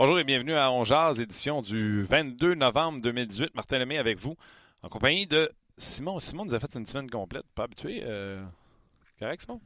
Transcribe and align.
Bonjour 0.00 0.18
et 0.18 0.24
bienvenue 0.24 0.54
à 0.54 0.72
On 0.72 0.82
édition 1.12 1.60
du 1.60 2.04
22 2.04 2.54
novembre 2.54 3.02
2018. 3.02 3.54
Martin 3.54 3.78
Lemay 3.80 3.98
avec 3.98 4.18
vous, 4.18 4.34
en 4.82 4.88
compagnie 4.88 5.26
de 5.26 5.50
Simon. 5.76 6.18
Simon 6.20 6.46
nous 6.46 6.54
a 6.54 6.58
fait 6.58 6.74
une 6.74 6.86
semaine 6.86 7.10
complète, 7.10 7.44
pas 7.54 7.64
habitué. 7.64 8.00
Euh... 8.06 8.42
Correct, 9.20 9.42
Simon? 9.42 9.60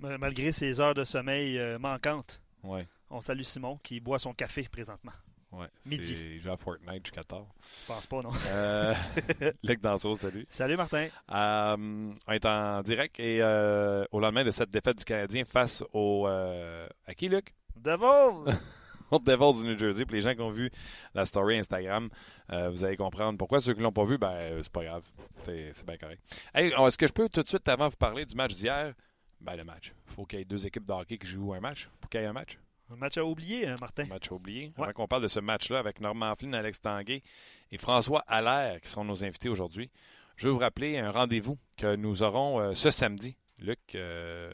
Malgré 0.00 0.50
ses 0.50 0.80
heures 0.80 0.94
de 0.94 1.04
sommeil 1.04 1.56
euh, 1.56 1.78
manquantes. 1.78 2.40
Ouais. 2.64 2.88
On 3.10 3.20
salue 3.20 3.42
Simon 3.42 3.78
qui 3.84 4.00
boit 4.00 4.18
son 4.18 4.32
café 4.32 4.64
présentement. 4.64 5.12
Ouais. 5.52 5.68
Midi. 5.86 6.16
Il 6.34 6.40
joue 6.42 6.50
à 6.50 6.56
Fortnite 6.56 7.06
jusqu'à 7.06 7.22
tard. 7.22 7.46
Je 7.82 7.86
pense 7.86 8.08
pas, 8.08 8.22
non. 8.22 8.32
Euh, 8.48 8.92
Luc 9.62 9.80
Danseau, 9.80 10.16
salut. 10.16 10.46
Salut, 10.50 10.76
Martin. 10.76 11.06
Euh, 11.32 12.12
on 12.26 12.32
est 12.32 12.44
en 12.44 12.82
direct 12.82 13.20
et 13.20 13.38
euh, 13.40 14.04
au 14.10 14.18
lendemain 14.18 14.42
de 14.42 14.50
cette 14.50 14.70
défaite 14.70 14.98
du 14.98 15.04
Canadien 15.04 15.44
face 15.44 15.84
au. 15.92 16.26
À 16.26 17.14
qui, 17.16 17.28
Luc? 17.28 17.54
Devils! 17.76 18.52
Au 19.10 19.18
Devils 19.18 19.62
du 19.62 19.68
New 19.68 19.78
Jersey. 19.78 20.04
Pour 20.04 20.14
les 20.14 20.22
gens 20.22 20.34
qui 20.34 20.40
ont 20.40 20.50
vu 20.50 20.70
la 21.14 21.24
story 21.24 21.58
Instagram, 21.58 22.08
euh, 22.50 22.70
vous 22.70 22.84
allez 22.84 22.96
comprendre 22.96 23.38
pourquoi. 23.38 23.60
Ceux 23.60 23.72
qui 23.72 23.80
ne 23.80 23.84
l'ont 23.84 23.92
pas 23.92 24.04
vu, 24.04 24.18
ben, 24.18 24.32
euh, 24.32 24.60
c'est 24.62 24.72
pas 24.72 24.84
grave. 24.84 25.04
C'est 25.44 25.86
bien 25.86 25.96
correct. 25.96 26.22
Hey, 26.54 26.72
est-ce 26.72 26.98
que 26.98 27.06
je 27.06 27.12
peux 27.12 27.28
tout 27.28 27.42
de 27.42 27.48
suite, 27.48 27.68
avant 27.68 27.86
de 27.86 27.90
vous 27.90 27.96
parler 27.96 28.24
du 28.24 28.34
match 28.34 28.54
d'hier, 28.54 28.94
ben, 29.40 29.56
le 29.56 29.64
match. 29.64 29.92
Il 30.08 30.14
faut 30.14 30.24
qu'il 30.24 30.38
y 30.38 30.42
ait 30.42 30.46
deux 30.46 30.66
équipes 30.66 30.84
de 30.84 30.92
hockey 30.92 31.18
qui 31.18 31.26
jouent 31.26 31.54
un 31.54 31.60
match. 31.60 31.88
Pour 32.00 32.08
qu'il 32.08 32.20
y 32.20 32.24
ait 32.24 32.26
un 32.26 32.32
match. 32.32 32.58
Un 32.90 32.96
match 32.96 33.16
à 33.16 33.24
oublier, 33.24 33.66
hein, 33.66 33.76
Martin. 33.80 34.04
Un 34.04 34.08
match 34.08 34.30
à 34.30 34.34
oublier. 34.34 34.72
Ouais. 34.76 34.84
Avant 34.84 34.92
qu'on 34.92 35.08
parle 35.08 35.22
de 35.22 35.28
ce 35.28 35.40
match-là 35.40 35.78
avec 35.78 36.00
Normand 36.00 36.34
Flynn, 36.36 36.54
Alex 36.54 36.80
Tanguay 36.80 37.22
et 37.70 37.78
François 37.78 38.24
Allaire, 38.26 38.80
qui 38.80 38.88
seront 38.88 39.04
nos 39.04 39.24
invités 39.24 39.48
aujourd'hui, 39.48 39.90
je 40.36 40.48
veux 40.48 40.52
vous 40.52 40.58
rappeler 40.58 40.98
un 40.98 41.10
rendez-vous 41.10 41.58
que 41.76 41.96
nous 41.96 42.22
aurons 42.22 42.60
euh, 42.60 42.74
ce 42.74 42.90
samedi. 42.90 43.36
Luc, 43.58 43.78
euh, 43.94 44.52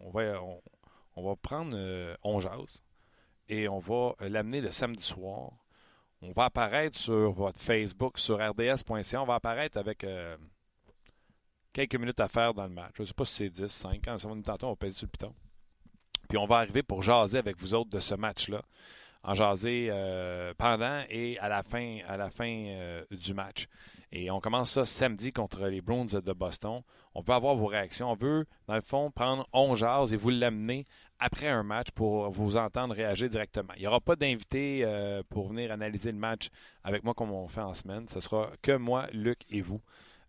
on, 0.00 0.10
va, 0.10 0.42
on, 0.42 0.60
on 1.16 1.28
va 1.28 1.36
prendre 1.36 1.72
euh, 1.74 2.14
On 2.22 2.40
Jase 2.40 2.82
et 3.48 3.68
on 3.68 3.78
va 3.78 4.14
euh, 4.20 4.28
l'amener 4.28 4.60
le 4.60 4.70
samedi 4.70 5.02
soir. 5.02 5.52
On 6.22 6.32
va 6.32 6.44
apparaître 6.46 6.98
sur 6.98 7.32
votre 7.32 7.60
Facebook, 7.60 8.18
sur 8.18 8.36
rds.ca. 8.38 9.22
On 9.22 9.26
va 9.26 9.34
apparaître 9.34 9.78
avec 9.78 10.02
euh, 10.04 10.36
quelques 11.72 11.96
minutes 11.96 12.20
à 12.20 12.28
faire 12.28 12.54
dans 12.54 12.64
le 12.64 12.70
match. 12.70 12.92
Je 12.96 13.02
ne 13.02 13.06
sais 13.06 13.14
pas 13.14 13.24
si 13.24 13.34
c'est 13.34 13.50
10, 13.50 13.66
5. 13.68 14.00
Quand 14.04 14.24
nous 14.24 14.42
on 14.62 14.68
va 14.70 14.76
peser 14.76 14.96
sur 14.96 15.06
le 15.06 15.10
piton. 15.10 15.34
Puis 16.28 16.38
on 16.38 16.46
va 16.46 16.56
arriver 16.56 16.82
pour 16.82 17.02
jaser 17.02 17.38
avec 17.38 17.58
vous 17.58 17.74
autres 17.74 17.90
de 17.90 18.00
ce 18.00 18.14
match-là. 18.14 18.62
En 19.22 19.34
jaser 19.34 19.88
euh, 19.90 20.54
pendant 20.56 21.02
et 21.08 21.38
à 21.38 21.48
la 21.48 21.62
fin, 21.62 21.98
à 22.08 22.16
la 22.16 22.30
fin 22.30 23.02
du 23.10 23.34
match. 23.34 23.68
Et 24.12 24.30
on 24.30 24.40
commence 24.40 24.70
ça 24.70 24.84
samedi 24.84 25.32
contre 25.32 25.66
les 25.66 25.80
Bruins 25.80 26.06
de 26.06 26.32
Boston. 26.32 26.82
On 27.14 27.22
veut 27.22 27.34
avoir 27.34 27.56
vos 27.56 27.66
réactions. 27.66 28.10
On 28.10 28.14
veut, 28.14 28.46
dans 28.66 28.76
le 28.76 28.80
fond, 28.80 29.10
prendre 29.10 29.46
on 29.52 29.74
jase 29.74 30.12
et 30.12 30.16
vous 30.16 30.30
l'amener 30.30 30.86
après 31.18 31.48
un 31.48 31.62
match 31.62 31.88
pour 31.94 32.30
vous 32.30 32.56
entendre 32.56 32.94
réagir 32.94 33.28
directement. 33.28 33.72
Il 33.76 33.80
n'y 33.80 33.86
aura 33.86 34.00
pas 34.00 34.16
d'invité 34.16 34.82
euh, 34.84 35.22
pour 35.28 35.48
venir 35.48 35.72
analyser 35.72 36.12
le 36.12 36.18
match 36.18 36.48
avec 36.84 37.04
moi 37.04 37.14
comme 37.14 37.32
on 37.32 37.48
fait 37.48 37.60
en 37.60 37.74
semaine. 37.74 38.06
Ce 38.06 38.20
sera 38.20 38.50
que 38.62 38.72
moi, 38.76 39.06
Luc 39.12 39.38
et 39.50 39.62
vous 39.62 39.80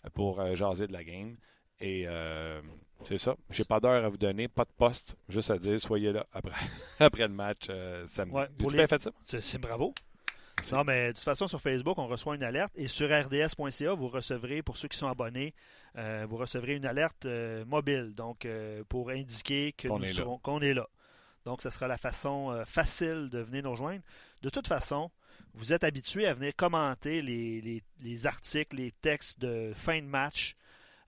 euh, 0.05 0.09
pour 0.13 0.39
euh, 0.39 0.55
jaser 0.55 0.87
de 0.87 0.93
la 0.93 1.03
game. 1.03 1.35
Et 1.79 2.05
euh, 2.07 2.61
c'est 3.03 3.17
ça. 3.17 3.35
J'ai 3.49 3.63
pas 3.63 3.79
d'heure 3.79 4.03
à 4.03 4.09
vous 4.09 4.17
donner, 4.17 4.47
pas 4.47 4.63
de 4.63 4.71
poste, 4.75 5.15
juste 5.29 5.51
à 5.51 5.57
dire 5.57 5.79
soyez 5.79 6.11
là 6.11 6.25
après, 6.33 6.55
après 6.99 7.27
le 7.27 7.33
match 7.33 7.67
samedi. 8.05 8.35
Ouais, 8.35 8.47
pour 8.57 8.71
bien 8.71 8.87
fait 8.87 9.01
ça? 9.01 9.11
C'est 9.23 9.41
c'est 9.41 9.59
bravo. 9.59 9.93
Non, 10.71 10.83
mais 10.83 11.09
de 11.09 11.11
toute 11.13 11.23
façon, 11.23 11.47
sur 11.47 11.61
Facebook, 11.61 11.97
on 11.99 12.07
reçoit 12.07 12.35
une 12.35 12.43
alerte 12.43 12.73
et 12.75 12.87
sur 12.87 13.07
rds.ca, 13.07 13.93
vous 13.93 14.07
recevrez, 14.07 14.63
pour 14.63 14.75
ceux 14.75 14.87
qui 14.87 14.97
sont 14.97 15.07
abonnés, 15.07 15.53
euh, 15.97 16.25
vous 16.29 16.37
recevrez 16.37 16.75
une 16.75 16.85
alerte 16.85 17.25
euh, 17.25 17.65
mobile, 17.65 18.13
donc 18.15 18.45
euh, 18.45 18.83
pour 18.89 19.09
indiquer 19.09 19.73
que 19.73 19.87
Qu'on 19.87 19.99
nous 19.99 20.05
est 20.05 20.13
serons- 20.13 20.37
qu'on 20.39 20.59
est 20.61 20.73
là. 20.73 20.87
Donc, 21.45 21.61
ce 21.61 21.69
sera 21.69 21.87
la 21.87 21.97
façon 21.97 22.61
facile 22.65 23.29
de 23.31 23.39
venir 23.39 23.63
nous 23.63 23.71
rejoindre. 23.71 24.01
De 24.41 24.49
toute 24.49 24.67
façon, 24.67 25.09
vous 25.53 25.71
êtes 25.71 25.83
habitués 25.85 26.27
à 26.27 26.33
venir 26.33 26.53
commenter 26.55 27.21
les, 27.21 27.61
les- 27.61 27.83
les 28.01 28.27
articles, 28.27 28.75
les 28.75 28.91
textes 28.91 29.39
de 29.39 29.71
fin 29.73 30.01
de 30.01 30.07
match. 30.07 30.55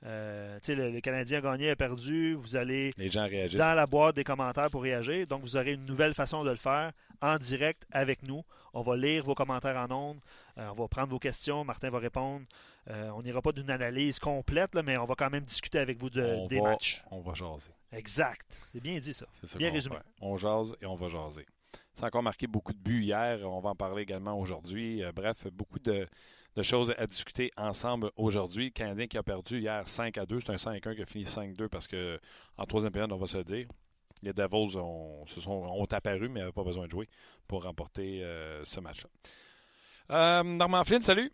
Euh, 0.06 0.60
le, 0.68 0.92
le 0.92 1.02
Canadien 1.02 1.40
a 1.40 1.42
gagné, 1.42 1.70
a 1.72 1.76
perdu. 1.76 2.34
Vous 2.36 2.56
allez 2.56 2.94
Les 2.98 3.10
gens 3.10 3.28
réagissent. 3.28 3.60
dans 3.60 3.74
la 3.74 3.86
boîte 3.86 4.16
des 4.16 4.24
commentaires 4.24 4.70
pour 4.70 4.84
réagir. 4.84 5.28
Donc, 5.28 5.42
vous 5.42 5.58
aurez 5.58 5.74
une 5.74 5.86
nouvelle 5.86 6.14
façon 6.14 6.44
de 6.44 6.50
le 6.52 6.56
faire 6.56 6.92
en 7.22 7.38
direct 7.38 7.86
avec 7.92 8.24
nous. 8.24 8.44
On 8.74 8.82
va 8.82 8.96
lire 8.96 9.24
vos 9.26 9.36
commentaires 9.36 9.76
en 9.78 9.92
ondes. 9.92 10.20
Euh, 10.58 10.70
on 10.72 10.82
va 10.82 10.88
prendre 10.88 11.10
vos 11.10 11.20
questions. 11.20 11.64
Martin 11.66 11.90
va 11.90 12.00
répondre. 12.00 12.46
Euh, 12.90 13.10
on 13.16 13.22
n'ira 13.22 13.42
pas 13.42 13.52
d'une 13.52 13.70
analyse 13.70 14.20
complète, 14.20 14.74
là, 14.74 14.82
mais 14.84 14.96
on 14.98 15.06
va 15.06 15.16
quand 15.16 15.30
même 15.30 15.44
discuter 15.44 15.80
avec 15.80 15.98
vous 16.00 16.10
de- 16.10 16.24
on, 16.24 16.48
des 16.48 16.60
va, 16.60 16.70
matchs. 16.70 17.04
on 17.12 17.20
va 17.20 17.34
jaser. 17.34 17.72
Exact. 17.92 18.48
C'est 18.72 18.82
bien 18.82 19.00
dit, 19.00 19.14
ça. 19.14 19.26
C'est 19.44 19.58
Bien 19.58 19.72
résumé. 19.72 19.98
On 20.22 20.38
jase 20.38 20.76
et 20.82 20.86
on 20.86 20.96
va 20.96 21.10
jaser. 21.10 21.46
Ça 21.94 22.06
a 22.06 22.08
encore 22.08 22.24
marqué 22.24 22.48
beaucoup 22.48 22.72
de 22.72 22.78
buts 22.80 23.04
hier. 23.04 23.40
On 23.44 23.60
va 23.60 23.72
en 23.72 23.76
parler 23.76 24.04
également 24.04 24.40
aujourd'hui. 24.40 25.04
Bref, 25.14 25.46
beaucoup 25.52 25.80
de, 25.80 26.08
de 26.56 26.64
choses 26.64 26.94
à 26.98 27.06
discuter 27.08 27.52
ensemble 27.58 28.12
aujourd'hui. 28.16 28.66
Le 28.66 28.72
Canadien 28.72 29.08
qui 29.08 29.18
a 29.18 29.24
perdu 29.24 29.60
hier 29.60 29.88
5 29.88 30.18
à 30.18 30.26
2. 30.26 30.40
C'est 30.40 30.52
un 30.52 30.56
5-1 30.56 30.96
qui 30.96 31.02
a 31.02 31.06
fini 31.06 31.24
5-2 31.24 31.68
parce 31.70 31.88
que 31.88 32.20
en 32.58 32.64
troisième 32.66 32.92
période, 32.92 33.12
on 33.12 33.18
va 33.18 33.28
se 33.28 33.38
le 33.38 33.44
dire. 33.44 33.68
Les 34.22 34.34
Devils 34.34 34.78
ont, 34.78 35.26
se 35.28 35.40
sont, 35.40 35.52
ont 35.52 35.86
apparu, 35.86 36.28
mais 36.28 36.42
n'avaient 36.42 36.52
pas 36.52 36.64
besoin 36.64 36.86
de 36.86 36.92
jouer 36.92 37.08
pour 37.48 37.64
remporter 37.64 38.24
euh, 38.24 38.64
ce 38.66 38.80
match-là. 38.82 39.10
Euh, 40.12 40.44
Normand 40.44 40.84
Flynn, 40.84 41.02
salut. 41.02 41.32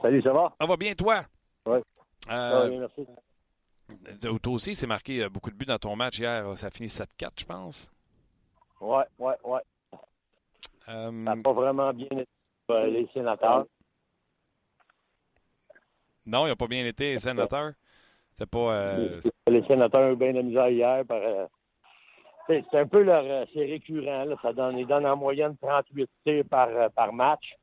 Salut, 0.00 0.22
ça 0.22 0.32
va? 0.32 0.52
Ça 0.60 0.66
va 0.66 0.76
bien, 0.76 0.94
toi? 0.94 1.20
Ouais. 1.66 1.82
Euh, 2.30 2.68
oui, 2.70 2.78
merci. 2.78 4.38
toi 4.42 4.52
aussi, 4.52 4.74
c'est 4.74 4.86
marqué 4.86 5.22
euh, 5.22 5.28
beaucoup 5.28 5.50
de 5.50 5.56
buts 5.56 5.66
dans 5.66 5.78
ton 5.78 5.94
match 5.94 6.18
hier. 6.18 6.56
Ça 6.56 6.68
a 6.68 6.70
fini 6.70 6.88
7-4, 6.88 7.30
je 7.38 7.44
pense. 7.44 7.90
Ouais, 8.80 9.04
ouais, 9.18 9.34
ouais. 9.44 9.60
Euh, 10.88 11.04
Ça 11.06 11.10
n'a 11.10 11.36
pas 11.36 11.52
vraiment 11.52 11.92
bien 11.92 12.08
été 12.10 12.26
les 12.90 13.08
sénateurs. 13.12 13.66
Non, 16.26 16.46
il 16.46 16.50
n'a 16.50 16.56
pas 16.56 16.66
bien 16.66 16.84
été, 16.86 17.12
les 17.12 17.18
sénateurs. 17.18 17.72
C'est 18.36 18.48
pas. 18.48 18.72
euh, 18.74 19.20
Les 19.48 19.62
sénateurs 19.64 20.08
ont 20.10 20.12
eu 20.12 20.16
bien 20.16 20.32
de 20.32 20.36
la 20.38 20.42
misère 20.42 20.68
hier. 20.68 21.04
Par, 21.06 21.18
euh, 21.22 21.46
c'est 22.48 22.78
un 22.78 22.86
peu 22.86 23.02
leur. 23.02 23.24
euh, 23.24 23.44
C'est 23.52 23.64
récurrent. 23.66 24.24
Là. 24.24 24.36
Ça 24.42 24.52
donne, 24.52 24.78
ils 24.78 24.86
donnent 24.86 25.06
en 25.06 25.16
moyenne 25.16 25.56
38 25.60 26.08
tirs 26.24 26.44
par, 26.48 26.68
par 26.92 27.12
match. 27.12 27.54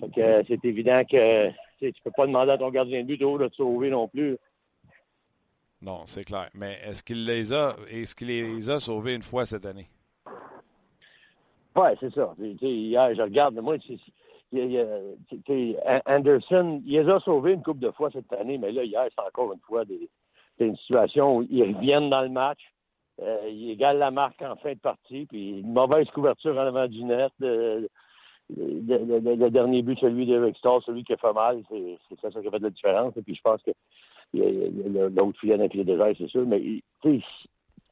Fait 0.00 0.08
que 0.14 0.44
c'est 0.48 0.64
évident 0.64 1.02
que 1.04 1.48
tu 1.78 1.92
tu 1.92 2.02
peux 2.02 2.10
pas 2.16 2.26
demander 2.26 2.52
à 2.52 2.58
ton 2.58 2.70
gardien 2.70 3.02
de 3.02 3.06
but 3.06 3.18
d'eau 3.18 3.36
de 3.38 3.48
te 3.48 3.54
sauver 3.56 3.90
non 3.90 4.06
plus. 4.08 4.38
non, 5.82 6.02
c'est 6.06 6.24
clair. 6.24 6.48
Mais 6.54 6.78
est-ce 6.84 7.02
qu'il 7.02 7.24
les 7.24 7.52
a 7.52 7.76
est-ce 7.90 8.14
qu'il 8.14 8.28
les 8.28 8.70
a 8.70 8.78
sauvés 8.78 9.14
une 9.14 9.22
fois 9.22 9.44
cette 9.44 9.66
année? 9.66 9.88
Ouais, 11.74 11.94
c'est 12.00 12.12
ça. 12.14 12.34
Tu 12.38 12.56
sais, 12.58 12.70
hier, 12.70 13.14
je 13.14 13.20
regarde, 13.22 13.54
moi, 13.56 13.76
Anderson, 16.06 16.82
il 16.84 16.92
les 17.00 17.08
a 17.10 17.20
sauvés 17.20 17.52
une 17.52 17.62
couple 17.62 17.80
de 17.80 17.90
fois 17.90 18.10
cette 18.10 18.32
année, 18.32 18.58
mais 18.58 18.72
là, 18.72 18.84
hier, 18.84 19.06
c'est 19.14 19.24
encore 19.24 19.52
une 19.52 19.60
fois 19.60 19.84
des, 19.84 20.08
une 20.58 20.76
situation 20.76 21.36
où 21.38 21.42
ils 21.50 21.74
reviennent 21.74 22.10
dans 22.10 22.22
le 22.22 22.28
match. 22.28 22.60
Euh, 23.22 23.48
ils 23.48 23.70
égalent 23.70 23.98
la 23.98 24.10
marque 24.10 24.42
en 24.42 24.56
fin 24.56 24.72
de 24.74 24.78
partie, 24.78 25.24
puis 25.26 25.60
une 25.60 25.72
mauvaise 25.72 26.06
couverture 26.10 26.54
en 26.56 26.66
avant 26.66 26.86
du 26.86 27.02
net. 27.04 27.32
Le, 27.40 27.88
le- 28.56 29.50
dernier 29.50 29.82
but, 29.82 29.98
celui 29.98 30.26
d'Eric 30.26 30.56
Starr, 30.58 30.82
celui 30.84 31.02
qui 31.02 31.14
a 31.14 31.16
fait 31.16 31.32
mal, 31.32 31.62
c'est 31.70 32.20
ça, 32.20 32.30
qui 32.30 32.46
a 32.46 32.50
fait 32.50 32.58
de 32.58 32.64
la 32.64 32.70
différence. 32.70 33.16
Et 33.16 33.22
puis 33.22 33.34
je 33.34 33.40
pense 33.42 33.60
que 33.62 33.70
l'autre 34.34 35.40
filet 35.40 35.56
d'un 35.58 35.68
filet 35.68 35.84
désert, 35.84 36.12
c'est 36.18 36.28
sûr, 36.28 36.46
mais 36.46 36.60
tu 37.02 37.22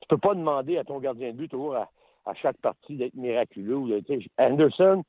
peux 0.08 0.18
pas 0.18 0.34
demander 0.34 0.76
à 0.76 0.84
ton 0.84 0.98
gardien 1.00 1.32
de 1.32 1.36
but 1.38 1.48
toujours 1.48 1.74
à, 1.76 1.88
à 2.26 2.34
chaque 2.34 2.58
partie 2.58 2.96
d'être 2.96 3.14
miraculeux. 3.14 4.00
de- 4.00 4.20
Anderson, 4.38 5.02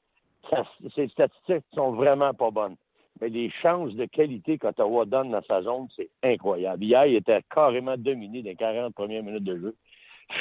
ses 0.96 1.08
statistiques 1.10 1.66
sont 1.74 1.92
vraiment 1.92 2.34
pas 2.34 2.52
bonnes. 2.52 2.76
Mais 3.22 3.30
les 3.30 3.50
chances 3.62 3.94
de 3.94 4.06
qualité 4.06 4.58
qu'Ottawa 4.58 5.06
donne 5.06 5.32
dans 5.32 5.42
sa 5.44 5.62
zone, 5.62 5.88
c'est 5.96 6.10
incroyable. 6.22 6.84
Hier, 6.84 7.06
il 7.06 7.16
était 7.16 7.42
carrément 7.54 7.96
dominé 7.98 8.42
les 8.42 8.56
40 8.56 8.94
premières 8.94 9.24
minutes 9.24 9.44
de 9.44 9.58
jeu. 9.58 9.76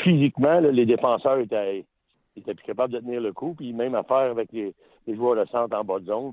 Physiquement, 0.03 0.59
les 0.61 0.87
défenseurs 0.87 1.39
étaient, 1.39 1.85
étaient 2.37 2.55
plus 2.55 2.65
capables 2.65 2.93
de 2.93 2.99
tenir 2.99 3.21
le 3.21 3.33
coup. 3.33 3.55
Puis 3.55 3.73
même 3.73 3.95
affaire 3.95 4.31
avec 4.31 4.51
les, 4.53 4.75
joueurs 5.07 5.37
de 5.37 5.49
centre 5.51 5.77
en 5.77 5.85
bas 5.85 6.01
de 6.01 6.07
zone. 6.07 6.33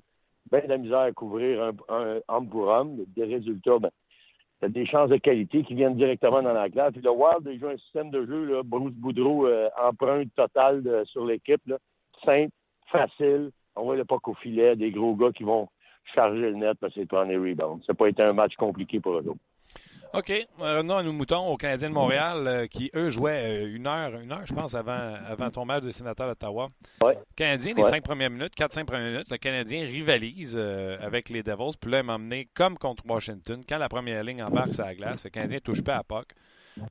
Ben 0.49 0.63
de 0.63 0.69
la 0.69 0.77
misère 0.77 0.99
à 0.99 1.11
couvrir 1.11 1.71
un, 1.89 2.19
homme 2.27 2.49
pour 2.49 2.67
homme. 2.67 3.05
Des 3.15 3.25
résultats, 3.25 3.77
ben, 3.77 3.91
des 4.71 4.87
chances 4.87 5.09
de 5.09 5.17
qualité 5.17 5.63
qui 5.63 5.75
viennent 5.75 5.95
directement 5.95 6.41
dans 6.41 6.53
la 6.53 6.71
classe. 6.71 6.93
Puis 6.93 7.03
le 7.03 7.11
Wild, 7.11 7.45
ils 7.45 7.59
jouent 7.59 7.67
un 7.67 7.77
système 7.77 8.09
de 8.09 8.25
jeu, 8.25 8.61
Bruce 8.63 8.93
Boudreau, 8.93 9.45
euh, 9.45 9.69
empreinte 9.79 10.33
totale 10.35 10.81
de- 10.81 11.03
sur 11.05 11.23
l'équipe. 11.23 11.61
Simple, 12.25 12.51
facile. 12.87 13.51
On 13.75 13.83
voit 13.83 13.95
le 13.95 14.05
pas 14.05 14.17
qu'au 14.19 14.33
filet, 14.35 14.75
des 14.75 14.91
gros 14.91 15.15
gars 15.15 15.31
qui 15.31 15.43
vont 15.43 15.69
charger 16.15 16.41
le 16.51 16.55
net 16.55 16.77
parce 16.79 16.93
qu'ils 16.93 17.07
prennent 17.07 17.29
les 17.29 17.37
rebounds. 17.37 17.81
Ça 17.85 17.93
n'a 17.93 17.95
pas 17.97 18.07
été 18.09 18.21
un 18.23 18.33
match 18.33 18.55
compliqué 18.55 18.99
pour 18.99 19.13
eux 19.13 19.23
autres. 19.27 19.39
OK. 20.13 20.29
Euh, 20.29 20.43
Revenons 20.79 20.97
à 20.97 21.03
nos 21.03 21.13
moutons, 21.13 21.47
aux 21.47 21.55
Canadiens 21.55 21.87
de 21.89 21.93
Montréal, 21.93 22.45
euh, 22.45 22.67
qui, 22.67 22.91
eux, 22.93 23.09
jouaient 23.09 23.63
euh, 23.63 23.75
une 23.75 23.87
heure, 23.87 24.19
une 24.19 24.29
heure, 24.33 24.45
je 24.45 24.53
pense, 24.53 24.75
avant, 24.75 25.13
avant 25.25 25.49
ton 25.49 25.63
match 25.63 25.83
des 25.83 25.93
sénateurs 25.93 26.27
d'Ottawa. 26.27 26.67
Ouais. 27.01 27.17
Canadien, 27.37 27.73
les 27.75 27.81
Ouais. 27.83 27.89
cinq 27.89 28.03
premières 28.03 28.29
minutes, 28.29 28.53
quatre, 28.53 28.73
cinq 28.73 28.85
premières 28.87 29.09
minutes, 29.09 29.31
le 29.31 29.37
Canadien 29.37 29.85
rivalise 29.85 30.57
euh, 30.59 30.97
avec 30.99 31.29
les 31.29 31.43
Devils. 31.43 31.77
Puis 31.79 31.89
là, 31.89 31.99
il 31.99 32.05
m'a 32.05 32.15
emmené 32.15 32.49
comme 32.53 32.77
contre 32.77 33.05
Washington. 33.07 33.61
Quand 33.67 33.77
la 33.77 33.87
première 33.87 34.21
ligne 34.25 34.43
embarque 34.43 34.73
sur 34.73 34.83
la 34.83 34.95
glace, 34.95 35.23
le 35.23 35.29
Canadien 35.29 35.59
ne 35.59 35.61
touche 35.61 35.81
pas 35.81 35.95
à 35.95 36.03
POC. 36.03 36.25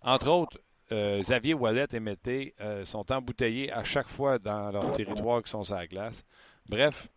Entre 0.03 0.29
autres, 0.31 0.59
Xavier 0.91 1.55
Wallet 1.55 1.87
et 1.93 2.01
Mété 2.01 2.55
sont 2.85 3.13
embouteillés 3.13 3.71
à 3.73 3.85
chaque 3.85 4.09
fois 4.09 4.39
dans 4.41 4.73
leur 4.73 4.91
territoire 4.93 5.41
qui 5.43 5.49
sont 5.51 5.63
sur 5.63 5.77
la 5.77 5.87
glace. 5.87 6.25
Bref, 6.71 7.09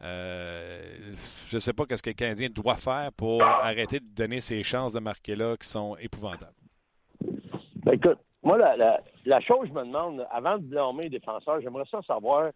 je 0.00 1.54
ne 1.54 1.58
sais 1.58 1.72
pas 1.72 1.84
ce 1.90 2.02
que 2.02 2.10
le 2.10 2.14
Canadien 2.14 2.48
doit 2.50 2.76
faire 2.76 3.10
pour 3.16 3.42
arrêter 3.42 3.98
de 3.98 4.06
donner 4.06 4.40
ces 4.40 4.62
chances 4.62 4.92
de 4.92 5.00
marquer 5.00 5.34
là 5.34 5.56
qui 5.56 5.68
sont 5.68 5.96
épouvantables. 5.96 6.54
Ben, 7.84 7.94
écoute, 7.94 8.18
moi, 8.44 8.58
la, 8.58 9.40
chose 9.40 9.68
je 9.68 9.72
me 9.72 9.84
demande, 9.84 10.26
avant 10.30 10.56
de 10.56 10.62
blâmer 10.62 11.04
les 11.04 11.18
défenseurs, 11.18 11.60
j'aimerais 11.60 11.84
ça 11.90 12.00
savoir 12.02 12.52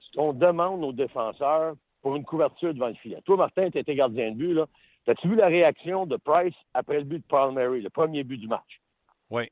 ce 0.00 0.16
qu'on 0.16 0.32
demande 0.32 0.84
aux 0.84 0.92
défenseurs 0.92 1.74
pour 2.02 2.14
une 2.16 2.24
couverture 2.24 2.72
devant 2.72 2.88
le 2.88 2.94
filet. 2.94 3.20
Toi, 3.24 3.36
Martin, 3.36 3.68
tu 3.70 3.78
étais 3.78 3.94
gardien 3.94 4.30
de 4.30 4.36
but, 4.36 4.54
là. 4.54 4.66
As-tu 5.08 5.28
vu 5.28 5.34
la 5.34 5.48
réaction 5.48 6.06
de 6.06 6.16
Price 6.16 6.54
après 6.72 6.98
le 6.98 7.04
but 7.04 7.18
de 7.18 7.24
Paul 7.26 7.52
Mary, 7.52 7.80
le 7.80 7.90
premier 7.90 8.22
but 8.22 8.38
du 8.38 8.46
match? 8.46 8.80
Oui. 9.28 9.50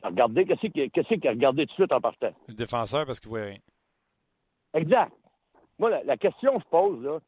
Regardez, 0.00 0.44
qu'est-ce 0.44 0.68
qu'il 1.14 1.26
a 1.26 1.30
regardé 1.30 1.66
tout 1.66 1.72
de 1.72 1.74
suite 1.74 1.92
en 1.92 2.00
partant? 2.00 2.32
Le 2.46 2.54
défenseur, 2.54 3.04
parce 3.04 3.18
qu'il 3.18 3.30
voit 3.30 3.40
rien. 3.40 3.58
Exact. 4.78 5.12
Moi, 5.78 5.90
la, 6.04 6.16
question 6.16 6.56
que 6.56 6.64
je 6.64 6.68
pose, 6.68 7.02
là, 7.02 7.18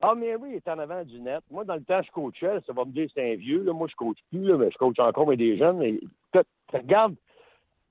Paul 0.00 0.18
Mary 0.18 0.54
est 0.54 0.68
en 0.68 0.78
avant 0.78 1.02
du 1.02 1.20
net. 1.20 1.42
Moi, 1.50 1.64
dans 1.64 1.76
le 1.76 1.84
temps, 1.84 2.02
je 2.02 2.10
coachais, 2.10 2.60
ça 2.66 2.72
va 2.72 2.84
me 2.84 2.92
dire 2.92 3.08
c'est 3.14 3.32
un 3.32 3.36
vieux. 3.36 3.62
Là. 3.62 3.72
Moi, 3.72 3.88
je 3.88 3.96
coach 3.96 4.18
plus, 4.30 4.52
mais 4.56 4.70
je 4.70 4.76
coach 4.76 4.98
encore 4.98 5.28
avec 5.28 5.38
des 5.38 5.56
jeunes. 5.56 5.78
Mais, 5.78 6.00
regarde, 6.72 7.14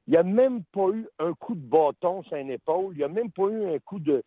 il 0.08 0.12
n'y 0.12 0.18
a 0.18 0.24
même 0.24 0.64
pas 0.72 0.90
eu 0.90 1.08
un 1.20 1.34
coup 1.34 1.56
de 1.56 1.66
bâton 1.66 2.24
sur 2.24 2.38
une 2.38 2.52
épaule. 2.52 2.94
Il 2.94 2.98
n'y 2.98 3.04
a 3.04 3.08
même 3.08 3.32
pas 3.32 3.48
eu 3.48 3.76
un 3.76 3.80
coup 3.80 4.00
de 4.00 4.24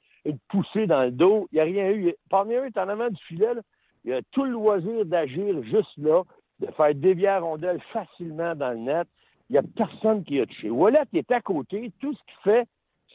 poussée 0.48 0.86
dans 0.86 1.02
le 1.02 1.10
dos. 1.10 1.48
Il 1.52 1.56
n'y 1.56 1.60
a 1.60 1.64
rien 1.64 1.90
eu. 1.90 2.14
Paul 2.28 2.48
Mary 2.48 2.68
est 2.68 2.78
en 2.78 2.88
avant 2.88 3.08
du 3.08 3.22
filet. 3.24 3.54
Là. 3.54 3.60
Il 4.04 4.12
a 4.12 4.20
tout 4.30 4.44
le 4.44 4.52
loisir 4.52 5.04
d'agir 5.04 5.62
juste 5.64 5.96
là, 5.98 6.22
de 6.60 6.66
faire 6.72 6.94
dévier 6.94 7.26
la 7.26 7.40
rondelle 7.40 7.80
facilement 7.92 8.54
dans 8.54 8.70
le 8.70 8.78
net. 8.78 9.08
Il 9.48 9.52
n'y 9.52 9.58
a 9.58 9.62
personne 9.76 10.24
qui 10.24 10.40
a 10.40 10.46
touché. 10.46 10.70
Wallet 10.70 11.02
est 11.12 11.30
à 11.30 11.40
côté. 11.40 11.92
Tout 12.00 12.14
ce 12.14 12.18
qu'il 12.18 12.42
fait, 12.42 12.66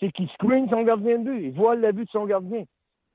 c'est 0.01 0.11
qu'il 0.11 0.29
screen 0.31 0.67
son 0.69 0.81
gardien 0.81 1.19
de 1.19 1.23
but. 1.23 1.43
Il 1.43 1.51
voit 1.51 1.75
la 1.75 1.91
vue 1.91 2.05
de 2.05 2.09
son 2.09 2.25
gardien. 2.25 2.65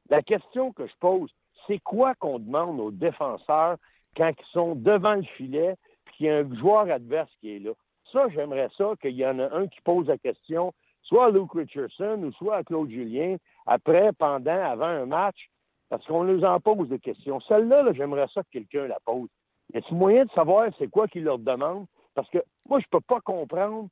La 0.09 0.23
question 0.23 0.73
que 0.73 0.87
je 0.87 0.93
pose, 1.01 1.31
c'est 1.67 1.81
quoi 1.81 2.15
qu'on 2.15 2.39
demande 2.39 2.79
aux 2.81 2.93
défenseurs 2.93 3.77
quand 4.17 4.31
ils 4.31 4.53
sont 4.53 4.77
devant 4.77 5.15
le 5.15 5.25
filet 5.37 5.73
et 5.73 6.11
qu'il 6.13 6.27
y 6.27 6.31
a 6.31 6.39
un 6.39 6.55
joueur 6.55 6.89
adverse 6.91 7.31
qui 7.41 7.57
est 7.57 7.59
là? 7.59 7.73
Ça, 8.13 8.29
j'aimerais 8.29 8.69
ça 8.79 8.93
qu'il 9.03 9.17
y 9.17 9.27
en 9.27 9.41
a 9.41 9.53
un 9.53 9.67
qui 9.67 9.81
pose 9.83 10.07
la 10.07 10.17
question, 10.17 10.73
soit 11.03 11.27
à 11.27 11.31
Luke 11.31 11.53
Richardson 11.53 12.23
ou 12.23 12.33
soit 12.35 12.57
à 12.57 12.63
Claude 12.63 12.89
Julien, 12.89 13.37
après, 13.67 14.13
pendant, 14.13 14.65
avant 14.65 14.87
un 14.87 15.07
match, 15.07 15.51
parce 15.89 16.05
qu'on 16.07 16.23
nous 16.23 16.45
en 16.45 16.61
pose 16.61 16.89
des 16.89 17.01
questions. 17.01 17.41
Celle-là, 17.41 17.93
j'aimerais 17.95 18.29
ça 18.33 18.45
que 18.45 18.51
quelqu'un 18.53 18.87
la 18.87 18.99
pose. 19.05 19.29
Y 19.75 19.79
a-t-il 19.79 19.97
moyen 19.97 20.25
de 20.25 20.31
savoir 20.31 20.69
c'est 20.79 20.89
quoi 20.89 21.09
qu'il 21.09 21.25
leur 21.25 21.41
demande? 21.41 21.87
Parce 22.15 22.31
que 22.31 22.39
moi, 22.69 22.79
je 22.79 22.87
peux 22.91 23.01
pas 23.01 23.21
comprendre 23.21 23.89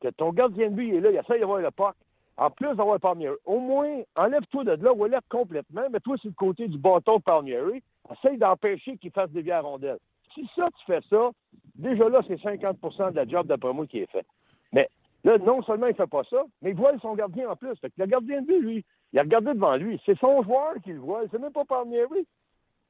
que 0.00 0.08
ton 0.08 0.32
gardien 0.32 0.70
de 0.70 0.76
but 0.76 0.94
est 0.94 1.00
là, 1.00 1.10
il 1.10 1.16
essaie 1.16 1.40
d'avoir 1.40 1.58
le 1.58 1.70
puck. 1.72 1.96
En 2.38 2.50
plus 2.50 2.74
d'avoir 2.76 3.00
Palmieri, 3.00 3.36
au 3.44 3.58
moins, 3.58 4.02
enlève-toi 4.14 4.62
de 4.62 4.82
là, 4.82 4.92
enlève 4.92 5.20
complètement, 5.28 5.90
mets-toi 5.90 6.16
sur 6.18 6.28
le 6.28 6.34
côté 6.34 6.68
du 6.68 6.78
bâton 6.78 7.16
de 7.16 7.22
Palmieri, 7.22 7.82
essaye 8.12 8.38
d'empêcher 8.38 8.96
qu'il 8.96 9.10
fasse 9.10 9.30
des 9.30 9.50
à 9.50 9.60
rondelles. 9.60 9.98
Si 10.34 10.48
ça, 10.54 10.68
tu 10.78 10.84
fais 10.86 11.00
ça, 11.10 11.30
déjà 11.74 12.08
là, 12.08 12.20
c'est 12.28 12.40
50% 12.40 13.10
de 13.10 13.16
la 13.16 13.26
job, 13.26 13.48
d'après 13.48 13.72
moi, 13.72 13.88
qui 13.88 13.98
est 13.98 14.10
fait. 14.10 14.24
Mais 14.72 14.88
là, 15.24 15.36
non 15.38 15.62
seulement 15.62 15.88
il 15.88 15.96
fait 15.96 16.06
pas 16.06 16.22
ça, 16.30 16.44
mais 16.62 16.70
il 16.70 16.76
voit 16.76 16.96
son 17.00 17.14
gardien 17.14 17.50
en 17.50 17.56
plus. 17.56 17.74
Fait 17.80 17.88
que 17.88 17.94
le 17.98 18.06
gardien 18.06 18.40
de 18.40 18.46
but, 18.46 18.60
lui, 18.60 18.84
il 19.12 19.18
a 19.18 19.22
regardé 19.22 19.52
devant 19.54 19.74
lui. 19.74 20.00
C'est 20.06 20.18
son 20.18 20.42
joueur 20.44 20.74
qui 20.84 20.92
le 20.92 21.00
voit. 21.00 21.22
C'est 21.32 21.40
même 21.40 21.52
pas 21.52 21.64
Palmieri. 21.64 22.24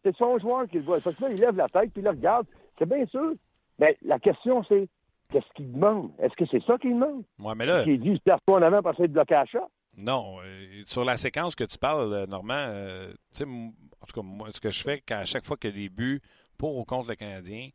C'est 0.02 0.14
son 0.16 0.38
joueur 0.38 0.68
qui 0.68 0.76
le 0.76 0.82
voit. 0.82 1.00
Fait 1.00 1.18
là, 1.20 1.30
il 1.30 1.40
lève 1.40 1.56
la 1.56 1.68
tête, 1.68 1.90
puis 1.92 2.02
il 2.02 2.04
le 2.04 2.10
regarde. 2.10 2.46
C'est 2.78 2.88
bien 2.88 3.06
sûr. 3.06 3.32
Mais 3.78 3.96
la 4.02 4.18
question, 4.18 4.62
c'est 4.64 4.88
qu'est-ce 5.30 5.52
qu'il 5.54 5.72
demande? 5.72 6.10
Est-ce 6.18 6.34
que 6.34 6.44
c'est 6.50 6.62
ça 6.64 6.78
qu'il 6.78 6.94
demande? 6.94 7.24
Moi, 7.38 7.54
mais 7.54 7.66
là. 7.66 7.84
Qu'il 7.84 8.00
dit, 8.00 8.14
je 8.14 8.20
pas 8.30 8.40
en 8.52 8.62
avant 8.62 8.80
de 8.80 9.06
bloquer 9.06 9.34
à 9.34 9.44
chat? 9.46 9.68
Non. 9.96 10.38
Euh, 10.40 10.82
sur 10.86 11.04
la 11.04 11.16
séquence 11.16 11.54
que 11.54 11.64
tu 11.64 11.78
parles, 11.78 12.12
euh, 12.12 12.26
Normand, 12.26 12.54
euh, 12.54 13.12
tu 13.32 13.38
sais, 13.38 13.44
en 13.44 14.06
tout 14.06 14.20
cas, 14.20 14.22
moi, 14.22 14.48
ce 14.52 14.60
que 14.60 14.70
je 14.70 14.82
fais, 14.82 15.00
qu'à 15.00 15.24
chaque 15.24 15.44
fois 15.44 15.56
qu'il 15.56 15.70
y 15.70 15.72
a 15.72 15.76
des 15.76 15.88
buts 15.88 16.20
pour 16.56 16.76
ou 16.76 16.84
contre 16.84 17.08
le 17.08 17.16
Canadien, 17.16 17.68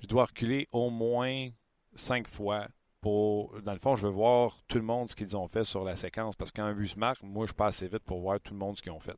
je 0.00 0.06
dois 0.06 0.26
reculer 0.26 0.68
au 0.72 0.90
moins 0.90 1.48
cinq 1.94 2.28
fois 2.28 2.66
pour, 3.00 3.60
dans 3.62 3.72
le 3.72 3.78
fond, 3.78 3.94
je 3.96 4.06
veux 4.06 4.12
voir 4.12 4.52
tout 4.66 4.78
le 4.78 4.84
monde 4.84 5.08
ce 5.08 5.16
qu'ils 5.16 5.36
ont 5.36 5.46
fait 5.48 5.64
sur 5.64 5.84
la 5.84 5.96
séquence. 5.96 6.34
Parce 6.36 6.50
qu'un 6.50 6.72
but 6.72 6.88
se 6.88 6.98
marque, 6.98 7.22
moi, 7.22 7.46
je 7.46 7.52
passe 7.52 7.76
assez 7.76 7.88
vite 7.88 8.04
pour 8.04 8.20
voir 8.20 8.40
tout 8.40 8.52
le 8.52 8.58
monde 8.58 8.76
ce 8.76 8.82
qu'ils 8.82 8.92
ont 8.92 9.00
fait. 9.00 9.16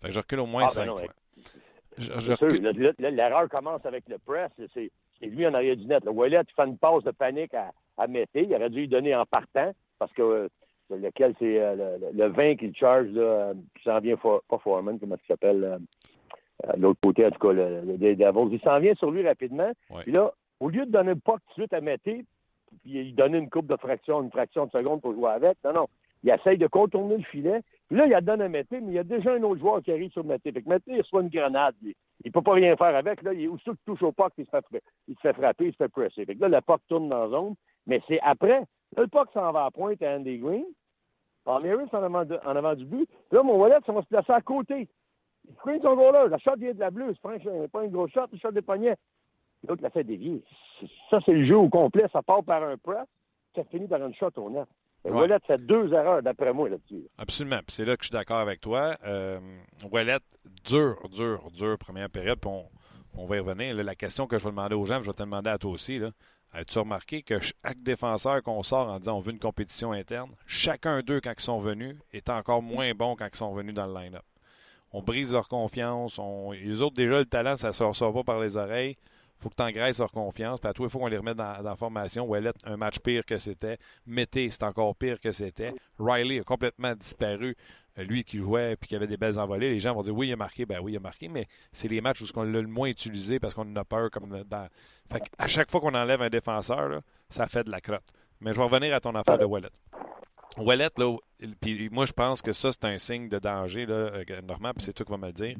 Fait 0.00 0.08
que 0.08 0.14
je 0.14 0.18
recule 0.18 0.40
au 0.40 0.46
moins 0.46 0.64
ah, 0.64 0.72
ben 0.74 0.86
cinq 0.86 0.86
fois. 0.86 1.14
L'erreur 2.98 3.48
commence 3.48 3.84
avec 3.84 4.08
le 4.08 4.18
press. 4.18 4.50
C'est 4.72 4.90
lui 5.28 5.46
en 5.46 5.54
arrière 5.54 5.76
du 5.76 5.86
net. 5.86 6.04
Le 6.04 6.10
Wallet 6.10 6.42
fait 6.54 6.66
une 6.66 6.78
passe 6.78 7.04
de 7.04 7.10
panique 7.10 7.54
à, 7.54 7.72
à 7.98 8.06
Mété. 8.06 8.44
Il 8.44 8.54
aurait 8.54 8.70
dû 8.70 8.80
lui 8.80 8.88
donner 8.88 9.14
en 9.14 9.24
partant 9.24 9.72
parce 9.98 10.12
que 10.12 10.22
euh, 10.22 10.48
lequel 10.90 11.34
c'est 11.38 11.60
euh, 11.60 11.98
le, 12.12 12.26
20 12.28 12.56
qu'il 12.56 12.74
charge, 12.74 13.08
là, 13.08 13.22
euh, 13.22 13.54
qui 13.76 13.84
s'en 13.84 14.00
vient, 14.00 14.16
pas 14.16 14.58
Foreman, 14.58 14.98
comment 14.98 15.16
il 15.16 15.26
s'appelle, 15.26 15.78
l'autre 16.76 17.00
côté, 17.02 17.26
en 17.26 17.30
tout 17.30 17.38
cas, 17.38 17.52
le, 17.52 17.80
le, 17.82 18.52
Il 18.52 18.60
s'en 18.60 18.80
vient 18.80 18.94
sur 18.94 19.10
lui 19.10 19.26
rapidement. 19.26 19.70
Puis 20.00 20.12
là, 20.12 20.32
au 20.60 20.68
lieu 20.68 20.86
de 20.86 20.90
donner 20.90 21.14
le 21.14 21.20
pas 21.20 21.34
tout 21.34 21.48
de 21.48 21.52
suite 21.54 21.72
à 21.72 21.80
Mété, 21.80 22.24
puis 22.82 23.00
il 23.00 23.14
donne 23.14 23.34
une 23.34 23.50
coupe 23.50 23.66
de 23.66 23.76
fraction, 23.76 24.22
une 24.22 24.30
fraction 24.30 24.66
de 24.66 24.70
seconde 24.70 25.00
pour 25.00 25.12
jouer 25.12 25.30
avec. 25.30 25.56
Non, 25.64 25.72
non. 25.72 25.88
Il 26.22 26.30
essaye 26.30 26.58
de 26.58 26.66
contourner 26.66 27.16
le 27.16 27.24
filet. 27.24 27.62
Puis 27.88 27.98
là, 27.98 28.06
il 28.06 28.14
a 28.14 28.20
donné 28.20 28.44
à 28.44 28.48
Mété, 28.48 28.80
mais 28.80 28.92
il 28.92 28.94
y 28.94 28.98
a 28.98 29.04
déjà 29.04 29.32
un 29.32 29.42
autre 29.42 29.60
joueur 29.60 29.82
qui 29.82 29.90
arrive 29.90 30.10
sur 30.12 30.24
Mété. 30.24 30.52
Fait 30.52 30.62
que 30.62 30.68
Mété, 30.68 30.92
il 30.92 31.00
reçoit 31.00 31.22
une 31.22 31.28
grenade. 31.28 31.74
Il 31.82 31.94
ne 32.24 32.30
peut 32.30 32.42
pas 32.42 32.52
rien 32.52 32.76
faire 32.76 32.94
avec. 32.94 33.22
Là, 33.22 33.32
il 33.32 33.44
est 33.44 33.48
aussi 33.48 33.64
qu'il 33.64 33.76
touche 33.84 34.02
au 34.02 34.12
puck, 34.12 34.32
il 34.38 34.46
se, 34.46 34.50
fait, 34.50 34.82
il 35.08 35.16
se 35.16 35.20
fait 35.20 35.32
frapper, 35.32 35.66
il 35.66 35.72
se 35.72 35.76
fait 35.76 35.88
presser. 35.88 36.24
Fait 36.24 36.36
que 36.36 36.40
là, 36.40 36.48
le 36.48 36.60
puck 36.60 36.80
tourne 36.88 37.08
dans 37.08 37.24
la 37.24 37.28
zone. 37.28 37.54
Mais 37.86 38.00
c'est 38.06 38.20
après. 38.20 38.60
Là, 38.96 39.02
le 39.02 39.08
puck 39.08 39.28
s'en 39.32 39.50
va 39.50 39.66
à 39.66 39.70
pointe 39.70 40.00
à 40.02 40.16
Andy 40.16 40.38
Green. 40.38 40.64
Palmieri, 41.44 41.84
en 41.92 42.02
avant, 42.02 42.22
en 42.22 42.56
avant 42.56 42.74
du 42.74 42.84
but. 42.84 43.08
Là, 43.32 43.42
mon 43.42 43.56
wallet, 43.56 43.78
ça 43.84 43.92
va 43.92 44.02
se 44.02 44.06
placer 44.06 44.32
à 44.32 44.40
côté. 44.40 44.88
Il 45.48 45.54
screen 45.56 45.82
son 45.82 45.96
goal-là. 45.96 46.28
La 46.28 46.38
shot 46.38 46.56
vient 46.56 46.72
de 46.72 46.78
la 46.78 46.90
bleue. 46.90 47.12
C'est 47.14 47.22
pas, 47.22 47.80
un, 47.80 47.88
gros 47.88 48.06
shot, 48.08 48.26
le 48.30 48.38
shot 48.38 48.52
des 48.52 48.62
poignets. 48.62 48.96
L'autre 49.66 49.82
l'a 49.82 49.90
fait 49.90 50.04
dévier. 50.04 50.42
Ça, 51.10 51.18
c'est 51.24 51.32
le 51.32 51.46
jeu 51.46 51.56
au 51.56 51.68
complet. 51.68 52.06
Ça 52.12 52.22
part 52.22 52.44
par 52.44 52.62
un 52.62 52.76
press, 52.76 53.06
ça 53.54 53.64
finit 53.64 53.88
par 53.88 54.04
une 54.04 54.14
shot 54.14 54.30
au 54.36 54.50
net. 54.50 54.68
Ouais. 55.04 55.28
fait 55.46 55.58
deux 55.58 55.92
erreurs, 55.92 56.22
d'après 56.22 56.52
moi, 56.52 56.68
là-dessus. 56.68 57.02
Absolument. 57.18 57.58
Puis 57.66 57.76
c'est 57.76 57.84
là 57.84 57.96
que 57.96 58.02
je 58.02 58.08
suis 58.08 58.12
d'accord 58.12 58.38
avec 58.38 58.60
toi. 58.60 58.96
Euh, 59.04 59.40
dur, 60.64 60.96
dur, 61.10 61.50
dur, 61.52 61.78
première 61.78 62.08
période. 62.08 62.38
Puis 62.38 62.50
on, 63.14 63.26
va 63.26 63.36
y 63.36 63.40
revenir. 63.40 63.74
la 63.74 63.94
question 63.94 64.26
que 64.26 64.38
je 64.38 64.44
vais 64.44 64.50
demander 64.50 64.74
aux 64.74 64.84
gens, 64.84 65.02
je 65.02 65.06
vais 65.06 65.12
te 65.12 65.22
demander 65.22 65.50
à 65.50 65.58
toi 65.58 65.72
aussi. 65.72 66.00
As-tu 66.52 66.78
remarqué 66.78 67.22
que 67.22 67.40
chaque 67.40 67.82
défenseur 67.82 68.42
qu'on 68.42 68.62
sort 68.62 68.88
en 68.88 68.98
disant 68.98 69.16
on 69.16 69.20
veut 69.20 69.32
une 69.32 69.38
compétition 69.38 69.92
interne, 69.92 70.30
chacun 70.46 71.00
d'eux, 71.00 71.20
quand 71.20 71.32
ils 71.36 71.42
sont 71.42 71.60
venus, 71.60 71.96
est 72.12 72.28
encore 72.28 72.62
moins 72.62 72.92
bon 72.92 73.16
quand 73.16 73.26
ils 73.32 73.36
sont 73.36 73.54
venus 73.54 73.74
dans 73.74 73.86
le 73.86 73.94
line-up? 73.94 74.24
On 74.92 75.02
brise 75.02 75.32
leur 75.32 75.48
confiance. 75.48 76.20
Les 76.52 76.82
autres, 76.82 76.94
déjà, 76.94 77.18
le 77.18 77.24
talent, 77.24 77.56
ça 77.56 77.68
ne 77.68 77.72
sort, 77.72 77.96
sort 77.96 78.12
pas 78.12 78.22
par 78.22 78.40
les 78.40 78.56
oreilles 78.58 78.96
faut 79.42 79.50
que 79.50 79.56
tu 79.56 79.62
engraisses 79.62 79.98
leur 79.98 80.10
confiance. 80.10 80.60
Puis 80.60 80.68
à 80.68 80.72
toi, 80.72 80.86
il 80.86 80.90
faut 80.90 80.98
qu'on 80.98 81.08
les 81.08 81.16
remette 81.16 81.36
dans, 81.36 81.62
la 81.62 81.76
formation. 81.76 82.24
Ouellet, 82.24 82.52
un 82.64 82.76
match 82.76 82.98
pire 82.98 83.24
que 83.24 83.38
c'était. 83.38 83.78
Mété, 84.06 84.50
c'est 84.50 84.62
encore 84.62 84.94
pire 84.96 85.20
que 85.20 85.32
c'était. 85.32 85.74
Riley 85.98 86.40
a 86.40 86.44
complètement 86.44 86.94
disparu. 86.94 87.56
Euh, 87.98 88.04
lui 88.04 88.24
qui 88.24 88.38
jouait 88.38 88.74
puis 88.76 88.88
qui 88.88 88.96
avait 88.96 89.06
des 89.06 89.18
belles 89.18 89.38
envolées, 89.38 89.68
les 89.68 89.78
gens 89.78 89.92
vont 89.94 90.02
dire 90.02 90.16
oui, 90.16 90.28
il 90.28 90.32
a 90.32 90.36
marqué. 90.36 90.64
Ben 90.64 90.80
oui, 90.80 90.92
il 90.92 90.96
a 90.96 91.00
marqué, 91.00 91.28
mais 91.28 91.46
c'est 91.72 91.88
les 91.88 92.00
matchs 92.00 92.22
où 92.22 92.26
on 92.36 92.42
l'a 92.42 92.62
le 92.62 92.66
moins 92.66 92.88
utilisé 92.88 93.38
parce 93.38 93.52
qu'on 93.52 93.76
a 93.76 93.84
peur. 93.84 94.10
comme 94.10 94.42
dans... 94.44 94.68
Fait 95.12 95.22
à 95.38 95.46
chaque 95.46 95.70
fois 95.70 95.80
qu'on 95.80 95.94
enlève 95.94 96.22
un 96.22 96.30
défenseur, 96.30 97.02
ça 97.28 97.46
fait 97.48 97.64
de 97.64 97.70
la 97.70 97.80
crotte. 97.80 98.06
Mais 98.40 98.52
je 98.52 98.56
vais 98.56 98.64
revenir 98.64 98.94
à 98.94 99.00
ton 99.00 99.14
affaire 99.14 99.38
de 99.38 99.44
Wallet. 99.44 99.68
Wallet, 100.56 100.90
là, 100.96 101.16
puis 101.60 101.88
moi, 101.90 102.06
je 102.06 102.12
pense 102.12 102.42
que 102.42 102.52
ça, 102.52 102.70
c'est 102.72 102.84
un 102.84 102.98
signe 102.98 103.28
de 103.28 103.38
danger, 103.38 103.86
là, 103.86 103.94
euh, 103.94 104.24
Normand, 104.42 104.72
puis 104.74 104.84
c'est 104.84 104.92
toi 104.92 105.06
qui 105.06 105.12
vas 105.12 105.18
me 105.18 105.26
le 105.26 105.32
dire. 105.32 105.56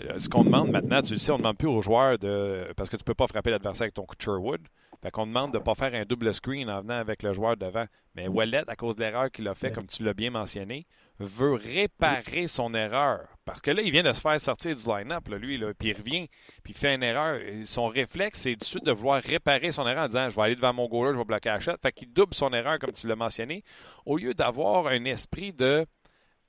Euh, 0.00 0.20
ce 0.20 0.28
qu'on 0.28 0.44
demande 0.44 0.70
maintenant, 0.70 1.02
tu 1.02 1.14
le 1.14 1.18
sais, 1.18 1.32
on 1.32 1.38
ne 1.38 1.42
demande 1.42 1.58
plus 1.58 1.68
aux 1.68 1.82
joueurs 1.82 2.18
de. 2.18 2.72
Parce 2.76 2.88
que 2.88 2.96
tu 2.96 3.02
ne 3.02 3.04
peux 3.04 3.14
pas 3.14 3.26
frapper 3.26 3.50
l'adversaire 3.50 3.84
avec 3.84 3.94
ton 3.94 4.04
coup 4.04 4.14
de 4.14 4.22
Sherwood. 4.22 4.60
Fait 5.02 5.10
qu'on 5.10 5.26
demande 5.26 5.52
de 5.52 5.58
ne 5.58 5.62
pas 5.62 5.74
faire 5.74 5.94
un 5.94 6.04
double 6.04 6.34
screen 6.34 6.68
en 6.68 6.80
venant 6.80 6.98
avec 6.98 7.22
le 7.22 7.32
joueur 7.32 7.56
devant. 7.56 7.84
Mais 8.14 8.26
Wallet, 8.26 8.64
à 8.66 8.74
cause 8.74 8.96
de 8.96 9.02
l'erreur 9.02 9.30
qu'il 9.30 9.46
a 9.46 9.54
fait, 9.54 9.70
comme 9.70 9.86
tu 9.86 10.02
l'as 10.02 10.14
bien 10.14 10.30
mentionné, 10.30 10.86
veut 11.20 11.54
réparer 11.54 12.48
son 12.48 12.74
erreur. 12.74 13.28
Parce 13.44 13.60
que 13.60 13.70
là, 13.70 13.82
il 13.82 13.92
vient 13.92 14.02
de 14.02 14.12
se 14.12 14.20
faire 14.20 14.40
sortir 14.40 14.74
du 14.74 14.84
line-up, 14.84 15.28
lui, 15.28 15.56
là, 15.56 15.72
puis 15.72 15.90
il 15.90 15.96
revient, 15.96 16.28
puis 16.64 16.72
il 16.72 16.76
fait 16.76 16.94
une 16.94 17.04
erreur. 17.04 17.40
Son 17.64 17.86
réflexe, 17.86 18.40
c'est 18.40 18.52
tout 18.54 18.60
de 18.60 18.64
suite 18.64 18.84
de 18.84 18.92
vouloir 18.92 19.22
réparer 19.22 19.70
son 19.70 19.86
erreur 19.86 20.04
en 20.04 20.08
disant 20.08 20.30
Je 20.30 20.36
vais 20.36 20.42
aller 20.42 20.56
devant 20.56 20.74
mon 20.74 20.88
goaler, 20.88 21.12
je 21.12 21.18
vais 21.18 21.24
bloquer 21.24 21.50
la 21.50 21.60
shot. 21.60 21.76
Fait 21.80 21.92
qu'il 21.92 22.12
double 22.12 22.34
son 22.34 22.52
erreur, 22.52 22.78
comme 22.80 22.92
tu 22.92 23.06
l'as 23.06 23.16
mentionné, 23.16 23.62
au 24.04 24.16
lieu 24.16 24.34
d'avoir 24.34 24.88
un 24.88 25.04
esprit 25.04 25.52
de 25.52 25.86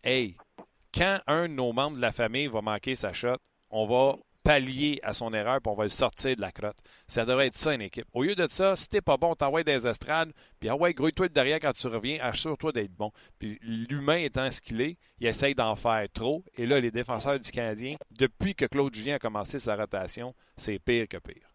Hey, 0.01 0.37
quand 0.93 1.19
un 1.27 1.47
de 1.47 1.53
nos 1.53 1.73
membres 1.73 1.97
de 1.97 2.01
la 2.01 2.11
famille 2.11 2.47
va 2.47 2.61
manquer 2.61 2.95
sa 2.95 3.13
shot, 3.13 3.37
on 3.69 3.85
va 3.85 4.15
pallier 4.43 4.99
à 5.03 5.13
son 5.13 5.33
erreur 5.33 5.59
puis 5.61 5.71
on 5.71 5.75
va 5.75 5.83
le 5.83 5.89
sortir 5.89 6.35
de 6.35 6.41
la 6.41 6.51
crotte. 6.51 6.77
Ça 7.07 7.25
devrait 7.25 7.47
être 7.47 7.55
ça 7.55 7.73
une 7.73 7.81
équipe. 7.81 8.07
Au 8.13 8.23
lieu 8.23 8.35
de 8.35 8.47
ça, 8.47 8.75
si 8.75 8.87
t'es 8.87 9.01
pas 9.01 9.17
bon, 9.17 9.35
t'envoies 9.35 9.63
des 9.63 9.87
estrades, 9.87 10.31
puis 10.59 10.69
envoie 10.69 10.91
grouille-toi 10.91 11.27
de 11.27 11.33
derrière 11.33 11.59
quand 11.59 11.73
tu 11.73 11.87
reviens, 11.87 12.17
assure-toi 12.21 12.71
d'être 12.71 12.93
bon. 12.93 13.11
Puis 13.37 13.59
l'humain 13.61 14.17
étant 14.17 14.49
ce 14.49 14.61
qu'il 14.61 14.81
est, 14.81 14.97
il 15.19 15.27
essaye 15.27 15.53
d'en 15.53 15.75
faire 15.75 16.07
trop. 16.11 16.43
Et 16.57 16.65
là, 16.65 16.79
les 16.79 16.91
défenseurs 16.91 17.39
du 17.39 17.51
Canadien, 17.51 17.95
depuis 18.17 18.55
que 18.55 18.65
Claude 18.65 18.93
Julien 18.93 19.15
a 19.15 19.19
commencé 19.19 19.59
sa 19.59 19.75
rotation, 19.75 20.33
c'est 20.57 20.79
pire 20.79 21.07
que 21.07 21.17
pire. 21.17 21.47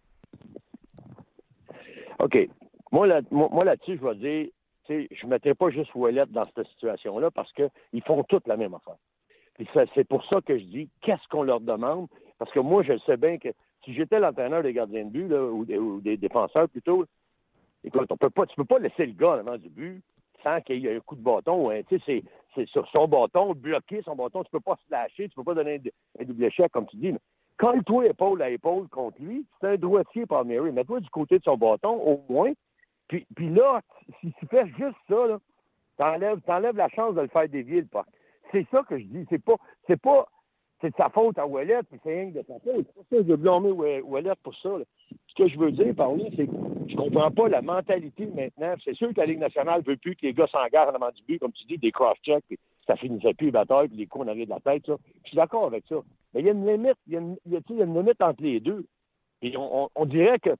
OK. 2.20 2.48
Moi, 2.92 3.06
là, 3.08 3.22
moi, 3.30 3.64
là-dessus, 3.64 3.98
je 4.00 4.06
vais 4.06 4.14
dire, 4.14 4.48
je 4.88 5.26
ne 5.26 5.30
mettrai 5.30 5.54
pas 5.54 5.70
juste 5.70 5.92
Ouellet 5.94 6.26
dans 6.28 6.46
cette 6.54 6.68
situation-là 6.68 7.30
parce 7.30 7.52
qu'ils 7.54 8.02
font 8.06 8.22
toutes 8.24 8.46
la 8.46 8.56
même 8.56 8.74
affaire. 8.74 8.98
C'est 9.94 10.08
pour 10.08 10.24
ça 10.26 10.40
que 10.40 10.58
je 10.58 10.64
dis, 10.64 10.88
qu'est-ce 11.02 11.26
qu'on 11.28 11.42
leur 11.42 11.60
demande? 11.60 12.08
Parce 12.38 12.50
que 12.50 12.60
moi, 12.60 12.82
je 12.82 12.98
sais 13.06 13.16
bien 13.16 13.38
que 13.38 13.48
si 13.84 13.94
j'étais 13.94 14.18
l'entraîneur 14.18 14.62
des 14.62 14.72
gardiens 14.72 15.04
de 15.04 15.10
but, 15.10 15.32
ou, 15.32 16.00
des, 16.00 16.16
défenseurs 16.16 16.68
plutôt, 16.68 17.04
écoute, 17.84 18.10
on 18.10 18.16
peut 18.16 18.30
pas, 18.30 18.46
tu 18.46 18.56
peux 18.56 18.64
pas 18.64 18.78
laisser 18.78 19.06
le 19.06 19.12
gars 19.12 19.34
avant 19.34 19.58
du 19.58 19.68
but 19.68 20.02
sans 20.42 20.60
qu'il 20.60 20.78
y 20.78 20.86
ait 20.86 20.96
un 20.96 21.00
coup 21.00 21.16
de 21.16 21.22
bâton. 21.22 21.70
Hein. 21.70 21.80
c'est, 21.88 22.22
sur 22.66 22.86
son 22.90 23.08
bâton, 23.08 23.54
bloquer 23.54 24.02
son 24.02 24.14
bâton, 24.14 24.44
tu 24.44 24.50
peux 24.50 24.60
pas 24.60 24.76
se 24.76 24.92
lâcher, 24.92 25.28
tu 25.28 25.34
peux 25.34 25.44
pas 25.44 25.54
donner 25.54 25.80
un, 26.20 26.24
double 26.24 26.44
échec, 26.44 26.70
comme 26.70 26.86
tu 26.86 26.96
dis. 26.96 27.12
Mais 27.12 27.18
colle-toi 27.56 28.06
épaule 28.06 28.42
à 28.42 28.50
épaule 28.50 28.88
contre 28.88 29.20
lui, 29.20 29.46
c'est 29.60 29.68
un 29.68 29.76
droitier, 29.76 30.26
par 30.26 30.44
Mary. 30.44 30.70
Mets-toi 30.70 31.00
du 31.00 31.08
côté 31.10 31.38
de 31.38 31.44
son 31.44 31.56
bâton, 31.56 31.94
au 31.94 32.20
moins. 32.28 32.52
Puis, 33.08 33.26
puis 33.34 33.48
là, 33.50 33.80
si 34.20 34.32
tu 34.38 34.46
fais 34.46 34.66
juste 34.66 34.96
ça, 35.08 35.26
là, 35.26 35.38
t'enlèves, 35.96 36.40
t'enlèves 36.42 36.76
la 36.76 36.88
chance 36.88 37.14
de 37.14 37.22
le 37.22 37.28
faire 37.28 37.48
dévier 37.48 37.80
le 37.80 37.86
puck. 37.86 38.06
C'est 38.54 38.66
ça 38.70 38.84
que 38.88 38.96
je 38.96 39.04
dis. 39.04 39.26
C'est 39.28 39.42
pas, 39.42 39.56
c'est 39.88 40.00
pas, 40.00 40.28
c'est 40.80 40.90
de 40.90 40.96
sa 40.96 41.08
faute 41.08 41.36
à 41.38 41.46
Wallet, 41.46 41.80
puis 41.90 41.98
c'est 42.04 42.14
rien 42.14 42.30
que 42.30 42.38
de 42.38 42.44
sa 42.46 42.54
faute. 42.60 42.86
C'est 42.86 42.94
pas 42.94 43.02
ça 43.10 43.16
je 43.16 43.22
veux 43.22 43.36
blâmer 43.36 43.72
Wallet 43.72 44.32
pour 44.44 44.54
ça. 44.54 44.70
Ce 45.26 45.34
que 45.34 45.48
je 45.48 45.58
veux 45.58 45.72
dire 45.72 45.92
par 45.96 46.14
là, 46.14 46.24
c'est 46.36 46.46
que 46.46 46.52
je 46.88 46.94
comprends 46.94 47.32
pas 47.32 47.48
la 47.48 47.62
mentalité 47.62 48.26
maintenant. 48.26 48.74
C'est 48.84 48.94
sûr 48.94 49.12
que 49.12 49.20
la 49.20 49.26
Ligue 49.26 49.40
nationale 49.40 49.82
veut 49.82 49.96
plus 49.96 50.14
que 50.14 50.26
les 50.26 50.32
gars 50.32 50.46
s'engarent 50.46 50.90
en 50.90 50.94
avant 50.94 51.10
du 51.10 51.22
but, 51.24 51.40
comme 51.40 51.50
tu 51.50 51.66
dis, 51.66 51.78
des 51.78 51.90
cross-checks, 51.90 52.44
puis 52.46 52.58
ça 52.86 52.94
finissait 52.94 53.34
plus 53.34 53.46
les 53.46 53.52
batailles, 53.52 53.88
puis 53.88 53.96
les 53.96 54.06
coups 54.06 54.24
en 54.24 54.28
arrière 54.28 54.46
de 54.46 54.50
la 54.50 54.60
tête. 54.60 54.86
Ça. 54.86 54.96
Je 55.24 55.28
suis 55.28 55.36
d'accord 55.36 55.66
avec 55.66 55.84
ça. 55.88 55.96
Mais 56.32 56.40
il 56.40 56.46
y 56.46 56.48
a 56.48 56.52
une 56.52 56.64
limite, 56.64 56.98
il 57.08 57.14
y 57.14 57.16
a 57.16 57.20
une, 57.20 57.36
il 57.46 57.52
y 57.52 57.56
a 57.56 57.84
une 57.84 57.98
limite 57.98 58.22
entre 58.22 58.42
les 58.42 58.60
deux. 58.60 58.86
Et 59.42 59.52
on, 59.56 60.06
dirait 60.06 60.38
que 60.38 60.50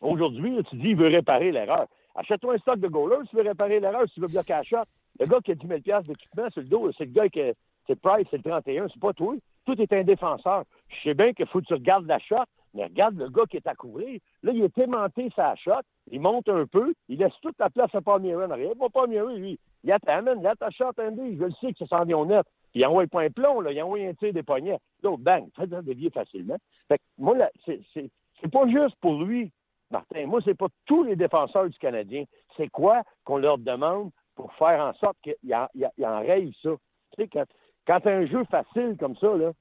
aujourd'hui, 0.00 0.62
tu 0.70 0.76
dis, 0.76 0.90
il 0.90 0.96
veut 0.96 1.08
réparer 1.08 1.50
l'erreur. 1.50 1.88
Achète-toi 2.14 2.54
un 2.54 2.58
stock 2.58 2.78
de 2.78 2.88
goalers, 2.88 3.26
tu 3.28 3.36
veux 3.36 3.42
réparer 3.42 3.80
l'erreur, 3.80 4.06
si 4.06 4.14
tu 4.14 4.20
veux 4.20 4.28
bloquer 4.28 4.52
la. 4.70 4.84
Le 5.20 5.26
gars 5.26 5.40
qui 5.40 5.52
a 5.52 5.54
10 5.54 5.66
000 5.66 6.02
d'équipement 6.02 6.50
sur 6.50 6.62
le 6.62 6.68
dos, 6.68 6.90
c'est 6.96 7.04
le 7.04 7.12
gars 7.12 7.28
qui 7.28 7.40
c'est 7.86 8.00
Price, 8.00 8.26
c'est 8.30 8.36
le 8.36 8.42
31, 8.42 8.88
c'est 8.88 9.00
pas 9.00 9.12
toi. 9.12 9.34
Tout 9.64 9.80
est 9.80 9.92
un 9.92 10.04
défenseur. 10.04 10.64
Je 10.88 11.02
sais 11.02 11.14
bien 11.14 11.32
qu'il 11.32 11.46
faut 11.46 11.60
que 11.60 11.66
tu 11.66 11.74
regardes 11.74 12.06
la 12.06 12.18
shot, 12.18 12.36
mais 12.74 12.84
regarde 12.84 13.16
le 13.16 13.28
gars 13.28 13.44
qui 13.48 13.56
est 13.56 13.66
à 13.66 13.74
couvrir. 13.74 14.20
Là, 14.42 14.52
il 14.52 14.62
est 14.62 14.78
aimanté 14.78 15.30
sa 15.34 15.54
shot, 15.56 15.82
il 16.10 16.20
monte 16.20 16.48
un 16.48 16.66
peu, 16.66 16.94
il 17.08 17.18
laisse 17.18 17.32
toute 17.42 17.58
la 17.58 17.70
place 17.70 17.94
à 17.94 18.00
Palmieri 18.00 18.44
en 18.44 18.50
arrière. 18.50 18.72
Pas 18.78 18.88
Palmieri, 18.88 19.38
lui. 19.38 19.58
Il 19.84 19.94
t'amène, 20.04 20.42
là, 20.42 20.54
ta 20.54 20.70
shot, 20.70 20.92
Andy, 20.98 21.36
je 21.36 21.44
le 21.44 21.52
sais 21.60 21.72
que 21.72 21.78
ça 21.78 21.86
s'en 21.86 22.04
vient 22.04 22.24
net. 22.24 22.46
Il 22.74 22.86
envoie 22.86 23.02
le 23.02 23.08
point 23.08 23.28
plomb, 23.30 23.60
là, 23.60 23.72
il 23.72 23.82
envoie 23.82 23.98
un 23.98 24.14
tir 24.14 24.32
des 24.32 24.42
poignets. 24.42 24.78
L'autre, 25.02 25.22
bang, 25.22 25.46
ça 25.56 25.66
dévier 25.66 26.10
facilement. 26.10 26.56
Fait 26.88 26.98
que 26.98 27.02
moi, 27.18 27.36
là, 27.36 27.50
c'est, 27.66 27.80
c'est, 27.92 28.10
pas 28.50 28.66
juste 28.68 28.96
pour 29.00 29.22
lui, 29.22 29.52
Martin. 29.90 30.26
Moi, 30.26 30.40
c'est 30.44 30.56
pas 30.56 30.68
tous 30.86 31.02
les 31.02 31.16
défenseurs 31.16 31.68
du 31.68 31.78
Canadien. 31.78 32.24
C'est 32.56 32.68
quoi 32.68 33.02
qu'on 33.24 33.36
leur 33.36 33.58
demande 33.58 34.10
pour 34.34 34.52
faire 34.54 34.80
en 34.80 34.94
sorte 34.94 35.16
qu'ils 35.22 35.54
en, 35.54 35.68
en 36.04 36.20
rayent 36.20 36.56
ça? 36.62 36.70
Tu 37.12 37.22
sais, 37.22 37.28
quand, 37.28 37.44
quand 37.86 38.00
tu 38.00 38.08
as 38.08 38.16
un 38.16 38.26
jeu 38.26 38.44
facile 38.44 38.96
comme 38.98 39.16
ça, 39.16 39.36
là, 39.36 39.52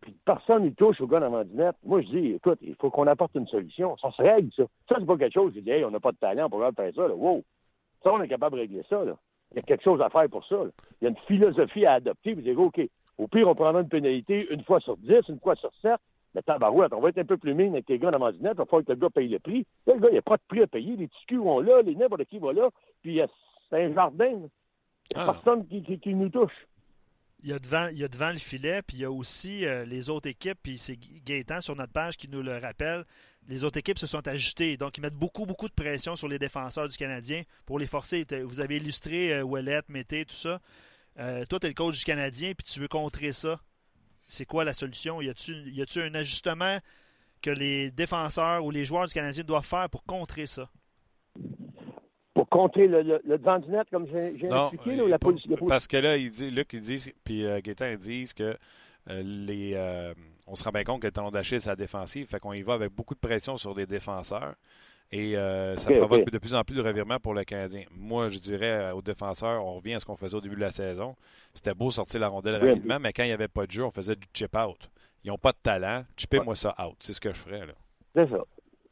puis 0.00 0.14
personne 0.24 0.62
n'y 0.62 0.74
touche 0.74 1.00
au 1.00 1.06
gars 1.06 1.20
du 1.44 1.56
net, 1.56 1.74
moi, 1.84 2.00
je 2.02 2.08
dis, 2.08 2.32
écoute, 2.34 2.58
il 2.62 2.74
faut 2.76 2.90
qu'on 2.90 3.06
apporte 3.06 3.34
une 3.34 3.48
solution. 3.48 3.96
Ça 3.96 4.10
se 4.12 4.22
règle, 4.22 4.50
ça. 4.54 4.64
Ça, 4.88 4.96
c'est 4.98 5.06
pas 5.06 5.16
quelque 5.16 5.34
chose. 5.34 5.52
Je 5.54 5.60
dis, 5.60 5.70
hey, 5.70 5.84
on 5.84 5.90
n'a 5.90 6.00
pas 6.00 6.12
de 6.12 6.18
talent 6.18 6.48
pour 6.48 6.60
faire 6.60 6.94
ça. 6.94 7.08
Là. 7.08 7.14
Wow! 7.14 7.42
Ça, 8.02 8.12
on 8.12 8.22
est 8.22 8.28
capable 8.28 8.56
de 8.56 8.60
régler 8.60 8.84
ça. 8.88 9.04
Là. 9.04 9.16
Il 9.52 9.56
y 9.56 9.58
a 9.58 9.62
quelque 9.62 9.82
chose 9.82 10.00
à 10.00 10.08
faire 10.08 10.28
pour 10.28 10.44
ça. 10.46 10.56
Il 11.00 11.04
y 11.04 11.06
a 11.06 11.10
une 11.10 11.16
philosophie 11.26 11.84
à 11.84 11.94
adopter. 11.94 12.34
Vous 12.34 12.42
dire, 12.42 12.58
OK, 12.60 12.80
au 13.18 13.26
pire, 13.26 13.48
on 13.48 13.54
prendra 13.54 13.80
une 13.80 13.88
pénalité 13.88 14.46
une 14.50 14.62
fois 14.62 14.78
sur 14.80 14.96
dix, 14.98 15.28
une 15.28 15.40
fois 15.40 15.56
sur 15.56 15.72
sept. 15.82 15.98
Mais 16.34 16.42
tabarouette, 16.42 16.92
on 16.92 17.00
va 17.00 17.08
être 17.08 17.18
un 17.18 17.24
peu 17.24 17.38
plus 17.38 17.54
mine 17.54 17.72
avec 17.72 17.88
les 17.88 17.98
gars 17.98 18.10
du 18.10 18.18
net. 18.18 18.52
Il 18.54 18.58
va 18.58 18.66
falloir 18.66 18.84
que 18.84 18.92
le 18.92 18.98
gars 18.98 19.10
paye 19.10 19.28
le 19.28 19.38
prix. 19.40 19.66
Là, 19.86 19.94
le 19.94 20.00
gars, 20.00 20.08
il 20.10 20.12
n'y 20.12 20.18
a 20.18 20.22
pas 20.22 20.36
de 20.36 20.42
prix 20.46 20.62
à 20.62 20.66
payer. 20.66 20.94
Les 20.94 21.08
petits 21.08 21.26
culs 21.26 21.38
vont 21.38 21.60
là, 21.60 21.82
les 21.82 21.96
n'importe 21.96 22.24
qui 22.26 22.38
vont 22.38 22.52
là. 22.52 22.68
Puis 23.02 23.20
c'est 23.70 23.84
un 23.84 23.94
jardin. 23.94 24.26
Il 24.26 25.16
n'y 25.16 25.22
a 25.22 25.28
ah. 25.28 25.32
personne 25.32 25.66
qui, 25.66 25.98
qui 25.98 26.14
nous 26.14 26.28
touche 26.28 26.52
il 27.42 27.50
y, 27.50 27.52
a 27.52 27.58
devant, 27.58 27.88
il 27.88 27.98
y 27.98 28.04
a 28.04 28.08
devant 28.08 28.30
le 28.30 28.38
filet, 28.38 28.82
puis 28.82 28.96
il 28.96 29.00
y 29.00 29.04
a 29.04 29.10
aussi 29.10 29.64
euh, 29.64 29.84
les 29.84 30.10
autres 30.10 30.28
équipes, 30.28 30.58
puis 30.60 30.76
c'est 30.76 30.96
Gaétan 30.96 31.60
sur 31.60 31.76
notre 31.76 31.92
page 31.92 32.16
qui 32.16 32.28
nous 32.28 32.42
le 32.42 32.58
rappelle. 32.58 33.04
Les 33.46 33.64
autres 33.64 33.78
équipes 33.78 33.98
se 33.98 34.06
sont 34.06 34.26
ajustées, 34.26 34.76
donc 34.76 34.98
ils 34.98 35.00
mettent 35.00 35.14
beaucoup, 35.14 35.46
beaucoup 35.46 35.68
de 35.68 35.72
pression 35.72 36.16
sur 36.16 36.28
les 36.28 36.38
défenseurs 36.38 36.88
du 36.88 36.96
Canadien 36.96 37.42
pour 37.64 37.78
les 37.78 37.86
forcer. 37.86 38.26
Vous 38.44 38.60
avez 38.60 38.76
illustré 38.76 39.32
euh, 39.34 39.42
Ouellet, 39.42 39.82
Mété, 39.88 40.24
tout 40.24 40.34
ça. 40.34 40.60
Euh, 41.18 41.44
toi, 41.46 41.60
tu 41.60 41.66
es 41.66 41.70
le 41.70 41.74
coach 41.74 41.98
du 41.98 42.04
Canadien, 42.04 42.54
puis 42.54 42.64
tu 42.64 42.80
veux 42.80 42.88
contrer 42.88 43.32
ça. 43.32 43.60
C'est 44.26 44.44
quoi 44.44 44.64
la 44.64 44.72
solution? 44.72 45.22
Y 45.22 45.30
a-t-il 45.30 46.02
un 46.02 46.14
ajustement 46.14 46.78
que 47.40 47.50
les 47.50 47.90
défenseurs 47.92 48.64
ou 48.64 48.70
les 48.70 48.84
joueurs 48.84 49.06
du 49.06 49.14
Canadien 49.14 49.44
doivent 49.44 49.64
faire 49.64 49.88
pour 49.88 50.04
contrer 50.04 50.46
ça? 50.46 50.68
Pour 52.38 52.48
contrer 52.48 52.86
le, 52.86 53.02
le, 53.02 53.36
devant 53.36 53.58
du 53.58 53.68
net, 53.68 53.88
comme 53.90 54.06
j'ai 54.06 54.28
expliqué, 54.28 55.02
ou 55.02 55.08
la 55.08 55.18
police, 55.18 55.42
Parce 55.66 55.88
que 55.88 55.96
là, 55.96 56.16
il 56.16 56.30
dit, 56.30 56.50
Luc, 56.50 56.72
il 56.72 56.78
dit, 56.78 57.12
puis 57.24 57.44
euh, 57.44 57.58
Gaétan, 57.60 57.86
ils 57.86 57.98
disent 57.98 58.32
que 58.32 58.54
euh, 59.10 59.22
les, 59.24 59.72
euh, 59.74 60.14
on 60.46 60.54
se 60.54 60.62
rend 60.62 60.70
bien 60.70 60.84
compte 60.84 61.02
que 61.02 61.08
le 61.08 61.12
talon 61.12 61.30
d'Achille, 61.30 61.60
c'est 61.60 61.68
la 61.68 61.74
défensive, 61.74 62.28
fait 62.28 62.38
qu'on 62.38 62.52
y 62.52 62.62
va 62.62 62.74
avec 62.74 62.92
beaucoup 62.92 63.16
de 63.16 63.18
pression 63.18 63.56
sur 63.56 63.74
les 63.74 63.86
défenseurs. 63.86 64.54
Et 65.10 65.32
ça 65.32 65.90
provoque 65.90 66.30
de 66.30 66.38
plus 66.38 66.54
en 66.54 66.62
plus 66.62 66.76
de 66.76 66.82
revirements 66.82 67.18
pour 67.18 67.34
le 67.34 67.42
Canadien. 67.42 67.82
Moi, 67.96 68.28
je 68.28 68.38
dirais 68.38 68.92
aux 68.92 69.02
défenseurs, 69.02 69.64
on 69.64 69.74
revient 69.74 69.94
à 69.94 69.98
ce 69.98 70.04
qu'on 70.04 70.16
faisait 70.16 70.36
au 70.36 70.40
début 70.40 70.54
de 70.54 70.60
la 70.60 70.70
saison. 70.70 71.16
C'était 71.54 71.74
beau 71.74 71.90
sortir 71.90 72.20
la 72.20 72.28
rondelle 72.28 72.56
rapidement, 72.56 73.00
mais 73.00 73.12
quand 73.12 73.24
il 73.24 73.28
n'y 73.28 73.32
avait 73.32 73.48
pas 73.48 73.66
de 73.66 73.72
jeu, 73.72 73.84
on 73.84 73.90
faisait 73.90 74.14
du 74.14 74.28
chip-out. 74.32 74.90
Ils 75.24 75.28
n'ont 75.28 75.38
pas 75.38 75.50
de 75.50 75.58
talent. 75.60 76.04
Chipez-moi 76.16 76.54
ça 76.54 76.74
out. 76.78 76.94
C'est 77.00 77.14
ce 77.14 77.20
que 77.20 77.32
je 77.32 77.38
ferais. 77.38 77.62
C'est 78.14 78.30
ça. 78.30 78.44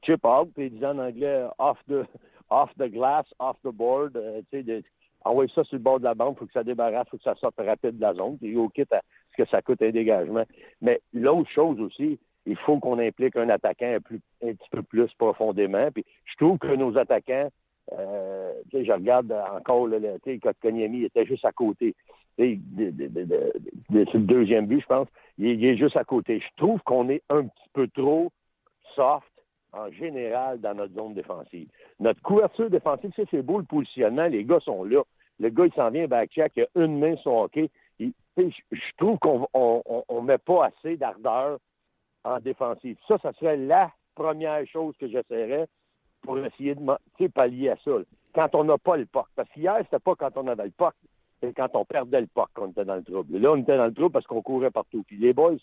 Chip-out, 0.03 0.51
puis 0.55 0.71
disant 0.71 0.99
en 0.99 1.07
anglais 1.07 1.45
off 1.59 1.79
the, 1.87 2.07
off 2.51 2.71
the 2.79 2.91
glass, 2.91 3.27
off 3.39 3.57
the 3.65 3.73
board, 3.73 4.17
euh, 4.17 4.41
tu 4.51 4.65
sais, 4.65 4.83
envoyer 5.25 5.51
ça 5.55 5.65
sur 5.65 5.77
le 5.77 5.83
bord 5.83 5.99
de 5.99 6.05
la 6.05 6.15
bande, 6.15 6.39
faut 6.39 6.47
que 6.47 6.53
ça 6.53 6.65
débarrasse, 6.65 7.09
faut 7.09 7.17
que 7.17 7.23
ça 7.23 7.35
sorte 7.37 7.57
rapide 7.59 7.97
de 7.97 8.01
la 8.01 8.15
zone, 8.15 8.39
puis 8.39 8.57
au 8.57 8.69
kit 8.69 8.85
à 8.93 9.01
ce 9.33 9.43
que 9.43 9.49
ça 9.49 9.63
coûte 9.63 9.83
un 9.83 9.91
dégagement. 9.91 10.45
Mais 10.81 11.01
l'autre 11.13 11.51
chose 11.51 11.81
aussi, 11.81 12.19
il 12.47 12.57
faut 12.57 12.79
qu'on 12.79 12.99
implique 12.99 13.37
un 13.37 13.49
attaquant 13.49 13.97
un, 13.97 14.01
petit 14.01 14.71
peu 14.71 14.83
plus 14.83 15.13
profondément. 15.19 15.91
Puis 15.93 16.05
je 16.25 16.37
trouve 16.37 16.59
que 16.59 16.75
nos 16.75 16.97
attaquants, 16.97 17.51
euh, 17.93 18.53
je 18.73 18.93
regarde 18.93 19.33
encore, 19.33 19.89
le, 19.89 20.19
Konyemi 20.63 21.05
était 21.05 21.27
juste 21.27 21.45
à 21.45 21.53
côté. 21.53 21.95
Tu 22.39 22.61
sais, 22.79 22.91
c'est 23.89 24.15
le 24.15 24.19
deuxième 24.21 24.67
but, 24.67 24.81
je 24.81 24.87
pense. 24.87 25.09
il, 25.39 25.65
est 25.65 25.77
juste 25.77 25.97
à 25.97 26.05
côté. 26.05 26.41
Je 26.41 26.65
trouve 26.65 26.81
qu'on 26.83 27.09
est 27.09 27.23
un 27.31 27.45
petit 27.45 27.69
peu 27.73 27.89
trop 27.89 28.31
soft 28.95 29.27
en 29.77 29.91
général 29.93 30.61
dans 30.61 30.75
notre 30.75 30.95
zone 30.95 31.15
défensive. 31.15 31.69
Notre 32.01 32.21
couverture 32.23 32.71
défensive, 32.71 33.13
c'est 33.31 33.43
beau 33.43 33.59
le 33.59 33.65
positionnement, 33.65 34.27
les 34.27 34.45
gars 34.45 34.61
sont 34.61 34.85
là. 34.85 35.03
Le 35.39 35.51
gars, 35.51 35.67
il 35.67 35.73
s'en 35.75 35.91
vient 35.91 36.07
back-check, 36.07 36.53
il 36.57 36.63
a 36.63 36.67
une 36.77 36.99
main 36.99 37.17
sur 37.17 37.35
hockey. 37.35 37.71
je 38.01 38.97
trouve 38.97 39.19
qu'on 39.19 39.47
on, 39.53 40.23
met 40.23 40.39
pas 40.39 40.67
assez 40.67 40.97
d'ardeur 40.97 41.59
en 42.25 42.41
défensive. 42.41 42.97
Ça, 43.07 43.19
ça 43.19 43.33
serait 43.35 43.57
la 43.57 43.93
première 44.15 44.67
chose 44.67 44.97
que 44.99 45.09
j'essaierais 45.09 45.67
pour 46.23 46.39
essayer 46.39 46.75
de 46.75 47.27
pallier 47.29 47.71
à 47.71 47.77
ça. 47.85 47.93
Quand 48.35 48.55
on 48.55 48.65
n'a 48.65 48.79
pas 48.79 48.97
le 48.97 49.07
POC. 49.07 49.27
Parce 49.37 49.49
qu'hier, 49.51 49.79
c'était 49.85 49.99
pas 49.99 50.15
quand 50.15 50.37
on 50.37 50.49
avait 50.49 50.65
le 50.65 50.71
POC, 50.71 50.95
c'est 51.41 51.55
quand 51.55 51.69
on 51.75 51.85
perdait 51.85 52.23
le 52.23 52.27
POC 52.27 52.49
qu'on 52.55 52.71
était 52.71 52.85
dans 52.85 52.97
le 52.97 53.05
trouble. 53.05 53.39
Là, 53.39 53.53
on 53.53 53.57
était 53.57 53.77
dans 53.77 53.87
le 53.87 53.95
trouble 53.95 54.13
parce 54.13 54.27
qu'on 54.27 54.43
courait 54.43 54.71
partout. 54.71 55.05
Puis 55.07 55.19
les 55.19 55.33
boys, 55.33 55.57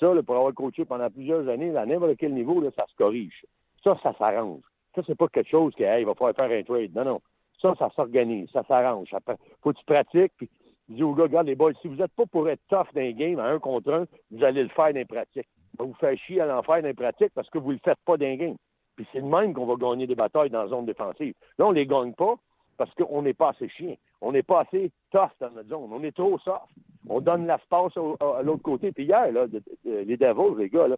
ça, 0.00 0.10
pour 0.26 0.36
avoir 0.36 0.54
coaché 0.54 0.84
pendant 0.84 1.10
plusieurs 1.10 1.46
années, 1.48 1.76
à 1.76 1.86
n'importe 1.86 2.16
quel 2.18 2.34
niveau, 2.34 2.60
là, 2.60 2.70
ça 2.74 2.86
se 2.88 2.96
corrige. 2.96 3.44
Ça, 3.84 3.96
ça 4.02 4.14
s'arrange. 4.18 4.62
Ça, 4.94 5.02
c'est 5.06 5.14
pas 5.14 5.28
quelque 5.28 5.50
chose 5.50 5.74
qui, 5.74 5.82
il 5.82 6.06
va 6.06 6.14
falloir 6.14 6.34
faire 6.34 6.50
un 6.50 6.62
trade. 6.62 6.94
Non, 6.94 7.04
non. 7.04 7.20
Ça, 7.60 7.74
ça 7.78 7.90
s'organise, 7.94 8.48
ça 8.50 8.64
s'arrange. 8.64 9.14
Faut 9.62 9.72
que 9.72 9.78
tu 9.78 9.84
pratiques, 9.84 10.32
puis 10.36 10.48
dis 10.88 11.02
aux 11.02 11.14
gars, 11.14 11.42
les 11.42 11.54
boys, 11.54 11.72
si 11.80 11.88
vous 11.88 11.96
n'êtes 11.96 12.12
pas 12.12 12.26
pour 12.26 12.48
être 12.48 12.62
tough 12.68 12.86
dans 12.94 13.00
les 13.00 13.14
games 13.14 13.38
à 13.38 13.44
un 13.44 13.58
contre 13.58 13.92
un, 13.92 14.06
vous 14.30 14.42
allez 14.42 14.62
le 14.62 14.70
faire 14.70 14.92
dans 14.92 14.98
les 14.98 15.04
pratiques. 15.04 15.48
Vous 15.78 15.94
faire 15.94 16.16
chier 16.18 16.40
à 16.40 16.46
l'en 16.46 16.62
faire 16.62 16.82
dans 16.82 16.88
les 16.88 16.94
pratiques 16.94 17.32
parce 17.34 17.48
que 17.48 17.58
vous 17.58 17.68
ne 17.68 17.74
le 17.74 17.80
faites 17.84 17.98
pas 18.04 18.16
dans 18.16 18.26
les 18.26 18.36
games. 18.36 18.56
Puis 18.96 19.06
c'est 19.12 19.20
de 19.20 19.26
même 19.26 19.54
qu'on 19.54 19.66
va 19.66 19.76
gagner 19.76 20.06
des 20.06 20.14
batailles 20.14 20.50
dans 20.50 20.62
la 20.62 20.68
zone 20.68 20.86
défensive. 20.86 21.34
Là, 21.58 21.66
on 21.66 21.70
les 21.70 21.86
gagne 21.86 22.12
pas 22.12 22.34
parce 22.76 22.92
qu'on 22.94 23.22
n'est 23.22 23.34
pas 23.34 23.50
assez 23.50 23.68
chien. 23.68 23.94
On 24.20 24.32
n'est 24.32 24.42
pas 24.42 24.60
assez 24.60 24.90
tough 25.10 25.30
dans 25.40 25.50
notre 25.50 25.68
zone. 25.68 25.90
On 25.92 26.02
est 26.02 26.14
trop 26.14 26.38
soft. 26.38 26.66
On 27.10 27.20
donne 27.20 27.46
l'espace 27.46 27.92
à 27.96 28.42
l'autre 28.42 28.62
côté. 28.62 28.92
Puis 28.92 29.04
hier, 29.04 29.32
là, 29.32 29.46
les 29.84 30.16
Devils, 30.16 30.58
les 30.58 30.68
gars, 30.68 30.88
là, 30.88 30.96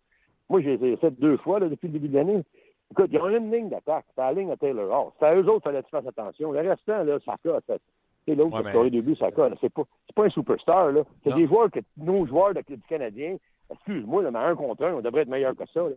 moi, 0.48 0.60
j'ai 0.60 0.96
fait 0.96 1.10
deux 1.12 1.38
fois 1.38 1.58
là, 1.58 1.68
depuis 1.68 1.86
le 1.86 1.94
début 1.94 2.08
de 2.08 2.14
l'année. 2.14 2.42
Écoute, 2.90 3.08
ils 3.10 3.18
ont 3.18 3.28
une 3.30 3.50
ligne 3.50 3.70
d'attaque. 3.70 4.04
C'est 4.14 4.20
la 4.20 4.34
ligne 4.34 4.50
à 4.50 4.56
Taylor 4.58 4.90
Hall. 4.90 5.12
C'est 5.18 5.24
à 5.24 5.34
eux 5.34 5.48
autres 5.48 5.62
qu'il 5.62 5.62
fallait 5.62 5.80
que 5.80 5.86
tu 5.86 5.90
fasses 5.90 6.06
attention. 6.06 6.52
Le 6.52 6.60
restant, 6.60 7.02
là, 7.02 7.18
ça 7.24 7.36
colle. 7.42 7.60
C'est 8.26 8.34
l'autre 8.34 8.62
qui 8.62 8.76
a 8.76 8.90
début, 8.90 9.16
ça 9.16 9.30
colle. 9.30 9.56
C'est 9.60 9.72
pas, 9.72 9.84
pas 10.14 10.26
un 10.26 10.28
superstar, 10.28 10.92
là. 10.92 11.02
C'est 11.24 11.34
des 11.34 11.46
joueurs 11.46 11.70
que 11.70 11.80
nos 11.96 12.26
joueurs 12.26 12.52
du 12.52 12.78
Canadien 12.88 13.36
excuse-moi, 13.74 14.30
mais 14.30 14.38
un 14.38 14.54
contre 14.54 14.84
un, 14.84 14.94
on 14.94 15.00
devrait 15.00 15.22
être 15.22 15.28
meilleur 15.28 15.54
que 15.56 15.64
ça. 15.72 15.80
Là. 15.80 15.94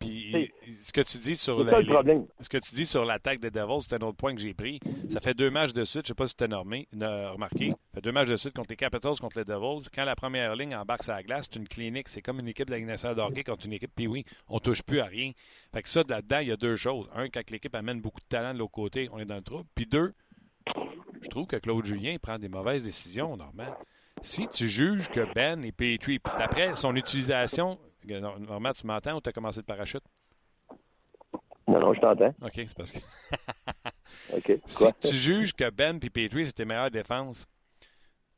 Puis 0.00 0.50
ce 0.82 0.92
que 0.92 1.02
tu 1.02 1.18
dis 1.18 1.36
sur 1.36 1.58
ce 1.60 2.48
que 2.48 2.56
tu 2.56 2.74
dis 2.74 2.86
sur 2.86 3.04
l'attaque 3.04 3.38
des 3.38 3.50
Devils, 3.50 3.82
c'est 3.86 3.96
un 3.96 4.06
autre 4.06 4.16
point 4.16 4.34
que 4.34 4.40
j'ai 4.40 4.54
pris. 4.54 4.80
Ça 5.10 5.20
fait 5.20 5.34
deux 5.34 5.50
matchs 5.50 5.74
de 5.74 5.84
suite, 5.84 6.06
je 6.06 6.08
sais 6.08 6.14
pas 6.14 6.26
si 6.26 6.34
tu 6.34 6.44
as 6.44 6.46
remarqué. 6.46 7.68
Ça 7.68 7.76
fait 7.94 8.00
deux 8.00 8.12
matchs 8.12 8.30
de 8.30 8.36
suite 8.36 8.54
contre 8.54 8.70
les 8.70 8.76
Capitals, 8.76 9.18
contre 9.20 9.38
les 9.38 9.44
Devils. 9.44 9.88
Quand 9.94 10.04
la 10.04 10.16
première 10.16 10.56
ligne 10.56 10.74
embarque 10.74 11.02
sur 11.02 11.12
la 11.12 11.22
glace, 11.22 11.46
c'est 11.50 11.58
une 11.58 11.68
clinique. 11.68 12.08
C'est 12.08 12.22
comme 12.22 12.40
une 12.40 12.48
équipe 12.48 12.66
de 12.66 12.70
la 12.70 12.78
Ligue 12.78 12.86
nationale 12.86 13.14
de 13.14 13.20
hockey 13.20 13.44
contre 13.44 13.66
une 13.66 13.74
équipe. 13.74 13.92
Puis 13.94 14.06
oui, 14.06 14.24
on 14.48 14.58
touche 14.58 14.82
plus 14.82 15.00
à 15.00 15.04
rien. 15.04 15.32
Fait 15.70 15.82
que 15.82 15.88
ça, 15.90 16.02
là-dedans, 16.08 16.38
il 16.38 16.48
y 16.48 16.52
a 16.52 16.56
deux 16.56 16.76
choses. 16.76 17.06
Un, 17.14 17.28
quand 17.28 17.50
l'équipe 17.50 17.74
amène 17.74 18.00
beaucoup 18.00 18.20
de 18.20 18.26
talent 18.28 18.54
de 18.54 18.58
l'autre 18.58 18.72
côté, 18.72 19.10
on 19.12 19.18
est 19.18 19.26
dans 19.26 19.36
le 19.36 19.42
trou. 19.42 19.64
Puis 19.74 19.84
deux, 19.84 20.14
je 21.20 21.28
trouve 21.28 21.46
que 21.46 21.56
Claude 21.56 21.84
Julien 21.84 22.16
prend 22.22 22.38
des 22.38 22.48
mauvaises 22.48 22.84
décisions, 22.84 23.36
Normand. 23.36 23.76
Si 24.22 24.48
tu 24.48 24.68
juges 24.68 25.08
que 25.08 25.32
Ben 25.34 25.64
et 25.64 25.72
Petrie, 25.72 26.20
d'après 26.38 26.76
son 26.76 26.94
utilisation, 26.94 27.78
Normand, 28.06 28.72
tu 28.72 28.86
m'entends 28.86 29.16
ou 29.16 29.20
tu 29.20 29.28
as 29.28 29.32
commencé 29.32 29.60
le 29.60 29.64
parachute? 29.64 30.02
Non, 31.66 31.80
non, 31.80 31.94
je 31.94 32.00
t'entends. 32.00 32.34
OK, 32.42 32.52
c'est 32.54 32.74
parce 32.74 32.92
que. 32.92 32.98
OK. 34.36 34.60
Si 34.66 34.86
tu 35.00 35.14
juges 35.14 35.52
que 35.52 35.70
Ben 35.70 35.98
et 36.02 36.10
Petrie, 36.10 36.46
c'était 36.46 36.64
meilleure 36.64 36.90
défense, 36.90 37.46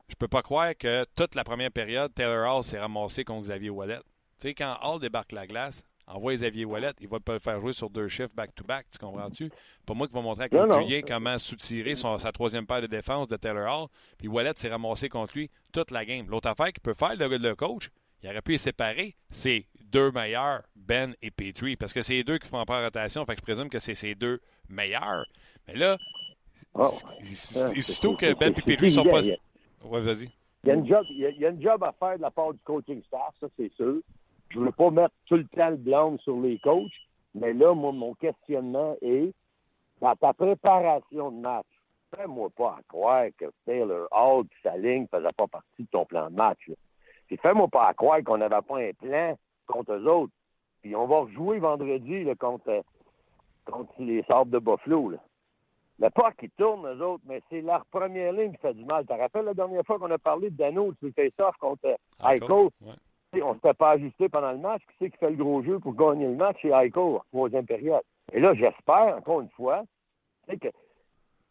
je 0.08 0.14
peux 0.14 0.28
pas 0.28 0.42
croire 0.42 0.76
que 0.76 1.06
toute 1.16 1.34
la 1.34 1.44
première 1.44 1.70
période, 1.70 2.12
Taylor 2.14 2.56
Hall 2.56 2.62
s'est 2.62 2.78
ramassé 2.78 3.24
contre 3.24 3.42
Xavier 3.42 3.70
Wallet. 3.70 4.00
Tu 4.40 4.48
sais, 4.48 4.54
quand 4.54 4.76
Hall 4.82 5.00
débarque 5.00 5.32
la 5.32 5.46
glace, 5.46 5.82
envoie 6.06 6.34
Xavier 6.34 6.64
Wallet, 6.64 6.92
il 7.00 7.08
va 7.08 7.20
pas 7.20 7.34
le 7.34 7.38
faire 7.38 7.60
jouer 7.60 7.72
sur 7.72 7.90
deux 7.90 8.08
chiffres 8.08 8.34
back-to-back, 8.34 8.86
tu 8.90 8.98
comprends-tu? 8.98 9.50
Pas 9.86 9.94
moi 9.94 10.06
qui 10.06 10.14
va 10.14 10.20
montrer 10.20 10.44
à 10.44 10.48
Claude 10.48 10.72
Julien 10.72 11.00
comment 11.06 11.38
soutirer 11.38 11.94
sa 11.94 12.32
troisième 12.32 12.66
paire 12.66 12.82
de 12.82 12.86
défense 12.86 13.28
de 13.28 13.36
Taylor 13.36 13.82
Hall, 13.82 13.88
puis 14.18 14.28
Wallet 14.28 14.52
s'est 14.56 14.68
ramassé 14.68 15.08
contre 15.08 15.36
lui 15.36 15.50
toute 15.72 15.90
la 15.90 16.04
game. 16.04 16.26
L'autre 16.28 16.48
affaire 16.48 16.72
qu'il 16.72 16.80
peut 16.82 16.94
faire, 16.94 17.16
le, 17.16 17.36
le 17.36 17.54
coach, 17.54 17.90
il 18.22 18.28
aurait 18.28 18.42
pu 18.42 18.52
les 18.52 18.58
séparer, 18.58 19.16
c'est 19.30 19.66
deux 19.80 20.10
meilleurs, 20.10 20.62
Ben 20.76 21.14
et 21.22 21.30
Petrie, 21.30 21.76
parce 21.76 21.92
que 21.92 22.02
c'est 22.02 22.14
les 22.14 22.24
deux 22.24 22.38
qui 22.38 22.48
font 22.48 22.64
pas 22.64 22.80
en 22.80 22.84
rotation, 22.84 23.24
fait 23.24 23.34
que 23.34 23.40
je 23.40 23.44
présume 23.44 23.68
que 23.68 23.78
c'est 23.78 23.94
ces 23.94 24.14
deux 24.14 24.40
meilleurs. 24.68 25.26
Mais 25.66 25.74
là, 25.74 25.98
oh. 26.74 26.88
surtout 27.80 28.16
que 28.16 28.32
Ben 28.34 28.52
et 28.56 28.62
Petrie 28.62 28.90
sont 28.90 29.04
pas... 29.04 29.22
Ouais, 29.84 30.00
vas-y. 30.00 30.30
Il 30.64 30.68
y, 30.68 30.70
a 30.70 30.74
une 30.74 30.86
job, 30.86 31.04
il, 31.10 31.18
y 31.18 31.44
a, 31.44 31.48
une 31.48 31.60
job 31.60 31.82
à 31.82 31.92
faire 31.98 32.16
de 32.16 32.22
la 32.22 32.30
part 32.30 32.52
du 32.52 32.60
coaching 32.60 33.02
staff, 33.02 33.34
ça 33.40 33.48
c'est 33.56 33.72
sûr. 33.74 34.00
Je 34.52 34.58
ne 34.58 34.66
veux 34.66 34.72
pas 34.72 34.90
mettre 34.90 35.14
tout 35.26 35.36
le 35.36 35.46
temps 35.46 35.70
le 35.70 35.76
blanc 35.76 36.18
sur 36.18 36.38
les 36.40 36.58
coachs, 36.58 36.92
mais 37.34 37.54
là, 37.54 37.74
moi, 37.74 37.92
mon 37.92 38.12
questionnement 38.14 38.94
est 39.00 39.32
dans 40.00 40.14
ta 40.16 40.34
préparation 40.34 41.30
de 41.30 41.40
match, 41.40 41.66
fais-moi 42.14 42.50
pas 42.50 42.78
croire 42.88 43.26
que 43.38 43.46
Taylor 43.64 44.08
Hall 44.10 44.44
et 44.44 44.62
sa 44.62 44.76
ligne 44.76 45.02
ne 45.02 45.18
faisaient 45.18 45.32
pas 45.32 45.46
partie 45.46 45.84
de 45.84 45.88
ton 45.90 46.04
plan 46.04 46.28
de 46.28 46.36
match. 46.36 46.70
Puis 47.28 47.36
fais-moi 47.38 47.68
pas 47.68 47.94
croire 47.94 48.22
qu'on 48.24 48.38
n'avait 48.38 48.60
pas 48.60 48.78
un 48.78 48.90
plan 48.92 49.38
contre 49.66 49.92
eux 49.92 50.06
autres. 50.06 50.32
Puis 50.82 50.94
on 50.94 51.06
va 51.06 51.20
rejouer 51.20 51.58
vendredi 51.58 52.26
contre, 52.38 52.82
contre 53.64 53.92
les 54.00 54.22
Sables 54.24 54.50
de 54.50 54.58
Buffalo. 54.58 55.10
Là. 55.10 55.18
Le 56.00 56.10
pas 56.10 56.32
qui 56.32 56.50
tourne, 56.50 56.86
eux 56.86 57.00
autres, 57.00 57.22
mais 57.26 57.40
c'est 57.48 57.62
leur 57.62 57.86
première 57.86 58.32
ligne 58.32 58.52
qui 58.52 58.58
fait 58.58 58.74
du 58.74 58.84
mal. 58.84 59.06
Tu 59.06 59.14
te 59.14 59.18
rappelles 59.18 59.44
la 59.44 59.54
dernière 59.54 59.86
fois 59.86 59.98
qu'on 59.98 60.10
a 60.10 60.18
parlé 60.18 60.50
de 60.50 60.56
Dano 60.56 60.92
sur 60.98 61.06
le 61.06 61.12
face-off 61.12 61.56
contre 61.58 61.96
Aiko? 62.28 62.72
Ouais. 62.82 62.92
On 63.40 63.50
ne 63.50 63.54
s'était 63.54 63.74
pas 63.74 63.92
ajusté 63.92 64.28
pendant 64.28 64.52
le 64.52 64.58
match. 64.58 64.82
Qui 64.82 64.94
c'est 64.98 65.10
qui 65.10 65.16
fait 65.16 65.30
le 65.30 65.36
gros 65.36 65.62
jeu 65.62 65.78
pour 65.78 65.94
gagner 65.94 66.26
le 66.26 66.36
match? 66.36 66.58
C'est 66.60 66.68
Aiko, 66.68 67.22
troisième 67.30 67.66
période. 67.66 68.02
Et 68.32 68.40
là, 68.40 68.54
j'espère, 68.54 69.16
encore 69.16 69.40
une 69.40 69.48
fois, 69.50 69.84
que 70.48 70.68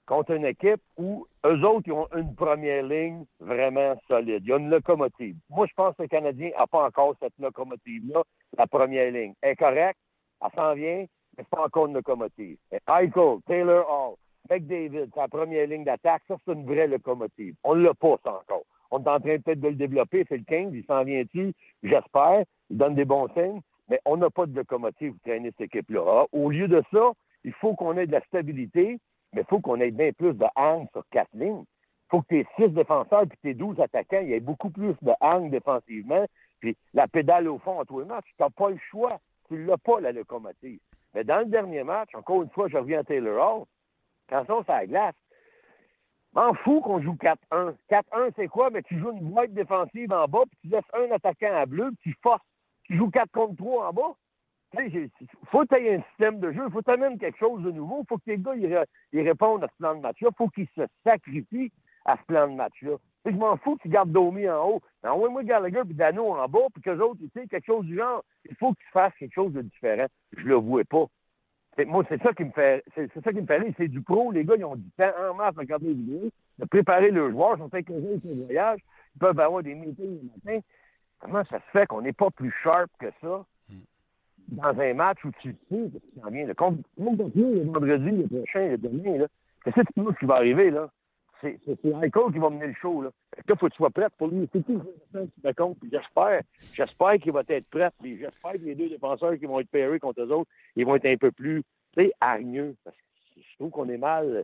contre 0.06 0.32
une 0.32 0.46
équipe 0.46 0.82
où 0.98 1.26
eux 1.46 1.64
autres, 1.64 1.88
ils 1.88 1.94
ont 1.94 2.08
une 2.16 2.36
première 2.36 2.84
ligne 2.84 3.26
vraiment 3.40 3.96
solide. 4.08 4.44
Il 4.44 4.50
y 4.50 4.54
a 4.54 4.58
une 4.58 4.70
locomotive. 4.70 5.36
Moi, 5.50 5.66
je 5.68 5.74
pense 5.74 5.96
que 5.96 6.04
le 6.04 6.08
Canadien 6.08 6.52
n'a 6.58 6.68
pas 6.68 6.86
encore 6.86 7.16
cette 7.20 7.38
locomotive-là, 7.40 8.22
la 8.58 8.68
première 8.68 9.12
ligne. 9.12 9.34
Elle 9.42 9.52
est 9.52 9.56
correcte, 9.56 10.00
elle 10.44 10.52
s'en 10.56 10.74
vient, 10.74 11.06
mais 11.38 11.44
c'est 11.44 11.50
pas 11.50 11.66
encore 11.66 11.88
une 11.88 11.94
locomotive. 11.94 12.58
Eichel, 12.72 13.40
Taylor 13.48 13.86
Hall, 13.90 14.16
McDavid, 14.50 15.10
sa 15.16 15.28
première 15.28 15.68
ligne 15.68 15.86
d'attaque, 15.86 16.24
ça, 16.28 16.36
c'est 16.46 16.54
une 16.54 16.66
vraie 16.66 16.88
locomotive. 16.88 17.56
On 17.64 17.76
ne 17.76 17.84
l'a 17.84 17.94
pas, 17.94 18.18
ça, 18.24 18.34
encore. 18.34 18.66
On 18.92 19.00
est 19.00 19.08
en 19.08 19.20
train 19.20 19.40
peut-être 19.40 19.60
de 19.62 19.70
le 19.70 19.76
développer, 19.76 20.26
c'est 20.28 20.38
le 20.38 20.44
15, 20.44 20.74
il 20.74 20.86
s'en 20.86 21.04
vient-tu, 21.04 21.54
j'espère, 21.82 22.44
il 22.70 22.78
donne 22.78 22.96
des 22.96 23.06
bons 23.06 23.30
signes, 23.34 23.62
mais 23.90 24.00
on 24.06 24.18
n'a 24.18 24.30
pas 24.30 24.46
de 24.46 24.56
locomotive 24.56 25.14
pour 25.14 25.22
traîner 25.22 25.52
cette 25.52 25.74
équipe-là. 25.74 26.26
Au 26.32 26.50
lieu 26.50 26.68
de 26.68 26.84
ça, 26.92 27.12
il 27.44 27.54
faut 27.54 27.74
qu'on 27.76 27.98
ait 27.98 28.08
de 28.08 28.12
la 28.12 28.22
stabilité, 28.22 29.00
mais 29.34 29.42
il 29.42 29.48
faut 29.48 29.60
qu'on 29.60 29.80
ait 29.80 29.92
bien 29.92 30.12
plus 30.12 30.34
de 30.34 30.46
hang 30.56 30.88
sur 30.92 31.04
quatre 31.10 31.34
lignes. 31.34 31.64
Il 31.64 32.10
faut 32.10 32.22
que 32.22 32.28
tes 32.28 32.48
six 32.58 32.70
défenseurs 32.70 33.26
puis 33.28 33.38
tes 33.42 33.54
douze 33.54 33.80
attaquants, 33.80 34.20
il 34.22 34.30
y 34.30 34.34
ait 34.34 34.40
beaucoup 34.42 34.70
plus 34.70 34.96
de 35.02 35.12
hang 35.22 35.50
défensivement. 35.50 36.26
Puis 36.60 36.76
la 36.94 37.08
pédale 37.08 37.48
au 37.48 37.58
fond 37.60 37.80
à 37.80 37.86
tous 37.86 38.02
les 38.02 38.06
matchs, 38.06 38.28
tu 38.38 38.44
n'as 38.44 38.50
pas 38.50 38.70
le 38.70 38.80
choix. 38.90 39.20
Tu 39.48 39.64
l'as 39.66 39.78
pas, 39.78 40.00
la 40.00 40.12
locomotive. 40.12 40.80
Mais 41.14 41.24
dans 41.24 41.40
le 41.40 41.46
dernier 41.46 41.84
match, 41.84 42.10
encore 42.14 42.44
une 42.44 42.50
fois, 42.50 42.68
je 42.68 42.78
reviens 42.78 43.00
à 43.00 43.04
Taylor 43.04 43.36
Hall, 43.36 43.66
quand 44.30 44.44
on 44.50 44.64
sur 44.64 44.74
la 44.74 44.86
glace, 44.86 45.16
m'en 46.34 46.54
fous 46.54 46.82
qu'on 46.82 47.02
joue 47.02 47.16
4-1. 47.16 47.76
4-1, 47.90 48.32
c'est 48.36 48.48
quoi? 48.48 48.70
Mais 48.70 48.82
tu 48.84 49.00
joues 49.00 49.12
une 49.12 49.32
boîte 49.32 49.54
défensive 49.54 50.12
en 50.12 50.28
bas, 50.28 50.44
puis 50.50 50.58
tu 50.62 50.68
laisses 50.68 50.84
un 50.94 51.12
attaquant 51.12 51.56
à 51.56 51.66
bleu, 51.66 51.92
puis 52.00 52.12
tu 52.12 52.20
forces. 52.22 52.46
Tu 52.84 52.98
joues 52.98 53.10
4 53.10 53.32
contre 53.32 53.56
3 53.58 53.90
en 53.90 53.94
bas. 53.94 54.16
Il 54.80 55.10
faut 55.48 55.66
que 55.66 55.76
tu 55.76 55.90
un 55.90 56.02
système 56.10 56.40
de 56.40 56.52
jeu, 56.52 56.64
il 56.66 56.72
faut 56.72 56.82
que 56.82 56.92
tu 56.92 57.18
quelque 57.18 57.38
chose 57.38 57.62
de 57.64 57.72
nouveau, 57.72 58.04
il 58.04 58.08
faut 58.08 58.18
que 58.18 58.24
tes 58.24 58.38
gars 58.38 58.56
ils, 58.56 59.22
répondent 59.22 59.64
à 59.64 59.68
ce 59.68 59.76
plan 59.78 59.96
de 59.96 60.00
match-là, 60.00 60.30
il 60.32 60.36
faut 60.38 60.48
qu'ils 60.48 60.68
se 60.76 60.84
sacrifient 61.04 61.72
à 62.06 62.16
ce 62.16 62.24
plan 62.24 62.48
de 62.48 62.56
match-là. 62.56 62.96
Je 63.26 63.32
m'en 63.32 63.58
fous 63.58 63.76
que 63.76 63.84
tu 63.84 63.90
gardes 63.90 64.12
Domi 64.12 64.50
en 64.50 64.68
haut. 64.68 64.82
Envoie-moi 65.04 65.44
Gallagher 65.44 65.82
et 65.90 65.94
Dano 65.94 66.34
en 66.34 66.48
bas, 66.48 66.68
puis 66.74 66.82
qu'eux 66.82 67.00
autres, 67.00 67.20
tu 67.20 67.30
sais, 67.34 67.48
quelque 67.48 67.66
chose 67.66 67.86
du 67.86 67.98
genre. 67.98 68.24
Il 68.50 68.56
faut 68.56 68.74
que 68.74 68.80
tu 68.80 68.90
fasses 68.92 69.14
quelque 69.20 69.34
chose 69.34 69.54
de 69.54 69.62
différent. 69.62 70.08
Je 70.38 70.44
le 70.44 70.56
vois 70.56 70.84
pas. 70.86 71.06
Moi, 71.86 72.04
c'est 72.10 72.22
ça 72.22 72.34
qui 72.34 72.44
me 72.44 72.52
fait 72.52 72.84
c'est 72.96 73.24
ça 73.24 73.32
qui 73.32 73.42
me 73.42 73.46
fait 73.46 73.58
rire. 73.58 73.74
C'est 73.78 73.88
du 73.88 74.02
pro. 74.02 74.32
Les 74.32 74.44
gars, 74.44 74.56
ils 74.58 74.66
ont 74.66 74.76
du 74.76 74.90
temps 74.98 75.12
en 75.30 75.34
masse 75.34 75.56
à 75.58 75.62
regarder 75.62 75.88
les 75.88 75.94
vidéos, 75.94 76.30
de 76.60 76.66
préparer 76.66 77.12
leurs 77.12 77.32
joueurs, 77.32 77.56
ils 77.58 77.60
sont 77.60 77.74
inquiétés 77.74 78.20
sur 78.20 78.30
le 78.30 78.44
voyage, 78.46 78.80
ils 79.16 79.20
peuvent 79.20 79.40
avoir 79.40 79.64
des 79.64 79.76
meetings 79.76 80.20
le 80.22 80.52
matin. 80.52 80.66
Comment 81.20 81.44
ça 81.46 81.60
se 81.60 81.72
fait 81.72 81.86
qu'on 81.88 82.02
n'est 82.02 82.14
pas 82.14 82.32
plus 82.32 82.54
sharp 82.64 82.90
que 83.00 83.08
ça? 83.22 83.46
dans 84.52 84.80
un 84.80 84.94
match 84.94 85.24
où 85.24 85.32
tu 85.40 85.52
sais 85.52 85.56
que 85.70 85.98
tu 85.98 86.20
s'en 86.20 86.30
viens? 86.30 86.46
Le 86.46 86.54
le 86.54 87.72
vendredi, 87.72 88.12
le 88.12 88.28
prochain, 88.28 88.68
le 88.70 88.78
demain, 88.78 89.18
là, 89.18 89.28
tu 89.66 89.72
penses 89.96 90.18
qui 90.20 90.26
va 90.26 90.36
arriver, 90.36 90.72
là? 90.72 90.90
C'est 91.42 91.84
Michael 91.84 92.32
qui 92.32 92.40
va 92.40 92.50
mener 92.50 92.68
le 92.68 92.74
show, 92.74 93.02
là. 93.02 93.10
Là, 93.48 93.56
faut 93.56 93.68
que 93.68 93.72
tu 93.72 93.78
sois 93.78 93.90
prêt 93.90 94.08
pour 94.18 94.28
lui. 94.28 94.48
C'est 94.54 94.66
tout. 94.66 94.82
J'espère, 95.92 96.42
j'espère 96.74 97.14
qu'il 97.16 97.32
va 97.32 97.42
être 97.48 97.70
prêt. 97.70 97.92
J'espère 98.04 98.54
que 98.54 98.58
les 98.58 98.76
deux 98.76 98.90
défenseurs 98.90 99.38
qui 99.38 99.46
vont 99.46 99.60
être 99.60 99.70
pairés 99.70 100.00
contre 100.00 100.22
eux 100.22 100.32
autres, 100.32 100.50
ils 100.76 100.86
vont 100.86 100.96
être 100.96 101.06
un 101.06 101.18
peu 101.18 101.32
plus, 101.32 101.64
hargneux. 102.20 102.76
Parce 102.84 102.96
que 102.96 103.42
je 103.42 103.56
trouve 103.56 103.72
qu'on 103.72 103.90
est 103.90 103.98
mal 103.98 104.44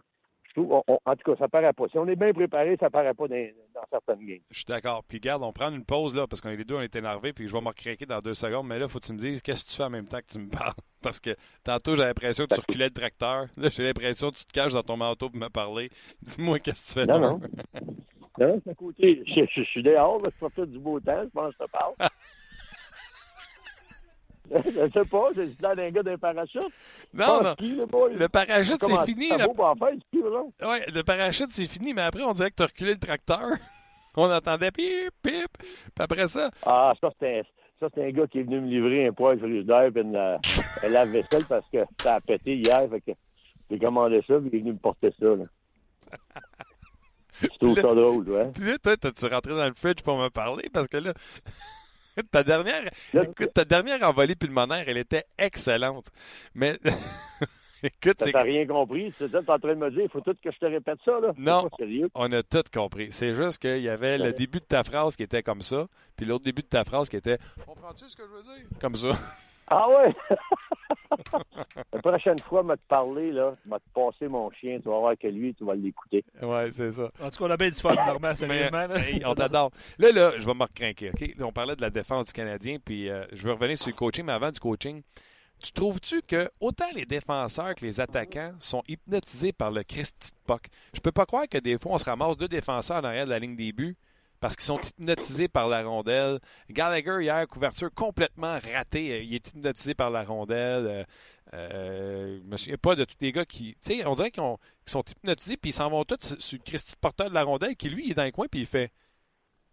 en 0.58 1.16
tout 1.16 1.32
cas, 1.32 1.38
ça 1.38 1.48
paraît 1.48 1.74
pas. 1.74 1.88
Si 1.90 1.98
on 1.98 2.08
est 2.08 2.16
bien 2.16 2.34
préparé, 2.34 2.78
ça 2.80 2.90
paraît 2.90 3.14
pas 3.14 3.28
dans, 3.28 3.48
certaines 3.90 4.26
games. 4.26 4.40
Je 4.50 4.56
suis 4.56 4.66
d'accord. 4.66 5.04
Puis 5.08 5.20
garde, 5.20 5.44
on 5.44 5.54
prend 5.54 5.72
une 5.72 5.86
pause 5.86 6.16
là, 6.16 6.28
parce 6.28 6.42
qu'on 6.42 6.50
est 6.50 6.58
les 6.58 6.66
deux, 6.66 6.76
on 6.76 6.82
est 6.82 6.96
énervés, 6.96 7.34
puis 7.34 7.48
je 7.48 7.54
vais 7.54 7.62
me 7.62 7.68
recraquer 7.68 8.06
dans 8.06 8.20
deux 8.20 8.34
secondes. 8.34 8.68
Mais 8.68 8.80
là, 8.80 8.86
il 8.86 8.92
faut 8.92 9.00
que 9.00 9.06
tu 9.06 9.14
me 9.14 9.20
dises 9.20 9.42
qu'est-ce 9.42 9.66
que 9.66 9.70
tu 9.70 9.78
fais 9.78 9.84
en 9.84 9.90
même 9.90 10.08
temps 10.08 10.20
que 10.20 10.32
tu 10.32 10.40
me 10.40 10.50
parles? 10.50 10.74
Parce 11.02 11.20
que 11.20 11.36
tantôt, 11.64 11.96
j'ai 11.96 12.04
l'impression 12.04 12.46
que 12.46 12.56
tu 12.56 12.62
reculais 12.62 12.86
le 12.86 12.94
tracteur. 12.94 13.46
Là, 13.58 13.70
j'ai 13.72 13.84
l'impression 13.84 14.32
que 14.32 14.36
tu 14.36 14.46
te 14.46 14.52
caches 14.52 14.74
dans 14.74 14.84
ton 14.84 14.98
manteau 14.98 15.30
pour 15.30 15.40
me 15.40 15.50
parler. 15.50 15.90
Dis-moi 16.22 16.60
qu'est-ce 16.60 16.96
que 16.96 17.00
tu 17.02 17.06
fais. 17.06 17.12
Non, 17.12 17.20
non. 17.20 17.40
non, 18.40 18.62
c'est 18.64 18.72
à 18.72 18.76
côté. 18.76 19.24
Je, 19.26 19.64
suis 19.64 19.84
dehors, 19.84 20.22
là, 20.22 20.30
je 20.42 20.66
du 20.66 20.80
beau 20.80 21.00
temps, 21.00 21.24
je 21.24 21.30
pense 21.30 21.56
que 21.56 21.58
je 21.60 21.66
te 21.66 21.72
parle. 21.72 21.94
Je 24.52 24.90
sais 24.92 25.10
pas, 25.10 25.30
c'est 25.36 25.62
dans 25.62 25.78
un 25.78 25.92
gars 25.92 26.04
d'un 26.04 26.18
parachute. 26.18 26.62
Non, 27.14 27.42
non. 27.42 27.56
le, 27.60 28.28
parachute, 28.28 28.78
c'est 28.80 29.06
fini. 29.06 29.30
La... 29.30 29.48
ouais, 29.48 30.86
le 30.94 31.02
parachute, 31.02 31.50
c'est 31.50 31.68
fini, 31.68 31.94
mais 31.94 32.04
après, 32.04 32.24
on 32.24 32.34
dirait 32.34 32.50
que 32.50 32.56
tu 32.56 32.64
as 32.64 32.68
reculé 32.68 32.94
le 32.94 33.00
tracteur. 33.00 33.42
on 34.18 34.32
entendait 34.32 34.72
pip, 34.72 35.12
pip. 35.22 35.58
Puis 35.58 35.92
après 36.00 36.28
ça. 36.28 36.50
Ah, 36.66 36.94
ça, 37.02 37.10
c'était. 37.12 37.44
Ça, 37.80 37.88
c'est 37.94 38.08
un 38.08 38.10
gars 38.10 38.26
qui 38.26 38.40
est 38.40 38.44
venu 38.44 38.62
me 38.62 38.68
livrer 38.68 39.06
un 39.06 39.14
poêle 39.14 39.38
frigidaire 39.38 39.92
et 39.96 40.00
une, 40.00 40.16
une 40.16 40.92
lave-vaisselle 40.92 41.46
parce 41.46 41.68
que 41.70 41.78
ça 42.02 42.16
a 42.16 42.22
pété 42.22 42.56
hier. 42.56 42.90
Fait 42.90 43.02
que 43.02 43.12
j'ai 43.70 43.78
commandé 43.78 44.24
ça 44.26 44.34
et 44.34 44.38
il 44.38 44.56
est 44.56 44.60
venu 44.60 44.74
me 44.74 44.80
porter 44.80 45.14
ça. 45.20 45.26
Là. 45.28 45.44
Je 47.40 47.48
trouve 47.60 47.76
ça 47.76 47.94
drôle, 47.94 48.28
ouais. 48.30 48.52
Puis 48.54 48.64
là, 48.64 48.78
toi, 48.80 48.98
t'as-tu 48.98 49.26
rentré 49.28 49.54
dans 49.54 49.68
le 49.68 49.76
fridge 49.76 50.02
pour 50.02 50.18
me 50.18 50.30
parler? 50.30 50.70
Parce 50.74 50.88
que 50.88 50.98
là, 50.98 51.14
ta 52.32 52.44
dernière, 52.44 52.90
écoute, 53.14 53.54
ta 53.54 53.66
dernière 53.66 54.04
envolée 54.04 54.36
pulmonaire, 54.36 54.84
elle 54.88 54.98
était 54.98 55.26
excellente. 55.38 56.08
Mais 56.56 56.78
écoute, 57.84 58.16
c'est. 58.18 58.32
T'as 58.32 58.44
rien 58.44 58.66
compris. 58.66 59.14
C'est 59.18 59.30
ça, 59.30 59.42
t'es 59.42 59.52
en 59.52 59.60
train 59.60 59.76
de 59.76 59.80
me 59.80 59.92
dire, 59.92 60.04
il 60.04 60.10
faut 60.10 60.22
tout 60.22 60.34
que 60.34 60.52
je 60.52 60.58
te 60.58 60.66
répète 60.66 61.00
ça, 61.06 61.20
là. 61.20 61.34
Non. 61.38 61.70
On 62.16 62.32
a 62.32 62.44
tout 62.44 62.64
compris. 62.74 63.10
C'est 63.12 63.34
juste 63.34 63.60
qu'il 63.60 63.82
y 63.82 63.90
avait 63.90 64.18
le 64.18 64.34
début 64.34 64.60
de 64.60 64.66
ta 64.66 64.84
phrase 64.84 65.16
qui 65.16 65.24
était 65.24 65.44
comme 65.44 65.62
ça, 65.62 65.88
puis 66.16 66.26
l'autre 66.26 66.46
début 66.46 66.64
de 66.64 66.68
ta 66.68 66.84
phrase 66.84 67.10
qui 67.10 67.18
était 67.18 67.38
Comprends-tu 67.66 68.10
ce 68.10 68.16
que 68.16 68.24
je 68.24 68.30
veux 68.30 68.44
dire? 68.44 68.68
Comme 68.80 68.96
ça. 68.96 69.10
Ah 69.70 69.88
ouais? 69.90 70.16
La 71.94 72.00
prochaine 72.02 72.40
fois, 72.40 72.62
je 72.64 72.68
vais 72.70 72.78
te 72.78 72.88
parler, 72.88 73.32
là, 73.32 73.56
je 73.66 73.70
vais 73.70 73.78
te 73.78 73.90
passer 73.94 74.28
mon 74.28 74.50
chien, 74.52 74.80
tu 74.80 74.88
vas 74.88 75.00
voir 75.00 75.14
que 75.18 75.28
lui, 75.28 75.54
tu 75.54 75.66
vas 75.66 75.76
l'écouter. 75.76 76.24
Oui, 76.42 76.60
c'est 76.74 76.92
ça. 76.92 77.12
En 77.22 77.30
tout 77.30 77.40
cas, 77.40 77.46
on 77.46 77.52
a 77.52 77.58
bien 77.58 77.70
du 77.70 77.76
fun, 77.76 77.94
Normand, 77.94 78.34
sérieusement. 78.34 78.96
hey, 78.96 79.22
on 79.26 79.36
t'adore. 79.36 79.72
Là, 80.00 80.12
là, 80.12 80.32
je 80.38 80.46
vais 80.46 80.54
me 80.54 80.64
recrinquer, 80.64 81.10
OK? 81.10 81.34
on 81.42 81.52
parlait 81.52 81.76
de 81.76 81.82
la 81.82 81.90
défense 81.90 82.28
du 82.28 82.34
Canadien, 82.34 82.78
puis 82.84 83.10
euh, 83.10 83.26
je 83.34 83.44
vais 83.46 83.52
revenir 83.52 83.78
sur 83.78 83.90
le 83.90 83.94
coaching, 83.96 84.26
mais 84.26 84.34
avant 84.34 84.52
du 84.52 84.60
coaching, 84.60 85.02
tu 85.62 85.72
trouves-tu 85.72 86.22
que 86.22 86.50
autant 86.62 86.86
les 86.96 87.06
défenseurs 87.06 87.76
que 87.76 87.84
les 87.84 88.00
attaquants 88.00 88.54
sont 88.60 88.84
hypnotisés 88.88 89.52
par 89.52 89.72
le 89.72 89.84
Christy 89.84 90.32
de 90.32 90.38
puck? 90.46 90.68
Je 90.94 91.00
peux 91.02 91.12
pas 91.12 91.26
croire 91.26 91.48
que 91.50 91.58
des 91.58 91.78
fois, 91.78 91.94
on 91.94 91.98
se 91.98 92.06
ramasse 92.06 92.38
deux 92.38 92.48
défenseurs 92.48 92.98
en 92.98 93.04
arrière 93.04 93.26
de 93.26 93.32
la 93.32 93.40
ligne 93.40 93.56
des 93.56 93.74
buts 93.74 93.98
parce 94.40 94.56
qu'ils 94.56 94.66
sont 94.66 94.80
hypnotisés 94.80 95.48
par 95.48 95.68
la 95.68 95.84
rondelle. 95.84 96.40
Gallagher, 96.70 97.18
hier, 97.22 97.48
couverture 97.48 97.92
complètement 97.94 98.60
ratée. 98.74 99.24
Il 99.24 99.34
est 99.34 99.50
hypnotisé 99.50 99.94
par 99.94 100.10
la 100.10 100.24
rondelle. 100.24 100.86
Euh, 100.88 101.04
euh, 101.54 102.40
je 102.52 102.76
pas 102.76 102.96
de 102.96 103.06
tous 103.06 103.16
les 103.22 103.32
gars 103.32 103.46
qui. 103.46 103.76
Tu 103.82 103.98
sais, 103.98 104.06
on 104.06 104.16
dirait 104.16 104.32
qu'ils 104.32 104.44
sont 104.86 105.04
hypnotisés 105.04 105.58
puis 105.58 105.70
ils 105.70 105.74
s'en 105.74 105.90
vont 105.90 106.04
tous 106.04 106.38
sur 106.40 106.58
le 106.58 106.64
Christy 106.64 106.96
porteur 107.00 107.30
de 107.30 107.34
la 107.34 107.44
rondelle 107.44 107.76
qui, 107.76 107.90
lui, 107.90 108.12
est 108.12 108.14
dans 108.14 108.26
le 108.26 108.32
coin 108.32 108.48
puis 108.50 108.62
il 108.62 108.66
fait. 108.66 108.92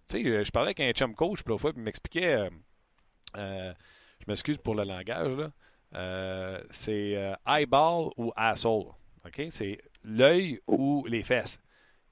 Tu 0.09 0.23
sais, 0.23 0.45
je 0.45 0.51
parlais 0.51 0.69
avec 0.69 0.81
un 0.81 0.93
chum 0.93 1.15
coach 1.15 1.41
l'autre 1.47 1.61
fois 1.61 1.73
puis 1.73 1.81
il 1.81 1.85
m'expliquait. 1.85 2.49
Euh, 3.37 3.73
je 4.21 4.25
m'excuse 4.29 4.59
pour 4.59 4.75
le 4.75 4.85
langage, 4.85 5.37
là. 5.37 5.51
Euh, 5.95 6.61
c'est 6.71 7.17
euh, 7.17 7.35
eyeball 7.47 8.11
ou 8.17 8.33
asshole. 8.37 8.93
OK? 9.25 9.43
C'est 9.51 9.79
l'œil 10.03 10.61
ou 10.67 11.05
les 11.09 11.23
fesses. 11.23 11.61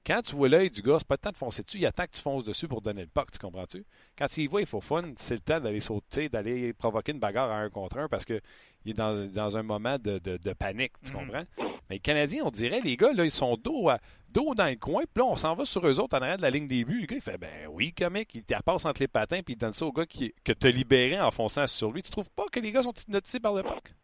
Quand 0.04 0.20
tu 0.22 0.34
vois 0.34 0.48
l'œil 0.48 0.68
du 0.68 0.82
gars, 0.82 0.96
c'est 0.98 1.06
pas 1.06 1.14
le 1.14 1.18
temps 1.18 1.30
de 1.30 1.36
foncer 1.36 1.62
dessus. 1.62 1.78
Il 1.78 1.86
attend 1.86 2.04
que 2.04 2.10
tu 2.10 2.20
fonces 2.20 2.42
dessus 2.42 2.66
pour 2.66 2.80
donner 2.80 3.02
le 3.02 3.06
puck, 3.06 3.30
tu 3.30 3.38
comprends-tu? 3.38 3.84
Quand 4.18 4.36
il 4.36 4.48
voit, 4.48 4.60
il 4.60 4.66
faut 4.66 4.80
fun, 4.80 5.04
c'est 5.16 5.34
le 5.34 5.40
temps 5.40 5.60
d'aller 5.60 5.80
sauter, 5.80 6.28
d'aller 6.28 6.72
provoquer 6.72 7.12
une 7.12 7.20
bagarre 7.20 7.50
à 7.50 7.58
un 7.58 7.70
contre 7.70 7.98
un 7.98 8.08
parce 8.08 8.24
qu'il 8.24 8.40
est 8.86 8.94
dans, 8.94 9.56
un 9.56 9.62
moment 9.62 9.98
de, 9.98 10.18
panique, 10.54 10.92
tu 11.04 11.12
mhm. 11.12 11.18
comprends? 11.18 11.44
Mais 11.88 11.96
les 11.96 12.00
Canadiens, 12.00 12.42
on 12.44 12.50
dirait, 12.50 12.80
les 12.80 12.96
gars, 12.96 13.12
là, 13.12 13.24
ils 13.24 13.30
sont 13.30 13.56
dos, 13.56 13.90
dos 14.30 14.54
dans 14.54 14.66
le 14.66 14.76
coin, 14.76 15.02
puis 15.02 15.22
là, 15.22 15.24
on 15.24 15.36
s'en 15.36 15.54
va 15.54 15.64
sur 15.64 15.86
eux 15.86 16.00
autres 16.00 16.16
en 16.16 16.22
arrière 16.22 16.36
de 16.36 16.42
la 16.42 16.50
ligne 16.50 16.66
des 16.66 16.84
buts. 16.84 17.00
Le 17.02 17.06
gars, 17.06 17.16
il 17.16 17.22
fait, 17.22 17.38
ben 17.38 17.68
oui, 17.70 17.92
comique, 17.92 18.34
il 18.34 18.42
passe 18.42 18.84
entre 18.84 19.00
les 19.00 19.08
patins, 19.08 19.40
puis 19.44 19.54
il 19.54 19.56
donne 19.56 19.74
ça 19.74 19.86
au 19.86 19.92
gars 19.92 20.06
qui, 20.06 20.34
que 20.42 20.52
tu 20.52 20.72
libéré 20.72 21.20
en 21.20 21.30
fonçant 21.30 21.66
sur 21.68 21.92
lui. 21.92 22.02
Tu 22.02 22.10
trouves 22.10 22.30
pas 22.30 22.46
que 22.50 22.58
les 22.58 22.72
gars 22.72 22.82
sont 22.82 22.94
hypnotisés 22.94 23.40
par 23.40 23.54
le 23.54 23.62
puck? 23.62 23.94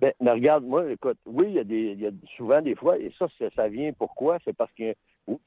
Ben, 0.00 0.12
mais 0.20 0.30
regarde, 0.30 0.64
moi, 0.64 0.90
écoute, 0.90 1.18
oui, 1.26 1.46
il 1.48 1.54
y 1.54 1.58
a 1.58 1.64
des, 1.64 1.94
y 1.94 2.06
a 2.06 2.10
souvent 2.36 2.62
des 2.62 2.76
fois, 2.76 2.98
et 2.98 3.12
ça, 3.18 3.26
ça 3.56 3.68
vient 3.68 3.92
pourquoi? 3.92 4.38
C'est 4.44 4.56
parce 4.56 4.72
que 4.72 4.94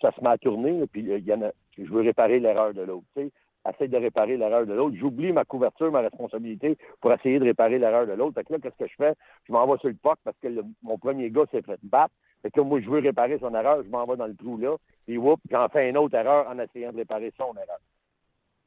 ça 0.02 0.12
se 0.12 0.22
met 0.22 0.30
à 0.30 0.38
tourner, 0.38 0.86
puis 0.92 1.02
il 1.02 1.26
y 1.26 1.34
en 1.34 1.42
a, 1.42 1.52
je 1.78 1.90
veux 1.90 2.02
réparer 2.02 2.40
l'erreur 2.40 2.74
de 2.74 2.82
l'autre. 2.82 3.06
Tu 3.16 3.24
sais, 3.24 3.32
essaye 3.70 3.90
de 3.90 3.98
réparer 3.98 4.38
l'erreur 4.38 4.66
de 4.66 4.74
l'autre. 4.74 4.96
J'oublie 4.98 5.32
ma 5.32 5.46
couverture, 5.46 5.92
ma 5.92 6.02
responsabilité 6.02 6.78
pour 7.00 7.14
essayer 7.14 7.40
de 7.40 7.46
réparer 7.46 7.80
l'erreur 7.80 8.08
de 8.08 8.14
l'autre. 8.14 8.36
Fait 8.36 8.44
que 8.44 8.54
là, 8.54 8.60
qu'est-ce 8.60 8.78
que 8.78 8.90
je 8.90 8.96
fais? 8.96 9.14
Je 9.48 9.54
m'en 9.54 9.66
vais 9.68 9.78
sur 9.80 9.90
le 9.90 9.96
puck 9.96 10.18
parce 10.24 10.38
que 10.40 10.48
mon 10.84 10.98
premier 10.98 11.30
gars 11.30 11.46
s'est 11.52 11.62
fait 11.62 11.80
battre. 11.84 12.14
Fait 12.42 12.52
que 12.52 12.60
moi, 12.62 12.82
je 12.82 12.90
veux 12.90 13.00
réparer 13.00 13.38
son 13.40 13.54
erreur, 13.54 13.84
je 13.84 13.90
m'en 13.90 14.06
vais 14.06 14.18
dans 14.18 14.26
le 14.26 14.36
trou 14.36 14.58
là, 14.58 14.76
puis 15.06 15.18
whoop, 15.18 15.40
j'en 15.52 15.70
fais 15.70 15.90
une 15.90 15.98
autre 15.98 16.16
erreur 16.16 16.50
en 16.50 16.58
essayant 16.58 16.92
de 16.92 16.98
réparer 16.98 17.32
son 17.38 17.54
erreur. 17.54 17.80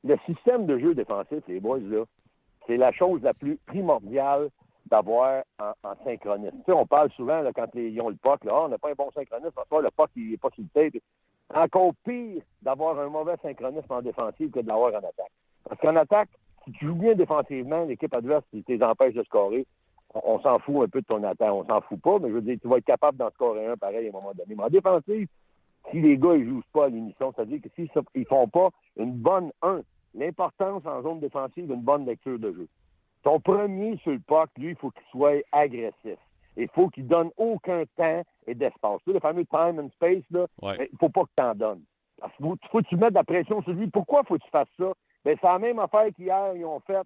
Le 0.04 0.16
système 0.26 0.66
de 0.66 0.78
jeu 0.78 0.94
défensif, 0.94 1.42
les 1.48 1.58
boys, 1.58 1.80
là, 1.80 2.04
c'est 2.66 2.76
la 2.76 2.92
chose 2.92 3.20
la 3.22 3.34
plus 3.34 3.58
primordiale 3.66 4.48
d'avoir 4.86 5.44
en, 5.58 5.94
synchronisme. 6.04 6.56
Tu 6.58 6.64
sais, 6.66 6.72
on 6.72 6.86
parle 6.86 7.10
souvent 7.12 7.40
là, 7.40 7.52
quand 7.52 7.66
ils 7.74 8.00
ont 8.00 8.10
le 8.10 8.16
POC, 8.16 8.44
là, 8.44 8.52
ah, 8.54 8.62
on 8.64 8.68
n'a 8.68 8.78
pas 8.78 8.90
un 8.90 8.94
bon 8.94 9.10
synchronisme, 9.12 9.52
parce 9.54 9.68
que 9.68 9.76
le 9.76 9.90
POC, 9.90 10.10
n'est 10.16 10.36
pas 10.36 10.50
sur 10.50 10.62
le 10.62 10.68
tape. 10.90 11.02
Encore 11.54 11.92
pire 12.04 12.42
d'avoir 12.62 12.98
un 12.98 13.08
mauvais 13.08 13.36
synchronisme 13.42 13.92
en 13.92 14.02
défensive 14.02 14.50
que 14.50 14.60
de 14.60 14.68
l'avoir 14.68 14.92
en 14.94 14.98
attaque. 14.98 15.32
Parce 15.68 15.80
qu'en 15.80 15.96
attaque, 15.96 16.30
si 16.64 16.72
tu 16.72 16.86
joues 16.86 16.94
bien 16.94 17.14
défensivement, 17.14 17.84
l'équipe 17.84 18.14
adverse, 18.14 18.44
qui 18.50 18.64
les 18.66 18.82
empêche 18.82 19.14
de 19.14 19.22
scorer, 19.24 19.66
on, 20.14 20.40
s'en 20.40 20.58
fout 20.60 20.84
un 20.84 20.88
peu 20.88 21.00
de 21.00 21.06
ton 21.06 21.22
attaque. 21.24 21.52
On 21.52 21.64
s'en 21.64 21.80
fout 21.82 22.00
pas, 22.00 22.18
mais 22.18 22.28
je 22.28 22.34
veux 22.34 22.42
dire, 22.42 22.58
tu 22.60 22.68
vas 22.68 22.78
être 22.78 22.84
capable 22.84 23.18
d'en 23.18 23.30
scorer 23.30 23.66
un 23.66 23.76
pareil 23.76 24.06
à 24.06 24.08
un 24.08 24.12
moment 24.12 24.32
donné. 24.32 24.54
Mais 24.54 24.64
en 24.64 24.68
défensive, 24.68 25.28
si 25.90 26.00
les 26.00 26.16
gars 26.16 26.36
ne 26.36 26.44
jouent 26.44 26.62
pas 26.72 26.86
à 26.86 26.88
l'émission, 26.88 27.32
c'est-à-dire 27.34 27.60
que 27.60 27.68
s'ils 27.74 27.90
ne 28.14 28.24
font 28.24 28.48
pas 28.48 28.70
une 28.96 29.12
bonne 29.12 29.50
un, 29.62 29.82
l'importance 30.14 30.86
en 30.86 31.02
zone 31.02 31.20
défensive 31.20 31.66
d'une 31.66 31.82
bonne 31.82 32.06
lecture 32.06 32.38
de 32.38 32.52
jeu. 32.52 32.68
Ton 33.24 33.40
premier 33.40 33.96
sur 33.98 34.12
le 34.12 34.20
puck, 34.20 34.50
lui, 34.58 34.70
il 34.70 34.76
faut 34.76 34.90
qu'il 34.90 35.06
soit 35.10 35.42
agressif. 35.50 36.18
Il 36.56 36.68
faut 36.68 36.88
qu'il 36.88 37.06
donne 37.06 37.30
aucun 37.38 37.84
temps 37.96 38.22
et 38.46 38.54
d'espace. 38.54 39.00
le 39.06 39.18
fameux 39.18 39.46
time 39.46 39.80
and 39.80 39.88
space, 39.94 40.22
là, 40.30 40.46
il 40.62 40.88
ne 40.92 40.98
faut 41.00 41.08
pas 41.08 41.22
que 41.22 41.30
tu 41.36 41.42
en 41.42 41.54
donnes. 41.54 41.82
Parce 42.20 42.36
qu'il 42.36 42.46
faut, 42.70 42.82
que 42.82 42.86
tu 42.86 42.96
mettes 42.96 43.10
de 43.10 43.14
la 43.14 43.24
pression 43.24 43.62
sur 43.62 43.72
lui? 43.72 43.88
Pourquoi 43.88 44.22
faut 44.24 44.36
que 44.36 44.44
tu 44.44 44.50
fasses 44.50 44.68
ça? 44.78 44.92
Ben, 45.24 45.36
c'est 45.40 45.46
la 45.46 45.58
même 45.58 45.78
affaire 45.78 46.06
qu'hier, 46.14 46.54
ils 46.54 46.64
ont 46.66 46.80
fait 46.80 47.00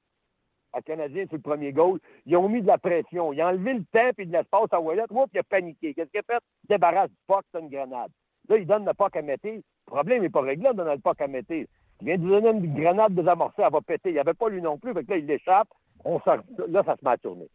à 0.73 0.83
Canadien 0.83 1.25
sur 1.27 1.37
le 1.37 1.43
premier 1.43 1.73
goal. 1.73 2.01
Ils 2.27 2.37
ont 2.37 2.49
mis 2.49 2.63
de 2.63 2.67
la 2.67 2.79
pression. 2.79 3.33
Ils 3.33 3.41
ont 3.41 3.47
enlevé 3.47 3.75
le 3.75 3.85
temps 3.93 4.11
et 4.19 4.27
de 4.27 4.33
l'espace 4.33 4.73
à 4.73 4.81
Wallet. 4.81 5.05
Oups, 5.11 5.31
il 5.33 5.39
a 5.39 5.43
paniqué. 5.45 5.95
Qu'est-ce 5.95 6.11
qu'il 6.11 6.21
a 6.21 6.23
fait? 6.25 6.43
Il 6.65 6.69
débarrasse 6.69 7.11
du 7.11 7.17
puck, 7.27 7.45
c'est 7.53 7.61
une 7.61 7.69
grenade. 7.69 8.11
Là, 8.49 8.57
il 8.57 8.67
donne 8.67 8.85
le 8.85 8.93
puck 8.93 9.17
à 9.17 9.23
Mété. 9.23 9.57
Le 9.57 9.63
problème 9.87 10.23
n'est 10.23 10.31
pas 10.31 10.41
réglé 10.41 10.69
de 10.69 10.75
donner 10.75 10.95
le 10.95 11.01
puck 11.01 11.21
à 11.21 11.29
Mété. 11.29 11.69
Il 12.01 12.07
vient 12.07 12.19
de 12.19 12.29
donner 12.29 12.51
une 12.51 12.75
grenade 12.75 13.15
désamorcée, 13.15 13.63
elle 13.63 13.73
va 13.73 13.81
péter. 13.81 14.11
Il 14.11 14.15
n'y 14.15 14.19
avait 14.19 14.35
pas 14.35 14.49
lui 14.49 14.61
non 14.61 14.79
plus. 14.79 14.93
Fait 14.93 15.05
que 15.05 15.11
là, 15.13 15.17
il 15.17 15.27
l'échappe 15.27 15.69
là, 16.05 16.83
ça 16.85 16.97
se 16.97 17.05
met 17.05 17.11
à 17.11 17.19
tourner. 17.19 17.49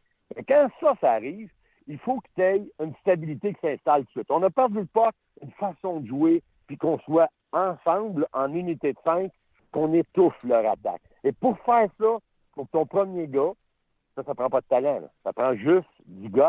quand 0.47 0.67
ça, 0.79 0.93
ça 1.01 1.11
arrive, 1.13 1.49
il 1.87 1.97
faut 1.99 2.19
que 2.19 2.27
tu 2.35 2.41
aies 2.41 2.63
une 2.79 2.95
stabilité 3.01 3.53
qui 3.53 3.59
s'installe 3.61 4.01
tout 4.01 4.07
de 4.07 4.11
suite. 4.11 4.31
On 4.31 4.39
n'a 4.39 4.49
pas 4.49 4.67
vu 4.67 4.85
pas 4.85 5.11
une 5.41 5.51
façon 5.51 5.99
de 5.99 6.07
jouer, 6.07 6.43
puis 6.67 6.77
qu'on 6.77 6.99
soit 6.99 7.29
ensemble, 7.51 8.27
en 8.33 8.53
unité 8.53 8.93
de 8.93 8.99
cinq, 9.03 9.31
qu'on 9.71 9.93
étouffe 9.93 10.41
leur 10.43 10.65
attaque. 10.69 11.01
Et 11.23 11.31
pour 11.31 11.57
faire 11.59 11.89
ça, 11.99 12.17
pour 12.53 12.67
ton 12.69 12.85
premier 12.85 13.27
gars, 13.27 13.51
ça, 14.15 14.23
ça 14.23 14.35
prend 14.35 14.49
pas 14.49 14.61
de 14.61 14.67
talent. 14.67 15.01
Ça 15.23 15.33
prend 15.33 15.55
juste 15.55 15.89
du 16.05 16.29
goût, 16.29 16.41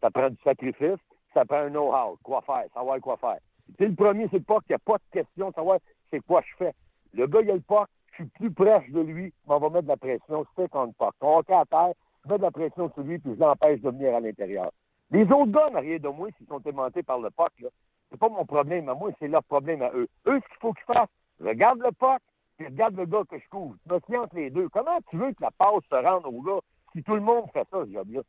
ça 0.00 0.10
prend 0.10 0.30
du 0.30 0.36
sacrifice, 0.44 0.98
ça 1.32 1.44
prend 1.44 1.58
un 1.58 1.70
know-how, 1.70 2.18
quoi 2.22 2.42
faire, 2.42 2.64
savoir 2.72 3.00
quoi 3.00 3.16
faire. 3.16 3.38
C'est 3.78 3.88
le 3.88 3.94
premier, 3.94 4.28
c'est 4.30 4.44
pas 4.44 4.60
qu'il 4.60 4.70
n'y 4.70 4.76
a 4.76 4.78
pas 4.78 4.98
de 4.98 5.20
question 5.20 5.50
de 5.50 5.54
savoir 5.54 5.78
c'est 6.10 6.20
quoi 6.20 6.42
je 6.42 6.56
fais. 6.56 6.72
Le 7.12 7.26
gars, 7.26 7.40
il 7.42 7.50
a 7.50 7.54
le 7.54 7.60
pas, 7.60 7.86
je 8.18 8.24
suis 8.24 8.32
plus 8.32 8.50
proche 8.50 8.88
de 8.90 9.00
lui, 9.00 9.32
on 9.46 9.58
va 9.58 9.68
mettre 9.68 9.84
de 9.84 9.88
la 9.88 9.96
pression, 9.96 10.44
c'est 10.56 10.68
qu'on 10.70 10.92
pas. 10.92 11.10
Ton 11.20 11.40
à 11.40 11.64
terre, 11.64 11.92
mets 12.28 12.38
de 12.38 12.42
la 12.42 12.50
pression 12.50 12.90
sur 12.92 13.02
lui, 13.02 13.18
puis 13.18 13.34
je 13.34 13.40
l'empêche 13.40 13.80
de 13.80 13.90
venir 13.90 14.14
à 14.14 14.20
l'intérieur. 14.20 14.70
Les 15.10 15.24
autres 15.24 15.52
gars 15.52 15.70
n'arrivent 15.70 16.00
de 16.00 16.08
moi 16.08 16.28
s'ils 16.36 16.46
sont 16.46 16.60
aimantés 16.62 17.02
par 17.02 17.18
le 17.18 17.30
POC, 17.30 17.52
là. 17.60 17.68
C'est 18.10 18.18
pas 18.18 18.28
mon 18.28 18.44
problème 18.44 18.88
à 18.88 18.94
moi, 18.94 19.10
c'est 19.18 19.28
leur 19.28 19.42
problème 19.44 19.82
à 19.82 19.90
eux. 19.92 20.08
Eux, 20.26 20.40
ce 20.40 20.48
qu'il 20.48 20.58
faut 20.60 20.72
qu'ils 20.72 20.94
fassent, 20.94 21.08
regarde 21.40 21.80
le 21.80 21.92
POC, 21.92 22.20
puis 22.56 22.66
regarde 22.66 22.96
le 22.96 23.04
gars 23.06 23.22
que 23.28 23.38
je 23.38 23.48
couvre. 23.48 23.74
Je 23.84 23.92
me 23.92 24.20
entre 24.20 24.36
les 24.36 24.50
deux. 24.50 24.68
Comment 24.68 24.98
tu 25.10 25.16
veux 25.16 25.32
que 25.32 25.42
la 25.42 25.50
passe 25.50 25.82
se 25.90 25.94
rende 25.94 26.24
au 26.26 26.40
gars 26.42 26.60
si 26.92 27.02
tout 27.02 27.14
le 27.14 27.20
monde 27.20 27.50
fait 27.52 27.66
ça, 27.70 27.84
ce 27.84 27.92
job-là? 27.92 28.22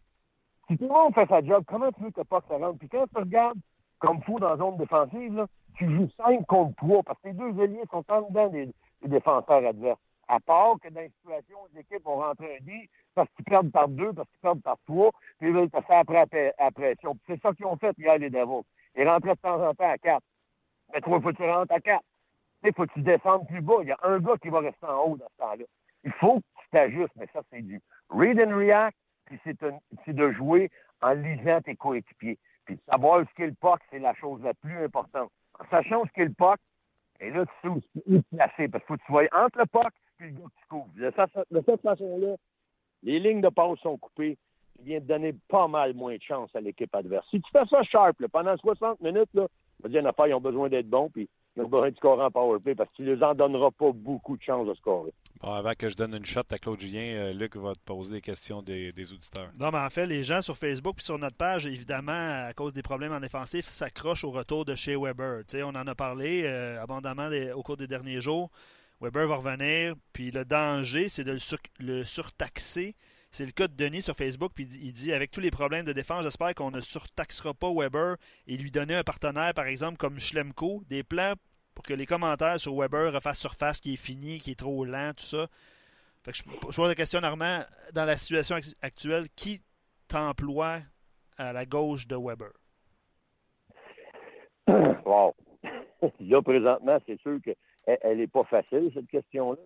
Si 0.68 0.78
tout 0.78 0.88
le 0.88 0.94
monde 0.94 1.14
fait 1.14 1.28
sa 1.28 1.42
job, 1.42 1.64
comment 1.68 1.92
tu 1.92 2.04
veux 2.04 2.12
que 2.12 2.20
le 2.20 2.26
POC 2.26 2.44
se 2.48 2.54
rende? 2.54 2.80
Puis 2.80 2.90
quand 2.90 3.06
tu 3.14 3.20
regardes 3.20 3.60
comme 4.00 4.22
fou 4.24 4.40
dans 4.40 4.50
la 4.50 4.58
zone 4.58 4.78
défensive, 4.78 5.36
là, 5.36 5.48
tu 5.76 5.86
joues 5.96 6.10
5 6.18 6.46
contre 6.48 6.76
3 6.78 7.04
parce 7.04 7.20
que 7.22 7.28
les 7.28 7.34
deux 7.34 7.62
alliés 7.62 7.84
sont 7.92 8.04
en 8.10 8.22
dedans 8.24 8.50
des, 8.50 8.74
les 9.02 9.10
défenseurs 9.10 9.66
adverses. 9.66 10.00
À 10.28 10.40
part 10.40 10.76
que 10.82 10.90
dans 10.90 11.02
les 11.02 11.10
situations 11.10 11.58
où 11.64 11.68
les 11.74 11.82
équipes 11.82 12.04
vont 12.04 12.18
rentrer 12.18 12.58
un 12.58 12.64
dit 12.64 12.90
parce 13.16 13.30
qu'ils 13.36 13.46
perdent 13.46 13.72
par 13.72 13.88
deux, 13.88 14.14
parce 14.14 14.30
qu'ils 14.30 14.40
perdent 14.42 14.62
par 14.62 14.78
trois, 14.86 15.12
puis 15.40 15.50
ils 15.50 15.54
veulent 15.54 15.70
faire 15.70 16.00
après 16.00 16.54
la 16.60 16.72
pression. 16.72 17.18
C'est 17.28 17.42
ça 17.42 17.54
qu'ils 17.54 17.66
ont 17.66 17.78
fait 17.78 17.98
hier, 17.98 18.18
les 18.18 18.30
Devils. 18.30 18.66
Ils 18.96 19.08
rentraient 19.08 19.36
de 19.36 19.40
temps 19.40 19.66
en 19.66 19.74
temps 19.74 19.90
à 19.90 19.98
quatre. 19.98 20.26
Mais 20.94 21.02
toi, 21.02 21.22
faut 21.22 21.32
que 21.32 21.36
tu 21.36 21.50
rentres 21.50 21.74
à 21.74 21.80
quatre. 21.80 22.04
Il 22.64 22.74
faut 22.74 22.86
que 22.86 22.94
tu 22.94 23.02
descendes 23.02 23.48
plus 23.48 23.62
bas. 23.62 23.78
Il 23.82 23.88
y 23.88 23.92
a 23.92 24.00
un 24.04 24.20
gars 24.20 24.38
qui 24.42 24.50
va 24.50 24.60
rester 24.60 24.86
en 24.86 25.04
haut 25.04 25.18
dans 25.18 25.28
ce 25.30 25.38
temps-là. 25.38 25.66
Il 26.04 26.12
faut 26.14 26.40
que 26.40 26.62
tu 26.62 26.70
t'ajustes, 26.72 27.16
mais 27.16 27.28
ça, 27.34 27.42
c'est 27.50 27.62
du 27.62 27.82
read 28.10 28.40
and 28.40 28.56
react, 28.56 28.98
puis 29.26 29.40
c'est 29.44 30.14
de 30.14 30.32
jouer 30.32 30.70
en 31.02 31.12
lisant 31.12 31.62
tes 31.62 31.76
coéquipiers. 31.76 32.38
Puis 32.66 32.80
savoir 32.90 33.26
ce 33.28 33.34
qu'est 33.36 33.48
le 33.48 33.54
puck, 33.54 33.80
c'est 33.90 34.00
la 34.00 34.14
chose 34.16 34.42
la 34.44 34.54
plus 34.54 34.78
importante. 34.84 35.32
En 35.60 35.66
sachant 35.70 36.06
ce 36.06 36.12
qu'est 36.12 36.26
le 36.26 36.34
et 37.20 37.30
là, 37.32 37.46
tu 37.46 37.52
sais 37.62 37.68
où 37.68 37.82
tu 37.82 38.36
placer, 38.36 38.68
parce 38.68 38.84
qu'il 38.84 38.88
faut 38.88 38.98
que 38.98 39.06
tu 39.06 39.12
sois 39.12 39.24
entre 39.34 39.60
le 39.60 39.66
puck 39.66 39.94
et 40.20 40.24
le 40.26 40.30
gars 40.32 40.46
que 40.46 40.62
tu 40.62 40.68
couvres. 40.70 40.92
De, 40.96 41.62
cette 41.66 41.82
façon-là, 41.82 42.36
les 43.04 43.20
lignes 43.20 43.42
de 43.42 43.50
passe 43.50 43.80
sont 43.80 43.98
coupées. 43.98 44.38
Il 44.80 44.86
vient 44.86 45.00
de 45.00 45.06
donner 45.06 45.34
pas 45.48 45.68
mal 45.68 45.94
moins 45.96 46.16
de 46.16 46.22
chance 46.22 46.56
à 46.56 46.62
l'équipe 46.62 46.94
adverse. 46.94 47.28
Si 47.30 47.42
tu 47.42 47.52
fais 47.52 47.66
ça 47.66 47.84
sharp, 47.84 48.16
pendant 48.28 48.56
60 48.56 49.02
minutes, 49.02 49.34
là, 49.34 49.48
on 49.84 49.88
va 49.88 49.90
dire, 49.90 50.12
ils 50.28 50.34
ont 50.34 50.42
besoin 50.42 50.70
d'être 50.70 50.90
bons, 50.90 51.10
puis 51.10 51.28
ils 51.58 51.64
ont 51.64 51.68
besoin 51.68 51.90
de 51.90 51.96
scorer 51.96 52.24
en 52.24 52.32
powerplay 52.32 52.76
parce 52.76 52.90
que 52.92 52.98
tu 52.98 53.04
ne 53.04 53.16
les 53.16 53.24
en 53.24 53.34
donneras 53.34 53.72
pas 53.72 53.92
beaucoup 53.92 54.38
de 54.38 54.44
chance 54.44 54.68
de 54.68 54.74
scorer. 54.76 55.12
Bon, 55.42 55.54
avant 55.54 55.74
que 55.78 55.90
je 55.90 55.96
donne 55.96 56.16
une 56.16 56.26
shot 56.26 56.42
à 56.52 56.58
Claude 56.58 56.80
Julien, 56.80 57.16
euh, 57.16 57.34
Luc 57.34 57.56
va 57.58 57.74
te 57.74 57.80
poser 57.80 58.14
des 58.14 58.22
questions 58.22 58.62
des, 58.62 58.92
auditeurs. 59.12 59.50
Non, 59.60 59.72
mais 59.72 59.80
en 59.80 59.90
fait, 59.90 60.06
les 60.06 60.24
gens 60.24 60.42
sur 60.42 60.58
Facebook 60.58 60.98
et 61.00 61.04
sur 61.04 61.18
notre 61.18 61.36
page, 61.36 61.68
évidemment, 61.68 62.46
à 62.48 62.54
cause 62.54 62.74
des 62.74 62.84
problèmes 62.84 63.12
en 63.12 63.20
défensif, 63.20 63.66
s'accrochent 63.66 64.24
au 64.24 64.32
retour 64.32 64.66
de 64.66 64.76
chez 64.76 64.96
Weber. 64.96 65.44
on 65.56 65.76
en 65.76 65.88
a 65.88 65.96
parlé 65.96 66.44
euh, 66.46 66.82
abondamment 66.82 67.30
au 67.56 67.64
cours 67.64 67.78
des 67.78 67.88
derniers 67.88 68.22
jours. 68.22 68.52
Weber 69.00 69.28
va 69.28 69.36
revenir, 69.36 69.94
puis 70.14 70.32
le 70.32 70.44
danger, 70.44 71.08
c'est 71.08 71.24
de 71.24 71.38
le, 71.80 72.04
surtaxer. 72.04 72.96
C'est 73.30 73.46
le 73.46 73.52
cas 73.52 73.68
de 73.68 73.76
Denis 73.76 74.02
sur 74.02 74.16
Facebook, 74.16 74.54
puis 74.56 74.68
il 74.82 74.94
dit 74.94 75.12
avec 75.14 75.30
tous 75.30 75.42
les 75.42 75.52
problèmes 75.52 75.86
de 75.86 75.94
défense, 75.94 76.24
j'espère 76.24 76.56
qu'on 76.56 76.72
ne 76.72 76.82
surtaxera 76.82 77.54
pas 77.54 77.72
Weber 77.72 78.16
et 78.48 78.58
lui 78.58 78.72
donner 78.72 78.96
un 78.96 79.04
partenaire, 79.04 79.54
par 79.54 79.68
exemple, 79.68 79.98
comme 79.98 80.18
Schlemko, 80.18 80.84
des 80.90 81.04
plans 81.04 81.34
pour 81.78 81.86
que 81.86 81.94
les 81.94 82.08
commentaires 82.08 82.60
sur 82.60 82.76
Weber 82.76 83.14
refassent 83.14 83.38
surface 83.38 83.80
qui 83.80 83.94
est 83.94 84.04
fini, 84.04 84.40
qui 84.40 84.50
est 84.50 84.60
trop 84.60 84.84
lent, 84.84 85.12
tout 85.16 85.26
ça. 85.26 85.46
Fait 86.24 86.32
que 86.32 86.38
je, 86.38 86.76
pose 86.76 86.88
la 86.88 86.96
question, 86.96 87.22
Normand, 87.22 87.60
dans 87.94 88.04
la 88.04 88.18
situation 88.18 88.56
actuelle, 88.82 89.28
qui 89.36 89.62
t'emploies 90.08 90.80
à 91.38 91.54
la 91.54 91.66
gauche 91.68 92.08
de 92.08 92.16
Weber? 92.16 92.50
Wow. 95.06 95.36
là, 96.20 96.42
présentement, 96.42 96.98
c'est 97.06 97.22
sûr 97.22 97.38
qu'elle 97.44 98.18
n'est 98.18 98.26
pas 98.26 98.44
facile, 98.46 98.90
cette 98.96 99.08
question-là. 99.08 99.62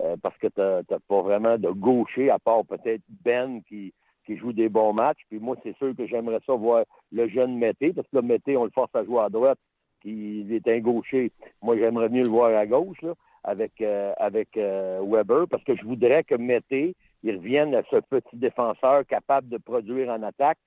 Euh, 0.00 0.16
parce 0.22 0.36
que 0.36 0.48
tu 0.48 0.60
n'as 0.60 0.98
pas 1.08 1.22
vraiment 1.22 1.56
de 1.56 1.70
gaucher, 1.70 2.28
à 2.28 2.38
part 2.38 2.66
peut-être 2.66 3.02
Ben 3.24 3.62
qui, 3.62 3.94
qui 4.26 4.36
joue 4.36 4.52
des 4.52 4.68
bons 4.68 4.92
matchs. 4.92 5.22
Puis 5.30 5.38
moi, 5.38 5.56
c'est 5.62 5.76
sûr 5.78 5.96
que 5.96 6.06
j'aimerais 6.06 6.40
ça 6.44 6.52
voir 6.52 6.84
le 7.10 7.26
jeune 7.26 7.56
Mété, 7.56 7.94
parce 7.94 8.06
que 8.08 8.16
le 8.16 8.22
Mété, 8.22 8.54
on 8.58 8.64
le 8.64 8.70
force 8.70 8.94
à 8.94 9.02
jouer 9.02 9.22
à 9.22 9.30
droite, 9.30 9.58
puis 10.00 10.40
il 10.40 10.52
est 10.52 10.66
un 10.68 10.80
gaucher. 10.80 11.32
Moi, 11.62 11.76
j'aimerais 11.76 12.08
mieux 12.08 12.22
le 12.22 12.28
voir 12.28 12.56
à 12.56 12.66
gauche, 12.66 13.00
là, 13.02 13.14
avec, 13.44 13.80
euh, 13.80 14.12
avec 14.18 14.56
euh, 14.56 15.00
Weber, 15.04 15.46
parce 15.48 15.64
que 15.64 15.76
je 15.76 15.84
voudrais 15.84 16.24
que 16.24 16.34
Mété, 16.34 16.94
il 17.22 17.36
revienne 17.36 17.74
à 17.74 17.82
ce 17.90 17.96
petit 17.96 18.36
défenseur 18.36 19.06
capable 19.06 19.48
de 19.48 19.58
produire 19.58 20.10
en 20.10 20.22
attaque. 20.22 20.58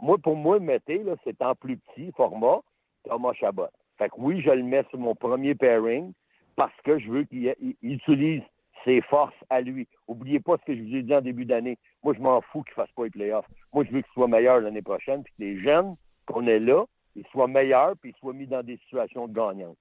Moi, 0.00 0.18
pour 0.18 0.36
moi, 0.36 0.58
Mété, 0.58 1.02
c'est 1.24 1.40
en 1.42 1.54
plus 1.54 1.76
petit 1.76 2.12
format, 2.16 2.60
Thomas 3.08 3.32
Chabot. 3.34 3.68
Fait 3.98 4.08
que 4.08 4.14
oui, 4.18 4.40
je 4.40 4.50
le 4.50 4.62
mets 4.62 4.84
sur 4.90 4.98
mon 4.98 5.14
premier 5.14 5.54
pairing 5.54 6.12
parce 6.56 6.74
que 6.84 6.98
je 6.98 7.10
veux 7.10 7.24
qu'il 7.24 7.54
utilise 7.82 8.42
ses 8.84 9.00
forces 9.02 9.34
à 9.50 9.60
lui. 9.60 9.88
Oubliez 10.08 10.40
pas 10.40 10.56
ce 10.58 10.64
que 10.64 10.76
je 10.76 10.82
vous 10.82 10.96
ai 10.96 11.02
dit 11.02 11.14
en 11.14 11.20
début 11.20 11.44
d'année. 11.44 11.78
Moi, 12.02 12.14
je 12.14 12.20
m'en 12.20 12.40
fous 12.40 12.62
qu'il 12.62 12.74
fasse 12.74 12.90
pas 12.92 13.04
les 13.04 13.10
playoffs. 13.10 13.46
Moi, 13.72 13.84
je 13.84 13.90
veux 13.90 14.02
qu'il 14.02 14.12
soit 14.12 14.28
meilleur 14.28 14.60
l'année 14.60 14.82
prochaine, 14.82 15.22
puis 15.22 15.32
que 15.38 15.42
les 15.42 15.60
jeunes 15.60 15.96
qu'on 16.26 16.46
est 16.46 16.58
là, 16.58 16.84
ils 17.16 17.26
soient 17.28 17.48
meilleurs, 17.48 17.96
puis 18.00 18.10
ils 18.10 18.18
soient 18.18 18.32
mis 18.32 18.46
dans 18.46 18.62
des 18.62 18.76
situations 18.78 19.28
de 19.28 19.34
gagnantes. 19.34 19.76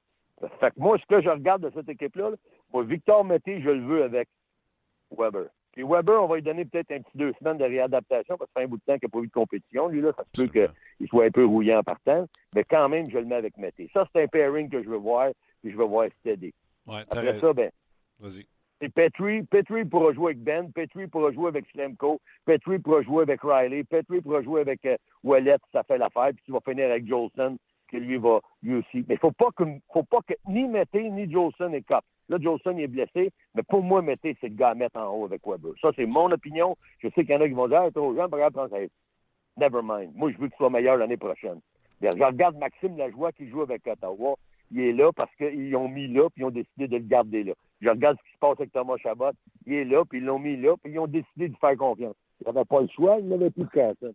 Fait 0.60 0.72
que 0.72 0.80
moi, 0.80 0.98
ce 0.98 1.06
que 1.06 1.22
je 1.22 1.30
regarde 1.30 1.62
de 1.62 1.72
cette 1.74 1.90
équipe-là, 1.90 2.32
moi, 2.74 2.84
Victor 2.84 3.24
Mété, 3.24 3.62
je 3.62 3.70
le 3.70 3.86
veux 3.86 4.04
avec 4.04 4.28
Weber. 5.18 5.48
Puis 5.72 5.84
Weber, 5.84 6.22
on 6.22 6.28
va 6.28 6.36
lui 6.36 6.44
donner 6.44 6.66
peut-être 6.66 6.92
un 6.92 7.02
petit 7.02 7.18
deux 7.18 7.34
semaines 7.40 7.58
de 7.58 7.64
réadaptation 7.64 8.38
parce 8.38 8.50
que 8.50 8.54
ça 8.54 8.60
fait 8.62 8.66
un 8.66 8.70
bout 8.70 8.78
de 8.78 8.84
temps 8.84 8.98
qu'il 8.98 9.08
n'a 9.08 9.10
pas 9.10 9.24
eu 9.24 9.28
de 9.28 9.32
compétition. 9.32 9.88
Lui, 9.88 10.02
là, 10.02 10.12
ça 10.16 10.24
se 10.24 10.42
peut 10.42 10.48
qu'il 10.48 11.08
soit 11.08 11.26
un 11.26 11.32
peu 11.32 11.46
rouillant 11.46 11.80
en 11.80 11.84
partant. 11.84 12.28
Mais 12.54 12.64
quand 12.64 12.90
même, 12.90 13.10
je 13.10 13.18
le 13.18 13.26
mets 13.26 13.36
avec 13.36 13.58
Mété. 13.58 13.90
Ça, 13.94 14.08
c'est 14.14 14.24
un 14.24 14.28
pairing 14.28 14.70
que 14.70 14.84
je 14.84 14.90
veux 14.90 14.98
voir, 14.98 15.32
puis 15.62 15.72
je 15.72 15.78
veux 15.78 15.86
voir 15.86 16.08
Steady. 16.20 16.54
Ouais, 16.86 17.02
Après 17.10 17.40
ça, 17.40 17.54
ben. 17.54 17.72
Vas-y. 18.20 18.46
Et 18.82 18.90
Petrie, 18.90 19.44
Petrie 19.44 19.86
pourra 19.86 20.14
jouer 20.14 20.32
avec 20.32 20.44
Ben, 20.44 20.72
Petrie 20.72 21.08
pourra 21.08 21.32
jouer 21.32 21.48
avec 21.48 21.66
Slemko, 21.72 22.20
Petrie 22.46 22.80
pourra 22.80 23.02
jouer 23.02 23.24
avec 23.24 23.42
Riley, 23.42 23.84
Petrie 23.84 24.22
pourra 24.22 24.42
jouer 24.42 24.62
avec 24.62 24.86
euh, 24.86 24.98
ça 25.72 25.84
fait 25.84 25.98
l'affaire, 25.98 26.32
puis 26.36 26.44
tu 26.46 26.52
vas 26.52 26.60
finir 26.60 26.90
avec 26.90 27.08
Jolson, 27.08 27.58
qui 27.90 27.98
lui 28.00 28.18
va 28.18 28.42
lui 28.62 28.76
aussi. 28.76 29.06
Mais 29.08 29.16
il 29.16 29.20
faut 29.20 29.32
pas 29.32 29.50
que 29.56 29.64
faut 29.92 30.04
pas 30.04 30.20
que 30.28 30.34
ni 30.48 30.68
Mété 30.68 31.10
ni 31.10 31.32
Jolson 31.32 31.72
est 31.74 31.88
cop. 31.88 32.04
Là, 32.30 32.38
Jolson 32.42 32.78
est 32.78 32.88
blessé, 32.88 33.32
mais 33.54 33.64
pour 33.64 33.84
moi, 33.84 34.02
Mété, 34.02 34.36
c'est 34.42 34.50
le 34.50 34.56
gars 34.56 34.70
à 34.70 34.76
mettre 34.76 34.98
en 34.98 35.08
haut 35.08 35.26
avec 35.26 35.46
Weber. 35.46 35.74
Ça, 35.82 35.92
c'est 35.96 36.06
mon 36.06 36.32
opinion. 36.32 36.76
Je 37.00 37.10
sais 37.10 37.26
qu'il 37.26 37.32
y 37.32 37.36
en 37.36 37.42
a 37.42 37.48
qui 37.48 37.54
vont 37.54 37.68
dire, 37.68 37.82
ah, 37.82 37.92
trop 37.92 38.16
jeune, 38.16 38.30
regarde. 38.32 38.58
Never 39.58 39.82
mind. 39.84 40.12
Moi, 40.16 40.32
je 40.32 40.38
veux 40.38 40.48
qu'il 40.48 40.58
soit 40.58 40.70
meilleur 40.70 40.98
l'année 40.98 41.18
prochaine. 41.18 41.60
Je 42.02 42.08
regarde 42.08 42.58
Maxime 42.58 42.98
Lajoie 42.98 43.32
qui 43.34 43.48
joue 43.50 43.62
avec 43.62 43.86
Ottawa. 43.88 44.36
Il 44.72 44.82
est 44.82 44.94
là 44.94 45.12
parce 45.14 45.34
qu'ils 45.36 45.70
l'ont 45.70 45.88
mis 45.88 46.08
là, 46.08 46.30
puis 46.30 46.42
ils 46.42 46.46
ont 46.46 46.52
décidé 46.52 46.88
de 46.88 46.98
le 46.98 47.04
garder 47.04 47.44
là. 47.44 47.54
Je 47.84 47.90
regarde 47.90 48.18
ce 48.18 48.24
qui 48.30 48.34
se 48.34 48.40
passe 48.40 48.60
avec 48.60 48.72
Thomas 48.72 48.96
Chabot. 48.98 49.32
Il 49.66 49.74
est 49.74 49.84
là, 49.86 50.06
puis 50.06 50.20
ils 50.20 50.24
l'ont 50.24 50.40
mis 50.40 50.56
là, 50.56 50.76
puis 50.82 50.94
ils 50.94 51.00
ont 51.00 51.08
décidé 51.08 51.50
de 51.50 51.58
faire 51.58 51.76
confiance. 51.76 52.16
Ils 52.40 52.48
n'avaient 52.48 52.66
pas 52.66 52.82
le 52.82 52.88
choix, 52.88 53.18
ils 53.20 53.28
n'avaient 53.28 53.52
plus 53.52 53.64
de 53.64 53.70
ça. 53.74 54.08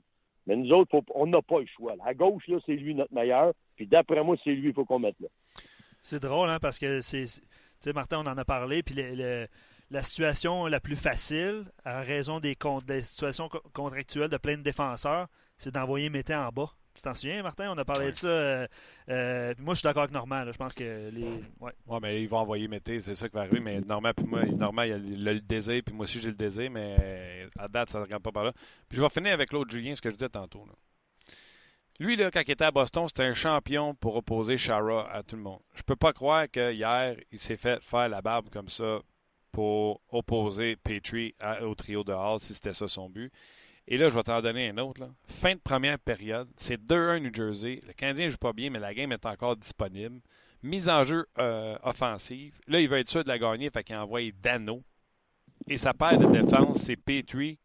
Mais 0.46 0.56
nous 0.56 0.72
autres, 0.72 1.02
on 1.14 1.26
n'a 1.26 1.42
pas 1.42 1.60
le 1.60 1.66
choix. 1.66 1.92
À 2.04 2.14
gauche, 2.14 2.48
là, 2.48 2.56
c'est 2.64 2.72
lui 2.72 2.94
notre 2.94 3.12
meilleur. 3.12 3.52
Puis 3.76 3.86
d'après 3.86 4.24
moi, 4.24 4.36
c'est 4.42 4.50
lui 4.50 4.62
qu'il 4.62 4.72
faut 4.72 4.86
qu'on 4.86 4.98
mette 4.98 5.20
là. 5.20 5.28
C'est 6.00 6.22
drôle, 6.22 6.48
hein, 6.48 6.58
parce 6.60 6.78
que 6.78 7.02
c'est. 7.02 7.24
Tu 7.24 7.40
sais, 7.80 7.92
Martin, 7.92 8.20
on 8.24 8.26
en 8.26 8.38
a 8.38 8.44
parlé, 8.44 8.82
puis 8.82 8.94
la 9.90 10.02
situation 10.02 10.66
la 10.66 10.80
plus 10.80 10.96
facile, 10.96 11.64
à 11.84 12.00
raison 12.00 12.40
des, 12.40 12.56
des 12.86 13.00
situations 13.02 13.50
contractuelles 13.74 14.30
de 14.30 14.38
plein 14.38 14.56
de 14.56 14.62
défenseurs, 14.62 15.28
c'est 15.58 15.74
d'envoyer 15.74 16.08
Mété 16.08 16.34
en 16.34 16.48
bas. 16.48 16.70
Tu 16.98 17.02
t'en 17.02 17.14
souviens, 17.14 17.44
Martin? 17.44 17.70
On 17.70 17.78
a 17.78 17.84
parlé 17.84 18.10
de 18.10 18.16
ça. 18.16 18.26
Euh, 18.26 18.66
euh, 19.08 19.54
moi, 19.60 19.74
je 19.74 19.78
suis 19.78 19.84
d'accord 19.84 20.02
avec 20.02 20.12
Normand. 20.12 20.50
Je 20.50 20.58
pense 20.58 20.74
que 20.74 21.10
les. 21.10 21.22
Ouais. 21.60 21.70
ouais. 21.86 21.98
mais 22.02 22.20
ils 22.24 22.28
vont 22.28 22.38
envoyer 22.38 22.66
Mété, 22.66 23.00
c'est 23.00 23.14
ça 23.14 23.28
qui 23.28 23.36
va 23.36 23.42
arriver. 23.42 23.60
Mais 23.60 23.80
Normand, 23.80 24.10
puis 24.16 24.26
moi, 24.26 24.44
Normand, 24.44 24.82
il 24.82 24.92
a 24.92 24.98
le, 24.98 25.34
le 25.34 25.40
désir, 25.40 25.80
puis 25.86 25.94
moi 25.94 26.04
aussi, 26.04 26.20
j'ai 26.20 26.30
le 26.30 26.34
désir, 26.34 26.68
mais 26.72 27.46
à 27.56 27.68
date, 27.68 27.90
ça 27.90 27.98
ne 27.98 28.02
regarde 28.02 28.24
pas 28.24 28.32
par 28.32 28.42
là. 28.42 28.52
Puis 28.88 28.98
je 28.98 29.00
vais 29.00 29.08
finir 29.10 29.32
avec 29.32 29.52
l'autre 29.52 29.70
Julien, 29.70 29.94
ce 29.94 30.02
que 30.02 30.10
je 30.10 30.16
disais 30.16 30.28
tantôt. 30.28 30.66
Lui, 32.00 32.16
là, 32.16 32.32
quand 32.32 32.42
il 32.44 32.50
était 32.50 32.64
à 32.64 32.72
Boston, 32.72 33.06
c'était 33.06 33.22
un 33.22 33.34
champion 33.34 33.94
pour 33.94 34.16
opposer 34.16 34.56
Shara 34.56 35.08
à 35.12 35.22
tout 35.22 35.36
le 35.36 35.42
monde. 35.42 35.60
Je 35.76 35.82
peux 35.82 35.94
pas 35.94 36.12
croire 36.12 36.50
que 36.50 36.72
hier, 36.72 37.14
il 37.30 37.38
s'est 37.38 37.56
fait 37.56 37.80
faire 37.80 38.08
la 38.08 38.22
barbe 38.22 38.48
comme 38.50 38.68
ça 38.68 38.98
pour 39.52 40.00
opposer 40.10 40.74
Petrie 40.74 41.36
au 41.62 41.76
trio 41.76 42.02
de 42.02 42.12
Hall, 42.12 42.40
si 42.40 42.54
c'était 42.54 42.72
ça 42.72 42.88
son 42.88 43.08
but. 43.08 43.32
Et 43.90 43.96
là, 43.96 44.10
je 44.10 44.14
vais 44.14 44.22
t'en 44.22 44.42
donner 44.42 44.68
un 44.68 44.76
autre. 44.76 45.08
Fin 45.26 45.54
de 45.54 45.60
première 45.60 45.98
période, 45.98 46.46
c'est 46.56 46.78
2-1 46.78 47.20
New 47.20 47.34
Jersey. 47.34 47.80
Le 47.86 47.94
Canadien 47.94 48.26
ne 48.26 48.30
joue 48.30 48.36
pas 48.36 48.52
bien, 48.52 48.68
mais 48.68 48.78
la 48.78 48.92
game 48.92 49.12
est 49.12 49.24
encore 49.24 49.56
disponible. 49.56 50.20
Mise 50.62 50.90
en 50.90 51.04
jeu 51.04 51.26
euh, 51.38 51.74
offensive. 51.82 52.54
Là, 52.66 52.80
il 52.80 52.88
va 52.88 52.98
être 52.98 53.08
sûr 53.08 53.24
de 53.24 53.28
la 53.28 53.38
gagner, 53.38 53.70
fait 53.70 53.82
qu'il 53.82 53.96
envoie 53.96 54.20
Dano. 54.42 54.82
Et 55.66 55.78
sa 55.78 55.94
paire 55.94 56.18
de 56.18 56.26
défense, 56.26 56.82
c'est 56.82 56.96
Petrie, 56.96 57.58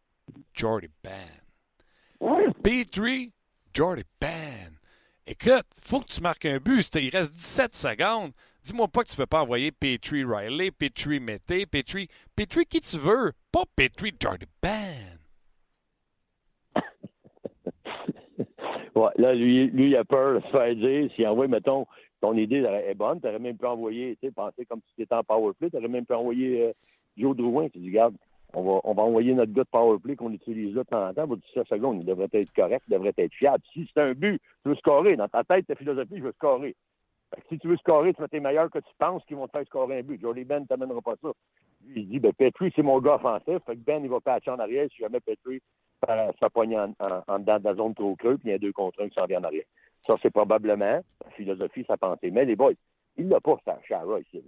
Jordy 0.54 0.88
Ban. 1.04 2.50
Petrie, 2.64 3.34
Jordy 3.74 4.04
Ban. 4.22 4.78
Écoute, 5.28 5.66
faut 5.82 6.00
que 6.00 6.12
tu 6.14 6.22
marques 6.22 6.46
un 6.46 6.58
but. 6.58 6.90
Il 6.96 7.10
reste 7.10 7.34
17 7.34 7.76
secondes. 7.76 8.32
Dis-moi 8.64 8.88
pas 8.88 9.04
que 9.04 9.10
tu 9.10 9.18
peux 9.18 9.26
pas 9.26 9.42
envoyer 9.42 9.74
Petrie 9.74 10.24
Riley, 10.24 10.72
Petrie 10.72 11.20
Mété, 11.20 11.66
Petrie. 11.66 12.08
Petrie 12.34 12.66
qui 12.66 12.80
tu 12.80 12.98
veux, 12.98 13.34
pas 13.52 13.66
Petrie 13.76 14.14
Jordy 14.18 14.46
Ban. 14.62 15.13
Là, 18.96 19.34
lui, 19.34 19.68
lui, 19.68 19.90
il 19.90 19.96
a 19.96 20.04
peur 20.04 20.36
de 20.36 20.46
se 20.46 20.52
faire 20.52 20.76
dire, 20.76 21.10
s'il 21.16 21.28
envoie, 21.28 21.48
mettons, 21.48 21.86
ton 22.22 22.36
idée 22.38 22.58
est 22.58 22.96
bonne, 22.96 23.20
tu 23.20 23.28
aurais 23.28 23.40
même 23.40 23.58
pu 23.58 23.66
envoyer, 23.66 24.16
tu 24.22 24.28
sais, 24.28 24.32
penser 24.34 24.66
comme 24.66 24.82
si 24.88 24.96
tu 24.96 25.02
étais 25.02 25.16
en 25.16 25.24
powerplay, 25.24 25.70
tu 25.70 25.78
aurais 25.78 25.88
même 25.88 26.06
pu 26.06 26.14
envoyer 26.14 26.64
euh, 26.64 26.72
Joe 27.18 27.36
Drouin. 27.36 27.70
Tu 27.70 27.80
dis, 27.80 27.90
regarde, 27.90 28.16
on 28.54 28.62
va, 28.62 28.82
on 28.84 28.94
va 28.94 29.04
envoyer 29.04 29.34
notre 29.34 29.52
gars 29.52 29.64
de 29.64 29.70
powerplay 29.70 30.16
qu'on 30.16 30.32
utilise 30.32 30.76
là 30.76 30.84
de 30.84 30.88
temps 30.88 31.08
en 31.08 31.14
temps, 31.14 31.28
pour 31.28 31.38
17 31.38 31.68
secondes, 31.68 31.98
il 32.02 32.06
devrait 32.06 32.30
être 32.32 32.54
correct, 32.54 32.84
il 32.88 32.94
devrait 32.94 33.14
être 33.18 33.34
fiable. 33.34 33.64
Si 33.74 33.90
c'est 33.94 34.02
un 34.02 34.14
but, 34.14 34.40
tu 34.64 34.70
veux 34.70 34.76
scorer, 34.76 35.16
dans 35.16 35.28
ta 35.28 35.44
tête, 35.44 35.68
ta 35.68 35.76
philosophie, 35.76 36.18
je 36.18 36.24
veux 36.24 36.34
scorer. 36.34 36.76
Fait 37.34 37.42
que 37.42 37.48
si 37.50 37.60
tu 37.60 37.68
veux 37.68 37.78
scorer, 37.78 38.14
tu 38.14 38.22
vas 38.22 38.28
être 38.32 38.44
meilleur 38.44 38.70
que 38.70 38.80
tu 38.80 38.94
penses 39.00 39.26
qu'ils 39.26 39.38
vont 39.38 39.48
te 39.48 39.58
faire 39.58 39.66
scorer 39.66 40.00
un 40.00 40.04
but. 40.04 40.22
Jolie 40.22 40.44
Ben 40.44 40.62
ne 40.62 40.66
t'amènera 40.66 41.02
pas 41.02 41.16
ça. 41.22 41.30
Il 41.96 42.08
dit, 42.08 42.20
ben, 42.20 42.32
Petrie, 42.32 42.72
c'est 42.76 42.84
mon 42.84 43.00
gars 43.00 43.16
offensif. 43.16 43.58
Fait 43.66 43.76
que 43.76 43.82
Ben, 43.82 44.04
il 44.04 44.10
va 44.10 44.20
patcher 44.20 44.52
en 44.52 44.60
arrière 44.60 44.88
si 44.92 45.02
jamais 45.02 45.20
Petrie 45.20 45.62
ça 46.40 46.50
pogne 46.50 46.78
en, 46.78 46.94
en, 47.28 47.40
dedans 47.40 47.60
de 47.60 47.64
la 47.64 47.76
zone 47.76 47.94
trop 47.94 48.16
creux, 48.16 48.38
puis 48.38 48.50
il 48.50 48.52
y 48.52 48.56
a 48.56 48.60
deux 48.60 48.72
contre 48.72 49.02
un 49.02 49.10
qui 49.10 49.16
s'en 49.16 49.26
viennent 49.26 49.46
en 49.46 49.48
arrière. 49.48 49.66
Ça, 50.02 50.16
c'est 50.22 50.32
probablement 50.32 50.86
la 50.86 51.32
philosophie, 51.36 51.86
sa 51.88 51.98
pensée. 51.98 52.30
Mais 52.32 52.46
les 52.46 52.56
boys, 52.56 52.74
il 53.18 53.30
l'a 53.30 53.40
pas, 53.40 53.58
ça, 53.66 53.80
Chara, 53.88 54.20
ici. 54.20 54.44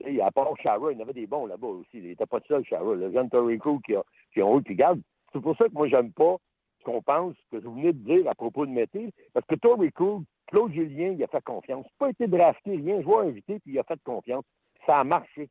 Et 0.00 0.20
à 0.20 0.30
part 0.30 0.56
Chara, 0.58 0.92
il 0.92 0.98
y 0.98 1.00
en 1.00 1.04
avait 1.04 1.12
des 1.12 1.26
bons 1.26 1.46
là-bas 1.46 1.68
aussi. 1.68 1.98
Il 1.98 2.08
n'était 2.08 2.26
pas 2.26 2.40
seul, 2.46 2.64
Chara. 2.64 2.94
Le 2.94 3.12
jeune 3.12 3.30
Tory 3.30 3.58
Crew 3.58 3.80
qui, 3.84 3.94
a, 3.94 4.02
qui 4.32 4.40
eu, 4.40 4.62
puis 4.62 4.74
garde. 4.74 5.00
C'est 5.32 5.40
pour 5.40 5.56
ça 5.56 5.66
que 5.66 5.72
moi, 5.72 5.88
j'aime 5.88 6.12
pas 6.12 6.36
ce 6.80 6.84
qu'on 6.84 7.02
pense, 7.02 7.34
ce 7.50 7.56
que 7.56 7.62
vous 7.64 7.74
venez 7.74 7.92
de 7.92 8.14
dire 8.14 8.28
à 8.28 8.34
propos 8.34 8.66
de 8.66 8.70
Mété, 8.70 9.12
parce 9.32 9.46
que 9.46 9.54
Tory 9.54 9.92
Crew, 9.92 10.22
Claude 10.48 10.72
Julien, 10.72 11.14
il 11.16 11.22
a 11.22 11.26
fait 11.28 11.42
confiance. 11.44 11.86
Il 11.86 11.92
n'a 11.92 11.98
pas 11.98 12.10
été 12.10 12.26
drafté, 12.26 12.76
rien, 12.76 13.00
joueur 13.02 13.20
invité, 13.20 13.58
puis 13.60 13.72
il 13.72 13.78
a 13.78 13.84
fait 13.84 14.00
confiance. 14.04 14.44
Ça 14.86 15.00
a 15.00 15.04
marché. 15.04 15.48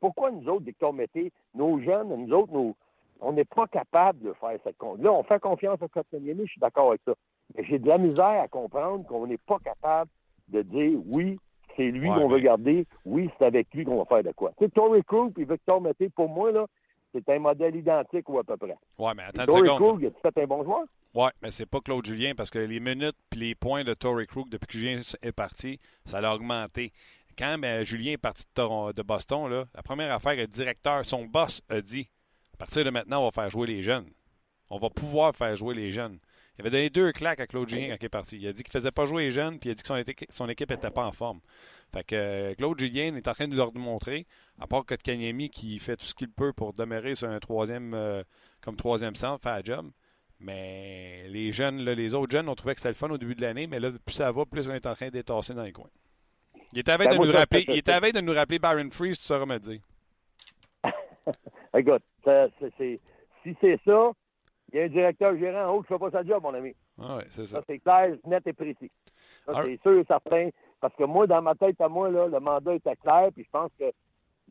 Pourquoi 0.00 0.30
nous 0.32 0.48
autres, 0.48 0.64
Victor 0.64 0.92
Mété, 0.92 1.32
nos 1.54 1.80
jeunes, 1.80 2.14
nous 2.14 2.32
autres, 2.34 2.52
nos, 2.52 2.74
on 3.22 3.32
n'est 3.32 3.44
pas 3.44 3.66
capable 3.68 4.20
de 4.20 4.32
faire 4.34 4.58
cette 4.64 4.76
compte. 4.76 5.00
Là, 5.00 5.12
on 5.12 5.22
fait 5.22 5.40
confiance 5.40 5.80
à 5.80 5.88
Kotkaniemi, 5.88 6.42
je 6.44 6.52
suis 6.52 6.60
d'accord 6.60 6.88
avec 6.88 7.00
ça. 7.06 7.14
Mais 7.56 7.64
j'ai 7.64 7.78
de 7.78 7.88
la 7.88 7.98
misère 7.98 8.42
à 8.42 8.48
comprendre 8.48 9.06
qu'on 9.06 9.26
n'est 9.26 9.38
pas 9.38 9.58
capable 9.58 10.10
de 10.48 10.62
dire 10.62 10.98
oui, 11.06 11.38
c'est 11.76 11.90
lui 11.90 12.08
qu'on 12.08 12.28
veut 12.28 12.40
garder, 12.40 12.86
oui, 13.06 13.30
c'est 13.38 13.46
avec 13.46 13.72
lui 13.72 13.84
qu'on 13.84 13.98
va 13.98 14.04
faire 14.04 14.24
de 14.24 14.32
quoi. 14.32 14.52
Tu 14.58 14.64
sais, 14.64 14.70
Tory 14.70 15.02
Krug 15.04 15.38
et 15.38 15.44
Victor 15.44 15.80
Mété, 15.80 16.10
pour 16.10 16.28
moi, 16.28 16.50
là, 16.50 16.66
c'est 17.14 17.26
un 17.28 17.38
modèle 17.38 17.76
identique 17.76 18.28
ou 18.28 18.38
à 18.38 18.44
peu 18.44 18.56
près. 18.56 18.76
Ouais, 18.98 19.12
mais 19.16 19.22
attends 19.22 19.46
Tory 19.46 19.68
Krug, 19.68 20.02
il 20.02 20.08
a 20.08 20.30
fait 20.30 20.42
un 20.42 20.46
bon 20.46 20.64
joueur? 20.64 20.84
Oui, 21.14 21.28
mais 21.42 21.50
c'est 21.50 21.66
pas 21.66 21.80
Claude 21.80 22.04
Julien 22.04 22.32
parce 22.34 22.50
que 22.50 22.58
les 22.58 22.80
minutes 22.80 23.16
et 23.34 23.36
les 23.36 23.54
points 23.54 23.84
de 23.84 23.94
Tory 23.94 24.26
Krug 24.26 24.48
depuis 24.48 24.66
que 24.66 24.78
Julien 24.78 25.00
est 25.22 25.32
parti, 25.32 25.78
ça 26.04 26.20
l'a 26.20 26.34
augmenté. 26.34 26.92
Quand 27.38 27.56
ben, 27.58 27.84
Julien 27.84 28.12
est 28.12 28.18
parti 28.18 28.44
de, 28.56 28.92
de 28.92 29.02
Boston, 29.02 29.48
là, 29.48 29.64
la 29.74 29.82
première 29.82 30.12
affaire, 30.12 30.36
le 30.36 30.46
directeur, 30.46 31.04
son 31.04 31.24
boss 31.24 31.62
a 31.70 31.80
dit 31.80 32.08
partir 32.62 32.84
de 32.84 32.90
maintenant, 32.90 33.22
on 33.22 33.24
va 33.24 33.30
faire 33.32 33.50
jouer 33.50 33.66
les 33.66 33.82
jeunes. 33.82 34.08
On 34.70 34.78
va 34.78 34.88
pouvoir 34.88 35.34
faire 35.34 35.56
jouer 35.56 35.74
les 35.74 35.90
jeunes. 35.90 36.20
Il 36.56 36.62
avait 36.62 36.70
donné 36.70 36.90
deux 36.90 37.10
claques 37.10 37.40
à 37.40 37.48
Claude 37.48 37.68
Julien 37.68 37.88
quand 37.88 37.96
il 38.00 38.04
est 38.04 38.08
parti. 38.08 38.38
Il 38.38 38.46
a 38.46 38.52
dit 38.52 38.62
qu'il 38.62 38.70
ne 38.70 38.80
faisait 38.80 38.92
pas 38.92 39.04
jouer 39.04 39.24
les 39.24 39.30
jeunes, 39.32 39.58
puis 39.58 39.68
il 39.68 39.72
a 39.72 39.74
dit 39.74 39.82
que 40.14 40.24
son, 40.30 40.48
équipe 40.48 40.70
n'était 40.70 40.92
pas 40.92 41.04
en 41.04 41.10
forme. 41.10 41.40
Fait 41.92 42.04
que 42.04 42.14
euh, 42.14 42.54
Claude 42.54 42.78
Julien 42.78 43.16
est 43.16 43.26
en 43.26 43.34
train 43.34 43.48
de 43.48 43.56
leur 43.56 43.72
démontrer, 43.72 44.28
à 44.60 44.68
part 44.68 44.86
que 44.86 44.94
Kanyemi 44.94 45.50
qui 45.50 45.80
fait 45.80 45.96
tout 45.96 46.06
ce 46.06 46.14
qu'il 46.14 46.30
peut 46.30 46.52
pour 46.52 46.72
demeurer 46.72 47.16
sur 47.16 47.28
un 47.28 47.40
troisième 47.40 47.94
euh, 47.94 48.22
comme 48.60 48.76
troisième 48.76 49.16
centre, 49.16 49.42
faire 49.42 49.54
un 49.54 49.64
job. 49.64 49.90
Mais 50.38 51.26
les 51.30 51.52
jeunes, 51.52 51.78
les 51.78 52.14
autres 52.14 52.30
jeunes, 52.30 52.48
on 52.48 52.54
trouvait 52.54 52.74
que 52.74 52.80
c'était 52.80 52.90
le 52.90 52.94
fun 52.94 53.10
au 53.10 53.18
début 53.18 53.34
de 53.34 53.42
l'année, 53.42 53.66
mais 53.66 53.80
là, 53.80 53.90
plus 53.90 54.14
ça 54.14 54.30
va, 54.30 54.46
plus 54.46 54.68
on 54.68 54.72
est 54.72 54.86
en 54.86 54.94
train 54.94 55.08
d'étasser 55.08 55.52
dans 55.52 55.64
les 55.64 55.72
coins. 55.72 55.90
Il 56.72 56.78
était 56.78 56.92
avec 56.92 57.08
ben, 57.08 57.18
de, 57.18 57.26
nous 57.26 57.32
rappeler, 57.32 57.64
il 57.66 57.76
était 57.76 58.12
de 58.12 58.20
nous 58.20 58.32
rappeler 58.32 58.60
Byron 58.60 58.92
Freeze, 58.92 59.18
tu 59.18 59.24
sauras 59.24 59.46
me 59.46 59.58
dire. 59.58 59.80
Écoute, 61.76 62.02
si 63.42 63.56
c'est 63.60 63.80
ça, 63.84 64.10
Il 64.72 64.78
y 64.78 64.80
a 64.80 64.84
un 64.84 64.88
directeur 64.88 65.36
gérant 65.36 65.66
en 65.70 65.74
haut 65.76 65.82
qui 65.82 65.92
ne 65.92 65.98
fait 65.98 66.04
pas 66.04 66.10
sa 66.10 66.24
job, 66.24 66.42
mon 66.42 66.54
ami. 66.54 66.74
Ah 66.98 67.16
oui, 67.18 67.24
c'est 67.28 67.44
ça. 67.46 67.58
Ça, 67.58 67.64
c'est 67.66 67.78
clair, 67.78 68.16
net 68.24 68.46
et 68.46 68.52
précis. 68.52 68.90
Ça, 69.44 69.52
c'est 69.64 69.80
sûr 69.82 69.98
et 69.98 70.04
certain. 70.04 70.48
Parce 70.80 70.94
que 70.94 71.04
moi, 71.04 71.26
dans 71.26 71.42
ma 71.42 71.54
tête 71.54 71.80
à 71.80 71.88
moi, 71.88 72.10
là, 72.10 72.26
le 72.28 72.40
mandat 72.40 72.74
était 72.74 72.96
clair, 72.96 73.28
puis 73.34 73.44
je 73.44 73.50
pense 73.50 73.70
que 73.78 73.90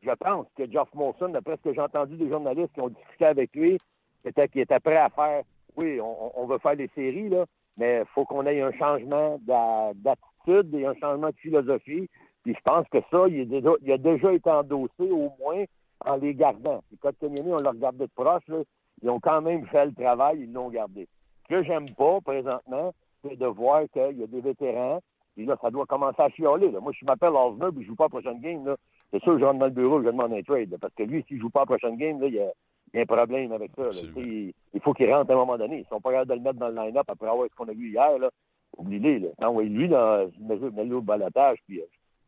je 0.04 0.12
pense 0.12 0.48
que 0.58 0.70
Geoff 0.72 0.94
Molson, 0.96 1.30
d'après 1.30 1.58
ce 1.58 1.62
que 1.62 1.74
j'ai 1.74 1.82
entendu 1.82 2.16
des 2.16 2.28
journalistes 2.30 2.74
qui 2.74 2.82
ont 2.82 2.90
discuté 2.90 3.26
avec 3.26 3.56
lui, 3.56 3.78
c'était 4.24 4.48
qu'il 4.48 4.62
était 4.62 4.80
prêt 4.80 4.98
à 4.98 5.10
faire 5.10 5.44
oui, 5.78 6.02
on, 6.02 6.40
on 6.42 6.46
veut 6.48 6.58
faire 6.58 6.76
des 6.76 6.90
séries, 6.96 7.30
là, 7.30 7.46
mais 7.78 8.00
il 8.02 8.06
faut 8.14 8.26
qu'on 8.26 8.46
ait 8.46 8.62
un 8.62 8.74
changement 8.74 9.40
d'a- 9.44 9.92
d'attitude 9.96 10.74
et 10.76 10.86
un 10.86 10.96
changement 10.96 11.30
de 11.30 11.36
philosophie. 11.38 12.10
Puis 12.44 12.56
je 12.56 12.60
pense 12.64 12.86
que 12.90 12.98
ça, 13.12 13.28
il, 13.28 13.40
est 13.42 13.46
déjà, 13.46 13.72
il 13.82 13.92
a 13.92 13.98
déjà 13.98 14.34
été 14.34 14.50
endossé, 14.50 15.10
au 15.10 15.32
moins, 15.40 15.64
en 16.06 16.16
les 16.18 16.34
gardant. 16.36 16.84
Puis 16.88 16.98
Kotkaniemi, 16.98 17.52
on 17.54 17.58
l'a 17.58 17.72
regardé 17.72 18.06
de 18.06 18.12
proche, 18.16 18.48
là, 18.48 18.58
ils 19.02 19.10
ont 19.10 19.20
quand 19.20 19.42
même 19.42 19.66
fait 19.68 19.86
le 19.86 19.94
travail, 19.94 20.42
ils 20.42 20.52
l'ont 20.54 20.70
gardé. 20.70 21.08
Ce 21.44 21.56
que 21.56 21.64
j'aime 21.64 21.90
pas, 21.98 22.20
présentement, 22.22 22.94
c'est 23.24 23.36
de 23.38 23.46
voir 23.46 23.84
qu'il 23.94 24.18
y 24.20 24.24
a 24.24 24.28
des 24.28 24.42
vétérans, 24.42 25.00
puis 25.36 25.46
là, 25.46 25.56
ça 25.62 25.70
doit 25.72 25.86
commencer 25.86 26.22
à 26.22 26.30
chialer. 26.30 26.72
Là. 26.72 26.80
Moi, 26.80 26.92
je 27.00 27.06
m'appelle 27.06 27.34
Osner, 27.36 27.68
puis 27.74 27.84
je 27.84 27.88
joue 27.88 27.96
pas 27.96 28.06
à 28.06 28.08
la 28.08 28.10
prochaine 28.22 28.40
game, 28.42 28.66
là. 28.66 28.76
C'est 29.12 29.22
sûr, 29.24 29.38
je 29.38 29.44
rentre 29.44 29.60
dans 29.60 29.66
le 29.66 29.72
bureau, 29.72 30.00
je 30.02 30.06
demande 30.08 30.34
un 30.34 30.42
trade. 30.42 30.72
là, 30.72 30.78
parce 30.80 30.94
que 30.94 31.04
lui, 31.04 31.24
s'il 31.28 31.40
joue 31.40 31.50
pas 31.50 31.62
à 31.62 31.64
la 31.64 31.66
prochaine 31.78 31.98
game, 31.98 32.22
là, 32.22 32.28
il 32.28 32.36
y 32.36 32.40
a, 32.40 32.50
il 32.94 32.98
y 32.98 33.00
a 33.00 33.04
un 33.04 33.06
problème 33.06 33.52
avec 33.52 33.72
ça. 33.76 33.84
Il, 34.18 34.54
il 34.74 34.82
faut 34.82 34.94
qu'il 34.94 35.12
rentre 35.14 35.30
à 35.32 35.34
un 35.34 35.38
moment 35.38 35.58
donné. 35.58 35.80
Ils 35.80 35.86
sont 35.88 36.00
pas 36.02 36.12
capables 36.12 36.30
de 36.30 36.36
le 36.36 36.42
mettre 36.42 36.60
dans 36.60 36.70
le 36.70 36.76
line-up 36.76 37.06
après 37.10 37.28
avoir 37.28 37.48
ce 37.50 37.56
qu'on 37.56 37.68
a 37.68 37.74
vu 37.74 37.90
hier. 37.90 38.18
Là. 38.20 38.30
Oubliez-le. 38.78 39.28
Là. 39.40 39.48
Envoyez-lui 39.50 39.90
dans 39.90 40.30
mets-le 40.40 40.96
au 40.96 41.02
balotage, 41.02 41.58
puis 41.68 41.82
euh, 41.82 41.86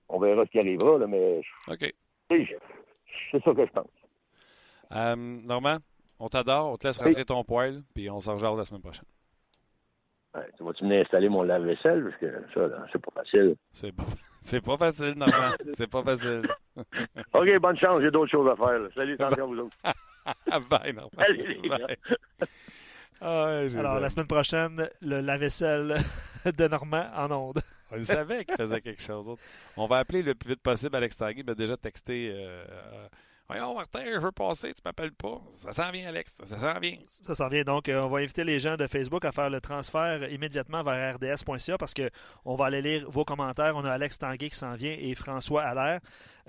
on 0.10 0.20
verra 0.20 0.46
ce 0.46 0.52
qui 0.52 0.60
arrivera. 0.60 0.98
Là, 0.98 1.08
mais 1.08 1.42
je- 1.42 1.74
c'est 3.32 3.43
ça 3.43 3.54
que 3.54 3.65
je 3.65 3.71
pense. 3.71 3.88
Euh, 4.95 5.15
Normand, 5.15 5.78
on 6.19 6.30
t'adore. 6.30 6.71
On 6.71 6.78
te 6.78 6.88
laisse 6.88 6.99
rentrer 6.99 7.26
ton 7.26 7.43
poêle, 7.43 7.82
puis 7.93 8.10
on 8.10 8.19
s'en 8.19 8.34
rejoint 8.34 8.56
la 8.56 8.65
semaine 8.65 8.82
prochaine. 8.82 9.06
Ouais, 10.36 10.49
tu 10.58 10.63
vas-tu 10.63 10.84
venir 10.84 11.02
installer 11.02 11.30
mon 11.30 11.43
lave-vaisselle? 11.43 12.04
Parce 12.04 12.17
que 12.17 12.43
ça, 12.54 12.86
c'est 12.91 13.02
pas 13.02 13.12
facile. 13.21 13.56
C'est 13.71 13.91
pas, 13.95 14.04
c'est 14.41 14.63
pas 14.63 14.78
facile, 14.78 15.13
Normand. 15.15 15.54
c'est 15.73 15.89
pas 15.89 16.04
facile. 16.04 16.41
OK, 17.34 17.60
bonne 17.60 17.78
chance. 17.78 18.02
J'ai 18.04 18.12
d'autres 18.12 18.32
choses 18.32 18.49
à 18.49 18.56
faire. 18.56 18.80
là. 18.80 18.89
Salut, 18.95 19.13
attention 19.13 19.43
à 19.43 19.47
vous 19.47 19.60
autres. 19.60 19.78
Bye, 20.69 20.93
Normand. 20.93 21.10
Les 21.30 21.69
gars. 21.69 21.88
Ah, 23.21 23.45
ouais, 23.45 23.76
Alors, 23.78 23.99
la 23.99 24.10
semaine 24.10 24.28
prochaine, 24.28 24.89
le 25.02 25.21
lave-vaisselle 25.21 25.97
de 26.45 26.67
Normand 26.67 27.10
en 27.15 27.32
onde. 27.32 27.62
On 27.91 27.95
le 27.95 28.04
savait 28.04 28.43
qu'il 28.43 28.56
faisait 28.56 28.82
quelque 28.82 29.02
chose 29.02 29.26
d'autre. 29.26 29.41
On 29.78 29.86
va 29.86 29.99
appeler 29.99 30.23
le 30.23 30.34
plus 30.34 30.49
vite 30.49 30.62
possible 30.62 30.95
Alex 30.95 31.15
Tanguy. 31.15 31.39
Il 31.41 31.45
m'a 31.45 31.54
déjà 31.56 31.78
texté. 31.78 32.32
Euh, 32.34 32.65
euh, 32.69 33.08
Voyons, 33.54 33.76
Martin, 33.76 34.04
je 34.04 34.20
veux 34.20 34.32
passer, 34.32 34.74
tu 34.74 34.82
m'appelles 34.84 35.12
pas. 35.12 35.39
Ça 35.52 35.72
s'en 35.72 35.92
vient, 35.92 36.08
Alex. 36.08 36.42
Ça 36.44 36.58
s'en 36.58 36.80
vient. 36.80 36.98
Ça 37.08 37.36
s'en 37.36 37.48
vient 37.50 37.63
donc. 37.63 37.88
euh, 37.88 38.02
on 38.02 38.10
va 38.10 38.22
inviter 38.22 38.44
les 38.44 38.58
gens 38.58 38.78
de 38.78 38.88
Facebook 38.88 39.24
à 39.26 39.32
faire 39.32 39.52
le 39.52 39.62
transfert 39.62 40.28
immédiatement 40.32 40.82
vers 40.82 41.18
rds.ca 41.18 41.78
parce 41.78 41.94
que 41.94 42.10
on 42.46 42.56
va 42.56 42.66
aller 42.66 42.82
lire 42.82 43.08
vos 43.12 43.24
commentaires. 43.24 43.76
On 43.76 43.86
a 43.86 43.92
Alex 43.92 44.18
Tanguay 44.18 44.50
qui 44.50 44.58
s'en 44.58 44.74
vient 44.74 44.96
et 44.98 45.13
François 45.13 45.62
Allaire. 45.62 46.00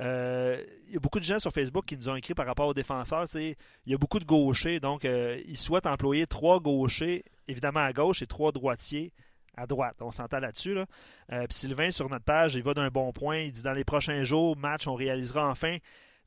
Euh, 0.01 0.65
il 0.87 0.95
y 0.95 0.97
a 0.97 0.99
beaucoup 0.99 1.19
de 1.19 1.25
gens 1.25 1.39
sur 1.39 1.53
Facebook 1.53 1.85
qui 1.85 1.99
nous 1.99 2.09
ont 2.09 2.17
écrit 2.17 2.33
par 2.33 2.47
rapport 2.47 2.69
aux 2.69 2.75
défenseurs. 2.75 3.27
Il 3.35 3.55
y 3.85 3.95
a 3.95 3.99
beaucoup 3.99 4.19
de 4.19 4.25
gauchers, 4.25 4.81
donc 4.81 5.05
euh, 5.05 5.39
ils 5.47 5.59
souhaitent 5.59 5.87
employer 5.87 6.27
trois 6.27 6.59
gauchers, 6.59 7.23
évidemment 7.49 7.81
à 7.81 7.93
gauche, 7.93 8.23
et 8.23 8.27
trois 8.27 8.51
droitiers 8.51 9.13
à 9.59 9.67
droite. 9.67 9.97
On 10.01 10.11
s'entend 10.11 10.41
là-dessus. 10.41 10.73
Là. 10.73 10.87
Euh, 11.33 11.47
Sylvain, 11.51 11.91
sur 11.91 12.09
notre 12.09 12.25
page, 12.25 12.55
il 12.55 12.63
va 12.63 12.73
d'un 12.73 12.89
bon 12.89 13.13
point. 13.13 13.41
Il 13.41 13.53
dit 13.53 13.63
dans 13.63 13.75
les 13.75 13.85
prochains 13.85 14.25
jours, 14.25 14.57
match, 14.57 14.87
on 14.87 14.95
réalisera 14.95 15.51
enfin 15.51 15.77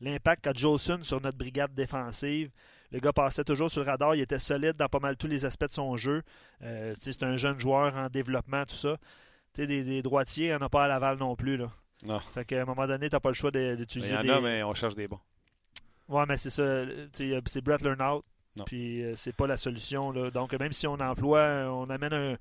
l'impact 0.02 0.44
qu'a 0.44 0.54
Jolson 0.54 1.00
sur 1.02 1.22
notre 1.22 1.38
brigade 1.38 1.74
défensive. 1.74 2.50
Le 2.92 3.00
gars 3.00 3.12
passait 3.14 3.44
toujours 3.44 3.70
sur 3.70 3.84
le 3.84 3.90
radar. 3.92 4.16
Il 4.16 4.22
était 4.22 4.38
solide 4.40 4.74
dans 4.78 4.88
pas 4.88 5.00
mal 5.00 5.18
tous 5.18 5.28
les 5.28 5.44
aspects 5.46 5.66
de 5.66 5.72
son 5.72 5.98
jeu. 5.98 6.24
Euh, 6.62 6.96
c'est 7.00 7.24
un 7.24 7.36
jeune 7.36 7.60
joueur 7.60 7.96
en 7.96 8.08
développement, 8.10 8.64
tout 8.66 8.76
ça. 8.76 8.98
Des, 9.56 9.66
des 9.84 10.02
droitiers, 10.02 10.46
il 10.46 10.50
n'y 10.50 10.56
en 10.56 10.62
a 10.62 10.70
pas 10.70 10.86
à 10.86 10.88
Laval 10.88 11.18
non 11.18 11.36
plus. 11.36 11.58
Là. 11.58 11.70
Non. 12.06 12.20
Fait 12.20 12.46
qu'à 12.46 12.62
un 12.62 12.66
moment 12.66 12.86
donné, 12.88 13.10
tu 13.10 13.16
n'as 13.16 13.20
pas 13.20 13.30
le 13.30 13.34
choix 13.36 13.50
de- 13.52 13.60
Il 13.60 13.74
y 13.74 13.78
d'utiliser 13.78 14.16
en 14.16 14.22
des. 14.22 14.30
a, 14.30 14.40
mais 14.40 14.64
on 14.64 14.74
cherche 14.76 14.94
des 14.96 15.08
bons. 15.08 15.20
Ouais, 16.08 16.24
mais 16.28 16.38
c'est 16.38 16.52
ça. 16.52 16.62
euh, 16.62 17.08
C'est 17.14 17.62
Brett 17.62 17.82
Lernout. 17.82 18.24
Non. 18.56 18.64
Puis 18.66 19.04
euh, 19.04 19.16
c'est 19.16 19.36
pas 19.36 19.48
la 19.48 19.58
solution. 19.58 20.12
Là. 20.12 20.30
Donc, 20.32 20.54
même 20.54 20.74
si 20.74 20.88
on 20.88 20.94
emploie, 21.00 21.66
on 21.70 21.90
amène 21.90 22.14
un, 22.14 22.36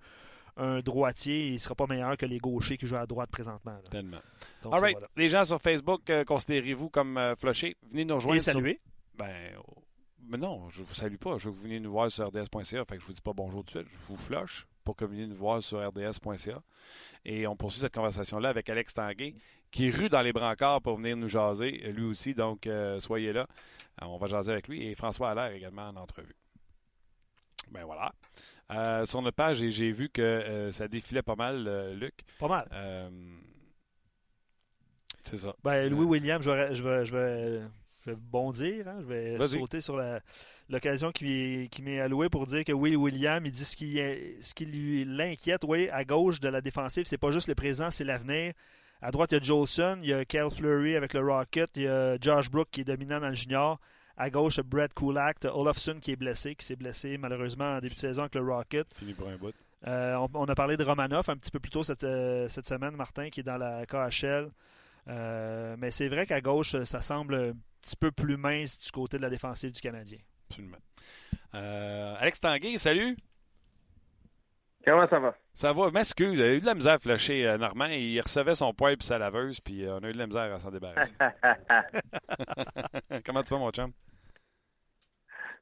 un 0.57 0.81
droitier, 0.81 1.49
il 1.49 1.55
ne 1.55 1.59
sera 1.59 1.75
pas 1.75 1.87
meilleur 1.87 2.17
que 2.17 2.27
les 2.27 2.39
gauchers 2.39 2.77
qui 2.79 2.87
jouent 2.87 2.97
à 2.97 3.07
droite 3.07 3.31
présentement. 3.31 3.73
là. 3.73 3.83
Tellement. 3.91 4.21
Donc, 4.63 4.75
All 4.75 4.81
right. 4.81 4.95
voilà. 4.97 5.09
Les 5.17 5.29
gens 5.29 5.45
sur 5.45 5.61
Facebook, 5.61 6.09
euh, 6.11 6.25
considérez-vous 6.25 6.89
comme 6.89 7.19
euh, 7.19 7.35
flushés? 7.37 7.77
Venez 7.91 8.05
nous 8.05 8.15
rejoindre. 8.17 8.37
Et 8.39 8.41
saluer. 8.41 8.81
sur- 8.83 9.17
Ben, 9.27 9.53
oh, 9.69 9.83
mais 10.29 10.39
non, 10.39 10.69
je 10.71 10.83
vous 10.83 10.95
salue 10.95 11.17
pas. 11.17 11.39
Je 11.39 11.45
veux 11.47 11.53
que 11.53 11.57
vous 11.57 11.63
veniez 11.63 11.79
nous 11.81 11.93
voir 11.93 12.11
sur 12.11 12.27
rds.ca. 12.27 12.85
Fait 12.85 12.97
que 12.97 13.01
je 13.03 13.07
vous 13.07 13.13
dis 13.13 13.21
pas 13.21 13.33
bonjour 13.33 13.61
tout 13.65 13.79
de 13.79 13.85
suite. 13.85 13.93
Je 13.93 14.07
vous 14.09 14.17
flush 14.17 14.67
pour 14.85 14.97
que 14.97 15.05
vous 15.05 15.13
veniez 15.13 15.27
nous 15.27 15.37
voir 15.37 15.63
sur 15.63 15.79
rds.ca. 15.87 16.63
Et 17.25 17.47
on 17.47 17.55
poursuit 17.57 17.81
cette 17.81 17.95
conversation-là 17.95 18.49
avec 18.49 18.69
Alex 18.69 18.95
Tanguay, 18.95 19.35
qui 19.71 19.91
rue 19.91 20.09
dans 20.09 20.23
les 20.23 20.33
brancards 20.33 20.81
pour 20.81 20.97
venir 20.97 21.17
nous 21.17 21.29
jaser, 21.29 21.73
lui 21.93 22.05
aussi. 22.05 22.35
Donc, 22.35 22.67
euh, 22.67 22.99
soyez 23.01 23.33
là. 23.33 23.47
Euh, 24.03 24.07
on 24.07 24.17
va 24.17 24.27
jaser 24.27 24.53
avec 24.53 24.69
lui. 24.69 24.87
Et 24.87 24.95
François 24.95 25.31
Allaire 25.31 25.53
également 25.53 25.89
en 25.89 25.97
entrevue. 25.97 26.35
Ben 27.71 27.85
voilà. 27.85 28.13
Euh, 28.73 29.07
sur 29.07 29.23
notre 29.23 29.37
page, 29.37 29.59
j'ai- 29.59 29.71
j'ai 29.71 29.93
vu 29.93 30.09
que 30.09 30.21
euh, 30.23 30.73
ça 30.73 30.89
défilait 30.89 31.23
pas 31.23 31.37
mal, 31.37 31.67
euh, 31.69 31.95
Luc. 31.95 32.15
Pas 32.39 32.49
mal. 32.49 32.69
C'est 35.25 35.39
ça. 35.39 35.55
Ben, 35.65 35.91
Louis 35.91 36.05
William, 36.07 36.41
je 36.43 36.51
vais, 36.51 36.75
je 36.75 36.83
vais, 36.85 37.05
je 37.07 37.17
vais, 37.17 37.61
je 38.05 38.11
vais 38.11 38.17
bondir. 38.17 38.87
hein. 38.89 38.99
Je 39.01 39.07
vais 39.07 39.37
sauter 39.61 39.81
sur 39.81 39.97
la- 39.97 40.21
l'occasion 40.69 41.11
qui, 41.11 41.69
qui 41.71 41.83
m'est 41.83 41.99
allouée 42.01 42.29
pour 42.29 42.47
dire 42.47 42.65
que 42.65 42.73
Will 42.73 42.97
William, 42.97 43.45
il 43.45 43.51
dit 43.51 43.65
ce 43.65 43.77
qui, 43.77 43.97
ce 44.43 44.55
qui 44.55 44.67
lui 44.67 45.05
l'inquiète, 45.05 45.63
oui, 45.67 45.89
à 45.91 46.05
gauche 46.05 46.39
de 46.41 46.49
la 46.49 46.61
défensive, 46.61 47.07
c'est 47.07 47.19
pas 47.19 47.31
juste 47.33 47.49
le 47.49 47.55
présent, 47.57 47.91
c'est 47.91 48.05
l'avenir. 48.05 48.53
À 49.03 49.11
droite, 49.11 49.33
il 49.33 49.35
y 49.35 49.39
a 49.39 49.43
Jolson, 49.43 49.99
il 50.03 50.09
y 50.09 50.13
a 50.13 50.25
Cal 50.25 50.51
Fleury 50.51 50.97
avec 50.97 51.13
le 51.13 51.21
Rocket, 51.21 51.71
il 51.77 51.83
y 51.83 51.87
a 51.89 52.17
Josh 52.21 52.51
Brook 52.51 52.69
qui 52.71 52.81
est 52.81 52.85
dominant 52.85 53.21
dans 53.21 53.29
le 53.29 53.35
junior. 53.35 53.79
À 54.17 54.31
gauche, 54.31 54.61
Brett 54.61 54.95
Kulak, 54.95 55.45
Olofsson 55.45 55.99
qui 56.01 56.13
est 56.13 56.17
blessé, 56.17 56.55
qui 56.55 56.65
s'est 56.65 56.77
blessé 56.77 57.19
malheureusement 57.19 57.77
en 57.77 57.81
début 57.81 57.95
de 57.95 58.01
saison 58.01 58.23
avec 58.23 58.35
le 58.35 58.43
Rocket. 58.43 58.87
Fini 58.95 59.13
pour 59.13 59.29
un 59.29 59.37
bout. 59.37 59.55
Euh, 59.87 60.15
on, 60.17 60.29
on 60.35 60.45
a 60.47 60.55
parlé 60.55 60.77
de 60.77 60.85
Romanov 60.85 61.29
un 61.29 61.37
petit 61.37 61.51
peu 61.51 61.61
plus 61.61 61.71
tôt 61.71 61.83
cette, 61.83 62.05
euh, 62.05 62.49
cette 62.49 62.67
semaine, 62.67 62.97
Martin, 62.97 63.29
qui 63.29 63.41
est 63.41 63.43
dans 63.43 63.59
la 63.59 63.85
KHL. 63.87 64.51
Euh, 65.09 65.77
mais 65.79 65.91
c'est 65.91 66.09
vrai 66.09 66.27
qu'à 66.27 66.41
gauche, 66.41 66.83
ça 66.85 67.03
semble 67.03 67.35
un 67.35 67.53
petit 67.83 67.97
peu 67.97 68.11
plus 68.11 68.37
mince 68.37 68.81
du 68.81 68.91
côté 68.91 69.19
de 69.19 69.23
la 69.23 69.31
défensive 69.31 69.71
du 69.71 69.81
Canadien. 69.81 70.19
Absolument. 70.49 70.79
Alex 71.53 72.41
Tanguay, 72.41 72.79
salut. 72.79 73.17
Comment 74.87 75.09
ça 75.09 75.19
va? 75.19 75.35
Ça 75.55 75.73
va? 75.73 75.91
M'excuse, 75.91 76.37
j'ai 76.37 76.57
eu 76.57 76.61
de 76.61 76.67
la 76.67 76.75
misère 76.75 76.95
à 76.95 76.99
flasher 76.99 77.47
euh, 77.47 77.59
Normand. 77.59 77.87
Il 77.87 78.21
recevait 78.21 78.55
son 78.55 78.73
poêle 78.73 78.97
puis 78.97 79.07
sa 79.07 79.19
laveuse, 79.19 79.61
puis 79.61 79.85
euh, 79.85 79.99
on 79.99 80.05
a 80.05 80.11
eu 80.11 80.13
de 80.13 80.19
la 80.19 80.27
misère 80.27 80.53
à 80.55 80.61
s'en 80.61 80.71
débarrasser. 80.71 81.13
Comment 83.25 83.43
tu 83.43 83.49
vas, 83.51 83.59
mon 83.59 83.71
chum? 83.71 83.93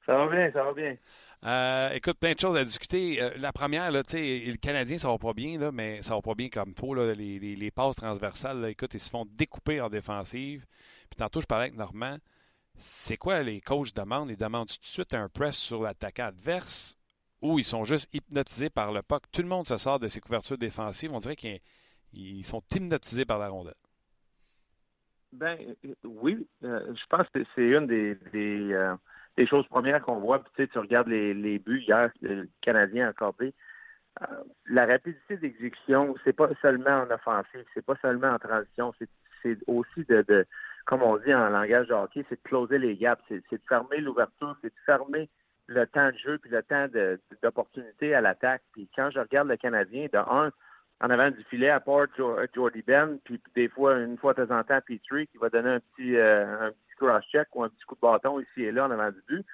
ça 0.06 0.18
va 0.18 0.28
bien, 0.28 0.52
ça 0.52 0.62
va 0.62 0.72
bien. 0.74 0.96
Euh, 1.46 1.90
écoute, 1.94 2.18
plein 2.18 2.32
de 2.34 2.40
choses 2.40 2.56
à 2.58 2.64
discuter. 2.64 3.22
Euh, 3.22 3.30
la 3.38 3.52
première, 3.52 3.90
là, 3.90 4.02
tu 4.02 4.12
sais, 4.12 4.42
le 4.50 4.56
Canadien, 4.58 4.98
ça 4.98 5.08
va 5.08 5.16
pas 5.16 5.32
bien, 5.32 5.58
là, 5.58 5.72
mais 5.72 6.02
ça 6.02 6.14
va 6.14 6.20
pas 6.20 6.34
bien 6.34 6.50
comme 6.50 6.74
il 6.76 6.78
faut. 6.78 6.92
Là, 6.94 7.14
les, 7.14 7.38
les- 7.38 7.56
les 7.56 7.70
passes 7.70 7.96
transversales, 7.96 8.60
là, 8.60 8.68
écoute, 8.70 8.92
ils 8.92 9.00
se 9.00 9.08
font 9.08 9.24
découper 9.30 9.80
en 9.80 9.88
défensive. 9.88 10.66
Puis 11.08 11.16
tantôt, 11.16 11.40
je 11.40 11.46
parlais 11.46 11.66
avec 11.68 11.78
Normand. 11.78 12.18
C'est 12.76 13.16
quoi 13.16 13.42
les 13.42 13.60
coachs 13.62 13.94
demandent? 13.94 14.30
Ils 14.30 14.36
demandent 14.36 14.68
tout 14.68 14.78
de 14.80 14.84
suite 14.84 15.14
un 15.14 15.28
press 15.30 15.56
sur 15.56 15.80
l'attaquant 15.82 16.26
adverse 16.26 16.98
ou 17.44 17.58
ils 17.58 17.64
sont 17.64 17.84
juste 17.84 18.12
hypnotisés 18.14 18.70
par 18.70 18.90
le 18.90 19.02
puck? 19.02 19.22
Tout 19.30 19.42
le 19.42 19.48
monde 19.48 19.68
se 19.68 19.76
sort 19.76 19.98
de 19.98 20.08
ses 20.08 20.20
couvertures 20.20 20.56
défensives. 20.56 21.12
On 21.12 21.20
dirait 21.20 21.36
qu'ils 21.36 21.60
ils 22.14 22.42
sont 22.42 22.62
hypnotisés 22.74 23.26
par 23.26 23.38
la 23.38 23.50
rondelle. 23.50 23.74
Ben 25.32 25.58
oui, 26.04 26.48
euh, 26.64 26.80
je 26.94 27.06
pense 27.10 27.28
que 27.34 27.40
c'est 27.54 27.68
une 27.68 27.90
euh, 27.92 28.96
des 29.36 29.46
choses 29.46 29.66
premières 29.68 30.00
qu'on 30.02 30.20
voit. 30.20 30.42
Puis, 30.42 30.52
tu 30.56 30.62
sais, 30.62 30.68
tu 30.68 30.78
regardes 30.78 31.08
les, 31.08 31.58
buts 31.58 31.82
hier, 31.86 32.10
le 32.22 32.48
Canadien 32.62 33.08
accordé. 33.08 33.52
Euh, 34.22 34.26
la 34.66 34.86
rapidité 34.86 35.36
d'exécution, 35.36 36.14
c'est 36.24 36.32
pas 36.32 36.48
seulement 36.62 37.02
en 37.02 37.10
offensive, 37.10 37.64
c'est 37.74 37.84
pas 37.84 37.96
seulement 38.00 38.28
en 38.28 38.38
transition, 38.38 38.94
c'est, 38.98 39.58
aussi 39.66 40.04
de, 40.08 40.24
de, 40.26 40.46
comme 40.86 41.02
on 41.02 41.18
dit 41.18 41.34
en 41.34 41.50
langage 41.50 41.88
de 41.88 41.92
hockey, 41.92 42.24
c'est 42.28 42.36
de 42.36 42.48
closer 42.48 42.78
les 42.78 42.96
gaps, 42.96 43.22
c'est 43.28 43.42
de 43.50 43.60
fermer 43.68 43.98
l'ouverture, 43.98 44.56
c'est 44.62 44.68
de 44.68 44.80
fermer 44.86 45.28
le 45.66 45.86
temps 45.86 46.10
de 46.10 46.16
jeu 46.18 46.38
puis 46.38 46.50
le 46.50 46.62
temps 46.62 46.86
d'opportunité 47.42 48.14
à 48.14 48.20
l'attaque. 48.20 48.62
Puis 48.72 48.88
quand 48.94 49.10
je 49.10 49.18
regarde 49.20 49.48
le 49.48 49.56
Canadien, 49.56 50.06
de 50.12 50.18
un, 50.18 50.50
en 51.00 51.10
avant 51.10 51.30
du 51.30 51.42
filet, 51.44 51.70
à 51.70 51.80
part 51.80 52.06
Jo- 52.16 52.36
Jordy 52.54 52.82
Ben, 52.82 53.18
puis 53.24 53.40
des 53.54 53.68
fois, 53.68 53.98
une 53.98 54.18
fois 54.18 54.34
de 54.34 54.44
temps 54.44 54.58
en 54.58 54.64
temps, 54.64 54.80
Petrie, 54.86 55.26
qui 55.28 55.38
va 55.38 55.48
donner 55.48 55.70
un 55.70 55.80
petit, 55.80 56.16
euh, 56.16 56.68
un 56.68 56.70
petit 56.70 56.96
cross-check 56.96 57.48
ou 57.54 57.64
un 57.64 57.68
petit 57.68 57.84
coup 57.84 57.94
de 57.94 58.00
bâton 58.00 58.40
ici 58.40 58.62
et 58.62 58.72
là 58.72 58.86
en 58.86 58.90
avant 58.90 59.10
du 59.10 59.22
but. 59.28 59.44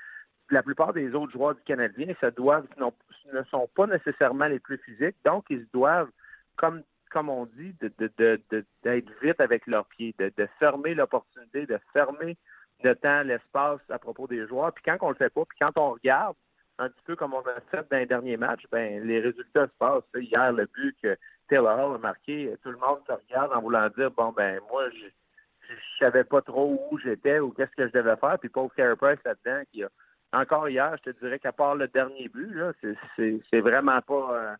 La 0.51 0.63
plupart 0.63 0.93
des 0.93 1.15
autres 1.15 1.33
joueurs 1.33 1.55
du 1.55 1.63
Canadien 1.63 2.13
se 2.21 2.27
doivent, 2.27 2.67
ne 2.79 3.43
sont 3.45 3.69
pas 3.77 3.87
nécessairement 3.87 4.47
les 4.47 4.59
plus 4.59 4.79
physiques, 4.79 5.17
donc 5.25 5.45
ils 5.49 5.61
se 5.65 5.71
doivent, 5.73 6.11
comme 6.57 6.83
comme 7.13 7.29
on 7.29 7.45
dit, 7.47 7.75
de, 7.81 7.93
de, 7.99 8.09
de, 8.19 8.41
de- 8.51 8.65
d'être 8.85 9.11
vite 9.21 9.41
avec 9.41 9.67
leurs 9.67 9.85
pieds, 9.87 10.15
de 10.19 10.49
fermer 10.61 10.95
l'opportunité, 10.95 11.67
de 11.67 11.77
fermer 11.93 12.37
le 12.83 12.97
temps, 12.97 13.23
l'espace 13.23 13.81
à 13.89 13.99
propos 13.99 14.27
des 14.27 14.47
joueurs. 14.47 14.73
Puis 14.73 14.85
quand 14.85 14.97
on 15.01 15.11
le 15.11 15.17
fait 15.17 15.33
pas, 15.33 15.45
puis 15.45 15.59
quand 15.61 15.77
on 15.77 15.93
regarde 15.93 16.37
un 16.79 16.89
petit 16.89 17.03
peu 17.05 17.17
comme 17.17 17.35
on 17.35 17.41
a 17.41 17.61
fait 17.71 17.87
dans 17.91 17.99
les 17.99 18.07
derniers 18.07 18.37
matchs, 18.37 18.65
ben 18.71 19.07
les 19.07 19.21
résultats 19.21 19.67
se 19.67 19.73
passent. 19.79 20.05
Hier, 20.15 20.53
le 20.53 20.67
but 20.67 20.97
que 21.03 21.17
Taylor 21.49 21.79
Hall 21.79 21.97
a 21.97 21.99
marqué, 21.99 22.55
tout 22.63 22.71
le 22.71 22.79
monde 22.79 23.01
se 23.07 23.13
regarde 23.13 23.53
en 23.53 23.61
voulant 23.61 23.89
dire 23.97 24.11
bon 24.11 24.33
ben 24.33 24.61
moi 24.71 24.89
je 24.91 25.75
savais 25.99 26.25
pas 26.25 26.41
trop 26.43 26.89
où 26.91 26.99
j'étais 26.99 27.39
ou 27.39 27.51
qu'est-ce 27.51 27.75
que 27.77 27.87
je 27.89 27.93
devais 27.93 28.17
faire. 28.17 28.39
Puis 28.39 28.49
pauvre 28.49 28.73
Carey 28.75 28.97
Price 28.97 29.19
là-dedans, 29.25 29.63
qui 29.71 29.85
a 29.85 29.91
encore 30.33 30.69
hier, 30.69 30.97
je 30.99 31.11
te 31.11 31.19
dirais 31.21 31.39
qu'à 31.39 31.53
part 31.53 31.75
le 31.75 31.89
dernier 31.89 32.29
but, 32.29 32.55
là, 32.55 32.73
c'est, 33.17 33.61
vraiment 33.61 34.01
pas 34.01 34.35
euh, 34.35 34.55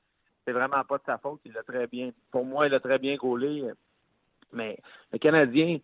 c'est 0.45 0.53
vraiment 0.53 0.83
pas 0.85 0.99
de 0.99 1.05
sa 1.07 1.19
faute. 1.19 1.41
Il 1.45 1.53
l'a 1.53 1.63
très 1.63 1.87
bien. 1.87 2.11
Pour 2.31 2.45
moi, 2.45 2.67
il 2.67 2.75
a 2.75 2.81
très 2.81 2.99
bien 2.99 3.17
gaulé. 3.17 3.65
Mais 4.53 4.79
le 5.13 5.19
Canadien, 5.19 5.79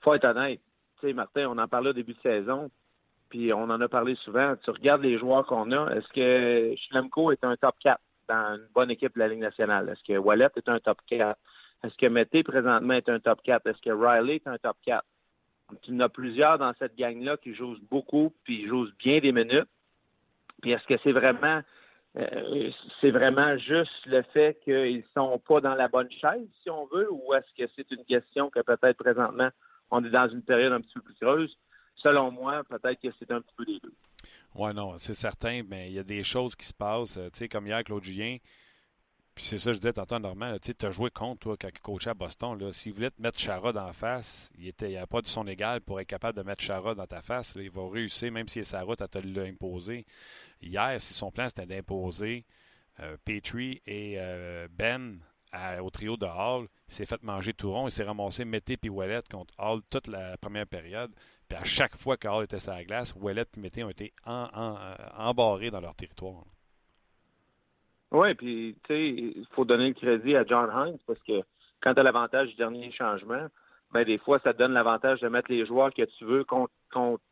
faut 0.00 0.14
être 0.14 0.24
honnête. 0.24 0.60
Tu 1.00 1.08
sais, 1.08 1.12
Martin, 1.12 1.48
on 1.48 1.58
en 1.58 1.68
parlait 1.68 1.90
au 1.90 1.94
début 1.94 2.14
de 2.14 2.20
saison 2.20 2.70
puis 3.28 3.52
on 3.52 3.64
en 3.64 3.80
a 3.80 3.88
parlé 3.88 4.14
souvent. 4.16 4.54
Tu 4.64 4.70
regardes 4.70 5.02
les 5.02 5.18
joueurs 5.18 5.46
qu'on 5.46 5.72
a. 5.72 5.94
Est-ce 5.94 6.08
que 6.08 6.74
Schlemko 6.88 7.32
est 7.32 7.44
un 7.44 7.56
top 7.56 7.74
4 7.80 8.00
dans 8.28 8.56
une 8.56 8.68
bonne 8.74 8.90
équipe 8.90 9.14
de 9.14 9.18
la 9.18 9.28
Ligue 9.28 9.40
nationale? 9.40 9.88
Est-ce 9.88 10.02
que 10.04 10.18
Wallet 10.18 10.48
est 10.56 10.68
un 10.68 10.78
top 10.78 10.98
4? 11.08 11.38
Est-ce 11.84 11.96
que 11.96 12.06
Mété 12.06 12.42
présentement 12.42 12.94
est 12.94 13.08
un 13.08 13.20
top 13.20 13.40
4? 13.42 13.66
Est-ce 13.66 13.82
que 13.82 13.90
Riley 13.90 14.36
est 14.36 14.46
un 14.46 14.58
top 14.58 14.76
4? 14.84 15.04
Il 15.88 15.94
y 15.94 15.96
en 15.96 16.00
a 16.00 16.08
plusieurs 16.08 16.58
dans 16.58 16.72
cette 16.78 16.96
gang-là 16.96 17.36
qui 17.38 17.54
jouent 17.54 17.76
beaucoup, 17.90 18.32
puis 18.44 18.66
jouent 18.68 18.88
bien 18.98 19.18
des 19.18 19.32
minutes. 19.32 19.68
Puis 20.62 20.72
est-ce 20.72 20.86
que 20.86 20.98
c'est 21.02 21.12
vraiment 21.12 21.60
euh, 22.16 22.70
c'est 23.00 23.10
vraiment 23.10 23.58
juste 23.58 24.06
le 24.06 24.22
fait 24.22 24.58
qu'ils 24.64 25.04
sont 25.14 25.38
pas 25.46 25.60
dans 25.60 25.74
la 25.74 25.88
bonne 25.88 26.10
chaise, 26.10 26.48
si 26.62 26.70
on 26.70 26.86
veut, 26.86 27.08
ou 27.12 27.34
est-ce 27.34 27.62
que 27.62 27.70
c'est 27.76 27.90
une 27.90 28.04
question 28.06 28.48
que 28.48 28.60
peut-être 28.60 28.96
présentement 28.96 29.50
on 29.90 30.04
est 30.04 30.10
dans 30.10 30.28
une 30.28 30.42
période 30.42 30.72
un 30.72 30.80
petit 30.80 30.94
peu 30.94 31.00
plus 31.00 31.14
creuse? 31.14 31.56
selon 32.02 32.30
moi, 32.30 32.62
peut-être 32.64 33.00
que 33.00 33.08
c'est 33.18 33.30
un 33.30 33.40
petit 33.40 33.54
peu 33.56 33.64
des 33.64 33.80
deux. 33.80 33.94
Oui, 34.54 34.72
non, 34.74 34.98
c'est 34.98 35.14
certain, 35.14 35.62
mais 35.68 35.88
il 35.88 35.94
y 35.94 35.98
a 35.98 36.04
des 36.04 36.22
choses 36.22 36.54
qui 36.54 36.66
se 36.66 36.74
passent. 36.74 37.16
Euh, 37.16 37.28
tu 37.30 37.38
sais, 37.38 37.48
comme 37.48 37.66
hier, 37.66 37.82
Claude 37.84 38.04
Julien, 38.04 38.36
puis 39.34 39.44
c'est 39.44 39.58
ça 39.58 39.72
je 39.72 39.78
disais 39.78 39.92
tantôt 39.92 40.18
Normand, 40.18 40.56
tu 40.58 40.86
as 40.86 40.90
joué 40.90 41.10
contre, 41.10 41.40
toi, 41.40 41.56
quand 41.60 41.68
il 41.68 41.80
coachait 41.80 42.10
à 42.10 42.14
Boston. 42.14 42.72
S'il 42.72 42.94
voulait 42.94 43.10
te 43.10 43.20
mettre 43.20 43.38
Chara 43.38 43.70
en 43.70 43.92
face, 43.92 44.50
il 44.58 44.72
n'y 44.88 44.96
a 44.96 45.06
pas 45.06 45.20
de 45.20 45.26
son 45.26 45.46
égal 45.46 45.82
pour 45.82 46.00
être 46.00 46.06
capable 46.06 46.38
de 46.38 46.42
mettre 46.42 46.62
Chara 46.62 46.94
dans 46.94 47.06
ta 47.06 47.20
face. 47.20 47.54
Il 47.60 47.70
va 47.70 47.88
réussir, 47.88 48.32
même 48.32 48.48
s'il 48.48 48.60
est 48.60 48.64
sa 48.64 48.82
route, 48.82 49.02
à 49.02 49.08
te 49.08 49.18
l'imposer. 49.18 50.06
Hier, 50.62 50.98
si 51.00 51.12
son 51.12 51.30
plan, 51.30 51.48
c'était 51.48 51.66
d'imposer 51.66 52.46
euh, 53.00 53.18
Petrie 53.26 53.82
et 53.86 54.14
euh, 54.16 54.68
Ben 54.70 55.20
au 55.82 55.90
trio 55.90 56.16
de 56.16 56.26
Hall, 56.26 56.66
il 56.88 56.94
s'est 56.94 57.06
fait 57.06 57.22
manger 57.22 57.52
tout 57.52 57.72
rond. 57.72 57.88
Il 57.88 57.90
s'est 57.90 58.04
ramassé 58.04 58.44
Mété 58.44 58.76
puis 58.76 58.90
Wallet 58.90 59.20
contre 59.30 59.54
Hall 59.58 59.80
toute 59.90 60.06
la 60.08 60.36
première 60.38 60.66
période. 60.66 61.10
Puis 61.48 61.58
à 61.58 61.64
chaque 61.64 61.96
fois 61.96 62.16
que 62.16 62.28
Hall 62.28 62.44
était 62.44 62.58
sur 62.58 62.72
la 62.72 62.84
glace, 62.84 63.14
Wallet 63.16 63.44
et 63.56 63.60
Mété 63.60 63.84
ont 63.84 63.90
été 63.90 64.12
euh, 64.26 64.46
embarrés 65.16 65.70
dans 65.70 65.80
leur 65.80 65.94
territoire. 65.94 66.44
Oui, 68.12 68.34
puis 68.34 68.76
tu 68.84 68.94
sais, 68.94 69.08
il 69.08 69.46
faut 69.52 69.64
donner 69.64 69.88
le 69.88 69.94
crédit 69.94 70.36
à 70.36 70.44
John 70.44 70.70
Hines 70.72 70.98
parce 71.06 71.18
que 71.20 71.42
quand 71.82 71.94
tu 71.94 72.00
as 72.00 72.02
l'avantage 72.02 72.48
du 72.48 72.54
dernier 72.54 72.90
changement, 72.92 73.48
ben 73.92 74.04
des 74.04 74.18
fois, 74.18 74.38
ça 74.40 74.52
te 74.52 74.58
donne 74.58 74.72
l'avantage 74.72 75.20
de 75.20 75.28
mettre 75.28 75.50
les 75.50 75.64
joueurs 75.64 75.92
que 75.92 76.02
tu 76.02 76.24
veux 76.24 76.44
contre, 76.44 76.72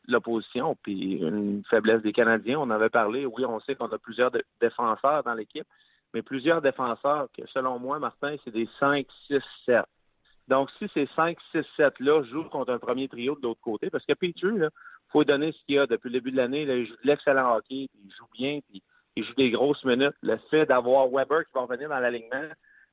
l'opposition. 0.07 0.77
Puis 0.83 1.14
une 1.14 1.62
faiblesse 1.70 2.03
des 2.03 2.12
Canadiens, 2.12 2.59
on 2.61 2.70
avait 2.70 2.91
parlé. 2.91 3.25
Oui, 3.27 3.45
on 3.45 3.61
sait 3.61 3.75
qu'on 3.75 3.87
a 3.87 3.99
plusieurs 3.99 4.31
défenseurs 4.61 5.22
dans 5.25 5.35
l'équipe, 5.35 5.66
mais 6.14 6.22
plusieurs 6.22 6.62
défenseurs 6.62 7.28
que, 7.36 7.44
selon 7.48 7.78
moi, 7.78 7.98
Martin, 7.98 8.36
c'est 8.44 8.52
des 8.52 8.68
5, 8.78 9.06
6, 9.26 9.40
7. 9.66 9.84
Donc, 10.46 10.70
si 10.78 10.88
ces 10.94 11.08
5, 11.16 11.36
6, 11.52 11.64
7-là 11.76 12.22
jouent 12.22 12.48
contre 12.48 12.72
un 12.72 12.78
premier 12.78 13.08
trio 13.08 13.34
de 13.34 13.42
l'autre 13.42 13.60
côté, 13.60 13.90
parce 13.90 14.04
que 14.06 14.12
Petrie, 14.12 14.56
il 14.56 14.70
faut 15.10 15.24
donner 15.24 15.52
ce 15.52 15.58
qu'il 15.66 15.78
a 15.78 15.86
depuis 15.86 16.08
le 16.08 16.20
début 16.20 16.30
de 16.30 16.36
l'année. 16.36 16.62
Il 16.62 16.86
joue 16.86 16.94
de 16.94 17.08
l'excellent 17.08 17.56
hockey, 17.56 17.88
il 17.92 18.12
joue 18.16 18.28
bien, 18.32 18.60
puis 18.68 18.82
il 19.16 19.24
joue 19.24 19.34
des 19.34 19.50
grosses 19.50 19.84
minutes. 19.84 20.14
Le 20.22 20.36
fait 20.50 20.66
d'avoir 20.66 21.08
Weber 21.08 21.44
qui 21.46 21.52
va 21.54 21.62
revenir 21.62 21.88
dans 21.88 21.98
l'alignement, 21.98 22.48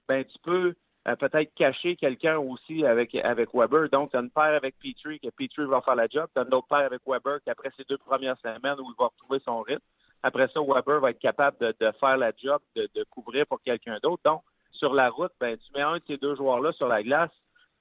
ben 0.07 0.23
tu 0.23 0.37
peux 0.43 0.73
euh, 1.07 1.15
peut-être 1.15 1.53
cacher 1.55 1.95
quelqu'un 1.97 2.37
aussi 2.37 2.85
avec, 2.85 3.13
Weber. 3.53 3.89
Donc, 3.89 4.11
tu 4.11 4.17
as 4.17 4.21
une 4.21 4.31
paire 4.31 4.55
avec 4.55 4.75
Petrie, 4.79 5.19
que 5.19 5.29
Petrie 5.29 5.65
va 5.65 5.81
faire 5.81 5.95
la 5.95 6.07
job. 6.07 6.27
Tu 6.33 6.41
as 6.41 6.45
une 6.45 6.53
autre 6.53 6.67
paire 6.67 6.85
avec 6.85 7.01
Weber 7.05 7.41
qui, 7.43 7.49
après 7.49 7.71
ces 7.77 7.83
deux 7.83 7.97
premières 7.97 8.37
semaines 8.39 8.79
où 8.79 8.89
il 8.89 8.95
va 8.97 9.07
retrouver 9.07 9.39
son 9.45 9.61
rythme, 9.61 9.83
après 10.23 10.47
ça, 10.53 10.61
Weber 10.61 10.99
va 10.99 11.11
être 11.11 11.19
capable 11.19 11.57
de, 11.59 11.91
faire 11.99 12.17
la 12.17 12.31
job, 12.37 12.61
de, 12.75 13.03
couvrir 13.09 13.45
pour 13.47 13.61
quelqu'un 13.61 13.97
d'autre. 14.03 14.21
Donc, 14.23 14.43
sur 14.71 14.93
la 14.93 15.09
route, 15.09 15.31
ben, 15.39 15.57
tu 15.57 15.71
mets 15.73 15.81
un 15.81 15.97
de 15.97 16.03
ces 16.07 16.17
deux 16.17 16.35
joueurs-là 16.35 16.71
sur 16.73 16.87
la 16.87 17.03
glace 17.03 17.31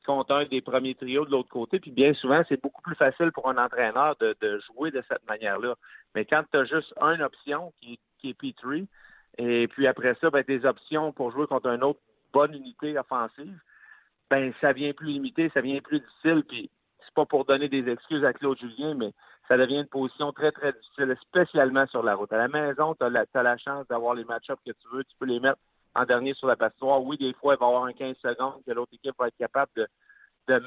contre 0.07 0.34
un 0.34 0.45
des 0.47 0.61
premiers 0.61 0.95
trios 0.95 1.24
de 1.24 1.30
l'autre 1.30 1.51
côté. 1.51 1.78
Puis 1.78 1.91
bien 1.91 2.14
souvent, 2.14 2.43
c'est 2.49 2.61
beaucoup 2.61 2.82
plus 2.82 2.97
facile 2.97 3.30
pour 3.32 3.49
un 3.49 3.59
entraîneur 3.59 4.16
de, 4.18 4.61
jouer 4.66 4.91
de 4.91 5.03
cette 5.09 5.26
manière-là. 5.28 5.74
Mais 6.14 6.24
quand 6.24 6.43
tu 6.51 6.59
as 6.59 6.64
juste 6.64 6.93
une 7.01 7.22
option 7.22 7.72
qui, 7.80 7.99
qui 8.18 8.30
est 8.30 8.41
P3, 8.41 8.86
et 9.38 9.68
puis 9.68 9.86
après 9.86 10.16
ça, 10.20 10.30
ben, 10.30 10.43
tes 10.43 10.64
options 10.64 11.12
pour 11.12 11.30
jouer 11.30 11.47
contre 11.47 11.68
une 11.68 11.84
autre 11.84 12.01
bonne 12.32 12.55
unité 12.55 12.99
offensive, 12.99 13.59
ben 14.30 14.53
ça 14.61 14.72
vient 14.72 14.93
plus 14.93 15.09
limité, 15.09 15.51
ça 15.53 15.61
vient 15.61 15.80
plus 15.80 16.01
difficile. 16.01 16.45
Puis 16.49 16.70
c'est 17.05 17.14
pas 17.14 17.26
pour 17.26 17.45
donner 17.45 17.68
des 17.68 17.88
excuses 17.88 18.24
à 18.24 18.32
Claude 18.32 18.59
Julien, 18.59 18.95
mais 18.95 19.12
ça 19.51 19.57
devient 19.57 19.81
une 19.81 19.87
position 19.87 20.33
très, 20.33 20.53
très 20.53 20.73
difficile, 20.73 21.17
spécialement 21.23 21.85
sur 21.89 22.05
la 22.05 22.15
route. 22.15 22.33
À 22.33 22.39
la 22.39 22.47
maison, 22.47 22.95
tu 22.95 23.05
as, 23.05 23.43
la 23.43 23.57
chance 23.59 23.85
d'avoir 23.89 24.15
les 24.15 24.23
match-ups 24.23 24.63
que 24.65 24.71
tu 24.71 24.89
veux, 24.93 25.03
tu 25.03 25.17
peux 25.19 25.27
les 25.27 25.41
mettre 25.41 25.59
en 25.97 26.05
dernier 26.05 26.35
sur 26.35 26.47
la 26.47 26.55
passoire. 26.55 27.03
Oui, 27.03 27.19
des 27.19 27.33
fois, 27.33 27.55
il 27.55 27.59
va 27.59 27.67
y 27.67 27.69
avoir 27.69 27.85
un 27.87 27.93
15 27.93 28.17
secondes 28.19 28.63
que 28.65 28.71
l'autre 28.71 28.95
équipe 28.95 29.17
va 29.19 29.27
être 29.27 29.37
capable 29.37 29.73
de, 29.75 29.89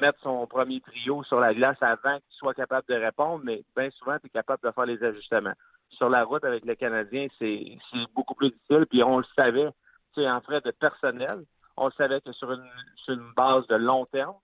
mettre 0.00 0.18
son 0.22 0.46
premier 0.46 0.80
trio 0.82 1.22
sur 1.24 1.40
la 1.40 1.54
glace 1.54 1.76
avant 1.80 2.16
qu'il 2.16 2.36
soit 2.38 2.54
capable 2.54 2.86
de 2.88 2.94
répondre, 2.94 3.42
mais 3.44 3.62
bien 3.76 3.90
souvent, 3.90 4.18
tu 4.18 4.26
es 4.26 4.30
capable 4.30 4.62
de 4.62 4.70
faire 4.70 4.86
les 4.86 5.02
ajustements. 5.02 5.52
Sur 5.90 6.08
la 6.08 6.24
route 6.24 6.44
avec 6.44 6.64
le 6.64 6.74
Canadien, 6.74 7.26
c'est 7.38 7.76
beaucoup 8.14 8.34
plus 8.34 8.50
difficile, 8.50 8.86
puis 8.88 9.02
on 9.02 9.18
le 9.18 9.24
savait, 9.36 9.70
tu 10.14 10.22
sais, 10.22 10.30
en 10.30 10.40
frais 10.40 10.62
de 10.62 10.70
personnel, 10.70 11.44
on 11.76 11.86
le 11.86 11.92
savait 11.92 12.20
que 12.22 12.32
sur 12.32 12.50
une, 12.52 12.64
sur 12.96 13.14
une 13.14 13.32
base 13.34 13.66
de 13.66 13.76
long 13.76 14.06
terme, 14.06 14.36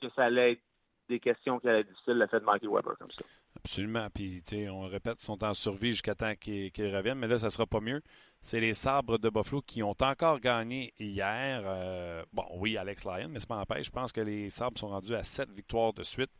que 0.00 0.08
ça 0.10 0.24
allait 0.24 0.52
être 0.52 0.62
des 1.10 1.20
questions 1.20 1.58
qui 1.58 1.68
allaient 1.68 1.80
être 1.80 1.88
difficiles, 1.88 2.14
le 2.14 2.26
fait 2.26 2.40
de 2.40 2.44
manquer 2.44 2.66
Weber 2.66 2.96
comme 2.98 3.10
ça. 3.10 3.22
Absolument. 3.56 4.06
Puis, 4.14 4.42
on 4.70 4.86
répète, 4.86 5.20
ils 5.20 5.24
sont 5.24 5.44
en 5.44 5.52
survie 5.52 5.90
jusqu'à 5.90 6.14
temps 6.14 6.34
qu'ils 6.34 6.96
reviennent, 6.96 7.18
mais 7.18 7.26
là, 7.26 7.38
ça 7.38 7.46
ne 7.46 7.50
sera 7.50 7.66
pas 7.66 7.80
mieux. 7.80 8.00
C'est 8.40 8.60
les 8.60 8.72
sabres 8.72 9.18
de 9.18 9.28
Buffalo 9.28 9.60
qui 9.60 9.82
ont 9.82 9.96
encore 10.00 10.40
gagné 10.40 10.94
hier. 10.98 11.62
Euh, 11.64 12.22
bon, 12.32 12.44
oui, 12.56 12.78
Alex 12.78 13.04
Lyon, 13.04 13.28
mais 13.30 13.40
ça 13.40 13.54
m'empêche. 13.54 13.86
Je 13.86 13.90
pense 13.90 14.12
que 14.12 14.20
les 14.20 14.48
sabres 14.48 14.78
sont 14.78 14.88
rendus 14.88 15.14
à 15.14 15.22
sept 15.22 15.50
victoires 15.50 15.92
de 15.92 16.02
suite. 16.02 16.30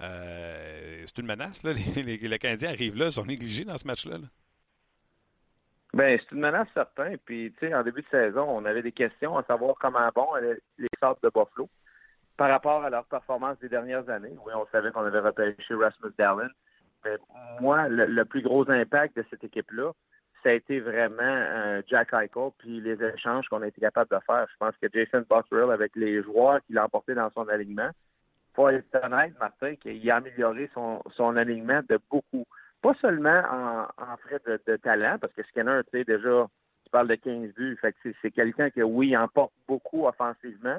Euh, 0.00 1.02
c'est 1.06 1.18
une 1.18 1.26
menace, 1.26 1.62
là. 1.62 1.72
Les, 1.96 2.16
les, 2.16 2.38
Canadiens 2.38 2.70
arrivent 2.70 2.96
là, 2.96 3.06
ils 3.06 3.12
sont 3.12 3.26
négligés 3.26 3.64
dans 3.64 3.76
ce 3.76 3.86
match-là. 3.86 4.16
Ben, 5.92 6.18
c'est 6.18 6.34
une 6.34 6.40
menace 6.40 6.68
certaine. 6.72 7.18
Puis, 7.18 7.52
tu 7.58 7.66
sais, 7.66 7.74
en 7.74 7.82
début 7.82 8.02
de 8.02 8.08
saison, 8.08 8.46
on 8.48 8.64
avait 8.64 8.82
des 8.82 8.92
questions 8.92 9.36
à 9.36 9.42
savoir 9.44 9.74
comment 9.80 10.08
bon 10.14 10.28
les 10.78 10.88
sabres 11.00 11.18
de 11.22 11.28
Buffalo 11.28 11.68
par 12.38 12.48
rapport 12.48 12.84
à 12.84 12.88
leur 12.88 13.04
performance 13.04 13.58
des 13.58 13.68
dernières 13.68 14.08
années. 14.08 14.34
Oui, 14.46 14.52
on 14.54 14.64
savait 14.72 14.92
qu'on 14.92 15.04
avait 15.04 15.18
repêché 15.18 15.74
Rasmus 15.74 16.12
Dallin. 16.16 16.48
Mais 17.04 17.16
moi, 17.60 17.88
le, 17.88 18.24
plus 18.24 18.42
gros 18.42 18.68
impact 18.70 19.16
de 19.16 19.24
cette 19.28 19.42
équipe-là, 19.42 19.92
ça 20.42 20.50
a 20.50 20.52
été 20.52 20.78
vraiment 20.78 21.18
euh, 21.20 21.82
Jack 21.88 22.12
Eichel 22.12 22.50
puis 22.58 22.80
les 22.80 23.02
échanges 23.02 23.48
qu'on 23.48 23.62
a 23.62 23.66
été 23.66 23.80
capable 23.80 24.10
de 24.10 24.20
faire. 24.24 24.46
Je 24.52 24.56
pense 24.58 24.74
que 24.80 24.86
Jason 24.92 25.24
Botterill, 25.28 25.72
avec 25.72 25.96
les 25.96 26.22
joueurs 26.22 26.60
qu'il 26.64 26.78
a 26.78 26.84
emportés 26.84 27.14
dans 27.14 27.28
son 27.30 27.48
alignement, 27.48 27.90
faut 28.54 28.68
être 28.68 28.86
honnête, 29.02 29.34
Martin, 29.40 29.74
qu'il 29.74 30.08
a 30.08 30.16
amélioré 30.16 30.70
son, 30.74 31.36
alignement 31.36 31.80
de 31.88 31.98
beaucoup. 32.08 32.44
Pas 32.82 32.94
seulement 33.00 33.42
en, 33.98 34.16
frais 34.18 34.40
de, 34.46 34.76
talent, 34.76 35.18
parce 35.20 35.32
que 35.32 35.42
Skinner, 35.42 35.80
tu 35.92 35.98
sais, 35.98 36.04
déjà, 36.04 36.46
tu 36.84 36.90
parles 36.92 37.08
de 37.08 37.16
15 37.16 37.52
buts. 37.54 37.78
Que 37.82 38.10
c'est 38.22 38.30
quelqu'un 38.30 38.70
qui, 38.70 38.80
oui, 38.80 39.16
emporte 39.16 39.52
beaucoup 39.66 40.06
offensivement, 40.06 40.78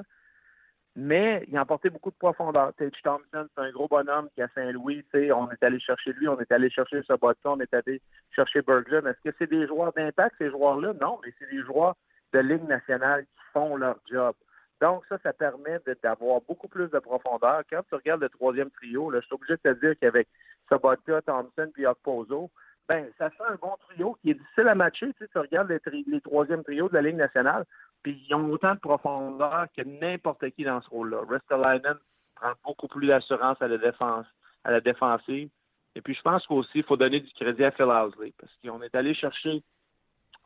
mais 0.96 1.44
il 1.48 1.56
a 1.56 1.62
emporté 1.62 1.88
beaucoup 1.88 2.10
de 2.10 2.16
profondeur. 2.16 2.72
Tage 2.74 3.00
Thompson, 3.02 3.46
c'est 3.54 3.62
un 3.62 3.70
gros 3.70 3.88
bonhomme 3.88 4.28
qui 4.34 4.42
a 4.42 4.48
Saint-Louis. 4.54 5.04
On 5.14 5.50
est 5.50 5.62
allé 5.62 5.78
chercher 5.78 6.12
lui, 6.14 6.28
on 6.28 6.38
est 6.40 6.50
allé 6.50 6.68
chercher 6.70 7.02
Sabotson, 7.04 7.50
on 7.50 7.60
est 7.60 7.72
allé 7.72 8.00
chercher 8.34 8.62
Berglund. 8.62 9.06
Est-ce 9.06 9.30
que 9.30 9.34
c'est 9.38 9.50
des 9.50 9.66
joueurs 9.66 9.92
d'impact, 9.92 10.36
ces 10.38 10.50
joueurs-là? 10.50 10.94
Non, 11.00 11.20
mais 11.24 11.32
c'est 11.38 11.50
des 11.50 11.62
joueurs 11.62 11.94
de 12.32 12.40
Ligue 12.40 12.68
nationale 12.68 13.24
qui 13.24 13.42
font 13.52 13.76
leur 13.76 13.96
job. 14.10 14.34
Donc, 14.80 15.04
ça, 15.08 15.18
ça 15.22 15.32
permet 15.32 15.78
d'avoir 16.02 16.40
beaucoup 16.48 16.68
plus 16.68 16.88
de 16.88 16.98
profondeur. 16.98 17.62
Quand 17.70 17.82
tu 17.88 17.94
regardes 17.94 18.22
le 18.22 18.28
troisième 18.30 18.70
trio, 18.70 19.10
là, 19.10 19.20
je 19.20 19.26
suis 19.26 19.34
obligé 19.34 19.54
de 19.54 19.72
te 19.72 19.80
dire 19.80 19.94
qu'avec 20.00 20.26
Sabota, 20.68 21.20
Thompson 21.22 21.70
puis 21.72 21.86
Okpozo, 21.86 22.50
ben, 22.88 23.06
ça 23.18 23.30
fait 23.30 23.44
un 23.48 23.54
bon 23.54 23.76
trio 23.88 24.16
qui 24.20 24.30
est 24.30 24.34
difficile 24.34 24.68
à 24.68 24.74
matcher. 24.74 25.12
Tu 25.14 25.38
regardes 25.38 25.68
les, 25.70 26.04
les 26.06 26.20
troisièmes 26.20 26.64
trios 26.64 26.88
de 26.88 26.94
la 26.94 27.02
Ligue 27.02 27.16
nationale, 27.16 27.64
puis 28.02 28.24
ils 28.28 28.34
ont 28.34 28.50
autant 28.50 28.74
de 28.74 28.80
profondeur 28.80 29.66
que 29.76 29.82
n'importe 29.82 30.48
qui 30.50 30.64
dans 30.64 30.80
ce 30.80 30.88
rôle-là. 30.88 31.18
Restalainen 31.28 31.96
prend 32.34 32.52
beaucoup 32.64 32.88
plus 32.88 33.06
d'assurance 33.06 33.60
à 33.60 33.68
la 33.68 33.78
défense, 33.78 34.26
à 34.64 34.70
la 34.70 34.80
défensive. 34.80 35.50
Et 35.94 36.00
puis 36.00 36.14
je 36.14 36.22
pense 36.22 36.46
qu'aussi, 36.46 36.70
il 36.76 36.84
faut 36.84 36.96
donner 36.96 37.20
du 37.20 37.32
crédit 37.32 37.64
à 37.64 37.70
Phil 37.72 37.86
Housley, 37.86 38.32
parce 38.38 38.52
qu'on 38.62 38.82
est 38.82 38.94
allé 38.94 39.14
chercher 39.14 39.62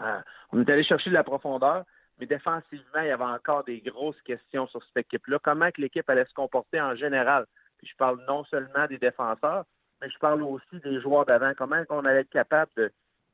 euh, 0.02 0.20
on 0.52 0.60
est 0.60 0.70
allé 0.70 0.82
chercher 0.82 1.10
de 1.10 1.14
la 1.14 1.22
profondeur, 1.22 1.84
mais 2.18 2.26
défensivement, 2.26 3.00
il 3.00 3.06
y 3.06 3.10
avait 3.10 3.24
encore 3.24 3.64
des 3.64 3.80
grosses 3.80 4.20
questions 4.22 4.66
sur 4.68 4.82
cette 4.84 5.06
équipe-là. 5.06 5.38
Comment 5.42 5.70
que 5.70 5.80
l'équipe 5.80 6.08
allait 6.08 6.24
se 6.24 6.34
comporter 6.34 6.80
en 6.80 6.96
général? 6.96 7.46
Puis 7.78 7.88
je 7.88 7.96
parle 7.96 8.20
non 8.26 8.44
seulement 8.44 8.86
des 8.88 8.98
défenseurs, 8.98 9.64
mais 10.00 10.10
je 10.10 10.18
parle 10.18 10.42
aussi 10.42 10.80
des 10.82 11.00
joueurs 11.00 11.26
d'avant. 11.26 11.52
Comment 11.56 11.82
on 11.90 12.04
allait 12.04 12.20
être 12.20 12.30
capable 12.30 12.90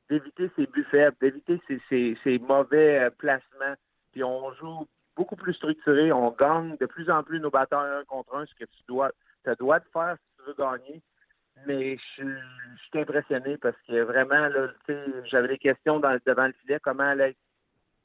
d'éviter 0.09 0.51
ses 0.55 0.67
buts 0.67 0.85
d'éviter 1.21 1.61
ses, 1.89 2.39
mauvais 2.39 2.99
euh, 2.99 3.09
placements. 3.11 3.75
Puis 4.11 4.23
on 4.23 4.53
joue 4.53 4.87
beaucoup 5.15 5.35
plus 5.35 5.53
structuré. 5.53 6.11
On 6.11 6.31
gagne 6.31 6.77
de 6.77 6.85
plus 6.85 7.09
en 7.09 7.23
plus 7.23 7.39
nos 7.39 7.49
batteurs 7.49 7.81
un 7.81 8.03
contre 8.05 8.35
un, 8.35 8.45
ce 8.45 8.55
que 8.55 8.65
tu 8.65 8.83
dois, 8.87 9.11
te 9.43 9.53
dois 9.55 9.79
de 9.79 9.85
faire 9.93 10.17
si 10.17 10.37
tu 10.37 10.47
veux 10.47 10.55
gagner. 10.57 11.01
Mais 11.67 11.97
je, 12.17 12.23
suis 12.89 12.99
impressionné 12.99 13.57
parce 13.57 13.75
que 13.87 14.01
vraiment, 14.01 14.49
j'avais 15.25 15.49
des 15.49 15.57
questions 15.57 15.99
devant 15.99 16.47
le 16.47 16.53
filet, 16.53 16.79
comment 16.81 17.11
elle 17.11 17.35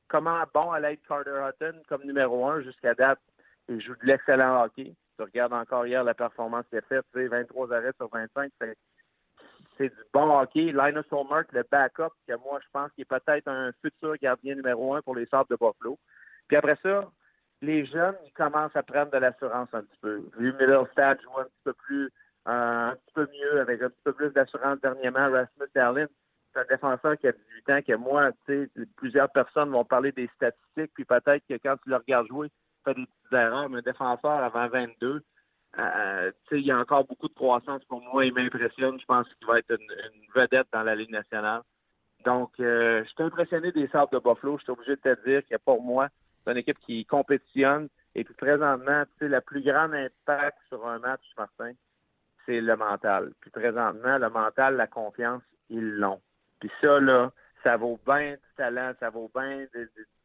comment 0.08 0.42
bon 0.54 0.70
allait 0.72 0.94
être 0.94 1.06
Carter 1.08 1.48
Hutton 1.48 1.82
comme 1.88 2.04
numéro 2.04 2.46
un 2.46 2.60
jusqu'à 2.60 2.94
date. 2.94 3.18
Il 3.68 3.80
joue 3.80 3.94
de 3.94 4.06
l'excellent 4.06 4.62
hockey. 4.62 4.94
Tu 5.16 5.22
regardes 5.22 5.54
encore 5.54 5.86
hier 5.86 6.04
la 6.04 6.14
performance 6.14 6.66
qu'il 6.68 6.78
a 6.78 6.82
faite, 6.82 7.04
23 7.14 7.72
arrêts 7.72 7.92
sur 7.96 8.08
25, 8.08 8.52
c'est 8.60 8.76
du 9.84 9.92
bon 10.12 10.30
hockey. 10.38 10.72
Linus 10.72 11.06
Olmark, 11.10 11.52
le 11.52 11.64
backup, 11.70 12.12
que 12.26 12.34
moi, 12.44 12.58
je 12.62 12.68
pense 12.72 12.90
qu'il 12.92 13.02
est 13.02 13.04
peut-être 13.04 13.48
un 13.48 13.72
futur 13.82 14.16
gardien 14.20 14.54
numéro 14.54 14.94
un 14.94 15.02
pour 15.02 15.14
les 15.14 15.26
Sables 15.26 15.50
de 15.50 15.56
Buffalo. 15.56 15.98
Puis 16.48 16.56
après 16.56 16.78
ça, 16.82 17.10
les 17.62 17.86
jeunes, 17.86 18.16
ils 18.24 18.32
commencent 18.32 18.76
à 18.76 18.82
prendre 18.82 19.10
de 19.10 19.18
l'assurance 19.18 19.68
un 19.72 19.82
petit 19.82 19.98
peu. 20.00 20.22
Vu 20.38 20.52
Middlestad 20.52 21.20
joue 21.22 21.38
un 21.38 21.44
petit 21.44 21.62
peu 21.64 21.72
plus, 21.72 22.04
euh, 22.48 22.90
un 22.90 22.94
petit 22.94 23.14
peu 23.14 23.28
mieux, 23.32 23.60
avec 23.60 23.82
un 23.82 23.88
petit 23.88 24.02
peu 24.04 24.12
plus 24.12 24.30
d'assurance 24.30 24.80
dernièrement. 24.80 25.30
Rasmus 25.30 25.66
Dahlin, 25.74 26.06
c'est 26.52 26.60
un 26.60 26.64
défenseur 26.64 27.18
qui 27.18 27.28
a 27.28 27.32
18 27.32 27.70
ans, 27.70 27.80
que 27.86 27.94
moi, 27.94 28.32
tu 28.46 28.68
sais, 28.76 28.86
plusieurs 28.96 29.30
personnes 29.30 29.70
vont 29.70 29.84
parler 29.84 30.12
des 30.12 30.28
statistiques, 30.34 30.92
puis 30.94 31.04
peut-être 31.04 31.44
que 31.48 31.54
quand 31.54 31.76
tu 31.82 31.90
le 31.90 31.96
regardes 31.96 32.28
jouer, 32.28 32.48
tu 32.48 32.54
fais 32.84 32.94
des 32.94 33.06
petites 33.06 33.32
erreurs, 33.32 33.68
mais 33.68 33.78
un 33.78 33.82
défenseur 33.82 34.30
avant 34.30 34.68
22, 34.68 35.22
euh, 35.78 36.32
il 36.52 36.60
y 36.60 36.70
a 36.70 36.78
encore 36.78 37.04
beaucoup 37.04 37.28
de 37.28 37.34
croissance 37.34 37.84
pour 37.84 38.00
moi. 38.02 38.24
Il 38.24 38.34
m'impressionne. 38.34 38.98
Je 39.00 39.04
pense 39.06 39.26
qu'il 39.34 39.46
va 39.46 39.58
être 39.58 39.70
une, 39.70 40.32
vedette 40.34 40.68
dans 40.72 40.82
la 40.82 40.94
Ligue 40.94 41.10
nationale. 41.10 41.62
Donc, 42.24 42.52
euh, 42.60 43.04
je 43.04 43.08
suis 43.08 43.22
impressionné 43.22 43.72
des 43.72 43.88
Sables 43.88 44.12
de 44.12 44.18
Buffalo. 44.18 44.58
Je 44.58 44.64
suis 44.64 44.72
obligé 44.72 44.96
de 44.96 45.00
te 45.00 45.28
dire 45.28 45.42
que 45.48 45.56
pour 45.64 45.82
moi, 45.82 46.08
c'est 46.44 46.52
une 46.52 46.58
équipe 46.58 46.78
qui 46.80 47.04
compétitionne. 47.04 47.88
Et 48.14 48.24
puis 48.24 48.34
présentement, 48.34 49.04
tu 49.04 49.10
sais, 49.20 49.28
le 49.28 49.40
plus 49.40 49.62
grand 49.62 49.92
impact 49.92 50.58
sur 50.68 50.86
un 50.86 50.98
match, 50.98 51.22
Martin, 51.36 51.72
c'est 52.46 52.60
le 52.60 52.76
mental. 52.76 53.32
Puis 53.40 53.50
présentement, 53.50 54.18
le 54.18 54.30
mental, 54.30 54.76
la 54.76 54.86
confiance, 54.86 55.42
ils 55.68 55.96
l'ont. 55.96 56.20
Puis 56.60 56.70
ça, 56.80 56.98
là, 57.00 57.30
ça 57.62 57.76
vaut 57.76 57.98
bien 58.06 58.32
du 58.32 58.56
talent, 58.56 58.92
ça 59.00 59.10
vaut 59.10 59.30
bien 59.34 59.66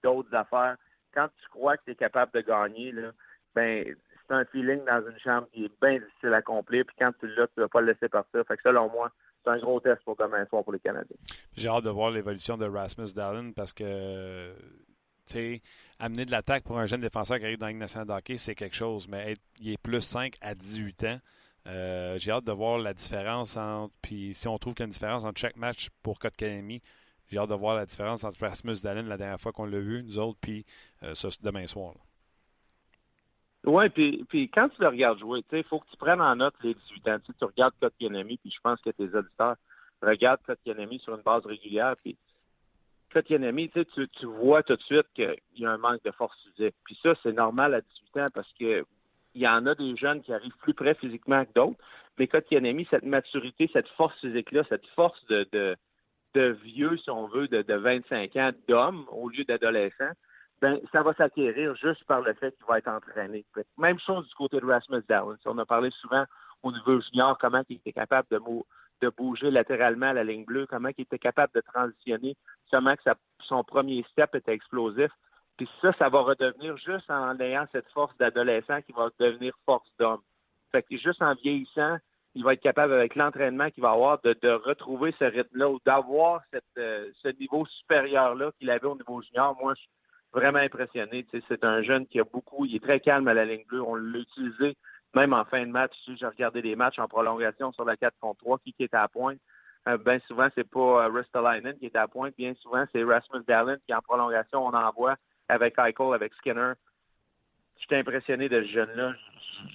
d'autres 0.03 0.33
affaires. 0.33 0.77
Quand 1.13 1.27
tu 1.27 1.49
crois 1.49 1.77
que 1.77 1.83
tu 1.85 1.91
es 1.91 1.95
capable 1.95 2.31
de 2.33 2.41
gagner, 2.41 2.91
là, 2.91 3.11
ben 3.53 3.95
un 4.31 4.45
feeling 4.45 4.83
dans 4.85 5.03
une 5.07 5.19
chambre 5.19 5.47
qui 5.53 5.65
est 5.65 5.71
bien 5.81 5.99
difficile 5.99 6.33
à 6.33 6.37
accomplir. 6.37 6.85
Puis 6.85 6.95
quand 6.99 7.11
tu 7.19 7.27
l'as, 7.27 7.47
tu 7.47 7.53
ne 7.57 7.63
vas 7.63 7.69
pas 7.69 7.81
le 7.81 7.87
laisser 7.87 8.09
partir. 8.09 8.43
Fait 8.47 8.55
que 8.55 8.63
selon 8.63 8.89
moi, 8.89 9.11
c'est 9.43 9.51
un 9.51 9.57
gros 9.57 9.79
test 9.79 10.01
pour 10.03 10.15
demain 10.15 10.45
soir 10.45 10.63
pour 10.63 10.73
les 10.73 10.79
Canadiens. 10.79 11.17
J'ai 11.55 11.67
hâte 11.67 11.83
de 11.83 11.89
voir 11.89 12.11
l'évolution 12.11 12.57
de 12.57 12.65
Rasmus 12.65 13.13
Dallin 13.13 13.51
parce 13.53 13.73
que 13.73 14.53
amener 15.99 16.25
de 16.25 16.31
l'attaque 16.31 16.63
pour 16.63 16.79
un 16.79 16.85
jeune 16.85 17.01
défenseur 17.01 17.37
qui 17.39 17.45
arrive 17.45 17.57
dans 17.57 17.67
la 17.67 17.73
nationale 17.73 18.07
de 18.07 18.13
hockey, 18.13 18.37
c'est 18.37 18.55
quelque 18.55 18.75
chose, 18.75 19.07
mais 19.07 19.35
il 19.59 19.73
est 19.73 19.81
plus 19.81 20.01
5 20.01 20.33
à 20.41 20.55
18 20.55 21.03
ans. 21.05 21.19
Euh, 21.67 22.17
j'ai 22.17 22.31
hâte 22.31 22.45
de 22.45 22.51
voir 22.51 22.79
la 22.79 22.93
différence 22.93 23.55
entre. 23.55 23.93
Puis 24.01 24.33
si 24.33 24.47
on 24.47 24.57
trouve 24.57 24.73
qu'il 24.73 24.83
y 24.83 24.85
a 24.85 24.87
une 24.87 24.91
différence 24.91 25.23
entre 25.23 25.39
chaque 25.39 25.57
match 25.57 25.89
pour 26.01 26.17
Kotkaniemi, 26.17 26.81
j'ai 27.27 27.37
hâte 27.37 27.49
de 27.49 27.55
voir 27.55 27.75
la 27.75 27.85
différence 27.85 28.23
entre 28.23 28.39
Rasmus 28.41 28.77
Dallin 28.81 29.03
la 29.03 29.17
dernière 29.17 29.39
fois 29.39 29.51
qu'on 29.51 29.65
l'a 29.65 29.79
vu, 29.79 30.03
nous 30.03 30.17
autres, 30.17 30.39
puis 30.41 30.65
euh, 31.03 31.13
demain 31.41 31.67
soir. 31.67 31.93
Oui, 33.63 33.89
puis, 33.89 34.25
puis 34.27 34.49
quand 34.49 34.69
tu 34.69 34.81
le 34.81 34.87
regardes 34.87 35.19
jouer, 35.19 35.43
il 35.51 35.63
faut 35.63 35.79
que 35.79 35.89
tu 35.89 35.97
prennes 35.97 36.21
en 36.21 36.35
note 36.35 36.55
les 36.63 36.73
18 36.73 37.07
ans. 37.09 37.19
Tu, 37.23 37.33
tu 37.33 37.45
regardes 37.45 37.73
Kotkaniemi, 37.79 38.37
puis 38.37 38.51
je 38.51 38.59
pense 38.61 38.81
que 38.81 38.89
tes 38.89 39.15
auditeurs 39.15 39.55
regardent 40.01 40.41
Kotkaniemi 40.41 40.99
sur 40.99 41.15
une 41.15 41.21
base 41.21 41.45
régulière, 41.45 41.95
puis 42.03 42.17
Kotkaniemi, 43.13 43.69
tu, 43.69 43.85
tu 44.07 44.25
vois 44.25 44.63
tout 44.63 44.75
de 44.75 44.81
suite 44.81 45.07
qu'il 45.13 45.35
y 45.57 45.65
a 45.65 45.71
un 45.71 45.77
manque 45.77 46.03
de 46.03 46.11
force 46.11 46.37
physique. 46.43 46.75
Puis 46.85 46.97
ça, 47.03 47.13
c'est 47.21 47.33
normal 47.33 47.73
à 47.73 47.81
18 47.81 48.23
ans 48.23 48.29
parce 48.33 48.51
que 48.59 48.85
il 49.33 49.41
y 49.41 49.47
en 49.47 49.65
a 49.65 49.75
des 49.75 49.95
jeunes 49.95 50.21
qui 50.21 50.33
arrivent 50.33 50.57
plus 50.61 50.73
près 50.73 50.93
physiquement 50.95 51.45
que 51.45 51.53
d'autres. 51.53 51.79
Mais 52.17 52.27
Kotkaniemi, 52.27 52.87
cette 52.89 53.05
maturité, 53.05 53.69
cette 53.71 53.87
force 53.89 54.19
physique-là, 54.19 54.63
cette 54.69 54.85
force 54.87 55.23
de, 55.27 55.47
de, 55.51 55.75
de, 56.33 56.57
vieux, 56.63 56.97
si 56.97 57.09
on 57.09 57.27
veut, 57.27 57.47
de, 57.47 57.61
de 57.61 57.73
25 57.73 58.35
ans, 58.35 58.51
d'homme 58.67 59.05
au 59.11 59.29
lieu 59.29 59.43
d'adolescent, 59.45 60.11
ben, 60.61 60.79
ça 60.91 61.01
va 61.01 61.13
s'acquérir 61.15 61.75
juste 61.75 62.03
par 62.05 62.21
le 62.21 62.33
fait 62.33 62.55
qu'il 62.55 62.65
va 62.67 62.77
être 62.77 62.87
entraîné. 62.87 63.43
Même 63.77 63.99
chose 63.99 64.27
du 64.27 64.35
côté 64.35 64.59
de 64.59 64.65
Rasmus 64.65 65.01
Downs. 65.09 65.37
On 65.45 65.57
a 65.57 65.65
parlé 65.65 65.89
souvent 66.01 66.25
au 66.61 66.71
niveau 66.71 67.01
junior 67.01 67.37
comment 67.39 67.63
il 67.67 67.77
était 67.77 67.93
capable 67.93 68.27
de, 68.29 69.09
bouger 69.09 69.49
latéralement 69.49 70.07
à 70.07 70.13
la 70.13 70.23
ligne 70.23 70.45
bleue, 70.45 70.67
comment 70.67 70.89
il 70.95 71.01
était 71.01 71.17
capable 71.17 71.51
de 71.55 71.61
transitionner, 71.61 72.35
comment 72.69 72.95
que 72.95 73.01
son 73.39 73.63
premier 73.63 74.05
step 74.11 74.35
était 74.35 74.53
explosif. 74.53 75.11
Puis 75.57 75.67
ça, 75.81 75.93
ça 75.93 76.09
va 76.09 76.21
redevenir 76.21 76.77
juste 76.77 77.09
en 77.09 77.39
ayant 77.39 77.65
cette 77.71 77.89
force 77.89 78.15
d'adolescent 78.17 78.81
qui 78.83 78.91
va 78.91 79.09
devenir 79.19 79.53
force 79.65 79.89
d'homme. 79.99 80.21
Fait 80.71 80.83
que 80.83 80.95
juste 80.97 81.21
en 81.23 81.33
vieillissant, 81.33 81.97
il 82.35 82.43
va 82.43 82.53
être 82.53 82.61
capable 82.61 82.93
avec 82.93 83.15
l'entraînement 83.15 83.69
qu'il 83.71 83.81
va 83.81 83.91
avoir 83.91 84.21
de, 84.21 84.49
retrouver 84.63 85.13
ce 85.17 85.25
rythme-là 85.25 85.69
ou 85.69 85.79
d'avoir 85.85 86.41
euh, 86.77 87.11
ce 87.21 87.27
niveau 87.39 87.65
supérieur-là 87.65 88.51
qu'il 88.57 88.69
avait 88.69 88.87
au 88.87 88.95
niveau 88.95 89.21
junior. 89.21 89.57
Moi, 89.59 89.73
je 89.75 89.81
vraiment 90.33 90.59
impressionné. 90.59 91.25
c'est 91.47 91.63
un 91.63 91.81
jeune 91.81 92.07
qui 92.07 92.19
a 92.19 92.23
beaucoup, 92.23 92.65
il 92.65 92.75
est 92.75 92.83
très 92.83 92.99
calme 92.99 93.27
à 93.27 93.33
la 93.33 93.45
ligne 93.45 93.65
bleue. 93.67 93.81
On 93.81 93.95
l'a 93.95 94.19
utilisé 94.19 94.77
même 95.13 95.33
en 95.33 95.45
fin 95.45 95.65
de 95.65 95.71
match. 95.71 95.93
J'ai 96.07 96.25
regardé 96.25 96.61
des 96.61 96.75
matchs 96.75 96.99
en 96.99 97.07
prolongation 97.07 97.71
sur 97.73 97.85
la 97.85 97.97
4 97.97 98.17
contre 98.19 98.39
3, 98.39 98.59
qui, 98.59 98.73
qui 98.73 98.87
à 98.91 99.07
pointe. 99.07 99.39
Euh, 99.87 99.97
bien 99.97 100.19
souvent, 100.27 100.47
c'est 100.53 100.69
pas 100.69 101.05
euh, 101.05 101.09
Ristolainen 101.09 101.77
qui 101.77 101.87
est 101.87 101.95
à 101.95 102.07
pointe. 102.07 102.35
Bien 102.37 102.53
souvent, 102.61 102.85
c'est 102.91 103.03
Rasmus 103.03 103.43
Dallin 103.47 103.77
qui, 103.85 103.93
en 103.93 104.01
prolongation, 104.01 104.65
on 104.65 104.73
envoie 104.73 105.15
avec 105.49 105.77
Eichel, 105.77 106.13
avec 106.13 106.33
Skinner. 106.35 106.73
Je 107.79 107.85
suis 107.85 107.95
impressionné 107.95 108.47
de 108.47 108.61
ce 108.61 108.67
jeune-là. 108.67 109.13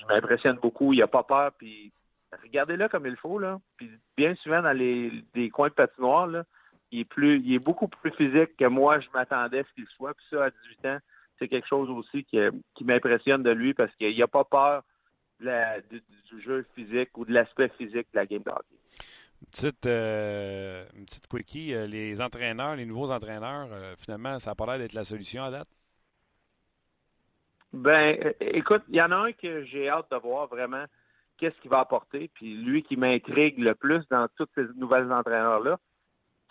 Je, 0.00 0.06
m'impressionne 0.06 0.56
beaucoup. 0.56 0.92
Il 0.92 1.02
a 1.02 1.08
pas 1.08 1.24
peur. 1.24 1.52
Puis 1.58 1.92
regardez-le 2.42 2.88
comme 2.88 3.06
il 3.06 3.16
faut. 3.16 3.38
Là. 3.38 3.58
Puis 3.76 3.90
bien 4.16 4.34
souvent, 4.36 4.62
dans 4.62 4.72
les 4.72 5.24
des 5.34 5.50
coins 5.50 5.68
de 5.68 5.74
patinoire, 5.74 6.28
là, 6.28 6.44
il 6.90 7.00
est 7.00 7.04
plus, 7.04 7.40
il 7.40 7.54
est 7.54 7.58
beaucoup 7.58 7.88
plus 7.88 8.12
physique 8.12 8.56
que 8.56 8.66
moi, 8.66 9.00
je 9.00 9.06
m'attendais 9.12 9.60
à 9.60 9.64
ce 9.64 9.72
qu'il 9.74 9.86
soit. 9.96 10.14
Puis 10.14 10.26
ça, 10.30 10.44
à 10.44 10.50
18 10.50 10.86
ans, 10.86 10.98
c'est 11.38 11.48
quelque 11.48 11.68
chose 11.68 11.90
aussi 11.90 12.24
qui, 12.24 12.38
qui 12.74 12.84
m'impressionne 12.84 13.42
de 13.42 13.50
lui 13.50 13.74
parce 13.74 13.94
qu'il 13.96 14.16
n'a 14.16 14.26
pas 14.26 14.44
peur 14.44 14.82
du, 15.40 16.42
jeu 16.42 16.66
physique 16.74 17.16
ou 17.16 17.24
de 17.24 17.32
l'aspect 17.32 17.68
physique 17.76 18.06
de 18.12 18.16
la 18.16 18.26
game 18.26 18.42
de 18.42 18.50
hockey. 18.50 18.76
Une 19.40 19.46
petite, 19.50 19.86
euh, 19.86 20.86
une 20.96 21.04
petite 21.04 21.26
quickie, 21.28 21.74
euh, 21.74 21.86
les 21.86 22.20
entraîneurs, 22.22 22.76
les 22.76 22.86
nouveaux 22.86 23.10
entraîneurs, 23.10 23.68
euh, 23.70 23.94
finalement, 23.98 24.38
ça 24.38 24.50
n'a 24.50 24.54
pas 24.54 24.66
l'air 24.66 24.78
d'être 24.78 24.94
la 24.94 25.04
solution 25.04 25.44
à 25.44 25.50
date? 25.50 25.68
Ben, 27.72 28.32
écoute, 28.40 28.82
il 28.88 28.96
y 28.96 29.02
en 29.02 29.10
a 29.10 29.16
un 29.16 29.32
que 29.32 29.64
j'ai 29.64 29.90
hâte 29.90 30.10
de 30.10 30.16
voir 30.16 30.46
vraiment 30.46 30.84
qu'est-ce 31.36 31.60
qu'il 31.60 31.70
va 31.70 31.80
apporter. 31.80 32.30
Puis 32.32 32.54
lui 32.54 32.82
qui 32.82 32.96
m'intrigue 32.96 33.58
le 33.58 33.74
plus 33.74 34.02
dans 34.08 34.26
tous 34.36 34.48
ces 34.54 34.64
nouvelles 34.76 35.12
entraîneurs-là, 35.12 35.78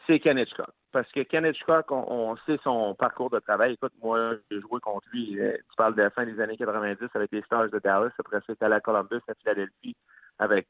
c'est 0.07 0.19
Ken 0.19 0.37
Hitchcock. 0.37 0.69
Parce 0.91 1.11
que 1.11 1.21
Ken 1.21 1.45
Hitchcock, 1.45 1.91
on, 1.91 2.35
sait 2.45 2.57
son 2.63 2.95
parcours 2.95 3.29
de 3.29 3.39
travail. 3.39 3.73
Écoute, 3.73 3.93
moi, 4.01 4.33
j'ai 4.49 4.61
joué 4.61 4.79
contre 4.79 5.07
lui. 5.11 5.37
Tu 5.37 5.75
parles 5.77 5.95
de 5.95 6.01
la 6.01 6.09
fin 6.09 6.25
des 6.25 6.39
années 6.39 6.57
90 6.57 7.07
avec 7.13 7.31
les 7.31 7.41
Stars 7.41 7.69
de 7.69 7.79
Dallas. 7.79 8.11
Après 8.17 8.37
ça, 8.37 8.45
c'était 8.47 8.65
à 8.65 8.69
la 8.69 8.79
Columbus, 8.79 9.21
à 9.27 9.33
Philadelphie, 9.35 9.95
avec 10.39 10.67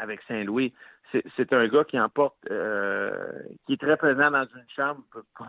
avec 0.00 0.20
Saint-Louis. 0.26 0.72
C'est 1.36 1.52
un 1.52 1.66
gars 1.66 1.84
qui 1.84 1.98
emporte, 1.98 2.36
euh, 2.50 3.42
qui 3.66 3.72
est 3.72 3.80
très 3.80 3.96
présent 3.96 4.30
dans 4.30 4.44
une 4.44 4.68
chambre, 4.74 5.02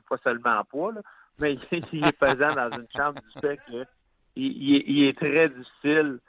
pas 0.10 0.18
seulement 0.24 0.60
en 0.60 0.64
poids, 0.64 0.94
mais 1.39 1.54
il 1.94 2.06
est 2.06 2.18
présent 2.18 2.54
dans 2.54 2.72
une 2.72 2.88
chambre 2.96 3.22
du 3.22 3.39
fait 3.39 3.58
qu'il 3.58 3.86
il, 4.36 5.04
est 5.08 5.18
très 5.18 5.50
difficile. 5.50 6.20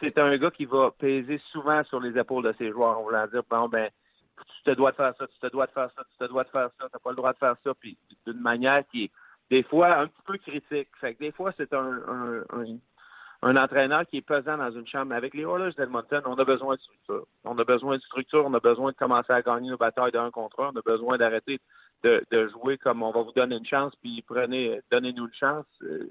C'est 0.00 0.18
un 0.18 0.36
gars 0.36 0.50
qui 0.50 0.66
va 0.66 0.92
peser 0.92 1.40
souvent 1.50 1.82
sur 1.84 1.98
les 1.98 2.16
épaules 2.16 2.44
de 2.44 2.54
ses 2.58 2.70
joueurs. 2.70 3.00
On 3.00 3.10
va 3.10 3.26
dire, 3.26 3.42
bon, 3.48 3.68
ben, 3.68 3.88
tu 4.36 4.62
te 4.64 4.70
dois 4.70 4.90
de 4.92 4.96
faire 4.96 5.14
ça, 5.18 5.26
tu 5.26 5.38
te 5.38 5.46
dois 5.52 5.66
de 5.66 5.72
faire 5.72 5.90
ça, 5.94 6.02
tu 6.10 6.16
te 6.18 6.24
dois 6.24 6.44
de 6.44 6.48
faire 6.48 6.70
ça, 6.78 6.86
tu 6.88 6.92
n'as 6.92 6.98
pas 6.98 7.10
le 7.10 7.16
droit 7.16 7.32
de 7.32 7.38
faire 7.38 7.56
ça, 7.62 7.74
puis 7.74 7.96
d'une 8.26 8.40
manière 8.40 8.86
qui 8.88 9.04
est 9.04 9.10
des 9.50 9.62
fois 9.62 9.96
un 9.96 10.06
petit 10.06 10.22
peu 10.24 10.38
critique. 10.38 10.88
Fait 11.00 11.14
que 11.14 11.20
des 11.20 11.32
fois, 11.32 11.52
c'est 11.56 11.72
un, 11.72 12.00
un 13.44 13.56
entraîneur 13.56 14.06
qui 14.06 14.16
est 14.16 14.26
pesant 14.26 14.56
dans 14.56 14.70
une 14.70 14.86
chambre. 14.86 15.14
Avec 15.14 15.34
les 15.34 15.42
Oilers 15.42 15.74
d'Edmonton, 15.76 16.22
on 16.24 16.34
a 16.34 16.44
besoin 16.44 16.76
de 16.76 16.80
structure. 16.80 17.26
On 17.44 17.58
a 17.58 17.64
besoin 17.64 17.96
de 17.96 18.02
structure, 18.02 18.42
on 18.46 18.54
a 18.54 18.60
besoin 18.60 18.92
de 18.92 18.96
commencer 18.96 19.32
à 19.34 19.42
gagner 19.42 19.68
nos 19.68 19.76
batailles 19.76 20.12
d'un 20.12 20.30
contre 20.30 20.62
un, 20.62 20.70
on 20.74 20.78
a 20.78 20.82
besoin 20.82 21.18
d'arrêter 21.18 21.60
de, 22.02 22.48
jouer 22.48 22.78
comme 22.78 23.02
on 23.02 23.10
va 23.10 23.22
vous 23.22 23.32
donner 23.32 23.56
une 23.56 23.66
chance, 23.66 23.94
puis 24.02 24.22
prenez, 24.26 24.80
donnez-nous 24.90 25.26
une 25.26 25.34
chance. 25.34 25.66
Euh, 25.82 26.08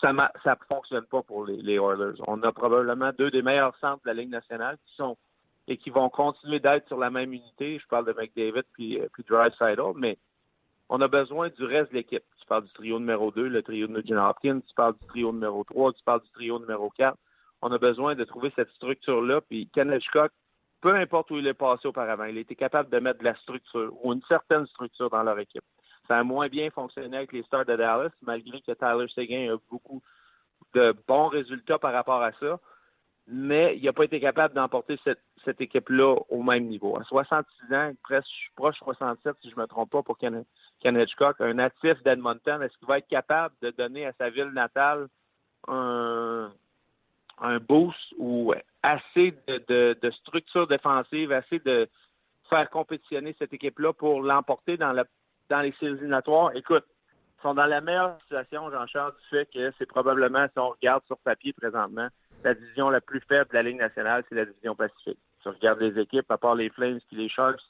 ça 0.00 0.12
ne 0.12 0.66
fonctionne 0.68 1.06
pas 1.06 1.22
pour 1.22 1.46
les, 1.46 1.56
les, 1.62 1.74
Oilers. 1.74 2.20
On 2.26 2.42
a 2.42 2.52
probablement 2.52 3.10
deux 3.16 3.30
des 3.30 3.42
meilleurs 3.42 3.76
centres 3.78 4.02
de 4.02 4.08
la 4.08 4.14
Ligue 4.14 4.30
nationale 4.30 4.76
qui 4.86 4.96
sont 4.96 5.16
et 5.68 5.76
qui 5.76 5.90
vont 5.90 6.08
continuer 6.08 6.60
d'être 6.60 6.86
sur 6.88 6.98
la 6.98 7.10
même 7.10 7.32
unité. 7.32 7.78
Je 7.78 7.86
parle 7.88 8.06
de 8.06 8.12
McDavid 8.12 8.64
puis, 8.72 9.00
euh, 9.00 9.08
puis 9.12 9.24
mais 9.96 10.18
on 10.88 11.00
a 11.00 11.08
besoin 11.08 11.48
du 11.48 11.64
reste 11.64 11.90
de 11.90 11.96
l'équipe. 11.96 12.24
Tu 12.38 12.46
parles 12.46 12.64
du 12.64 12.72
trio 12.72 12.98
numéro 12.98 13.30
2, 13.30 13.48
le 13.48 13.62
trio 13.62 13.86
de 13.86 13.92
Nugent 13.92 14.28
Hopkins, 14.28 14.60
tu 14.60 14.74
parles 14.74 14.94
du 15.00 15.06
trio 15.06 15.32
numéro 15.32 15.64
3, 15.64 15.92
tu 15.94 16.04
parles 16.04 16.22
du 16.22 16.30
trio 16.30 16.58
numéro 16.58 16.90
4. 16.90 17.16
On 17.62 17.72
a 17.72 17.78
besoin 17.78 18.14
de 18.14 18.24
trouver 18.24 18.52
cette 18.54 18.70
structure-là. 18.72 19.40
Puis 19.40 19.68
Ken 19.72 19.90
Hitchcock, 19.90 20.30
peu 20.82 20.94
importe 20.94 21.30
où 21.30 21.38
il 21.38 21.46
est 21.46 21.54
passé 21.54 21.88
auparavant, 21.88 22.24
il 22.24 22.36
était 22.36 22.54
capable 22.54 22.90
de 22.90 22.98
mettre 22.98 23.20
de 23.20 23.24
la 23.24 23.34
structure 23.36 23.92
ou 24.02 24.12
une 24.12 24.22
certaine 24.28 24.66
structure 24.66 25.08
dans 25.08 25.22
leur 25.22 25.38
équipe. 25.38 25.64
Ça 26.06 26.18
a 26.18 26.22
moins 26.22 26.48
bien 26.48 26.70
fonctionné 26.70 27.16
avec 27.16 27.32
les 27.32 27.42
Stars 27.44 27.64
de 27.64 27.76
Dallas, 27.76 28.10
malgré 28.20 28.60
que 28.60 28.72
Tyler 28.72 29.08
Seguin 29.14 29.54
a 29.54 29.58
beaucoup 29.70 30.02
de 30.74 30.94
bons 31.08 31.28
résultats 31.28 31.78
par 31.78 31.94
rapport 31.94 32.20
à 32.20 32.32
ça. 32.32 32.60
Mais 33.26 33.76
il 33.76 33.84
n'a 33.84 33.92
pas 33.92 34.04
été 34.04 34.20
capable 34.20 34.54
d'emporter 34.54 34.98
cette, 35.04 35.60
équipe-là 35.60 36.16
au 36.30 36.42
même 36.42 36.64
niveau. 36.66 36.98
À 36.98 37.04
66 37.04 37.74
ans, 37.74 37.92
presque 38.02 38.28
proche 38.56 38.76
67, 38.78 39.36
si 39.42 39.50
je 39.50 39.56
ne 39.56 39.62
me 39.62 39.66
trompe 39.66 39.90
pas, 39.90 40.02
pour 40.02 40.16
Ken, 40.18 40.44
Hitchcock, 40.82 41.36
un 41.40 41.54
natif 41.54 42.02
d'Edmonton, 42.02 42.62
est-ce 42.62 42.76
qu'il 42.78 42.88
va 42.88 42.98
être 42.98 43.08
capable 43.08 43.54
de 43.60 43.70
donner 43.70 44.06
à 44.06 44.12
sa 44.14 44.30
ville 44.30 44.52
natale 44.54 45.08
un, 45.68 46.50
boost 47.68 48.14
ou 48.18 48.54
assez 48.82 49.34
de, 49.46 50.10
structure 50.20 50.66
défensive, 50.66 51.32
assez 51.32 51.58
de 51.58 51.88
faire 52.48 52.68
compétitionner 52.70 53.34
cette 53.38 53.52
équipe-là 53.52 53.92
pour 53.92 54.22
l'emporter 54.22 54.76
dans, 54.76 54.94
dans 55.50 55.60
les 55.60 55.72
séries 55.72 55.92
éliminatoires? 55.92 56.54
Écoute, 56.54 56.84
ils 57.38 57.42
sont 57.42 57.54
dans 57.54 57.66
la 57.66 57.82
meilleure 57.82 58.18
situation, 58.22 58.70
Jean-Charles, 58.70 59.12
du 59.12 59.28
fait 59.28 59.48
que 59.52 59.72
c'est 59.78 59.86
probablement, 59.86 60.46
si 60.46 60.58
on 60.58 60.70
regarde 60.70 61.04
sur 61.06 61.18
papier 61.18 61.52
présentement, 61.52 62.08
la 62.44 62.54
division 62.54 62.90
la 62.90 63.00
plus 63.00 63.20
faible 63.20 63.48
de 63.50 63.54
la 63.54 63.62
Ligue 63.62 63.78
nationale, 63.78 64.22
c'est 64.28 64.34
la 64.34 64.44
division 64.44 64.76
Pacifique. 64.76 65.18
Si 65.42 65.48
on 65.48 65.52
regarde 65.52 65.80
les 65.80 65.98
équipes, 66.00 66.30
à 66.30 66.38
part 66.38 66.54
les 66.54 66.70
Flames 66.70 67.00
et 67.10 67.16
les 67.16 67.28
Sharks, 67.28 67.60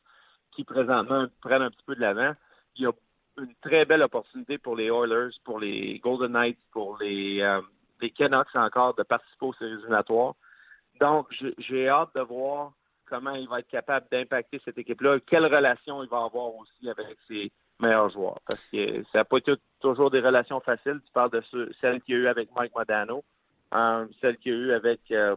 qui 0.53 0.64
présentement 0.64 1.27
prennent 1.41 1.62
un 1.62 1.70
petit 1.70 1.85
peu 1.87 1.95
de 1.95 2.01
l'avant, 2.01 2.35
il 2.77 2.83
y 2.83 2.87
a 2.87 2.93
une 3.39 3.55
très 3.62 3.85
belle 3.85 4.03
opportunité 4.03 4.59
pour 4.59 4.77
les 4.77 4.87
Oilers, 4.87 5.31
pour 5.45 5.59
les 5.59 5.99
Golden 6.01 6.33
Knights, 6.33 6.59
pour 6.72 6.99
les, 6.99 7.41
euh, 7.41 7.61
Canucks 8.18 8.55
encore 8.55 8.95
de 8.95 9.03
participer 9.03 9.47
aux 9.47 9.55
séries 9.55 9.72
éliminatoires. 9.72 10.35
Donc, 11.01 11.27
j'ai 11.59 11.89
hâte 11.89 12.11
de 12.14 12.20
voir 12.20 12.72
comment 13.07 13.35
il 13.35 13.49
va 13.49 13.61
être 13.61 13.68
capable 13.68 14.07
d'impacter 14.11 14.61
cette 14.62 14.77
équipe-là, 14.77 15.20
quelle 15.27 15.47
relation 15.47 16.03
il 16.03 16.09
va 16.11 16.25
avoir 16.25 16.55
aussi 16.55 16.91
avec 16.91 17.16
ses 17.27 17.51
meilleurs 17.81 18.11
joueurs. 18.11 18.41
Parce 18.47 18.62
que 18.66 19.03
ça 19.05 19.18
n'a 19.18 19.25
pas 19.25 19.39
été 19.39 19.55
toujours 19.81 20.11
des 20.11 20.20
relations 20.20 20.61
faciles. 20.61 21.01
Tu 21.07 21.12
parles 21.12 21.31
de 21.31 21.43
celle 21.81 22.03
qu'il 22.03 22.14
y 22.14 22.18
a 22.18 22.20
eu 22.20 22.27
avec 22.27 22.55
Mike 22.55 22.75
Modano, 22.75 23.25
celle 24.20 24.37
qu'il 24.39 24.53
y 24.53 24.55
a 24.55 24.59
eu 24.59 24.72
avec, 24.72 25.01
euh, 25.11 25.37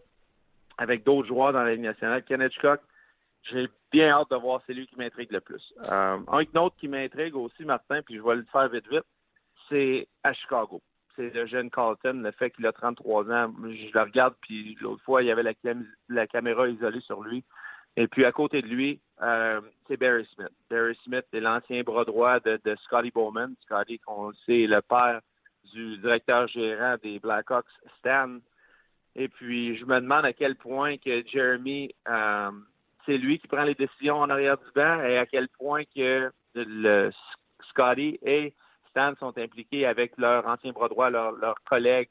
avec 0.77 1.03
d'autres 1.03 1.27
joueurs 1.27 1.53
dans 1.53 1.63
la 1.63 1.73
Ligue 1.73 1.85
nationale. 1.85 2.23
Ken 2.23 2.41
Hitchcock, 2.41 2.81
j'ai 3.51 3.67
bien 3.91 4.09
hâte 4.09 4.29
de 4.29 4.35
voir, 4.35 4.61
c'est 4.65 4.73
lui 4.73 4.87
qui 4.87 4.97
m'intrigue 4.97 5.31
le 5.31 5.41
plus. 5.41 5.73
Euh, 5.89 6.17
un 6.27 6.59
autre 6.59 6.75
qui 6.79 6.87
m'intrigue 6.87 7.35
aussi, 7.35 7.63
Martin, 7.65 8.01
puis 8.01 8.15
je 8.15 8.21
vais 8.21 8.35
le 8.35 8.45
faire 8.51 8.69
vite 8.69 8.87
vite, 8.89 9.05
c'est 9.69 10.07
à 10.23 10.33
Chicago. 10.33 10.81
C'est 11.15 11.33
le 11.33 11.47
jeune 11.47 11.71
Carlton, 11.71 12.21
le 12.23 12.31
fait 12.31 12.51
qu'il 12.51 12.67
a 12.67 12.71
33 12.71 13.31
ans. 13.31 13.51
Je 13.63 13.91
le 13.91 14.01
regarde, 14.01 14.35
puis 14.41 14.77
l'autre 14.81 15.03
fois, 15.03 15.23
il 15.23 15.27
y 15.27 15.31
avait 15.31 15.55
la, 16.09 16.27
caméra 16.27 16.67
isolée 16.67 17.01
sur 17.01 17.23
lui. 17.23 17.43
Et 17.95 18.07
puis 18.07 18.25
à 18.25 18.31
côté 18.31 18.61
de 18.61 18.67
lui, 18.67 18.99
euh, 19.23 19.59
c'est 19.87 19.97
Barry 19.97 20.27
Smith. 20.35 20.51
Barry 20.69 20.95
Smith 21.03 21.25
est 21.33 21.39
l'ancien 21.39 21.81
bras 21.81 22.05
droit 22.05 22.39
de, 22.41 22.59
de 22.63 22.75
Scotty 22.83 23.09
Bowman. 23.09 23.55
Scotty, 23.63 23.97
qu'on 23.97 24.31
sait, 24.45 24.67
le 24.67 24.79
père 24.83 25.21
du 25.73 25.97
directeur 25.97 26.47
gérant 26.47 26.95
des 27.01 27.19
Blackhawks, 27.19 27.65
Stan. 27.99 28.37
Et 29.15 29.27
puis, 29.27 29.77
je 29.77 29.85
me 29.85 29.99
demande 29.99 30.25
à 30.25 30.33
quel 30.33 30.55
point 30.55 30.97
que 30.97 31.25
Jeremy, 31.27 31.93
euh, 32.07 32.51
c'est 33.05 33.17
lui 33.17 33.39
qui 33.39 33.47
prend 33.47 33.63
les 33.63 33.73
décisions 33.73 34.17
en 34.17 34.29
arrière 34.29 34.57
du 34.57 34.71
banc 34.75 35.01
et 35.03 35.17
à 35.17 35.25
quel 35.25 35.47
point 35.49 35.83
que 35.95 36.31
le 36.53 37.11
Scotty 37.69 38.19
et 38.21 38.53
Stan 38.89 39.13
sont 39.19 39.37
impliqués 39.37 39.85
avec 39.85 40.17
leur 40.17 40.47
ancien 40.47 40.71
bras 40.71 40.89
droit, 40.89 41.09
leur, 41.09 41.55
collègue 41.65 42.09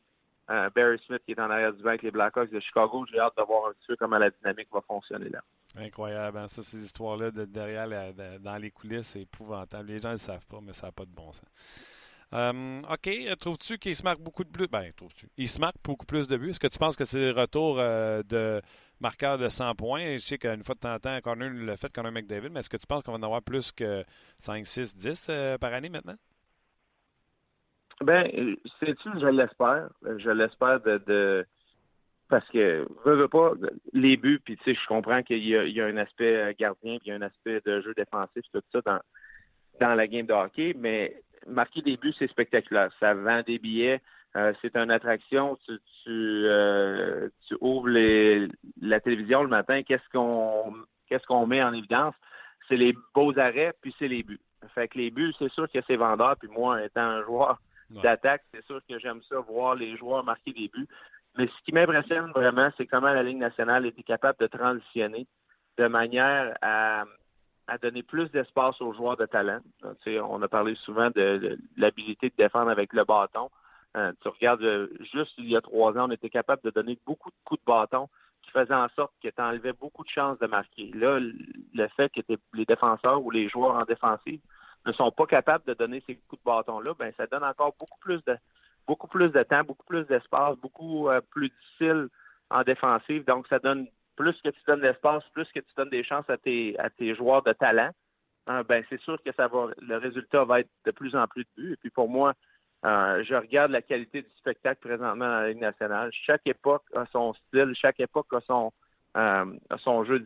euh, 0.51 0.71
Barry 0.75 0.99
Smith 1.07 1.23
qui 1.25 1.33
est 1.33 1.41
en 1.41 1.51
arrière 1.51 1.73
du 1.73 1.83
banc 1.83 1.91
avec 1.91 2.03
les 2.03 2.11
Blackhawks 2.11 2.51
de 2.51 2.61
Chicago. 2.61 3.05
J'ai 3.11 3.19
hâte 3.19 3.37
de 3.37 3.43
voir 3.43 3.69
un 3.69 3.73
petit 3.73 3.87
peu 3.89 3.97
comment 3.97 4.19
la 4.19 4.31
dynamique 4.31 4.69
va 4.73 4.81
fonctionner 4.81 5.29
là. 5.29 5.41
Incroyable. 5.79 6.39
Hein. 6.39 6.49
Ça, 6.49 6.63
ces 6.63 6.83
histoires-là 6.85 7.31
de 7.31 7.45
derrière, 7.45 7.89
dans 8.41 8.57
les 8.57 8.71
coulisses, 8.71 9.09
c'est 9.09 9.23
épouvantable. 9.23 9.89
Les 9.89 9.99
gens 9.99 10.09
ne 10.09 10.15
le 10.15 10.19
savent 10.19 10.47
pas, 10.47 10.61
mais 10.63 10.73
ça 10.73 10.87
n'a 10.87 10.93
pas 10.93 11.05
de 11.05 11.11
bon 11.11 11.33
sens. 11.33 11.47
Euh, 12.35 12.81
OK. 12.91 13.37
Trouves-tu 13.39 13.79
qu'il 13.79 13.95
se 13.95 14.03
marque 14.03 14.21
beaucoup 14.21 14.45
de 14.45 14.51
plus? 14.51 14.67
Ben, 14.67 14.93
trouves-tu? 14.97 15.29
Il 15.37 15.49
se 15.49 15.61
marque 15.61 15.77
beaucoup 15.85 16.07
plus 16.07 16.27
de 16.29 16.37
buts? 16.37 16.51
Est-ce 16.51 16.61
que 16.61 16.67
tu 16.67 16.79
penses 16.79 16.97
que 16.97 17.05
c'est 17.05 17.33
le 17.33 17.41
retour 17.41 17.79
euh, 17.79 18.23
de 18.25 18.61
marqueur 19.01 19.39
de 19.39 19.49
100 19.49 19.75
points? 19.75 20.15
Je 20.15 20.19
sais 20.19 20.39
qu'une 20.39 20.65
fois 20.65 20.75
de 20.75 20.81
temps 20.81 20.95
en 20.95 20.99
temps, 20.99 21.19
on 21.25 21.41
a 21.41 21.49
le 21.49 21.77
fait 21.77 21.97
un 21.99 22.11
McDavid, 22.11 22.51
mais 22.51 22.61
est-ce 22.61 22.71
que 22.71 22.77
tu 22.77 22.87
penses 22.87 23.03
qu'on 23.03 23.13
va 23.13 23.19
en 23.19 23.23
avoir 23.23 23.43
plus 23.43 23.71
que 23.73 24.05
5, 24.41 24.67
6, 24.67 24.97
10 24.97 25.31
par 25.61 25.73
année 25.73 25.89
maintenant? 25.89 26.17
Ben, 28.03 28.27
sais-tu, 28.81 29.09
je 29.21 29.27
l'espère. 29.27 29.89
Je 30.03 30.31
l'espère 30.31 30.81
de, 30.81 31.47
parce 32.29 32.47
que 32.49 32.87
veux, 33.05 33.17
veux 33.17 33.29
pas 33.29 33.53
les 33.93 34.17
buts 34.17 34.41
puis 34.45 34.57
tu 34.57 34.65
sais 34.65 34.79
je 34.81 34.87
comprends 34.87 35.23
qu'il 35.23 35.39
y, 35.39 35.51
y, 35.51 35.81
a 35.81 35.87
un 35.87 35.97
aspect 35.97 36.55
gardien 36.59 36.99
puis 36.99 37.07
il 37.07 37.09
y 37.09 37.13
a 37.13 37.17
un 37.17 37.23
aspect 37.23 37.61
de 37.65 37.81
jeu 37.83 37.95
défensif 37.95 38.43
tout 38.53 38.61
ça 38.73 38.81
dans 38.85 39.01
dans 39.81 39.95
la 39.95 40.07
game 40.07 40.27
de 40.27 40.33
hockey 40.33 40.75
mais 40.77 41.23
marquer 41.47 41.83
des 41.83 41.97
buts, 41.97 42.15
c'est 42.19 42.31
spectaculaire. 42.31 42.91
Ça 43.01 43.15
vend 43.15 43.43
des 43.43 43.59
billets. 43.59 44.01
Euh, 44.37 44.53
c'est 44.61 44.77
une 44.77 44.91
attraction. 44.91 45.57
Tu, 45.67 45.79
euh, 46.07 47.29
tu, 47.49 47.57
ouvres 47.61 47.89
les, 47.89 48.49
la 48.81 49.01
télévision 49.01 49.43
le 49.43 49.49
matin. 49.49 49.83
Qu'est-ce 49.83 50.09
qu'on 50.13 50.75
qu'est-ce 51.09 51.27
qu'on 51.27 51.47
met 51.47 51.63
en 51.63 51.73
évidence? 51.73 52.15
C'est 52.69 52.77
les 52.77 52.95
beaux 53.15 53.39
arrêts, 53.39 53.73
puis 53.81 53.95
c'est 53.99 54.09
les 54.09 54.23
buts. 54.23 54.41
Fait 54.75 54.89
que 54.89 54.99
les 54.99 55.11
buts, 55.11 55.33
c'est 55.39 55.51
sûr 55.53 55.71
que 55.71 55.79
c'est 55.87 55.97
vendeur. 55.97 56.37
Puis 56.39 56.49
moi, 56.49 56.83
étant 56.85 57.03
un 57.03 57.23
joueur 57.23 57.59
d'attaque, 57.91 58.43
c'est 58.53 58.65
sûr 58.65 58.81
que 58.89 58.99
j'aime 58.99 59.23
ça, 59.29 59.39
voir 59.39 59.75
les 59.77 59.97
joueurs 59.97 60.25
marquer 60.25 60.53
des 60.53 60.69
buts. 60.69 60.89
Mais 61.39 61.47
ce 61.47 61.65
qui 61.65 61.73
m'impressionne 61.73 62.31
vraiment, 62.33 62.71
c'est 62.77 62.87
comment 62.87 63.13
la 63.13 63.23
Ligue 63.23 63.39
nationale 63.39 63.87
était 63.87 64.03
capable 64.03 64.39
de 64.41 64.47
transitionner 64.47 65.27
de 65.79 65.87
manière 65.87 66.57
à 66.63 67.05
à 67.69 67.79
donner 67.79 68.03
plus 68.03 68.31
d'espace 68.31 68.81
aux 68.81 68.93
joueurs 68.93 69.17
de 69.17 69.27
talent. 69.27 69.61
sais, 70.05 70.21
on 70.21 70.41
a 70.43 70.49
parlé 70.49 70.75
souvent 70.85 71.11
de, 71.11 71.59
l'habilité 71.77 72.31
de 72.31 72.35
défendre 72.37 72.71
avec 72.71 72.93
le 72.93 73.05
bâton. 73.05 73.51
Euh, 73.97 74.13
tu 74.21 74.29
regardes, 74.29 74.63
euh, 74.63 74.89
juste 75.13 75.33
il 75.39 75.49
y 75.49 75.57
a 75.57 75.61
trois 75.61 75.97
ans, 75.97 76.09
on 76.09 76.11
était 76.11 76.31
capable 76.31 76.63
de 76.63 76.71
donner 76.71 76.99
beaucoup 77.07 77.31
de 77.31 77.37
coups 77.45 77.61
de 77.61 77.65
bâton 77.67 78.09
qui 78.43 78.51
faisaient 78.51 78.75
en 78.75 78.89
sorte 78.91 79.13
que 79.23 79.29
tu 79.29 79.43
enlevais 79.43 79.73
beaucoup 79.73 80.05
de 80.05 80.09
chances 80.09 80.39
de 80.39 80.47
marquer. 80.47 80.93
Là, 80.95 81.19
le 81.19 81.89
fait 81.97 82.11
que 82.11 82.21
les 82.55 82.65
défenseurs 82.65 83.25
ou 83.25 83.31
les 83.31 83.49
joueurs 83.49 83.75
en 83.75 83.85
défensive 83.85 84.41
ne 84.85 84.93
sont 84.93 85.11
pas 85.11 85.27
capables 85.27 85.65
de 85.65 85.75
donner 85.75 86.03
ces 86.07 86.17
coups 86.29 86.41
de 86.41 86.45
bâton-là, 86.45 86.95
ben 86.99 87.13
ça 87.17 87.27
donne 87.27 87.43
encore 87.43 87.75
beaucoup 87.81 87.99
plus 88.01 88.23
de 88.25 88.37
beaucoup 88.87 89.09
plus 89.09 89.31
de 89.31 89.43
temps, 89.43 89.65
beaucoup 89.65 89.87
plus 89.87 90.05
d'espace, 90.05 90.57
beaucoup 90.59 91.09
euh, 91.09 91.21
plus 91.31 91.49
difficile 91.49 92.09
en 92.51 92.63
défensive. 92.63 93.25
Donc, 93.25 93.47
ça 93.49 93.59
donne 93.59 93.89
plus 94.17 94.35
que 94.43 94.49
tu 94.49 94.61
donnes 94.67 94.81
d'espace, 94.81 95.23
plus 95.33 95.47
que 95.53 95.61
tu 95.61 95.75
donnes 95.77 95.91
des 95.91 96.05
chances 96.05 96.29
à 96.29 96.39
tes, 96.39 97.15
joueurs 97.15 97.43
de 97.43 97.53
talent, 97.53 97.91
hein, 98.47 98.63
ben 98.69 98.85
c'est 98.89 99.01
sûr 99.01 99.23
que 99.23 99.33
ça 99.33 99.47
va, 99.49 99.69
le 99.81 99.97
résultat 99.97 100.45
va 100.45 100.61
être 100.61 100.71
de 100.85 100.91
plus 100.91 101.15
en 101.15 101.27
plus 101.27 101.45
de 101.45 101.49
buts. 101.57 101.73
Et 101.75 101.77
puis 101.77 101.91
pour 101.91 102.09
moi, 102.09 102.35
euh, 102.85 103.25
je 103.25 103.35
regarde 103.35 103.71
la 103.71 103.83
qualité 103.83 104.23
du 104.23 104.31
spectacle 104.37 104.81
présentement 104.81 105.27
dans 105.27 105.41
la 105.41 105.49
Ligue 105.49 105.61
nationale. 105.61 106.11
Chaque 106.13 106.47
époque 106.47 106.85
a 106.95 107.07
son 107.07 107.35
style, 107.35 107.75
chaque 107.75 108.01
époque 108.01 108.33
a 108.33 108.41
son, 108.43 108.73
euh, 109.17 110.05
jeu 110.05 110.25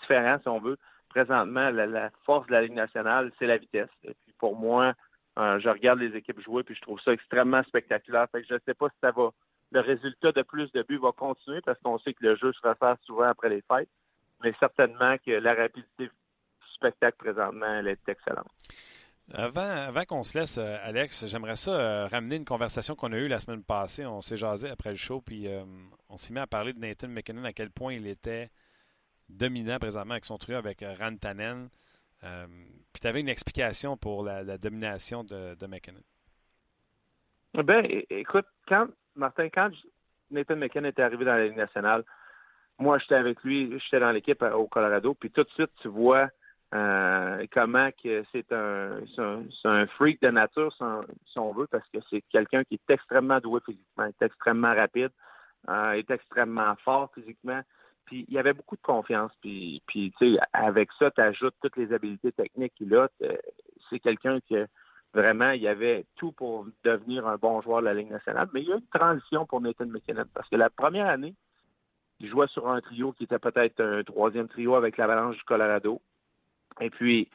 différent, 0.00 0.38
si 0.40 0.48
on 0.48 0.60
veut. 0.60 0.78
Présentement, 1.10 1.70
la, 1.70 2.10
force 2.24 2.46
de 2.46 2.52
la 2.52 2.62
Ligue 2.62 2.74
nationale, 2.74 3.32
c'est 3.38 3.46
la 3.46 3.58
vitesse. 3.58 3.90
Et 4.04 4.14
puis 4.14 4.32
pour 4.38 4.56
moi, 4.56 4.94
euh, 5.38 5.58
je 5.60 5.68
regarde 5.68 5.98
les 5.98 6.16
équipes 6.16 6.40
jouer, 6.40 6.62
puis 6.62 6.74
je 6.74 6.80
trouve 6.80 7.00
ça 7.00 7.12
extrêmement 7.12 7.62
spectaculaire. 7.64 8.26
Fait 8.30 8.42
que 8.42 8.48
je 8.48 8.54
ne 8.54 8.60
sais 8.64 8.74
pas 8.74 8.88
si 8.88 8.96
ça 9.00 9.10
va 9.10 9.30
le 9.72 9.80
résultat 9.80 10.32
de 10.32 10.42
plus 10.42 10.70
de 10.72 10.82
buts 10.82 10.98
va 10.98 11.12
continuer 11.12 11.60
parce 11.60 11.78
qu'on 11.80 11.98
sait 11.98 12.14
que 12.14 12.24
le 12.24 12.36
jeu 12.36 12.52
se 12.52 12.66
refait 12.66 12.98
souvent 13.04 13.28
après 13.28 13.48
les 13.48 13.62
fêtes. 13.62 13.88
Mais 14.42 14.52
certainement 14.58 15.16
que 15.18 15.32
la 15.32 15.54
rapidité 15.54 16.04
du 16.06 16.10
spectacle 16.74 17.18
présentement, 17.18 17.66
elle 17.66 17.88
est 17.88 18.08
excellente. 18.08 18.48
Avant, 19.32 19.60
avant 19.60 20.04
qu'on 20.04 20.24
se 20.24 20.36
laisse, 20.36 20.58
euh, 20.58 20.76
Alex, 20.82 21.26
j'aimerais 21.26 21.54
ça 21.54 21.70
euh, 21.70 22.06
ramener 22.08 22.36
une 22.36 22.44
conversation 22.44 22.96
qu'on 22.96 23.12
a 23.12 23.16
eue 23.16 23.28
la 23.28 23.38
semaine 23.38 23.62
passée. 23.62 24.04
On 24.04 24.22
s'est 24.22 24.36
jasé 24.36 24.68
après 24.68 24.90
le 24.90 24.96
show, 24.96 25.20
puis 25.20 25.46
euh, 25.46 25.62
on 26.08 26.16
s'est 26.16 26.32
mis 26.32 26.40
à 26.40 26.48
parler 26.48 26.72
de 26.72 26.80
Nathan 26.80 27.06
McKinnon, 27.08 27.44
à 27.44 27.52
quel 27.52 27.70
point 27.70 27.92
il 27.92 28.08
était 28.08 28.50
dominant 29.28 29.78
présentement 29.78 30.14
avec 30.14 30.24
son 30.24 30.36
trio 30.36 30.56
avec 30.56 30.84
Rantanen. 30.98 31.68
puis 32.20 33.00
tu 33.00 33.06
avais 33.06 33.20
une 33.20 33.28
explication 33.28 33.96
pour 33.96 34.24
la, 34.24 34.58
domination 34.58 35.22
de, 35.22 35.54
de 35.54 35.66
McKinnon. 35.68 36.02
Ben, 37.54 37.86
écoute, 38.10 38.46
quand 38.66 38.88
Martin, 39.16 39.48
quand 39.48 39.70
Nathan 40.30 40.56
McKinnon 40.56 40.88
était 40.88 41.02
arrivé 41.02 41.24
dans 41.24 41.34
la 41.34 41.46
Ligue 41.46 41.56
nationale, 41.56 42.04
moi, 42.78 42.98
j'étais 42.98 43.16
avec 43.16 43.42
lui, 43.42 43.78
j'étais 43.78 44.00
dans 44.00 44.10
l'équipe 44.10 44.42
au 44.42 44.66
Colorado, 44.66 45.14
puis 45.14 45.30
tout 45.30 45.44
de 45.44 45.50
suite, 45.50 45.70
tu 45.82 45.88
vois 45.88 46.30
euh, 46.72 47.46
comment 47.52 47.90
que 48.02 48.22
c'est 48.32 48.52
un, 48.52 49.86
freak 49.96 50.22
de 50.22 50.30
nature, 50.30 50.72
si 50.72 51.38
on, 51.38 51.52
veut, 51.52 51.66
parce 51.66 51.86
que 51.88 51.98
c'est 52.08 52.22
quelqu'un 52.30 52.64
qui 52.64 52.74
est 52.74 52.92
extrêmement 52.92 53.40
doué 53.40 53.60
physiquement, 53.66 54.06
est 54.06 54.22
extrêmement 54.22 54.74
rapide, 54.74 55.10
euh, 55.68 55.92
est 55.92 56.10
extrêmement 56.10 56.74
fort 56.76 57.10
physiquement. 57.14 57.60
Puis 58.06 58.24
il 58.28 58.34
y 58.34 58.38
avait 58.38 58.52
beaucoup 58.52 58.76
de 58.76 58.82
confiance. 58.82 59.32
Puis, 59.40 59.82
puis 59.86 60.12
tu 60.18 60.34
sais, 60.34 60.40
avec 60.52 60.90
ça, 60.98 61.10
tu 61.10 61.20
ajoutes 61.20 61.54
toutes 61.60 61.76
les 61.76 61.92
habiletés 61.92 62.32
techniques 62.32 62.74
qu'il 62.74 62.94
a. 62.94 63.08
C'est 63.88 64.00
quelqu'un 64.00 64.40
qui 64.40 64.56
Vraiment, 65.12 65.50
il 65.50 65.62
y 65.62 65.68
avait 65.68 66.06
tout 66.16 66.30
pour 66.32 66.66
devenir 66.84 67.26
un 67.26 67.36
bon 67.36 67.60
joueur 67.62 67.80
de 67.80 67.86
la 67.86 67.94
Ligue 67.94 68.10
nationale. 68.10 68.48
Mais 68.52 68.62
il 68.62 68.68
y 68.68 68.72
a 68.72 68.76
une 68.76 68.86
transition 68.94 69.44
pour 69.44 69.60
Nathan 69.60 69.86
McKinnon 69.86 70.24
parce 70.32 70.48
que 70.48 70.56
la 70.56 70.70
première 70.70 71.08
année, 71.08 71.34
il 72.20 72.28
jouait 72.28 72.46
sur 72.48 72.68
un 72.68 72.80
trio 72.80 73.12
qui 73.12 73.24
était 73.24 73.38
peut-être 73.38 73.80
un 73.80 74.04
troisième 74.04 74.48
trio 74.48 74.74
avec 74.74 74.96
l'Avalanche 74.96 75.36
du 75.36 75.42
Colorado. 75.44 76.00
Et 76.80 76.90
puis, 76.90 77.28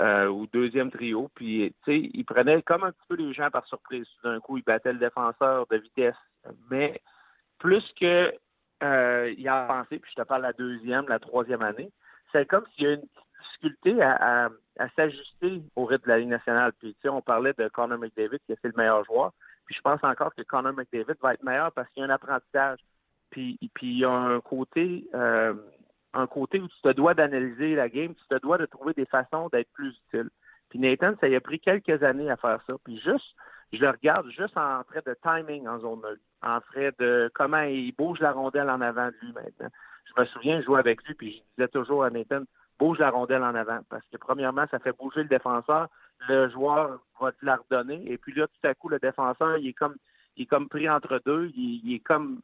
euh, 0.00 0.26
ou 0.26 0.46
deuxième 0.52 0.90
trio. 0.90 1.30
Puis, 1.34 1.74
tu 1.84 1.92
sais, 1.92 2.10
il 2.12 2.24
prenait 2.24 2.60
comme 2.62 2.84
un 2.84 2.92
petit 2.92 3.06
peu 3.08 3.14
les 3.14 3.32
gens 3.32 3.50
par 3.50 3.64
surprise. 3.66 4.06
D'un 4.22 4.40
coup, 4.40 4.58
il 4.58 4.64
battait 4.64 4.92
le 4.92 4.98
défenseur 4.98 5.66
de 5.68 5.76
vitesse. 5.76 6.16
Mais 6.70 7.00
plus 7.58 7.84
que 7.98 8.34
euh, 8.82 9.34
il 9.38 9.48
a 9.48 9.64
avancé, 9.64 9.98
puis 9.98 10.10
je 10.14 10.22
te 10.22 10.26
parle 10.26 10.42
la 10.42 10.52
deuxième, 10.52 11.08
la 11.08 11.18
troisième 11.18 11.62
année, 11.62 11.90
c'est 12.32 12.46
comme 12.46 12.64
s'il 12.74 12.84
y 12.84 12.88
a 12.88 12.92
une 12.94 13.08
à, 14.00 14.48
s'ajuster 14.96 15.62
au 15.76 15.84
rythme 15.84 16.04
de 16.04 16.08
la 16.08 16.18
Ligue 16.18 16.28
nationale. 16.28 16.72
Puis, 16.78 16.94
tu 16.94 17.00
sais, 17.02 17.08
on 17.08 17.22
parlait 17.22 17.54
de 17.56 17.68
Connor 17.68 17.98
McDavid, 17.98 18.38
qui 18.46 18.52
est 18.52 18.64
le 18.64 18.72
meilleur 18.76 19.04
joueur. 19.04 19.32
Puis, 19.66 19.74
je 19.76 19.80
pense 19.80 20.02
encore 20.02 20.34
que 20.34 20.42
Connor 20.42 20.72
McDavid 20.72 21.14
va 21.22 21.34
être 21.34 21.42
meilleur 21.42 21.72
parce 21.72 21.88
qu'il 21.90 22.02
y 22.02 22.04
a 22.04 22.08
un 22.08 22.14
apprentissage. 22.14 22.80
Puis, 23.30 23.58
puis 23.74 23.86
il 23.86 23.98
y 23.98 24.04
a 24.04 24.10
un 24.10 24.40
côté, 24.40 25.08
euh, 25.14 25.54
un 26.12 26.26
côté 26.26 26.60
où 26.60 26.68
tu 26.68 26.80
te 26.82 26.92
dois 26.92 27.14
d'analyser 27.14 27.74
la 27.74 27.88
game, 27.88 28.14
tu 28.14 28.26
te 28.28 28.40
dois 28.40 28.58
de 28.58 28.66
trouver 28.66 28.92
des 28.94 29.06
façons 29.06 29.48
d'être 29.48 29.72
plus 29.72 29.96
utile. 30.06 30.30
Puis 30.68 30.78
Nathan, 30.78 31.14
ça 31.20 31.28
y 31.28 31.36
a 31.36 31.40
pris 31.40 31.60
quelques 31.60 32.02
années 32.02 32.30
à 32.30 32.36
faire 32.36 32.60
ça. 32.66 32.74
Puis 32.84 33.00
juste, 33.00 33.34
je 33.72 33.80
le 33.80 33.90
regarde 33.90 34.28
juste 34.30 34.56
en 34.56 34.82
trait 34.84 35.02
de 35.06 35.16
timing 35.22 35.66
en 35.66 35.80
zone 35.80 36.00
neutre, 36.02 36.22
en 36.42 36.60
trait 36.60 36.92
de 36.98 37.30
comment 37.34 37.62
il 37.62 37.92
bouge 37.92 38.20
la 38.20 38.32
rondelle 38.32 38.70
en 38.70 38.80
avant 38.80 39.06
de 39.06 39.14
lui 39.22 39.32
maintenant. 39.32 39.70
Je 40.04 40.20
me 40.20 40.26
souviens, 40.26 40.60
je 40.60 40.66
jouais 40.66 40.78
avec 40.78 41.02
lui, 41.04 41.14
puis 41.14 41.32
je 41.32 41.42
disais 41.56 41.68
toujours 41.68 42.04
à 42.04 42.10
Nathan, 42.10 42.42
bouge 42.78 42.98
la 42.98 43.10
rondelle 43.10 43.42
en 43.42 43.54
avant. 43.54 43.80
Parce 43.88 44.04
que 44.12 44.16
premièrement, 44.16 44.66
ça 44.70 44.78
fait 44.78 44.96
bouger 44.96 45.22
le 45.22 45.28
défenseur, 45.28 45.88
le 46.28 46.48
joueur 46.48 47.00
va 47.20 47.32
te 47.32 47.44
la 47.44 47.56
redonner, 47.56 48.02
et 48.10 48.18
puis 48.18 48.32
là, 48.34 48.46
tout 48.46 48.66
à 48.66 48.74
coup, 48.74 48.88
le 48.88 48.98
défenseur, 48.98 49.58
il 49.58 49.68
est 49.68 49.72
comme 49.72 49.96
il 50.36 50.42
est 50.42 50.46
comme 50.46 50.68
pris 50.68 50.88
entre 50.88 51.20
deux, 51.24 51.50
il 51.56 51.94
est 51.94 52.00
comme 52.00 52.40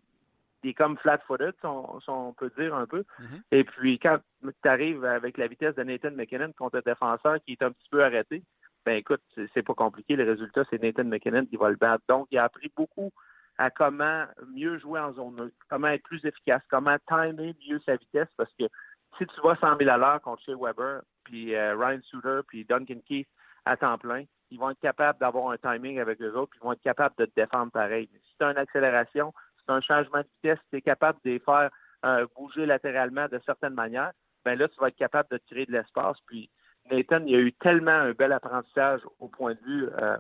il 0.62 0.70
est 0.70 0.74
comme 0.74 0.98
flat-footed, 0.98 1.54
on, 1.64 1.98
on, 2.06 2.32
peut 2.32 2.52
dire 2.58 2.74
un 2.74 2.86
peu. 2.86 3.00
Mm-hmm. 3.00 3.40
Et 3.52 3.64
puis, 3.64 3.98
quand 3.98 4.18
tu 4.42 4.68
arrives 4.68 5.04
avec 5.04 5.38
la 5.38 5.46
vitesse 5.46 5.74
de 5.74 5.82
Nathan 5.82 6.10
McKinnon 6.10 6.52
contre 6.52 6.78
un 6.78 6.82
défenseur 6.84 7.38
qui 7.44 7.52
est 7.52 7.62
un 7.62 7.72
petit 7.72 7.88
peu 7.90 8.04
arrêté, 8.04 8.42
ben 8.84 8.96
écoute, 8.96 9.22
c'est 9.54 9.62
pas 9.62 9.74
compliqué. 9.74 10.16
Le 10.16 10.24
résultat, 10.24 10.64
c'est 10.68 10.82
Nathan 10.82 11.04
McKinnon 11.04 11.46
qui 11.46 11.56
va 11.56 11.70
le 11.70 11.76
battre. 11.76 12.04
Donc, 12.08 12.28
il 12.30 12.38
a 12.38 12.44
appris 12.44 12.70
beaucoup 12.76 13.10
à 13.58 13.70
comment 13.70 14.24
mieux 14.54 14.78
jouer 14.78 15.00
en 15.00 15.12
zone 15.12 15.36
neutre, 15.36 15.56
comment 15.68 15.88
être 15.88 16.02
plus 16.02 16.24
efficace, 16.24 16.62
comment 16.70 16.96
timer 17.06 17.54
mieux 17.68 17.80
sa 17.84 17.96
vitesse, 17.96 18.28
parce 18.36 18.52
que 18.58 18.64
si 19.18 19.26
tu 19.26 19.40
vas 19.42 19.56
100 19.56 19.76
000 19.78 19.90
à 19.90 19.96
l'heure 19.96 20.20
contre 20.20 20.42
Shea 20.42 20.54
Weber, 20.58 21.02
puis 21.24 21.54
euh, 21.54 21.76
Ryan 21.76 22.00
Suter, 22.02 22.40
puis 22.46 22.64
Duncan 22.64 23.00
Keith 23.06 23.28
à 23.64 23.76
temps 23.76 23.98
plein, 23.98 24.24
ils 24.50 24.58
vont 24.58 24.70
être 24.70 24.80
capables 24.80 25.18
d'avoir 25.18 25.50
un 25.50 25.58
timing 25.58 26.00
avec 26.00 26.18
les 26.18 26.30
autres, 26.30 26.50
puis 26.50 26.60
ils 26.62 26.64
vont 26.64 26.72
être 26.72 26.82
capables 26.82 27.14
de 27.18 27.26
te 27.26 27.34
défendre 27.36 27.70
pareil. 27.70 28.08
si 28.12 28.36
tu 28.38 28.44
as 28.44 28.50
une 28.50 28.56
accélération, 28.56 29.32
un 29.70 29.80
changement 29.80 30.18
de 30.18 30.28
vitesse, 30.36 30.58
tu 30.70 30.76
es 30.76 30.82
capable 30.82 31.18
de 31.24 31.30
les 31.30 31.38
faire 31.38 31.70
euh, 32.04 32.26
bouger 32.36 32.66
latéralement 32.66 33.26
de 33.28 33.40
certaines 33.46 33.74
manières, 33.74 34.12
ben 34.44 34.58
là, 34.58 34.68
tu 34.68 34.78
vas 34.80 34.88
être 34.88 34.96
capable 34.96 35.28
de 35.30 35.38
tirer 35.48 35.66
de 35.66 35.72
l'espace. 35.72 36.16
Puis 36.26 36.50
Nathan, 36.90 37.22
il 37.26 37.34
a 37.34 37.38
eu 37.38 37.52
tellement 37.54 37.90
un 37.90 38.12
bel 38.12 38.32
apprentissage 38.32 39.00
au 39.18 39.28
point 39.28 39.54
de 39.54 39.60
vue, 39.60 39.88
euh, 39.98 40.16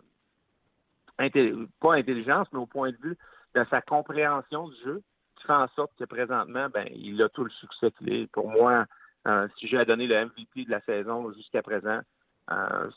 pas 1.80 1.94
intelligence, 1.94 2.48
mais 2.52 2.58
au 2.58 2.66
point 2.66 2.90
de 2.90 2.96
vue 3.02 3.18
de 3.54 3.64
sa 3.70 3.80
compréhension 3.80 4.68
du 4.68 4.76
jeu, 4.84 5.02
qui 5.40 5.46
fait 5.46 5.52
en 5.52 5.68
sorte 5.68 5.92
que 5.98 6.04
présentement, 6.04 6.68
ben, 6.72 6.86
il 6.94 7.20
a 7.22 7.28
tout 7.28 7.44
le 7.44 7.50
succès 7.50 7.90
qu'il 7.92 8.12
est. 8.12 8.26
Pour 8.30 8.48
moi, 8.48 8.84
euh, 9.26 9.48
si 9.58 9.68
j'ai 9.68 9.78
à 9.78 9.84
donner 9.84 10.06
le 10.06 10.26
MVP 10.26 10.64
de 10.64 10.70
la 10.70 10.80
saison 10.82 11.32
jusqu'à 11.32 11.62
présent, 11.62 12.00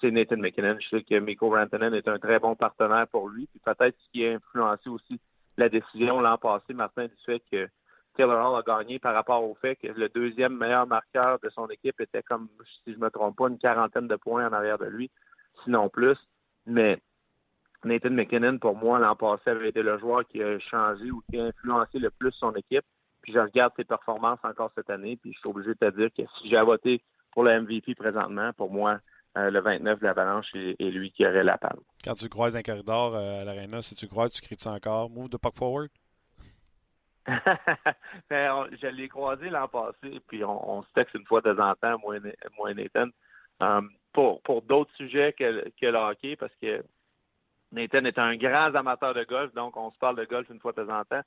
c'est 0.01 0.09
Nathan 0.09 0.37
McKinnon. 0.37 0.77
Je 0.79 0.97
sais 0.97 1.03
que 1.03 1.19
Mikko 1.19 1.49
Rantanen 1.51 1.93
est 1.93 2.07
un 2.07 2.17
très 2.17 2.39
bon 2.39 2.55
partenaire 2.55 3.07
pour 3.07 3.29
lui, 3.29 3.45
puis 3.45 3.59
peut-être 3.63 3.95
ce 3.99 4.11
qui 4.11 4.25
a 4.25 4.33
influencé 4.33 4.89
aussi 4.89 5.19
la 5.57 5.69
décision 5.69 6.21
l'an 6.21 6.37
passé, 6.37 6.73
Martin, 6.73 7.05
du 7.05 7.15
fait 7.25 7.41
que 7.51 7.67
Taylor 8.15 8.53
Hall 8.53 8.59
a 8.59 8.63
gagné 8.63 8.99
par 8.99 9.13
rapport 9.13 9.43
au 9.43 9.55
fait 9.55 9.75
que 9.75 9.87
le 9.87 10.09
deuxième 10.09 10.57
meilleur 10.57 10.87
marqueur 10.87 11.39
de 11.39 11.49
son 11.49 11.67
équipe 11.67 11.99
était 11.99 12.23
comme, 12.23 12.47
si 12.83 12.93
je 12.93 12.99
me 12.99 13.09
trompe 13.09 13.37
pas, 13.37 13.47
une 13.47 13.57
quarantaine 13.57 14.07
de 14.07 14.15
points 14.15 14.47
en 14.47 14.53
arrière 14.53 14.77
de 14.77 14.85
lui, 14.85 15.09
sinon 15.63 15.89
plus. 15.89 16.17
Mais 16.65 16.99
Nathan 17.85 18.11
McKinnon, 18.11 18.57
pour 18.57 18.75
moi, 18.75 18.99
l'an 18.99 19.15
passé, 19.15 19.49
avait 19.49 19.69
été 19.69 19.81
le 19.81 19.97
joueur 19.99 20.25
qui 20.27 20.41
a 20.41 20.59
changé 20.59 21.11
ou 21.11 21.21
qui 21.29 21.39
a 21.39 21.45
influencé 21.45 21.99
le 21.99 22.09
plus 22.11 22.31
son 22.33 22.53
équipe. 22.53 22.85
Puis 23.21 23.33
je 23.33 23.39
regarde 23.39 23.73
ses 23.75 23.85
performances 23.85 24.39
encore 24.43 24.71
cette 24.75 24.89
année, 24.89 25.17
puis 25.17 25.33
je 25.33 25.39
suis 25.39 25.49
obligé 25.49 25.69
de 25.69 25.89
te 25.89 25.95
dire 25.95 26.09
que 26.15 26.23
si 26.37 26.49
j'ai 26.49 26.61
voté 26.61 27.01
pour 27.31 27.43
le 27.43 27.61
MVP 27.61 27.95
présentement, 27.95 28.51
pour 28.53 28.71
moi, 28.71 28.99
euh, 29.37 29.49
le 29.49 29.61
29 29.61 29.99
de 29.99 30.05
l'Avalanche 30.05 30.45
et, 30.53 30.75
et, 30.77 30.91
lui 30.91 31.11
qui 31.11 31.25
aurait 31.25 31.43
la 31.43 31.57
palme. 31.57 31.79
Quand 32.03 32.13
tu 32.13 32.29
croises 32.29 32.55
un 32.55 32.61
corridor 32.61 33.15
euh, 33.15 33.41
à 33.41 33.45
l'aréna, 33.45 33.81
si 33.81 33.95
tu 33.95 34.07
crois, 34.07 34.29
tu 34.29 34.41
cries 34.41 34.57
ça 34.59 34.71
encore? 34.71 35.09
Move 35.09 35.29
the 35.29 35.37
puck 35.37 35.55
forward? 35.55 35.89
Ben, 38.29 38.67
je 38.81 38.87
l'ai 38.87 39.07
croisé 39.07 39.49
l'an 39.49 39.67
passé, 39.67 40.21
puis 40.27 40.43
on, 40.43 40.83
se 40.83 40.93
texte 40.93 41.15
une 41.15 41.25
fois 41.25 41.41
de 41.41 41.53
temps 41.53 41.69
en 41.69 41.75
temps, 41.75 41.97
moi, 41.99 42.17
moi 42.57 42.73
Nathan, 42.73 43.07
um, 43.59 43.89
pour, 44.11 44.41
pour 44.41 44.61
d'autres 44.61 44.93
sujets 44.95 45.33
que, 45.33 45.69
que 45.79 45.85
le 45.85 45.97
hockey, 45.97 46.35
parce 46.35 46.53
que 46.61 46.83
Nathan 47.73 48.05
est 48.05 48.19
un 48.19 48.35
grand 48.35 48.73
amateur 48.75 49.13
de 49.13 49.23
golf, 49.23 49.53
donc 49.53 49.75
on 49.75 49.91
se 49.91 49.97
parle 49.97 50.15
de 50.15 50.25
golf 50.25 50.47
une 50.49 50.59
fois 50.59 50.71
de 50.71 50.83
temps 50.83 50.99
en 50.99 51.03
temps. 51.03 51.23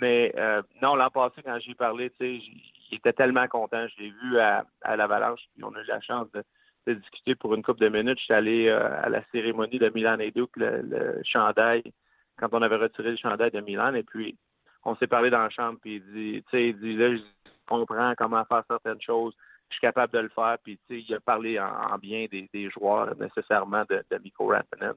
Mais 0.00 0.32
euh, 0.36 0.60
non, 0.82 0.96
l'an 0.96 1.08
passé, 1.10 1.40
quand 1.44 1.56
j'ai 1.60 1.74
parlé, 1.74 2.10
tu 2.10 2.16
sais, 2.18 2.42
il 2.90 2.96
était 2.96 3.12
tellement 3.12 3.46
content. 3.46 3.86
Je 3.86 4.02
l'ai 4.02 4.10
vu 4.10 4.38
à, 4.38 4.64
à 4.82 4.96
l'Avalanche, 4.96 5.40
puis 5.54 5.62
on 5.62 5.74
a 5.74 5.80
eu 5.80 5.86
la 5.86 6.00
chance 6.00 6.30
de, 6.32 6.42
de 6.88 6.94
discuter 6.94 7.36
pour 7.36 7.54
une 7.54 7.62
couple 7.62 7.80
de 7.80 7.88
minutes. 7.88 8.18
Je 8.18 8.24
suis 8.24 8.34
allé 8.34 8.66
euh, 8.66 9.02
à 9.02 9.08
la 9.08 9.22
cérémonie 9.30 9.78
de 9.78 9.88
Milan 9.94 10.18
et 10.18 10.32
Duke, 10.32 10.56
le, 10.56 11.20
chandail, 11.24 11.84
quand 12.38 12.48
on 12.52 12.62
avait 12.62 12.76
retiré 12.76 13.12
le 13.12 13.16
chandail 13.16 13.52
de 13.52 13.60
Milan. 13.60 13.94
Et 13.94 14.02
puis, 14.02 14.36
on 14.84 14.96
s'est 14.96 15.06
parlé 15.06 15.30
dans 15.30 15.42
la 15.42 15.50
chambre, 15.50 15.78
puis 15.80 15.96
il 15.96 16.12
dit, 16.12 16.44
tu 16.50 16.50
sais, 16.50 16.68
il 16.70 16.78
dit, 16.80 16.96
là, 16.96 17.14
je 17.14 17.22
comprends 17.66 18.14
comment 18.16 18.44
faire 18.46 18.64
certaines 18.68 19.00
choses. 19.00 19.34
Je 19.70 19.76
suis 19.76 19.80
capable 19.80 20.12
de 20.12 20.18
le 20.18 20.28
faire. 20.28 20.56
Puis, 20.62 20.76
tu 20.88 20.96
sais, 20.96 21.04
il 21.08 21.14
a 21.14 21.20
parlé 21.20 21.58
en, 21.60 21.96
bien 21.98 22.26
des, 22.30 22.70
joueurs, 22.70 23.16
nécessairement, 23.16 23.84
de, 23.88 24.04
de 24.10 24.20
Rantanen 24.38 24.94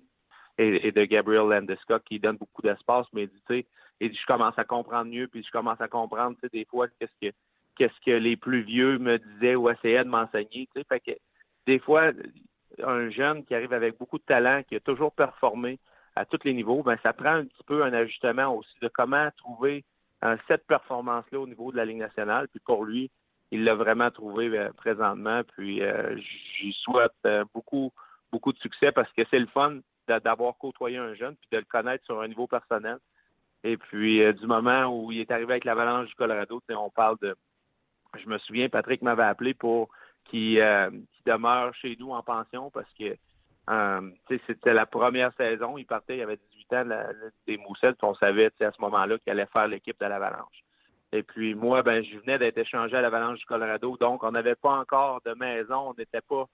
et, 0.57 0.91
de 0.91 1.05
Gabriel 1.05 1.47
Landeskog, 1.47 2.01
qui 2.03 2.19
donne 2.19 2.37
beaucoup 2.37 2.61
d'espace. 2.61 3.05
Mais, 3.13 3.27
tu 3.27 3.37
sais, 3.47 3.65
et 3.99 4.13
je 4.13 4.25
commence 4.25 4.57
à 4.57 4.63
comprendre 4.63 5.11
mieux, 5.11 5.27
puis 5.27 5.43
je 5.43 5.51
commence 5.51 5.81
à 5.81 5.87
comprendre, 5.87 6.35
tu 6.35 6.41
sais, 6.41 6.49
des 6.51 6.65
fois, 6.65 6.87
qu'est-ce 6.99 7.29
que 7.29 7.35
qu'est-ce 7.75 8.05
que 8.05 8.11
les 8.11 8.35
plus 8.35 8.61
vieux 8.61 8.97
me 8.97 9.19
disaient 9.19 9.55
ou 9.55 9.69
essayaient 9.69 10.03
de 10.03 10.09
m'enseigner, 10.09 10.67
tu 10.73 10.79
sais. 10.81 10.85
Fait 10.89 10.99
que 10.99 11.11
des 11.67 11.79
fois, 11.79 12.11
un 12.83 13.09
jeune 13.09 13.45
qui 13.45 13.53
arrive 13.53 13.73
avec 13.73 13.97
beaucoup 13.97 14.17
de 14.17 14.23
talent, 14.23 14.63
qui 14.63 14.75
a 14.75 14.79
toujours 14.79 15.11
performé 15.11 15.79
à 16.15 16.25
tous 16.25 16.39
les 16.43 16.53
niveaux, 16.53 16.81
ben 16.81 16.97
ça 17.03 17.13
prend 17.13 17.35
un 17.35 17.45
petit 17.45 17.63
peu 17.65 17.83
un 17.83 17.93
ajustement 17.93 18.55
aussi 18.55 18.73
de 18.81 18.87
comment 18.87 19.29
trouver 19.37 19.83
cette 20.47 20.65
performance-là 20.65 21.39
au 21.39 21.47
niveau 21.47 21.71
de 21.71 21.77
la 21.77 21.85
Ligue 21.85 21.97
nationale. 21.97 22.47
Puis 22.47 22.59
pour 22.59 22.83
lui, 22.85 23.11
il 23.51 23.63
l'a 23.63 23.75
vraiment 23.75 24.11
trouvé 24.11 24.47
euh, 24.57 24.71
présentement. 24.73 25.41
Puis 25.55 25.81
euh, 25.81 26.17
j'y 26.17 26.73
souhaite 26.73 27.11
euh, 27.25 27.45
beaucoup, 27.53 27.91
beaucoup 28.31 28.51
de 28.51 28.57
succès 28.57 28.91
parce 28.91 29.11
que 29.13 29.23
c'est 29.29 29.39
le 29.39 29.47
fun 29.47 29.79
d'avoir 30.07 30.57
côtoyé 30.57 30.97
un 30.97 31.13
jeune 31.13 31.35
puis 31.35 31.49
de 31.51 31.57
le 31.57 31.65
connaître 31.65 32.05
sur 32.05 32.21
un 32.21 32.27
niveau 32.27 32.47
personnel. 32.47 32.97
Et 33.63 33.77
puis 33.77 34.21
du 34.33 34.47
moment 34.47 34.85
où 34.85 35.11
il 35.11 35.19
est 35.19 35.31
arrivé 35.31 35.53
avec 35.53 35.65
l'Avalanche 35.65 36.07
du 36.07 36.15
Colorado, 36.15 36.61
on 36.69 36.89
parle 36.89 37.17
de. 37.21 37.35
Je 38.17 38.27
me 38.29 38.37
souviens, 38.39 38.69
Patrick 38.69 39.01
m'avait 39.01 39.23
appelé 39.23 39.53
pour 39.53 39.89
qui, 40.29 40.59
euh, 40.59 40.89
demeure 41.25 41.73
chez 41.75 41.95
nous 41.99 42.11
en 42.11 42.23
pension 42.23 42.71
parce 42.71 42.91
que 42.93 43.15
euh, 43.69 44.11
c'était 44.47 44.73
la 44.73 44.85
première 44.85 45.33
saison. 45.35 45.77
Il 45.77 45.85
partait, 45.85 46.17
il 46.17 46.21
avait 46.21 46.39
18 46.69 46.73
ans 46.73 46.85
des 47.45 47.57
Moussettes, 47.57 47.97
on 48.01 48.15
savait 48.15 48.51
à 48.61 48.71
ce 48.71 48.81
moment-là 48.81 49.17
qu'il 49.19 49.31
allait 49.31 49.45
faire 49.47 49.67
l'équipe 49.67 49.99
de 49.99 50.05
l'Avalanche. 50.05 50.63
Et 51.11 51.23
puis 51.23 51.55
moi, 51.55 51.83
ben, 51.83 52.03
je 52.03 52.17
venais 52.19 52.37
d'être 52.37 52.57
échangé 52.57 52.95
à 52.95 53.01
l'Avalanche 53.01 53.39
du 53.39 53.45
Colorado, 53.45 53.97
donc 53.97 54.23
on 54.23 54.31
n'avait 54.31 54.55
pas 54.55 54.71
encore 54.71 55.21
de 55.25 55.33
maison, 55.33 55.89
on 55.89 55.93
n'était 55.97 56.21
pas 56.21 56.47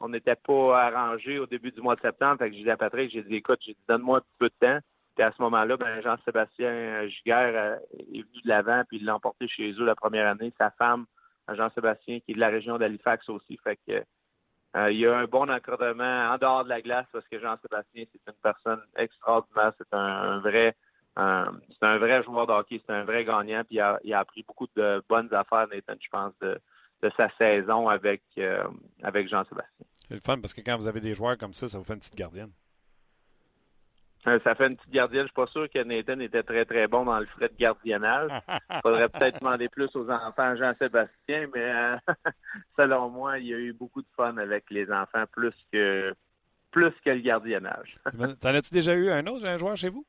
on 0.00 0.08
n'était 0.08 0.36
pas 0.36 0.86
arrangé 0.86 1.38
au 1.38 1.46
début 1.46 1.70
du 1.70 1.80
mois 1.80 1.94
de 1.94 2.00
septembre. 2.00 2.38
Fait 2.38 2.50
que 2.50 2.56
j'ai 2.56 2.62
dit 2.62 2.70
à 2.70 2.76
Patrick, 2.76 3.12
j'ai 3.12 3.22
dit 3.22 3.36
écoute, 3.36 3.60
j'ai 3.64 3.74
dit 3.74 3.84
donne-moi 3.88 4.18
un 4.18 4.20
petit 4.20 4.36
peu 4.38 4.48
de 4.48 4.54
temps. 4.66 4.78
Puis 5.14 5.24
à 5.24 5.32
ce 5.32 5.42
moment-là, 5.42 5.76
ben 5.76 6.00
Jean-Sébastien 6.02 7.06
Giguère 7.08 7.52
euh, 7.54 7.76
est 7.98 8.22
venu 8.22 8.40
de 8.42 8.48
l'avant, 8.48 8.82
puis 8.88 8.96
il 8.96 9.04
l'a 9.04 9.14
emporté 9.14 9.46
chez 9.48 9.72
eux 9.72 9.84
la 9.84 9.94
première 9.94 10.26
année. 10.26 10.52
Sa 10.56 10.70
femme, 10.70 11.04
Jean-Sébastien, 11.52 12.20
qui 12.20 12.32
est 12.32 12.34
de 12.34 12.40
la 12.40 12.48
région 12.48 12.78
d'Halifax 12.78 13.28
aussi. 13.28 13.58
Fait 13.62 13.78
que 13.86 14.02
euh, 14.76 14.92
il 14.92 14.98
y 14.98 15.06
a 15.06 15.16
un 15.16 15.24
bon 15.24 15.50
encadrement 15.50 16.30
en 16.30 16.38
dehors 16.38 16.64
de 16.64 16.68
la 16.68 16.80
glace 16.80 17.06
parce 17.12 17.26
que 17.28 17.38
Jean-Sébastien, 17.38 18.04
c'est 18.12 18.32
une 18.32 18.38
personne 18.42 18.80
extraordinaire. 18.96 19.72
C'est 19.76 19.92
un, 19.92 20.38
vrai 20.38 20.76
c'est 21.16 21.86
un 21.86 21.98
vrai 21.98 22.22
joueur 22.22 22.46
de 22.46 22.52
hockey, 22.52 22.80
c'est 22.86 22.94
un 22.94 23.04
vrai 23.04 23.24
gagnant. 23.24 23.62
Puis 23.64 23.76
il 23.76 24.12
a, 24.14 24.18
appris 24.18 24.42
beaucoup 24.44 24.68
de 24.76 25.02
bonnes 25.08 25.32
affaires, 25.34 25.66
Nathan, 25.68 25.94
je 26.00 26.08
pense, 26.08 26.32
de, 26.40 26.58
sa 27.16 27.30
saison 27.36 27.88
avec, 27.88 28.22
euh, 28.38 28.64
avec 29.02 29.28
Jean-Sébastien. 29.28 29.86
C'est 30.08 30.14
le 30.14 30.20
fun 30.20 30.38
parce 30.40 30.54
que 30.54 30.60
quand 30.60 30.76
vous 30.76 30.88
avez 30.88 31.00
des 31.00 31.14
joueurs 31.14 31.38
comme 31.38 31.54
ça, 31.54 31.66
ça 31.66 31.78
vous 31.78 31.84
fait 31.84 31.94
une 31.94 32.00
petite 32.00 32.16
gardienne. 32.16 32.50
Euh, 34.26 34.38
ça 34.44 34.54
fait 34.54 34.66
une 34.66 34.76
petite 34.76 34.92
gardienne. 34.92 35.22
Je 35.22 35.28
suis 35.28 35.34
pas 35.34 35.46
sûr 35.46 35.68
que 35.70 35.82
Nathan 35.82 36.20
était 36.20 36.42
très, 36.42 36.64
très 36.66 36.86
bon 36.86 37.04
dans 37.04 37.18
le 37.18 37.26
frais 37.26 37.48
de 37.48 37.56
gardiennage. 37.56 38.30
Il 38.70 38.80
faudrait 38.82 39.08
peut-être 39.08 39.40
demander 39.40 39.68
plus 39.68 39.88
aux 39.94 40.10
enfants 40.10 40.56
Jean-Sébastien, 40.56 41.48
mais 41.54 41.72
euh, 41.72 41.96
selon 42.76 43.08
moi, 43.08 43.38
il 43.38 43.46
y 43.46 43.54
a 43.54 43.58
eu 43.58 43.72
beaucoup 43.72 44.02
de 44.02 44.08
fun 44.16 44.36
avec 44.36 44.64
les 44.70 44.90
enfants, 44.92 45.24
plus 45.32 45.54
que 45.72 46.14
plus 46.70 46.92
que 47.04 47.10
le 47.10 47.20
gardiennage. 47.20 47.98
T'en 48.40 48.54
as-tu 48.54 48.72
déjà 48.72 48.94
eu 48.94 49.10
un 49.10 49.26
autre, 49.26 49.46
un 49.46 49.58
joueur 49.58 49.76
chez 49.76 49.88
vous? 49.88 50.04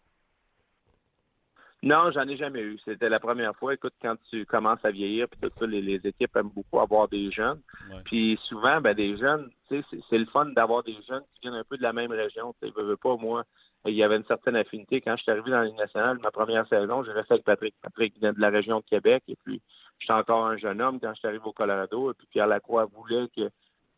Non, 1.84 2.12
j'en 2.12 2.28
ai 2.28 2.38
jamais 2.38 2.62
eu. 2.62 2.78
C'était 2.86 3.10
la 3.10 3.20
première 3.20 3.56
fois. 3.56 3.74
Écoute, 3.74 3.94
quand 4.02 4.16
tu 4.30 4.46
commences 4.46 4.84
à 4.86 4.92
vieillir, 4.92 5.28
puis 5.28 5.40
tout 5.42 5.52
ça, 5.60 5.66
les, 5.66 6.00
équipes 6.04 6.36
aiment 6.36 6.52
beaucoup 6.54 6.80
avoir 6.80 7.08
des 7.08 7.32
jeunes. 7.32 7.60
Puis 8.06 8.40
souvent, 8.48 8.80
ben 8.82 8.94
des 8.94 9.18
jeunes, 9.18 9.50
tu 9.68 9.82
sais, 9.82 9.98
c'est 10.10 10.20
le 10.20 10.28
fun 10.28 10.46
d'avoir 10.46 10.84
des 10.84 10.96
jeunes 11.08 11.24
qui 11.34 11.42
viennent 11.42 11.56
un 11.56 11.64
peu 11.64 11.78
de 11.78 11.82
la 11.82 11.92
même 11.92 12.12
région. 12.12 12.54
Tu 12.62 12.68
sais, 12.68 12.74
veux 12.76 12.98
pas, 12.98 13.16
moi, 13.16 13.46
il 13.86 13.96
y 13.96 14.04
avait 14.04 14.18
une 14.18 14.26
certaine 14.26 14.58
affinité. 14.58 15.02
Quand 15.02 15.18
je 15.18 15.24
suis 15.24 15.32
arrivé 15.32 15.50
dans 15.50 15.58
la 15.58 15.66
Ligue 15.66 15.78
nationale, 15.78 16.20
ma 16.22 16.30
première 16.30 16.68
saison, 16.68 17.04
j'ai 17.04 17.14
resté 17.14 17.34
avec 17.34 17.46
Patrick. 17.46 17.74
Patrick 17.82 18.16
vient 18.20 18.34
de 18.34 18.40
la 18.40 18.50
région 18.50 18.80
de 18.80 18.86
Québec. 18.86 19.24
Et 19.28 19.38
puis, 19.44 19.60
j'étais 19.98 20.14
encore 20.14 20.46
un 20.46 20.58
jeune 20.58 20.82
homme 20.82 21.00
quand 21.00 21.14
je 21.16 21.20
suis 21.20 21.28
arrivé 21.28 21.44
au 21.46 21.52
Colorado. 21.52 22.12
Et 22.12 22.14
puis, 22.14 22.28
Pierre 22.30 22.48
Lacroix 22.48 22.86
voulait 22.86 23.28
que 23.36 23.50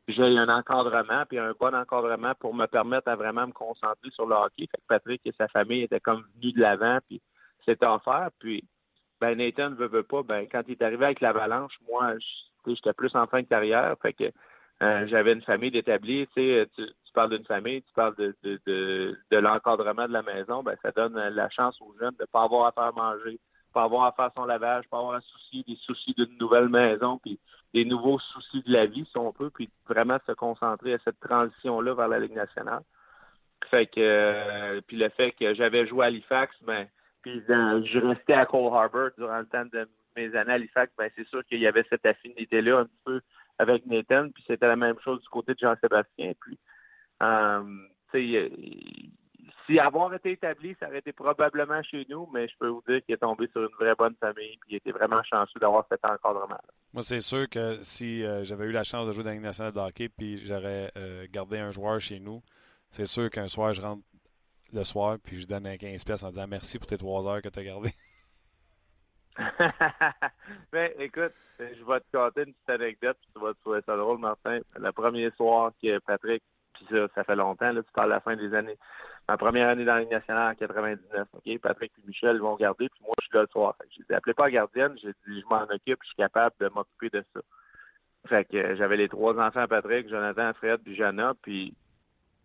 j'ai 0.07 0.23
un 0.23 0.47
encadrement, 0.47 1.25
puis 1.27 1.38
un 1.38 1.53
bon 1.59 1.75
encadrement 1.75 2.34
pour 2.39 2.53
me 2.53 2.65
permettre 2.65 3.09
à 3.09 3.17
vraiment 3.17 3.47
me 3.47 3.51
concentrer 3.51 4.09
sur 4.11 4.25
le 4.25 4.36
hockey. 4.36 4.67
Fait 4.71 4.77
que 4.77 4.88
Patrick 4.88 5.21
et 5.25 5.34
sa 5.38 5.49
famille 5.49 5.84
étaient 5.84 5.99
comme 5.99 6.23
venus 6.36 6.53
de 6.53 6.61
l'avant, 6.61 6.99
puis 7.07 7.21
c'était 7.66 7.86
offert. 7.86 8.30
Puis, 8.39 8.64
ben, 9.22 9.38
Nathan 9.38 9.72
ne 9.72 9.76
veut, 9.76 10.03
pas. 10.03 10.24
Ben, 10.24 10.47
quand 10.51 10.64
il 10.68 10.72
est 10.72 10.82
arrivé 10.82 11.05
avec 11.05 11.22
l'avalanche, 11.22 11.74
moi, 11.89 12.14
j'étais 12.66 12.93
plus 12.93 13.16
en 13.16 13.28
fin 13.28 13.41
de 13.41 13.47
carrière. 13.47 13.95
Fait 14.01 14.14
que 14.14 14.32
euh, 14.82 15.07
j'avais 15.07 15.34
une 15.34 15.41
famille 15.41 15.72
d'établis. 15.72 16.28
Tu, 16.36 16.66
tu 16.76 17.14
parles 17.14 17.30
d'une 17.30 17.45
famille, 17.45 17.82
tu 17.84 17.93
parles 17.93 18.16
de, 18.16 18.36
de, 18.43 18.59
de, 19.32 19.38
l'encadrement 19.38 20.07
de 20.07 20.14
la 20.14 20.24
maison. 20.24 20.64
Ben, 20.64 20.76
ça 20.82 20.91
donne 20.91 21.16
la 21.16 21.49
chance 21.49 21.80
aux 21.82 21.95
jeunes 21.99 22.16
de 22.18 22.24
ne 22.24 22.28
pas 22.28 22.43
avoir 22.43 22.68
à 22.68 22.72
faire 22.72 22.93
manger, 22.93 23.39
pas 23.74 23.84
avoir 23.84 24.05
à 24.05 24.11
faire 24.14 24.32
son 24.36 24.45
lavage, 24.45 24.86
pas 24.89 24.97
avoir 24.97 25.16
à 25.16 25.22
soucier 25.22 25.64
des 25.68 25.78
soucis 25.78 26.14
d'une 26.18 26.38
nouvelle 26.38 26.70
maison, 26.70 27.20
puis 27.20 27.39
des 27.74 27.86
nouveaux 27.86 28.20
soucis 28.20 28.61
de 28.64 28.72
la 28.72 28.86
vie, 28.86 29.05
si 29.09 29.18
on 29.18 29.32
peut, 29.32 29.49
puis 29.49 29.70
vraiment 29.88 30.18
se 30.28 30.32
concentrer 30.34 30.93
à 30.93 30.99
cette 31.03 31.20
transition-là 31.20 31.93
vers 31.93 32.07
la 32.07 32.20
Ligue 32.20 32.36
nationale. 32.36 32.84
Fait 33.70 33.88
que, 33.88 33.99
euh, 33.99 34.82
puis 34.88 34.97
le 34.97 35.09
fait 35.09 35.32
que 35.32 35.53
j'avais 35.55 35.88
joué 35.88 36.05
à 36.05 36.07
Halifax, 36.07 36.55
ben, 36.64 36.88
puis 37.24 37.41
je 37.47 38.07
restais 38.07 38.34
à 38.34 38.45
Cole 38.45 38.74
Harbour 38.74 39.09
durant 39.17 39.39
le 39.39 39.45
temps 39.45 39.65
de 39.65 39.88
mes 40.15 40.36
années 40.36 40.51
à 40.51 40.55
Halifax, 40.55 40.91
ben, 40.97 41.09
c'est 41.15 41.28
sûr 41.28 41.43
qu'il 41.45 41.59
y 41.59 41.67
avait 41.67 41.86
cette 41.89 42.05
affinité-là 42.05 42.82
un 42.82 42.88
peu 43.05 43.21
avec 43.57 43.86
Nathan, 43.86 44.30
puis 44.30 44.43
c'était 44.45 44.67
la 44.67 44.76
même 44.76 44.99
chose 45.03 45.21
du 45.21 45.30
côté 45.30 45.53
de 45.53 45.59
Jean-Sébastien. 45.59 46.34
Puis, 46.39 46.59
euh, 47.24 48.49
si 49.65 49.80
avoir 49.80 50.13
été 50.13 50.32
établi, 50.34 50.76
ça 50.80 50.88
aurait 50.88 50.99
été 50.99 51.13
probablement 51.13 51.82
chez 51.84 52.05
nous, 52.09 52.28
mais 52.34 52.47
je 52.47 52.53
peux 52.59 52.67
vous 52.67 52.84
dire 52.88 53.03
qu'il 53.05 53.15
est 53.15 53.19
tombé 53.19 53.47
sur 53.51 53.61
une 53.61 53.76
vraie 53.80 53.95
bonne 53.95 54.15
famille, 54.19 54.57
puis 54.61 54.71
il 54.71 54.76
était 54.76 54.91
vraiment 54.91 55.24
chanceux 55.24 55.59
d'avoir 55.59 55.86
cet 55.89 56.03
encadrement. 56.03 56.55
-là. 56.55 56.74
Moi, 56.93 57.03
c'est 57.03 57.21
sûr 57.21 57.49
que 57.49 57.82
si 57.82 58.24
euh, 58.24 58.43
j'avais 58.43 58.65
eu 58.65 58.71
la 58.71 58.84
chance 58.84 59.07
de 59.07 59.13
jouer 59.13 59.24
dans 59.24 59.32
la 59.32 59.39
nationale 59.39 59.74
de 59.74 59.80
hockey, 59.80 60.09
puis 60.09 60.38
j'aurais 60.38 60.91
euh, 60.97 61.26
gardé 61.32 61.57
un 61.59 61.71
joueur 61.71 61.99
chez 61.99 62.19
nous, 62.19 62.41
c'est 62.89 63.05
sûr 63.07 63.30
qu'un 63.30 63.47
soir, 63.47 63.74
je 63.74 63.82
rentre 63.82 64.03
le 64.74 64.84
soir, 64.84 65.17
puis 65.24 65.41
je 65.41 65.47
donne 65.47 65.67
un 65.67 65.78
15 65.78 66.03
pièces 66.03 66.24
en 66.24 66.30
disant 66.30 66.47
merci 66.47 66.78
pour 66.78 66.88
tes 66.88 66.97
trois 66.97 67.28
heures 67.28 67.41
que 67.41 67.49
tu 67.49 67.59
as 67.59 67.63
gardées. 67.63 67.93
ben, 70.71 70.91
écoute, 70.99 71.34
je 71.59 71.84
vais 71.84 71.99
te 71.99 72.05
conter 72.11 72.43
une 72.43 72.53
petite 72.53 72.69
anecdote, 72.69 73.17
puis 73.21 73.30
tu 73.34 73.39
vas 73.41 73.53
trouver 73.61 73.82
ça 73.86 73.95
drôle, 73.97 74.19
Martin. 74.19 74.59
Le 74.76 74.91
premier 74.91 75.32
soir 75.32 75.71
que 75.82 75.99
Patrick, 75.99 76.43
puis 76.74 76.86
ça, 76.89 77.07
ça 77.15 77.24
fait 77.24 77.36
longtemps, 77.36 77.71
là, 77.71 77.82
tu 77.82 77.91
parles 77.93 78.11
à 78.11 78.15
la 78.15 78.21
fin 78.21 78.36
des 78.36 78.53
années. 78.53 78.78
Ma 79.28 79.38
première 79.38 79.69
année 79.69 79.86
dans 79.86 79.95
la 79.95 80.01
Ligue 80.01 80.11
nationale 80.11 80.51
en 80.51 80.55
99, 80.55 81.28
OK? 81.34 81.59
Patrick 81.61 81.91
et 81.97 82.07
Michel 82.07 82.39
vont 82.39 82.55
garder, 82.55 82.89
puis 82.89 82.99
moi, 83.03 83.13
je 83.21 83.28
suis 83.28 83.36
là 83.36 83.41
le 83.41 83.47
soir. 83.47 83.76
J'ai 83.89 84.03
dit, 84.03 84.13
appelez 84.13 84.34
pas 84.34 84.49
gardienne, 84.49 84.95
j'ai 85.01 85.13
dit, 85.28 85.41
je 85.41 85.45
m'en 85.47 85.63
occupe, 85.63 85.99
je 86.01 86.07
suis 86.07 86.15
capable 86.17 86.55
de 86.59 86.67
m'occuper 86.69 87.09
de 87.09 87.24
ça. 87.34 87.41
Fait 88.28 88.45
que 88.45 88.57
euh, 88.57 88.76
j'avais 88.78 88.97
les 88.97 89.09
trois 89.09 89.38
enfants, 89.38 89.67
Patrick, 89.67 90.09
Jonathan, 90.09 90.53
Fred, 90.53 90.82
puis 90.84 90.95
Jana, 90.95 91.34
puis 91.41 91.74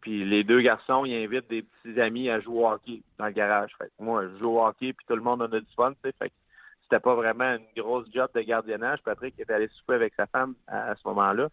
puis 0.00 0.24
les 0.24 0.44
deux 0.44 0.60
garçons, 0.60 1.04
ils 1.04 1.24
invitent 1.24 1.48
des 1.48 1.62
petits 1.62 2.00
amis 2.00 2.30
à 2.30 2.40
jouer 2.40 2.58
au 2.58 2.68
hockey 2.68 3.02
dans 3.18 3.26
le 3.26 3.32
garage. 3.32 3.72
Fait 3.78 3.86
que 3.86 4.02
moi, 4.02 4.24
je 4.28 4.38
joue 4.38 4.50
au 4.50 4.64
hockey, 4.64 4.92
puis 4.92 5.06
tout 5.08 5.16
le 5.16 5.22
monde 5.22 5.42
en 5.42 5.46
a 5.46 5.60
du 5.60 5.74
fun, 5.76 5.92
tu. 6.02 6.12
Fait 6.12 6.28
que 6.28 6.34
c'était 6.82 7.00
pas 7.00 7.14
vraiment 7.14 7.56
une 7.56 7.82
grosse 7.82 8.06
job 8.12 8.30
de 8.34 8.40
gardiennage. 8.40 9.00
Patrick 9.04 9.34
était 9.38 9.52
allé 9.52 9.68
souper 9.68 9.94
avec 9.94 10.14
sa 10.14 10.26
femme 10.26 10.54
à, 10.66 10.94
ce 10.94 11.06
moment-là. 11.08 11.48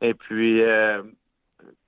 Et 0.00 0.14
puis, 0.14 0.62
euh, 0.62 1.02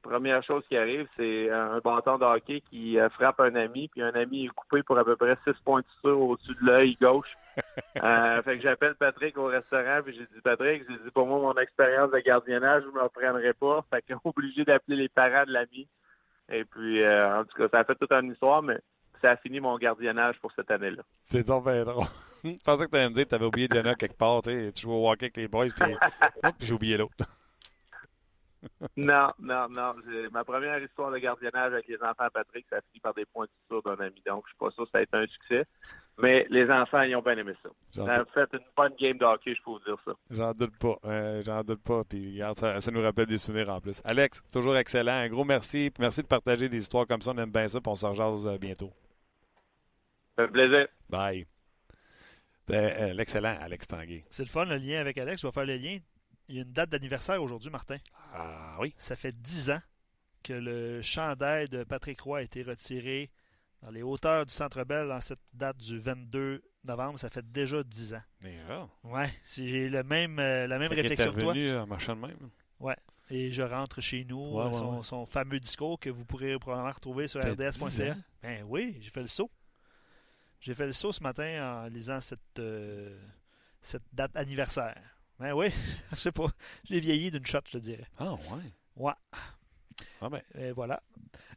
première 0.03 0.43
chose 0.43 0.63
qui 0.69 0.77
arrive, 0.77 1.07
c'est 1.17 1.51
un 1.51 1.79
bâton 1.79 2.19
de 2.19 2.25
hockey 2.25 2.63
qui 2.71 2.99
frappe 3.13 3.41
un 3.41 3.55
ami, 3.55 3.89
puis 3.89 4.03
un 4.03 4.15
ami 4.15 4.47
est 4.47 4.49
coupé 4.49 4.83
pour 4.83 4.99
à 4.99 5.05
peu 5.05 5.17
près 5.17 5.37
six 5.45 5.59
points 5.65 5.81
de 5.81 5.87
suture 5.97 6.21
au-dessus 6.21 6.55
de 6.61 6.67
l'œil 6.67 6.97
gauche. 7.01 7.37
euh, 8.03 8.43
fait 8.43 8.57
que 8.57 8.63
j'appelle 8.63 8.95
Patrick 8.95 9.37
au 9.37 9.47
restaurant, 9.47 10.01
puis 10.05 10.15
j'ai 10.15 10.27
dit 10.35 10.41
Patrick, 10.43 10.85
j'ai 10.89 10.97
dit 10.97 11.11
pour 11.13 11.27
moi 11.27 11.39
mon 11.39 11.61
expérience 11.61 12.11
de 12.11 12.19
gardiennage, 12.19 12.83
je 12.85 12.91
me 12.91 13.03
reprendrai 13.03 13.53
pas. 13.55 13.85
Fait 13.91 14.03
que 14.03 14.15
obligé 14.25 14.65
d'appeler 14.65 14.97
les 14.97 15.09
parents 15.09 15.45
de 15.45 15.53
l'ami. 15.53 15.89
Et 16.51 16.65
puis 16.65 17.03
euh, 17.03 17.41
en 17.41 17.45
tout 17.45 17.57
cas, 17.57 17.69
ça 17.71 17.81
a 17.81 17.85
fait 17.85 17.95
toute 17.95 18.13
une 18.13 18.33
histoire, 18.33 18.63
mais 18.63 18.79
ça 19.21 19.33
a 19.33 19.37
fini 19.37 19.61
mon 19.61 19.77
gardiennage 19.79 20.39
pour 20.41 20.53
cette 20.53 20.71
année-là. 20.71 21.03
C'est 21.21 21.47
donc 21.47 21.65
bien 21.65 21.85
drôle. 21.85 22.07
je 22.45 22.63
pensais 22.65 22.87
que 22.87 22.91
tu 22.91 22.97
allais 22.97 23.09
me 23.09 23.15
dire 23.15 23.25
que 23.25 23.31
tu 23.31 23.35
avais 23.35 23.47
oublié 23.47 23.69
Jenna 23.71 23.95
quelque 23.95 24.17
part, 24.17 24.43
tu 24.43 24.51
sais, 24.51 24.73
tu 24.73 24.83
jouais 24.83 24.95
au 24.95 25.11
hockey 25.11 25.27
avec 25.27 25.37
les 25.37 25.49
boys, 25.49 25.67
puis 25.77 25.95
j'ai 26.61 26.73
oublié 26.73 26.97
l'autre. 26.97 27.25
Non, 28.97 29.31
non, 29.39 29.69
non. 29.69 29.95
Ma 30.31 30.45
première 30.45 30.83
histoire 30.83 31.11
de 31.11 31.19
gardiennage 31.19 31.73
avec 31.73 31.89
les 31.89 32.03
enfants 32.03 32.29
Patrick, 32.33 32.67
ça 32.71 32.77
a 32.77 32.81
fini 32.81 33.01
par 33.01 33.15
des 33.15 33.25
points 33.25 33.47
de 33.47 33.51
suture 33.63 33.83
d'un 33.83 34.05
ami. 34.05 34.23
Donc, 34.27 34.45
je 34.47 34.51
suis 34.51 34.59
pas 34.59 34.71
sûr 34.71 34.85
que 34.85 34.91
ça 34.91 34.99
a 34.99 35.03
été 35.03 35.17
un 35.17 35.27
succès. 35.27 35.67
Mais 36.19 36.47
les 36.51 36.71
enfants, 36.71 37.03
ils 37.03 37.17
ont 37.17 37.23
bien 37.23 37.37
aimé 37.39 37.53
ça. 37.63 37.71
Ça 37.91 38.05
a 38.05 38.25
fait 38.27 38.49
une 38.53 38.65
bonne 38.77 38.93
game 39.01 39.17
de 39.17 39.25
hockey, 39.25 39.55
je 39.55 39.63
peux 39.63 39.71
vous 39.71 39.79
dire 39.81 39.97
ça. 40.05 40.13
J'en 40.31 40.53
doute 40.53 40.77
pas. 40.79 40.99
Euh, 41.07 41.43
J'en 41.45 41.63
doute 41.63 41.83
pas. 41.83 42.05
Puis, 42.05 42.41
ça, 42.55 42.81
ça, 42.81 42.91
nous 42.91 43.03
rappelle 43.03 43.27
des 43.27 43.39
souvenirs 43.39 43.71
en 43.71 43.81
plus. 43.81 44.03
Alex, 44.05 44.43
toujours 44.53 44.77
excellent. 44.77 45.13
Un 45.13 45.29
gros 45.29 45.45
merci. 45.45 45.91
merci 45.99 46.23
de 46.23 46.27
partager 46.27 46.69
des 46.69 46.79
histoires 46.79 47.07
comme 47.07 47.23
ça. 47.23 47.33
On 47.35 47.39
aime 47.39 47.51
bien 47.51 47.67
ça. 47.67 47.81
Puis 47.81 47.91
on 47.91 47.97
se 47.97 48.07
rejase 48.07 48.47
euh, 48.47 48.59
bientôt. 48.59 48.93
Ça 50.37 50.47
fait 50.47 50.53
plaisir. 50.53 50.87
Bye. 51.09 51.47
Euh, 52.71 53.13
l'excellent 53.13 53.57
Alex 53.61 53.87
Tanguay. 53.87 54.25
C'est 54.31 54.45
le 54.45 54.49
fun, 54.49 54.65
le 54.65 54.77
lien 54.77 55.01
avec 55.01 55.19
Alex. 55.19 55.45
On 55.45 55.49
va 55.49 55.53
faire 55.53 55.67
le 55.67 55.77
lien. 55.77 55.99
Il 56.49 56.57
y 56.57 56.59
a 56.59 56.63
une 56.63 56.73
date 56.73 56.91
d'anniversaire 56.91 57.43
aujourd'hui, 57.43 57.71
Martin. 57.71 57.99
Ah 58.35 58.73
oui. 58.81 58.95
Ça 58.99 59.17
fait 59.17 59.33
10 59.33 59.71
ans 59.71 59.83
que 60.43 60.53
le 60.53 61.03
chandail 61.03 61.69
de 61.69 61.85
Patrick 61.85 62.21
Roy 62.21 62.39
a 62.39 62.43
été 62.43 62.63
retiré 62.63 63.31
dans 63.83 63.91
les 63.91 64.03
hauteurs 64.03 64.47
du 64.47 64.53
Centre 64.53 64.85
Bell 64.85 65.11
en 65.11 65.21
cette 65.21 65.41
date 65.53 65.79
du 65.79 65.99
22 65.99 66.63
novembre. 66.85 67.19
Ça 67.19 67.31
fait 67.31 67.51
déjà 67.51 67.83
10 67.83 68.15
ans. 68.15 68.23
Déjà? 68.41 68.89
Ouais. 69.05 69.31
J'ai 69.55 69.89
le 69.89 70.03
même, 70.03 70.39
euh, 70.39 70.67
la 70.67 70.79
même 70.79 70.91
réflexion 70.91 71.33
que 71.33 71.41
toi. 71.41 71.83
en 71.83 71.87
marchant 71.87 72.17
de 72.17 72.21
même. 72.21 72.51
Ouais. 72.81 72.97
Et 73.31 73.51
je 73.51 73.63
rentre 73.63 74.01
chez 74.01 74.25
nous. 74.25 74.61
son, 75.03 75.27
fameux 75.27 75.61
discours 75.61 75.99
que 75.99 76.11
vous 76.11 76.25
pourrez 76.25 76.59
probablement 76.59 76.93
retrouver 76.93 77.29
sur 77.29 77.41
rds.ca. 77.41 78.17
Ben 78.43 78.65
oui, 78.69 78.99
j'ai 79.01 79.11
fait 79.11 79.23
le 79.23 79.29
saut. 79.29 79.51
J'ai 80.61 80.75
fait 80.75 80.87
le 80.87 80.93
saut 80.93 81.13
ce 81.13 81.23
matin 81.23 81.85
en 81.85 81.89
lisant 81.89 82.21
cette, 82.21 82.59
euh, 82.59 83.19
cette 83.81 84.05
date 84.13 84.37
anniversaire. 84.37 85.12
Ben 85.43 85.55
oui, 85.55 85.71
je 86.13 86.17
sais 86.17 86.31
pas. 86.31 86.47
J'ai 86.85 87.01
vieilli 87.01 87.33
d'une 87.33 87.45
shot, 87.45 87.59
je 87.67 87.73
te 87.73 87.79
dirais. 87.79 88.07
Ah 88.17 88.35
ouais? 88.35 88.63
Ouais. 88.95 89.13
Ah 90.21 90.29
ben. 90.29 90.41
Et 90.57 90.71
voilà. 90.71 91.03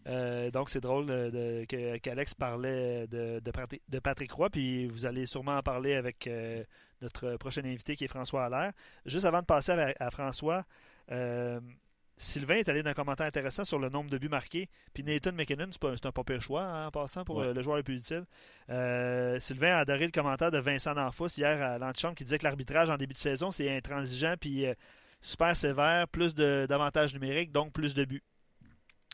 Euh, 0.07 0.49
donc, 0.49 0.71
c'est 0.71 0.79
drôle 0.79 1.05
de, 1.05 1.65
qu'Alex 1.99 2.33
parlait 2.33 3.05
de, 3.05 3.39
de, 3.39 3.99
Patrick 3.99 4.31
Roy, 4.31 4.49
puis 4.49 4.88
vous 4.88 5.05
allez 5.05 5.27
sûrement 5.27 5.57
en 5.57 5.61
parler 5.61 5.93
avec 5.93 6.25
euh, 6.25 6.63
notre 7.03 7.38
prochain 7.38 7.63
invité 7.63 7.95
qui 7.95 8.05
est 8.05 8.07
François 8.07 8.45
Allaire. 8.45 8.73
Juste 9.05 9.25
avant 9.25 9.41
de 9.41 9.45
passer 9.45 9.73
à, 9.99 10.09
François, 10.09 10.65
euh, 11.11 11.59
Sylvain 12.18 12.55
est 12.55 12.70
allé 12.70 12.82
d'un 12.82 12.93
commentaire 12.93 13.26
intéressant 13.26 13.66
sur 13.66 13.78
le 13.78 13.89
nombre 13.89 14.09
de 14.09 14.18
buts 14.18 14.30
marqués. 14.30 14.70
Puis 14.93 15.03
Nathan 15.03 15.34
McKinnon, 15.34 15.70
c'est 15.72 16.05
un 16.05 16.11
pas 16.11 16.24
pire 16.24 16.41
choix 16.41 16.63
hein, 16.63 16.88
en 16.88 16.91
passant 16.91 17.26
pour 17.26 17.43
le 17.43 17.61
joueur 17.61 17.78
le 17.78 17.84
plus 17.84 17.97
utile. 17.97 18.26
Euh, 18.70 19.38
Sylvain 19.39 19.76
a 19.76 19.80
adoré 19.80 20.05
le 20.05 20.11
commentaire 20.11 20.49
de 20.49 20.57
Vincent 20.57 20.93
D'Anfos 20.93 21.28
hier 21.38 21.61
à 21.61 21.78
l'antichambre 21.78 22.16
qui 22.16 22.24
disait 22.24 22.38
que 22.38 22.45
l'arbitrage 22.45 22.89
en 22.89 22.97
début 22.97 23.13
de 23.13 23.20
saison, 23.20 23.51
c'est 23.51 23.70
intransigeant 23.76 24.36
puis 24.39 24.66
euh, 24.66 24.74
super 25.22 25.57
sévère, 25.57 26.07
plus 26.07 26.34
d'avantages 26.36 27.13
numériques, 27.13 27.51
donc 27.51 27.74
plus 27.74 27.93
de 27.93 28.05
buts. 28.05 28.24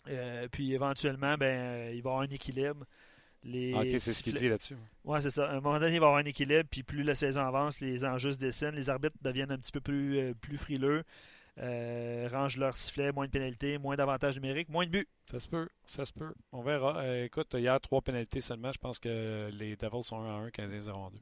Euh, 0.08 0.48
puis 0.52 0.74
éventuellement, 0.74 1.38
ben, 1.38 1.92
il 1.94 2.02
va 2.04 2.10
y 2.10 2.14
avoir 2.14 2.20
un 2.22 2.30
équilibre. 2.30 2.86
Les 3.44 3.74
ok, 3.74 4.00
c'est 4.00 4.14
ce 4.14 4.22
qu'il 4.22 4.36
dit 4.36 4.48
là-dessus. 4.50 4.78
Oui, 5.04 5.20
c'est 5.20 5.32
ça. 5.32 5.50
À 5.50 5.54
un 5.54 5.62
moment 5.62 5.80
donné, 5.80 5.96
il 5.96 6.00
va 6.00 6.06
y 6.06 6.10
avoir 6.10 6.18
un 6.18 6.26
équilibre, 6.26 6.70
puis 6.70 6.84
plus 6.84 7.02
la 7.02 7.16
saison 7.16 7.42
avance, 7.42 7.80
les 7.80 8.06
enjeux 8.06 8.34
se 8.34 8.38
dessinent, 8.38 8.76
les 8.76 8.92
arbitres 8.92 9.16
deviennent 9.22 9.52
un 9.52 9.58
petit 9.58 9.72
peu 9.72 9.82
plus, 9.82 10.36
plus 10.40 10.58
frileux. 10.58 11.04
Euh, 11.62 12.28
range 12.32 12.58
leur 12.58 12.76
sifflet, 12.76 13.12
moins 13.12 13.28
de 13.28 13.32
pénalités, 13.32 13.78
moins 13.78 13.96
d'avantages 13.96 14.36
numériques, 14.36 14.70
moins 14.70 14.86
de 14.86 14.92
buts. 14.92 15.08
Ça 15.30 15.40
se 15.40 15.48
peut, 15.48 15.70
ça 15.86 16.06
se 16.06 16.14
peut. 16.14 16.34
On 16.52 16.62
verra. 16.62 16.98
Euh, 16.98 17.26
écoute, 17.26 17.54
a 17.54 17.80
trois 17.80 18.02
pénalités 18.02 18.42
seulement. 18.42 18.72
Je 18.72 18.80
pense 18.80 18.98
que 18.98 19.50
les 19.54 19.76
Devils 19.76 20.04
sont 20.04 20.22
1 20.22 20.26
à 20.26 20.46
1, 20.46 20.50
15 20.50 20.80
0 20.80 21.12
2. 21.12 21.20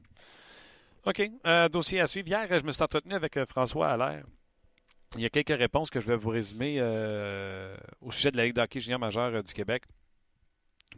OK. 1.10 1.30
Euh, 1.46 1.68
dossier 1.68 2.00
à 2.00 2.06
suivre. 2.06 2.28
Hier, 2.28 2.46
je 2.48 2.64
me 2.64 2.72
suis 2.72 2.82
entretenu 2.82 3.14
avec 3.14 3.38
François 3.44 3.88
Allaire. 3.88 4.24
Il 5.16 5.22
y 5.22 5.26
a 5.26 5.28
quelques 5.28 5.58
réponses 5.58 5.90
que 5.90 6.00
je 6.00 6.06
vais 6.06 6.16
vous 6.16 6.30
résumer 6.30 6.80
au 8.00 8.12
sujet 8.12 8.30
de 8.30 8.36
la 8.36 8.44
Ligue 8.46 8.54
d'hockey 8.54 8.80
junior 8.80 9.00
majeure 9.00 9.42
du 9.42 9.52
Québec. 9.52 9.82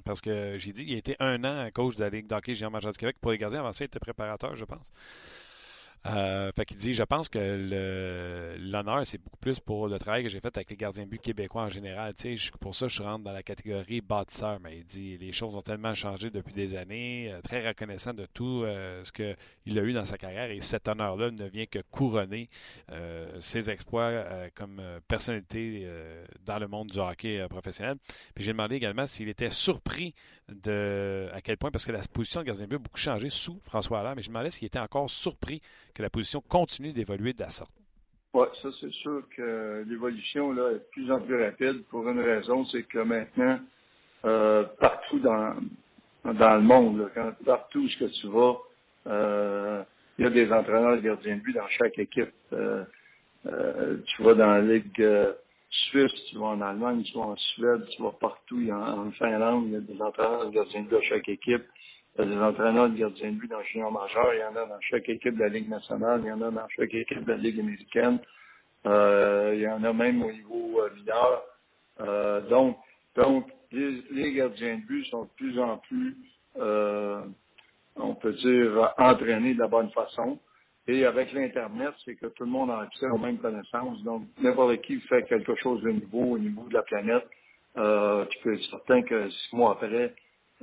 Parce 0.05 0.21
que 0.21 0.57
j'ai 0.59 0.73
dit, 0.73 0.85
il 0.87 0.95
a 0.95 0.99
été 0.99 1.17
un 1.19 1.43
an 1.45 1.61
à 1.61 1.71
coach 1.71 1.97
de 1.97 2.03
la 2.03 2.11
Ligue 2.11 2.27
d'hockey 2.27 2.55
junior 2.55 2.71
majeure 2.71 2.93
du 2.93 2.99
Québec 2.99 3.17
pour 3.21 3.33
les 3.33 3.39
gardiens. 3.39 3.61
Avant 3.61 3.73
ça, 3.73 3.85
il 3.85 3.87
était 3.87 3.99
préparateur, 3.99 4.55
je 4.55 4.65
pense. 4.65 4.93
Euh, 6.07 6.51
fait 6.57 6.65
qu'il 6.65 6.77
dit, 6.79 6.95
je 6.95 7.03
pense 7.05 7.29
que 7.29 8.57
l'honneur, 8.59 9.07
c'est 9.07 9.19
beaucoup 9.19 9.37
plus 9.39 9.61
pour 9.61 9.87
le 9.87 9.99
travail 9.99 10.25
que 10.25 10.29
j'ai 10.29 10.41
fait 10.41 10.57
avec 10.57 10.71
les 10.71 10.77
gardiens 10.77 11.05
de 11.05 11.09
but 11.09 11.21
québécois 11.21 11.63
en 11.63 11.69
général. 11.69 12.13
Pour 12.61 12.75
ça, 12.75 12.89
je 12.89 13.03
rentre 13.03 13.25
dans 13.25 13.33
la 13.33 13.43
catégorie 13.43 14.01
bâtisseur. 14.01 14.59
Mais 14.61 14.79
il 14.79 14.85
dit, 14.85 15.17
les 15.19 15.33
choses 15.33 15.55
ont 15.55 15.63
tellement 15.63 15.95
changé 15.95 16.31
depuis 16.31 16.53
des 16.53 16.75
années. 16.75 17.33
Euh, 17.33 17.41
très 17.41 17.67
reconnaissant 17.67 18.15
de 18.15 18.27
tout 18.27 18.63
euh, 18.65 19.05
ce 19.05 19.13
qu'il 19.13 19.79
a 19.79 19.83
eu 19.83 19.93
dans 19.93 20.05
sa 20.05 20.19
carrière. 20.19 20.51
Et 20.51 20.61
cet 20.61 20.89
honneur-là 20.89 21.31
ne 21.31 21.45
vient 21.49 21.67
que 21.67 21.79
couronner 21.91 22.49
ses 23.39 23.71
exploits 23.71 24.25
comme 24.55 24.83
personnalité 25.09 25.87
dans 26.45 26.59
le 26.59 26.69
monde 26.69 26.89
du 26.89 26.99
hockey 26.99 27.47
professionnel. 27.49 27.97
Puis 28.35 28.45
j'ai 28.45 28.53
demandé 28.53 28.77
également 28.77 29.07
s'il 29.07 29.29
était 29.29 29.51
surpris 29.51 30.15
de 30.49 31.29
à 31.33 31.41
quel 31.41 31.57
point, 31.57 31.71
parce 31.71 31.87
que 31.87 31.93
la 31.93 32.01
position 32.01 32.41
de 32.41 32.47
gardien 32.47 32.65
de 32.65 32.71
but 32.71 32.77
a 32.77 32.79
beaucoup 32.79 32.99
changé 32.99 33.31
sous 33.31 33.61
François 33.65 34.01
Allaire, 34.01 34.15
mais 34.17 34.23
je 34.23 34.29
me 34.29 34.35
demandais 34.35 34.51
s'il 34.51 34.67
était 34.67 34.79
encore 34.79 35.09
surpris 35.09 35.61
que 35.95 36.03
la 36.03 36.11
position 36.11 36.41
continue 36.41 36.93
d'évoluer 36.93 37.33
de 37.33 37.41
la 37.41 37.49
sorte. 37.49 37.73
Oui, 38.35 38.47
ça 38.63 38.69
c'est 38.81 38.93
sûr 38.93 39.23
que 39.37 39.85
l'évolution 39.87 40.53
là 40.53 40.71
est 40.71 40.75
de 40.75 40.87
plus 40.91 41.13
en 41.13 41.21
plus 41.21 41.43
rapide 41.43 41.85
pour 41.91 42.09
une 42.09 42.21
raison, 42.21 42.65
c'est 42.67 42.85
que 42.85 43.01
maintenant, 43.01 43.59
euh, 44.25 44.65
partout 44.81 45.19
dans, 45.19 45.55
dans 46.25 46.57
le 46.57 46.63
monde, 46.63 47.11
partout 47.45 47.81
où 47.81 47.89
tu 47.89 48.29
vas, 48.29 48.57
euh, 49.07 49.83
il 50.19 50.25
y 50.25 50.27
a 50.27 50.31
des 50.31 50.51
entraîneurs 50.51 50.97
de 50.97 51.03
gardiens 51.03 51.37
de 51.37 51.43
but 51.43 51.55
dans 51.55 51.69
chaque 51.69 51.99
équipe. 51.99 52.33
Euh, 52.53 52.85
tu 53.45 54.23
vas 54.23 54.35
dans 54.35 54.51
la 54.51 54.61
Ligue 54.61 55.05
Suisse, 55.69 56.13
tu 56.31 56.39
vas 56.39 56.47
en 56.47 56.61
Allemagne, 56.61 57.03
tu 57.03 57.15
vas 57.15 57.25
en 57.25 57.37
Suède, 57.37 57.85
tu 57.91 58.03
vas 58.03 58.13
partout. 58.13 58.61
A, 58.71 58.95
en 58.95 59.11
Finlande, 59.13 59.65
il 59.67 59.73
y 59.73 59.77
a 59.77 59.81
des 59.81 60.01
entraîneurs 60.01 60.47
de 60.47 60.55
gardiens 60.55 60.83
de 60.83 60.89
but 60.89 60.97
à 60.97 61.03
chaque 61.03 61.29
équipe. 61.29 61.65
Des 62.19 62.37
entraîneurs 62.37 62.91
de 62.91 62.97
gardiens 62.99 63.33
de 63.33 63.39
but 63.39 63.49
dans 63.49 63.59
le 63.59 63.65
junior 63.65 63.91
majeur. 63.91 64.35
Il 64.35 64.41
y 64.41 64.45
en 64.45 64.55
a 64.55 64.67
dans 64.67 64.81
chaque 64.83 65.09
équipe 65.09 65.35
de 65.35 65.41
la 65.41 65.49
Ligue 65.49 65.71
nationale. 65.71 66.21
Il 66.23 66.29
y 66.29 66.33
en 66.33 66.43
a 66.43 66.51
dans 66.51 66.69
chaque 66.69 66.93
équipe 66.93 67.25
de 67.25 67.33
la 67.33 67.39
Ligue 67.39 67.61
américaine. 67.61 68.19
Euh, 68.87 69.53
il 69.55 69.61
y 69.61 69.69
en 69.69 69.83
a 69.85 69.93
même 69.93 70.23
au 70.23 70.31
niveau 70.31 70.81
euh, 70.81 70.91
mineur. 70.95 71.43
Euh, 72.01 72.41
donc, 72.49 72.77
donc 73.17 73.47
les, 73.71 74.33
gardiens 74.33 74.77
de 74.77 74.83
but 74.87 75.05
sont 75.07 75.25
de 75.25 75.31
plus 75.37 75.59
en 75.59 75.79
plus, 75.79 76.17
on 77.97 78.15
peut 78.15 78.33
dire, 78.33 78.95
entraînés 78.99 79.55
de 79.55 79.61
la 79.61 79.69
bonne 79.69 79.91
façon. 79.93 80.39
Et 80.89 81.07
avec 81.07 81.33
l'Internet, 81.33 81.95
c'est 82.05 82.17
que 82.17 82.27
tout 82.27 82.45
le 82.45 82.51
monde 82.51 82.71
a 82.71 82.81
accès 82.81 83.07
aux 83.07 83.19
mêmes 83.19 83.39
connaissances. 83.39 84.03
Donc, 84.03 84.25
n'importe 84.43 84.83
qui 84.83 85.01
fait 85.03 85.23
quelque 85.25 85.55
chose 85.63 85.81
de 85.83 85.93
nouveau 85.93 86.35
au 86.35 86.39
niveau 86.39 86.65
de 86.69 86.75
la 86.75 86.83
planète. 86.83 87.25
Tu 87.75 88.39
peux 88.43 88.55
être 88.55 88.71
certain 88.71 89.03
que 89.03 89.31
six 89.31 89.57
mois 89.57 89.73
après, 89.73 90.13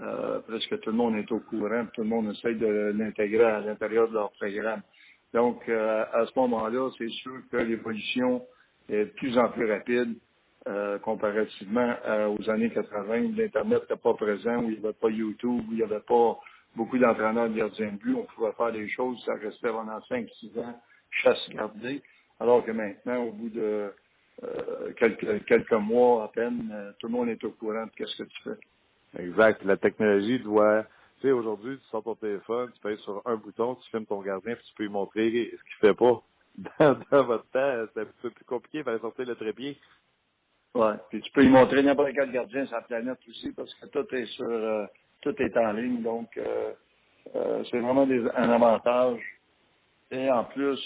euh, 0.02 0.40
presque 0.48 0.80
tout 0.80 0.92
le 0.92 0.96
monde 0.96 1.16
est 1.16 1.32
au 1.32 1.40
courant, 1.40 1.86
tout 1.94 2.02
le 2.02 2.08
monde 2.08 2.34
essaie 2.34 2.56
de 2.56 2.94
l'intégrer 2.96 3.44
à 3.44 3.60
l'intérieur 3.62 4.08
de 4.08 4.14
leur 4.14 4.32
programme. 4.32 4.82
Donc, 5.34 5.68
euh, 5.70 6.06
à 6.12 6.26
ce 6.26 6.40
moment-là, 6.40 6.90
c'est 6.98 7.10
sûr 7.10 7.42
que 7.52 7.58
l'évolution 7.58 8.44
est 8.90 9.06
de 9.06 9.12
plus 9.12 9.38
en 9.38 9.50
plus 9.50 9.72
rapide 9.72 10.16
euh, 10.68 11.00
comparativement 11.00 11.96
aux 12.38 12.50
années 12.50 12.70
80 12.70 13.36
l'Internet 13.36 13.82
n'était 13.82 14.02
pas 14.02 14.14
présent, 14.14 14.58
où 14.58 14.70
il 14.70 14.80
n'y 14.80 14.86
avait 14.86 14.94
pas 14.94 15.10
YouTube, 15.10 15.64
où 15.68 15.72
il 15.72 15.78
n'y 15.78 15.84
avait 15.84 16.00
pas 16.02 16.40
beaucoup 16.76 16.98
d'entraîneurs 16.98 17.50
de 17.50 17.56
gardiens 17.56 17.92
de 17.92 17.98
but, 17.98 18.16
on 18.16 18.24
pouvait 18.24 18.52
faire 18.54 18.72
des 18.72 18.90
choses, 18.90 19.22
ça 19.26 19.34
restait 19.36 19.70
pendant 19.70 20.00
5-6 20.00 20.60
ans, 20.60 20.80
chasse 21.10 21.50
gardée, 21.50 22.02
alors 22.40 22.64
que 22.64 22.72
maintenant, 22.72 23.24
au 23.24 23.32
bout 23.32 23.50
de 23.50 23.92
euh, 24.44 24.94
quelques, 24.98 25.46
quelques 25.46 25.74
mois 25.74 26.26
à 26.26 26.28
peine, 26.30 26.70
euh, 26.72 26.92
tout 27.00 27.08
le 27.08 27.14
monde 27.14 27.30
est 27.30 27.44
au 27.44 27.52
courant 27.52 27.86
de 27.86 28.06
ce 28.06 28.24
que 28.24 28.30
tu 28.30 28.42
fais. 28.44 28.69
Exact. 29.18 29.64
La 29.64 29.78
technologie 29.78 30.40
doit... 30.40 30.86
Tu 31.20 31.28
sais, 31.28 31.32
aujourd'hui, 31.32 31.78
tu 31.78 31.86
sors 31.88 32.04
ton 32.04 32.16
téléphone, 32.16 32.72
tu 32.74 32.80
payes 32.82 32.98
sur 33.00 33.22
un 33.26 33.36
bouton, 33.36 33.76
tu 33.76 33.90
filmes 33.90 34.06
ton 34.06 34.22
gardien, 34.22 34.56
puis 34.56 34.64
tu 34.70 34.74
peux 34.76 34.84
lui 34.84 34.92
montrer 34.92 35.52
ce 35.52 35.64
qu'il 35.64 35.76
fait 35.82 35.94
pas. 35.94 36.22
Dans, 37.12 37.26
votre 37.26 37.46
temps, 37.52 37.86
c'est 37.94 38.02
un 38.02 38.06
peu 38.22 38.30
plus 38.30 38.46
compliqué, 38.46 38.78
il 38.80 38.84
fallait 38.84 39.00
sortir 39.00 39.26
le 39.26 39.36
trépied. 39.36 39.78
Ouais. 40.76 40.94
Puis 41.10 41.22
tu 41.22 41.32
peux 41.32 41.42
lui 41.42 41.50
montrer 41.50 41.84
n'importe 41.84 42.12
quel 42.16 42.32
gardien 42.32 42.66
sur 42.66 42.76
la 42.76 42.84
planète 42.84 43.20
aussi, 43.28 43.52
parce 43.52 43.74
que 43.76 43.88
tout 43.88 44.16
est 44.16 44.26
sur... 44.28 44.50
Euh, 44.50 44.86
tout 45.22 45.36
est 45.42 45.58
en 45.58 45.74
ligne, 45.74 46.02
donc 46.02 46.30
euh, 46.38 46.72
euh, 47.36 47.64
c'est 47.70 47.80
vraiment 47.80 48.06
des, 48.06 48.24
un 48.36 48.50
avantage. 48.50 49.20
Et 50.12 50.30
en 50.30 50.46
plus, 50.46 50.80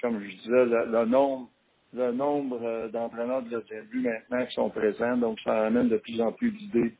comme 0.00 0.20
je 0.22 0.28
disais, 0.28 0.66
le, 0.66 1.04
nombre 1.06 1.48
le 1.92 2.12
nombre 2.12 2.60
euh, 2.62 2.88
d'entraîneurs 2.88 3.42
de 3.42 3.60
but 3.90 4.02
maintenant 4.02 4.44
qui 4.46 4.54
sont 4.54 4.70
présents, 4.70 5.16
donc 5.16 5.40
ça 5.40 5.66
amène 5.66 5.88
de 5.88 5.96
plus 5.96 6.20
en 6.20 6.32
plus 6.32 6.50
d'idées. 6.50 6.94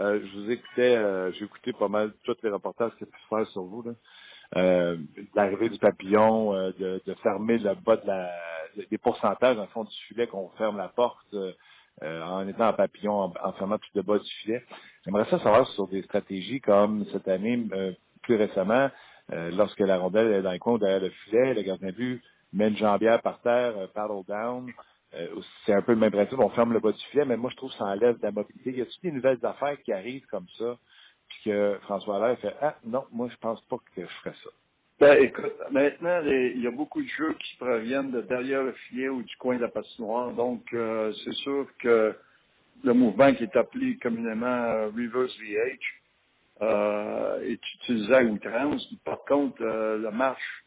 Euh, 0.00 0.20
je 0.24 0.38
vous 0.38 0.50
écoutais, 0.50 0.96
euh, 0.96 1.30
j'ai 1.32 1.44
écouté 1.44 1.72
pas 1.72 1.88
mal 1.88 2.12
tous 2.24 2.36
les 2.42 2.50
reportages 2.50 2.92
qu'il 2.96 3.06
a 3.06 3.10
pu 3.10 3.18
faire 3.28 3.46
sur 3.48 3.62
vous. 3.62 3.82
Là. 3.82 4.94
l'arrivée 5.34 5.68
du 5.68 5.78
papillon, 5.78 6.52
de, 6.52 7.14
fermer 7.22 7.58
le 7.58 7.74
bas 7.74 7.96
de 7.96 8.06
la, 8.06 8.30
des 8.90 8.98
pourcentages 8.98 9.56
dans 9.56 9.62
le 9.62 9.68
fond 9.68 9.84
du 9.84 9.94
filet, 10.08 10.26
qu'on 10.26 10.48
ferme 10.58 10.78
la 10.78 10.88
porte 10.88 11.34
en 12.02 12.48
étant 12.48 12.68
en 12.68 12.72
papillon, 12.72 13.32
en, 13.42 13.52
fermant 13.52 13.78
tout 13.78 13.90
le 13.94 14.02
bas 14.02 14.18
du 14.18 14.30
filet. 14.42 14.64
J'aimerais 15.04 15.24
ça 15.30 15.38
savoir 15.38 15.66
sur 15.68 15.88
des 15.88 16.02
stratégies 16.02 16.60
comme 16.60 17.06
cette 17.10 17.26
année, 17.26 17.66
euh, 17.72 17.92
plus 18.22 18.36
récemment, 18.36 18.90
euh, 19.32 19.50
lorsque 19.50 19.80
la 19.80 19.98
rondelle 19.98 20.30
est 20.32 20.42
dans 20.42 20.52
le 20.52 20.58
coin 20.58 20.76
derrière 20.76 21.00
le 21.00 21.08
filet, 21.10 21.54
le 21.54 21.62
gardien 21.62 21.88
de 21.88 21.94
but 21.94 22.22
met 22.52 22.68
une 22.68 22.76
jambière 22.76 23.22
par 23.22 23.40
terre, 23.40 23.78
euh, 23.78 23.86
paddle 23.86 24.24
down. 24.28 24.70
C'est 25.64 25.72
un 25.72 25.82
peu 25.82 25.92
le 25.92 25.98
même 25.98 26.12
principe, 26.12 26.38
on 26.38 26.50
ferme 26.50 26.72
le 26.72 26.80
bas 26.80 26.92
du 26.92 27.02
filet, 27.10 27.24
mais 27.24 27.36
moi 27.36 27.50
je 27.50 27.56
trouve 27.56 27.70
que 27.70 27.78
ça 27.78 27.84
enlève 27.84 28.18
de 28.18 28.22
la 28.22 28.30
mobilité. 28.30 28.72
Y 28.72 28.82
a-t-il 28.82 29.10
des 29.10 29.16
nouvelles 29.16 29.44
affaires 29.44 29.80
qui 29.82 29.92
arrivent 29.92 30.26
comme 30.26 30.46
ça, 30.58 30.76
puis 31.28 31.38
que 31.46 31.78
François 31.82 32.16
Allaire 32.16 32.38
fait 32.38 32.54
Ah 32.60 32.76
non, 32.84 33.04
moi 33.12 33.28
je 33.30 33.36
pense 33.36 33.60
pas 33.62 33.76
que 33.94 34.02
je 34.02 34.06
ferais 34.22 34.34
ça? 34.42 34.50
Ben, 35.00 35.16
écoute, 35.18 35.54
maintenant, 35.70 36.20
il 36.26 36.60
y 36.60 36.66
a 36.66 36.70
beaucoup 36.70 37.02
de 37.02 37.08
jeux 37.08 37.32
qui 37.32 37.56
proviennent 37.56 38.10
de 38.10 38.20
derrière 38.20 38.62
le 38.62 38.72
filet 38.72 39.08
ou 39.08 39.22
du 39.22 39.34
coin 39.36 39.56
de 39.56 39.62
la 39.62 39.68
patinoire. 39.68 40.30
Donc, 40.32 40.62
c'est 40.72 41.34
sûr 41.36 41.66
que 41.78 42.14
le 42.82 42.92
mouvement 42.94 43.32
qui 43.32 43.44
est 43.44 43.56
appelé 43.56 43.96
communément 43.98 44.46
euh, 44.46 44.88
reverse 44.88 45.36
VH 45.38 46.62
euh, 46.62 47.40
est 47.42 47.60
utilisé 47.74 48.14
à 48.14 48.22
outrance. 48.22 48.94
Par 49.04 49.24
contre, 49.24 49.62
euh, 49.62 49.98
le 49.98 50.10
marche, 50.10 50.64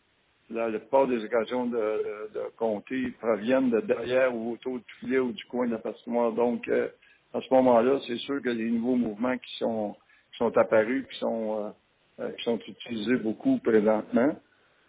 la 0.53 0.79
plupart 0.79 1.07
des 1.07 1.23
occasions 1.23 1.65
de, 1.65 2.29
de, 2.33 2.41
compter 2.57 3.11
proviennent 3.19 3.69
de 3.69 3.79
derrière 3.81 4.35
ou 4.35 4.53
autour 4.53 4.77
du 4.77 4.93
filet 4.99 5.19
ou 5.19 5.31
du 5.31 5.43
coin 5.45 5.67
de 5.67 5.71
la 5.71 5.77
patinoire. 5.79 6.31
Donc, 6.31 6.69
à 6.69 7.41
ce 7.41 7.53
moment-là, 7.53 7.99
c'est 8.07 8.17
sûr 8.17 8.41
que 8.41 8.49
les 8.49 8.69
nouveaux 8.69 8.95
mouvements 8.95 9.37
qui 9.37 9.57
sont, 9.57 9.95
qui 10.31 10.37
sont 10.37 10.57
apparus, 10.57 11.05
qui 11.11 11.19
sont, 11.19 11.73
qui 12.17 12.43
sont 12.43 12.59
utilisés 12.67 13.17
beaucoup 13.17 13.57
présentement. 13.59 14.35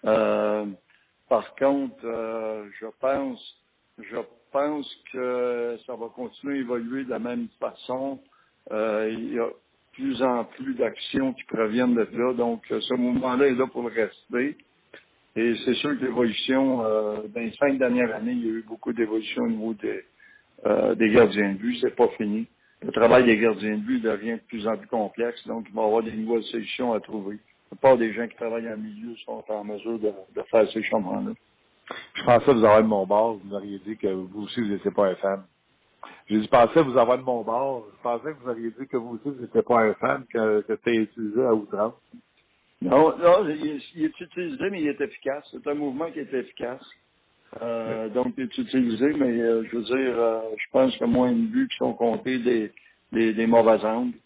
par 0.03 1.55
contre, 1.57 2.03
je 2.03 2.87
pense, 3.01 3.65
je 3.99 4.19
pense 4.55 4.87
que 5.13 5.77
ça 5.85 5.97
va 5.97 6.07
continuer 6.15 6.59
à 6.59 6.61
évoluer 6.61 7.05
de 7.05 7.11
la 7.11 7.19
même 7.19 7.49
façon. 7.59 8.21
Euh, 8.71 9.11
il 9.13 9.35
y 9.35 9.39
a 9.41 9.49
plus 9.93 10.23
en 10.23 10.45
plus 10.45 10.75
d'actions 10.75 11.33
qui 11.33 11.43
proviennent 11.45 11.95
de 11.95 12.09
là. 12.13 12.33
Donc, 12.35 12.63
ce 12.69 12.95
mouvement-là 12.95 13.49
est 13.49 13.55
là 13.55 13.67
pour 13.67 13.85
rester. 13.87 14.57
Et 15.37 15.55
c'est 15.65 15.75
sûr 15.75 15.99
que 15.99 16.05
l'évolution, 16.05 16.85
euh, 16.85 17.23
dans 17.35 17.41
les 17.41 17.53
cinq 17.59 17.77
dernières 17.79 18.15
années, 18.15 18.33
il 18.33 18.47
y 18.47 18.49
a 18.49 18.53
eu 18.53 18.65
beaucoup 18.67 18.93
d'évolution 18.93 19.43
au 19.43 19.49
niveau 19.49 19.75
des, 19.75 20.05
euh, 20.67 20.95
des 20.95 21.11
gardiens 21.11 21.53
de 21.53 21.59
but. 21.59 21.77
C'est 21.81 21.97
pas 21.97 22.09
fini. 22.17 22.47
Le 22.83 22.93
travail 22.93 23.25
des 23.25 23.37
gardiens 23.37 23.77
de 23.77 23.83
but 23.83 24.01
devient 24.01 24.35
de 24.35 24.43
plus 24.47 24.67
en 24.69 24.77
plus 24.77 24.87
complexe. 24.87 25.45
Donc, 25.47 25.67
il 25.69 25.75
va 25.75 25.83
y 25.83 25.85
avoir 25.87 26.03
des 26.05 26.13
nouvelles 26.13 26.45
solutions 26.45 26.93
à 26.93 27.01
trouver. 27.01 27.39
La 27.71 27.77
plupart 27.77 27.97
des 27.97 28.13
gens 28.13 28.29
qui 28.29 28.37
travaillent 28.37 28.69
en 28.73 28.77
milieu 28.77 29.17
sont 29.25 29.43
en 29.49 29.65
mesure 29.65 29.99
de, 29.99 30.13
faire 30.51 30.71
ces 30.71 30.83
changements-là. 30.85 31.33
Je 32.15 32.25
pensais 32.25 32.55
vous 32.55 32.65
avoir 32.65 32.83
de 32.83 32.87
mon 32.87 33.05
bord. 33.05 33.41
Vous 33.45 33.55
auriez 33.55 33.81
dit 33.81 33.97
que 33.97 34.07
vous 34.07 34.45
aussi, 34.45 34.61
vous 34.61 34.69
n'étiez 34.69 34.91
pas 34.93 35.09
un 35.09 35.15
fan. 35.17 35.43
Je 36.31 36.47
pensais 36.47 36.83
vous 36.83 36.97
avoir 36.97 37.19
de 37.19 37.25
mon 37.25 37.43
bord. 37.43 37.87
Je 37.97 38.03
pensais 38.03 38.33
que 38.33 38.43
vous 38.43 38.51
auriez 38.51 38.71
dit 38.71 38.87
que 38.87 38.97
vous 38.97 39.15
aussi, 39.15 39.37
vous 39.37 39.43
n'étiez 39.43 39.63
pas 39.63 39.83
un 39.83 39.95
fan, 39.95 40.25
que, 40.33 40.61
que 40.61 40.77
c'était 40.77 40.95
utilisé 40.95 41.43
à 41.43 41.53
outrance. 41.55 41.95
Non, 42.85 43.17
non, 43.17 43.49
il, 43.49 44.05
est 44.05 44.21
utilisé, 44.21 44.71
mais 44.71 44.83
il 44.83 44.89
est 44.89 45.01
efficace. 45.01 45.43
C'est 45.51 45.67
un 45.71 45.75
mouvement 45.75 46.11
qui 46.11 46.19
est 46.19 46.35
efficace. 46.35 46.83
Euh, 47.63 48.11
donc, 48.11 48.35
il 48.37 48.45
est 48.45 48.59
utilisé, 48.59 49.15
mais 49.15 49.41
euh, 49.41 49.65
je 49.65 49.77
veux 49.77 49.85
dire, 49.85 50.19
euh, 50.19 50.41
je 50.59 50.71
pense 50.71 50.95
que 50.99 51.05
moins 51.07 51.33
de 51.33 51.47
buts 51.47 51.69
qui 51.71 51.79
sont 51.79 51.95
comptés 51.95 52.39
des, 52.41 52.73
des, 53.11 53.33
des 53.33 53.47
mauvais 53.47 53.83
angles 53.85 54.19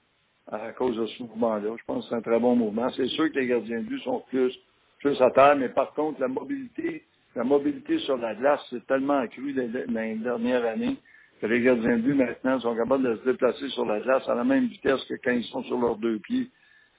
à 0.50 0.72
cause 0.72 0.96
de 0.96 1.06
ce 1.06 1.22
mouvement-là. 1.22 1.76
Je 1.78 1.84
pense 1.86 2.04
que 2.04 2.09
c'est 2.11 2.16
un 2.16 2.20
très 2.20 2.40
bon 2.40 2.56
mouvement. 2.56 2.90
C'est 2.96 3.06
sûr 3.09 3.30
que 3.30 3.38
les 3.38 3.46
gardiens 3.46 3.78
de 3.78 3.84
but 3.86 4.00
sont 4.02 4.24
plus, 4.28 4.52
plus 4.98 5.20
à 5.22 5.30
terre, 5.30 5.54
mais 5.56 5.68
par 5.68 5.94
contre, 5.94 6.20
la 6.20 6.28
mobilité 6.28 7.04
la 7.36 7.44
mobilité 7.44 8.00
sur 8.00 8.16
la 8.16 8.34
glace 8.34 8.61
s'est 8.68 8.80
tellement 8.88 9.18
accrue 9.18 9.52
dans 9.52 9.70
les 9.70 10.14
dernières 10.16 10.64
années 10.64 10.96
que 11.40 11.46
les 11.46 11.61
gardiens 11.61 11.96
de 11.98 12.02
but 12.02 12.14
maintenant 12.14 12.59
sont 12.59 12.74
capables 12.74 13.04
de 13.04 13.14
se 13.16 13.30
déplacer 13.30 13.68
sur 13.68 13.84
la 13.84 14.00
glace 14.00 14.28
à 14.28 14.34
la 14.34 14.42
même 14.42 14.66
vitesse 14.66 15.04
que 15.09 15.14
quand 15.22 15.30
ils 15.30 15.44
sont 15.44 15.62
sur 15.62 15.78
leurs 15.78 15.98
deux 15.98 16.18
pieds. 16.18 16.50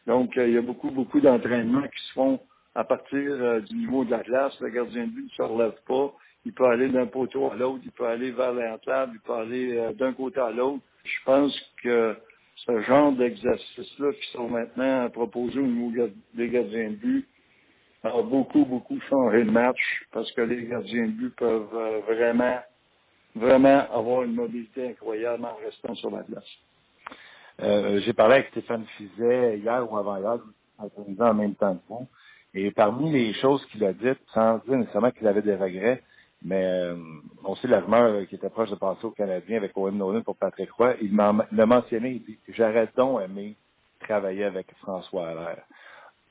Donc, 0.10 0.36
euh, 0.38 0.48
il 0.48 0.56
y 0.56 0.58
a 0.58 0.62
beaucoup, 0.64 0.90
beaucoup 0.90 1.22
d'entraînements 1.22 1.88
qui 1.88 2.08
se 2.08 2.14
font 2.14 2.40
à 2.74 2.84
partir 2.84 3.20
euh, 3.22 3.60
du 3.60 3.76
niveau 3.76 4.04
de 4.04 4.10
la 4.10 4.24
glace. 4.24 4.60
Le 4.60 4.70
gardien 4.70 5.06
de 5.06 5.12
but 5.12 5.26
ne 5.26 5.30
se 5.30 5.42
relève 5.44 5.76
pas. 5.88 6.12
Il 6.46 6.54
peut 6.54 6.66
aller 6.66 6.90
d'un 6.90 7.06
poteau 7.06 7.52
à 7.52 7.56
l'autre, 7.56 7.82
il 7.86 7.92
peut 7.92 8.08
aller 8.08 8.32
vers 8.32 8.54
l'entrave, 8.54 9.12
il 9.14 9.20
peut 9.20 9.34
aller 9.34 9.78
euh, 9.78 9.94
d'un 9.94 10.14
côté 10.14 10.40
à 10.40 10.50
l'autre. 10.50 10.82
Je 11.04 11.24
pense 11.26 11.56
que 11.84 12.18
ce 12.56 12.82
genre 12.82 13.12
d'exercices-là 13.12 14.14
qui 14.14 14.32
sont 14.32 14.50
maintenant 14.50 15.08
proposés 15.12 15.60
au 15.60 15.68
niveau 15.68 16.08
des 16.34 16.50
gardiens 16.50 16.90
de 16.90 16.96
but 16.96 17.28
a 18.04 18.22
beaucoup, 18.24 18.66
beaucoup 18.66 19.00
changé 19.12 19.44
le 19.44 19.52
match 19.52 20.08
parce 20.12 20.32
que 20.32 20.42
les 20.42 20.66
gardiens 20.66 21.06
de 21.06 21.12
but 21.12 21.36
peuvent 21.36 22.02
vraiment, 22.08 22.58
vraiment 23.36 23.86
avoir 23.94 24.24
une 24.24 24.34
mobilité 24.34 24.88
incroyable 24.88 25.46
en 25.46 25.56
restant 25.64 25.94
sur 25.94 26.10
la 26.10 26.24
place. 26.24 26.50
Euh, 27.62 28.00
J'ai 28.02 28.14
parlé 28.14 28.36
avec 28.36 28.50
Stéphane 28.50 28.86
Fizet 28.98 29.60
hier 29.60 29.92
ou 29.92 29.98
avant-hier, 29.98 30.40
en 30.80 31.34
même 31.36 31.56
temps 31.56 31.76
que 31.76 31.82
vous. 31.90 32.08
Et 32.54 32.72
parmi 32.72 33.12
les 33.12 33.34
choses 33.36 33.66
qu'il 33.68 33.84
a 33.86 33.94
dites, 33.94 34.20
sans 34.34 34.60
dire 34.60 34.78
nécessairement 34.78 35.12
qu'il 35.12 35.28
avait 35.28 35.42
des 35.44 35.56
regrets, 35.56 36.04
mais 36.44 36.64
euh, 36.66 36.96
on 37.46 37.56
sait 37.56 37.68
la 37.68 37.82
rumeur 37.82 38.28
qui 38.28 38.36
était 38.36 38.50
proche 38.50 38.70
de 38.72 38.76
passer 38.76 39.06
au 39.06 39.12
Canadien 39.12 39.58
avec 39.58 39.78
Owen 39.78 39.98
Nolan 39.98 40.22
pour 40.24 40.38
Patrick 40.38 40.72
Roy, 40.72 40.96
il 41.02 41.16
l'a 41.16 41.66
mentionné, 41.66 42.12
il 42.12 42.24
dit 42.26 42.40
J'aurais 42.50 42.90
donc 42.98 43.22
aimé 43.22 43.56
travailler 44.02 44.46
avec 44.46 44.68
François 44.82 45.30
Allaire. 45.30 45.64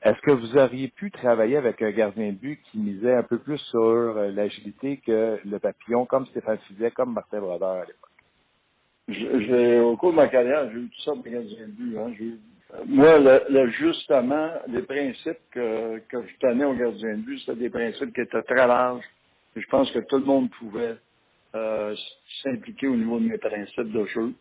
Est-ce 0.02 0.20
que 0.22 0.32
vous 0.32 0.56
auriez 0.58 0.88
pu 0.88 1.10
travailler 1.10 1.56
avec 1.56 1.82
un 1.82 1.90
gardien 1.90 2.28
de 2.32 2.38
but 2.38 2.60
qui 2.70 2.78
misait 2.78 3.14
un 3.14 3.24
peu 3.24 3.38
plus 3.38 3.58
sur 3.58 3.80
euh, 3.80 4.30
l'agilité 4.30 4.98
que 4.98 5.40
le 5.44 5.58
papillon, 5.60 6.06
comme 6.06 6.26
Stéphane 6.26 6.58
Fizet, 6.68 6.92
comme 6.92 7.14
Martin 7.14 7.40
Brodeur 7.40 7.70
à 7.82 7.86
l'époque? 7.86 8.10
Au 9.08 9.96
cours 9.96 10.12
de 10.12 10.16
ma 10.16 10.28
carrière, 10.28 10.70
j'ai 10.70 10.78
eu 10.78 10.88
tout 10.88 11.02
ça 11.02 11.12
de 11.12 11.28
gardiens 11.28 11.66
de 11.66 11.72
but. 11.72 11.98
Hein. 11.98 12.12
Moi, 12.86 13.18
le, 13.18 13.70
justement, 13.70 14.50
les 14.68 14.82
principes 14.82 15.38
que, 15.50 15.98
que 16.00 16.22
je 16.22 16.38
tenais 16.38 16.64
au 16.64 16.74
gardien 16.74 17.16
de 17.16 17.22
but, 17.22 17.38
c'était 17.40 17.58
des 17.58 17.70
principes 17.70 18.12
qui 18.14 18.20
étaient 18.20 18.42
très 18.42 18.66
larges. 18.66 19.04
je 19.56 19.66
pense 19.68 19.90
que 19.90 20.00
tout 20.00 20.18
le 20.18 20.24
monde 20.24 20.50
pouvait 20.50 20.96
euh, 21.54 21.94
s'impliquer 22.42 22.88
au 22.88 22.96
niveau 22.96 23.18
de 23.18 23.24
mes 23.24 23.38
principes 23.38 23.90
de 23.90 24.04
jeu. 24.06 24.32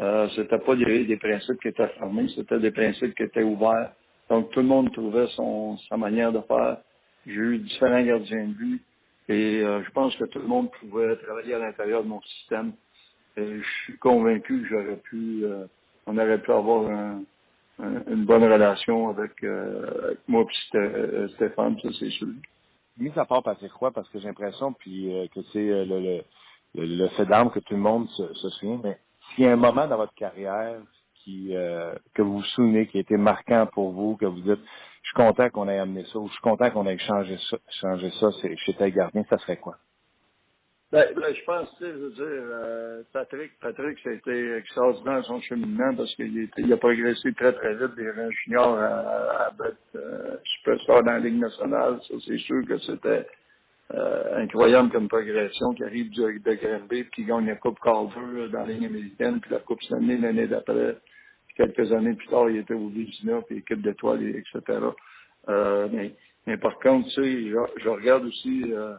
Euh, 0.00 0.28
c'était 0.34 0.58
pas 0.58 0.74
des, 0.74 1.04
des, 1.04 1.16
principes 1.16 1.60
qui 1.60 1.68
étaient 1.68 1.88
fermés, 1.88 2.28
c'était 2.34 2.58
des 2.58 2.72
principes 2.72 3.14
qui 3.14 3.22
étaient 3.22 3.42
ouverts. 3.42 3.92
Donc 4.28 4.50
tout 4.50 4.60
le 4.60 4.66
monde 4.66 4.92
trouvait 4.92 5.26
son 5.36 5.76
sa 5.88 5.96
manière 5.96 6.32
de 6.32 6.40
faire. 6.40 6.78
J'ai 7.26 7.32
eu 7.32 7.58
différents 7.58 8.02
gardiens 8.02 8.48
de 8.48 8.54
but 8.54 8.82
et 9.28 9.60
euh, 9.62 9.82
je 9.84 9.90
pense 9.90 10.16
que 10.16 10.24
tout 10.24 10.38
le 10.38 10.46
monde 10.46 10.70
pouvait 10.80 11.14
travailler 11.16 11.54
à 11.54 11.58
l'intérieur 11.58 12.02
de 12.02 12.08
mon 12.08 12.20
système. 12.22 12.72
Je 13.38 13.62
suis 13.84 13.98
convaincu 13.98 14.62
que 14.62 14.68
j'aurais 14.68 14.96
pu, 14.96 15.44
euh, 15.44 15.66
on 16.06 16.18
aurait 16.18 16.40
pu 16.40 16.52
avoir 16.52 16.90
une 17.80 18.24
bonne 18.24 18.44
relation 18.44 19.08
avec, 19.08 19.32
euh, 19.44 20.14
moi 20.26 20.44
et 20.74 21.28
Stéphane, 21.34 21.78
ça 21.80 21.88
c'est 21.98 22.10
sûr. 22.10 22.28
Mis 22.98 23.12
à 23.16 23.24
part 23.24 23.42
Patrick 23.42 23.72
Roy, 23.72 23.92
parce 23.92 24.08
que 24.08 24.18
j'ai 24.18 24.26
l'impression 24.26 24.72
puis 24.72 25.10
que 25.34 25.40
c'est 25.52 25.84
le, 25.84 26.22
le, 26.74 27.08
fait 27.10 27.26
d'armes 27.26 27.50
que 27.50 27.60
tout 27.60 27.74
le 27.74 27.80
monde 27.80 28.08
se, 28.08 28.50
souvient, 28.50 28.80
mais 28.82 28.98
s'il 29.34 29.44
y 29.44 29.46
a 29.46 29.52
un 29.52 29.56
moment 29.56 29.86
dans 29.86 29.96
votre 29.96 30.14
carrière 30.14 30.80
qui 31.24 31.54
euh, 31.54 31.94
que 32.14 32.22
vous 32.22 32.38
vous 32.38 32.44
souvenez, 32.44 32.86
qui 32.86 32.98
a 32.98 33.00
été 33.00 33.16
marquant 33.16 33.66
pour 33.66 33.92
vous, 33.92 34.16
que 34.16 34.26
vous 34.26 34.40
dites 34.40 34.60
je 35.02 35.08
suis 35.10 35.16
content 35.16 35.48
qu'on 35.50 35.68
ait 35.68 35.78
amené 35.78 36.04
ça 36.12 36.18
ou 36.18 36.28
je 36.28 36.32
suis 36.32 36.42
content 36.42 36.70
qu'on 36.70 36.86
ait 36.86 36.98
changé 36.98 37.38
ça, 37.50 37.58
changé 37.80 38.10
ça 38.20 38.28
chez 38.64 38.74
tel 38.74 38.92
gardien, 38.92 39.24
ça 39.30 39.38
serait 39.38 39.56
quoi? 39.58 39.76
Ben, 40.90 41.04
ben, 41.14 41.34
je 41.34 41.44
pense, 41.44 41.68
tu 41.76 41.84
sais, 41.84 41.92
je 41.92 41.98
veux 41.98 42.10
dire, 42.12 42.24
euh, 42.24 43.02
Patrick, 43.12 43.52
Patrick, 43.60 43.98
été 44.06 44.56
extraordinaire 44.56 45.22
son 45.26 45.38
cheminement 45.42 45.94
parce 45.94 46.14
qu'il 46.14 46.48
il 46.56 46.72
a 46.72 46.76
progressé 46.78 47.32
très, 47.34 47.52
très 47.52 47.74
vite 47.74 47.94
des 47.94 48.10
rangs 48.10 48.30
juniors 48.30 48.78
à, 48.78 49.48
à, 49.48 49.52
euh, 49.96 50.36
superstar 50.44 51.02
dans 51.02 51.12
la 51.12 51.18
Ligue 51.18 51.40
nationale. 51.40 51.98
Ça, 52.08 52.14
c'est 52.26 52.38
sûr 52.38 52.64
que 52.66 52.78
c'était 52.78 53.26
euh, 53.94 54.42
incroyable 54.42 54.90
comme 54.90 55.08
progression 55.08 55.74
qui 55.74 55.84
arrive 55.84 56.10
de, 56.10 56.38
de 56.38 56.54
Granby 56.54 57.04
puis 57.04 57.10
qui 57.14 57.24
gagne 57.24 57.46
la 57.46 57.56
Coupe 57.56 57.78
Calder 57.80 58.48
dans 58.50 58.60
la 58.60 58.66
ligne 58.66 58.86
américaine 58.86 59.40
puis 59.40 59.50
la 59.50 59.60
Coupe 59.60 59.82
Stanley 59.82 60.16
l'année 60.16 60.46
d'après. 60.46 60.96
Quelques 61.54 61.92
années 61.92 62.14
plus 62.14 62.28
tard, 62.28 62.48
il 62.48 62.58
était 62.58 62.74
au 62.74 62.88
Vizina 62.88 63.42
puis 63.42 63.58
équipe 63.58 63.82
d'étoiles, 63.82 64.22
etc. 64.24 64.78
Euh, 65.48 65.88
mais, 66.46 66.56
par 66.56 66.78
contre, 66.78 67.08
tu 67.08 67.14
sais, 67.14 67.50
je, 67.78 67.88
regarde 67.88 68.24
aussi 68.26 68.72
euh, 68.72 68.94
euh, 68.94 68.96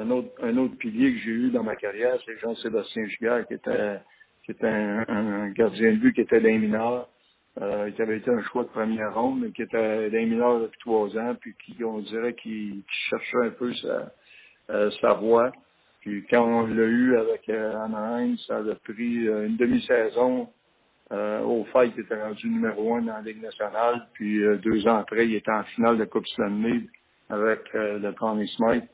un, 0.00 0.10
autre, 0.10 0.28
un 0.42 0.56
autre 0.56 0.76
pilier 0.76 1.12
que 1.12 1.18
j'ai 1.18 1.30
eu 1.30 1.50
dans 1.50 1.62
ma 1.62 1.76
carrière, 1.76 2.16
c'est 2.24 2.38
Jean-Sébastien 2.38 3.06
Giguère, 3.06 3.46
qui 3.46 3.54
était, 3.54 3.98
qui 4.44 4.52
était 4.52 4.66
un, 4.66 5.04
un, 5.08 5.48
gardien 5.50 5.92
de 5.92 5.96
but 5.96 6.12
qui 6.12 6.20
était 6.20 6.40
d'un 6.40 6.58
mineur 6.58 7.08
euh, 7.62 7.90
qui 7.90 8.02
avait 8.02 8.18
été 8.18 8.30
un 8.30 8.42
choix 8.44 8.64
de 8.64 8.68
première 8.68 9.14
ronde, 9.14 9.40
mais 9.40 9.50
qui 9.50 9.62
était 9.62 10.10
d'un 10.10 10.26
mineur 10.26 10.60
depuis 10.60 10.78
trois 10.80 11.16
ans, 11.16 11.34
puis 11.40 11.54
qui, 11.64 11.82
on 11.84 12.00
dirait, 12.00 12.34
qui, 12.34 12.84
cherchait 13.08 13.44
un 13.44 13.50
peu 13.50 13.72
sa, 13.74 14.12
euh, 14.70 14.90
sa 15.00 15.14
voie. 15.14 15.52
Puis 16.00 16.24
quand 16.30 16.44
on 16.44 16.66
l'a 16.66 16.84
eu 16.84 17.16
avec 17.16 17.48
euh, 17.48 17.76
Anaheim, 17.80 18.36
ça 18.46 18.58
a 18.58 18.74
pris 18.84 19.26
euh, 19.26 19.46
une 19.46 19.56
demi-saison. 19.56 20.48
Euh, 21.12 21.40
au 21.40 21.64
fait, 21.64 21.92
il 21.96 22.00
était 22.00 22.20
rendu 22.20 22.48
numéro 22.48 22.94
un 22.94 23.02
dans 23.02 23.14
la 23.14 23.22
Ligue 23.22 23.42
nationale. 23.42 24.06
Puis 24.12 24.40
deux 24.62 24.86
ans 24.86 24.98
après, 24.98 25.26
il 25.26 25.34
était 25.34 25.50
en 25.50 25.64
finale 25.64 25.98
de 25.98 26.04
Coupe 26.04 26.26
Stanley 26.26 26.82
avec 27.28 27.60
le 27.74 28.12
Connie 28.12 28.48
Smith. 28.56 28.84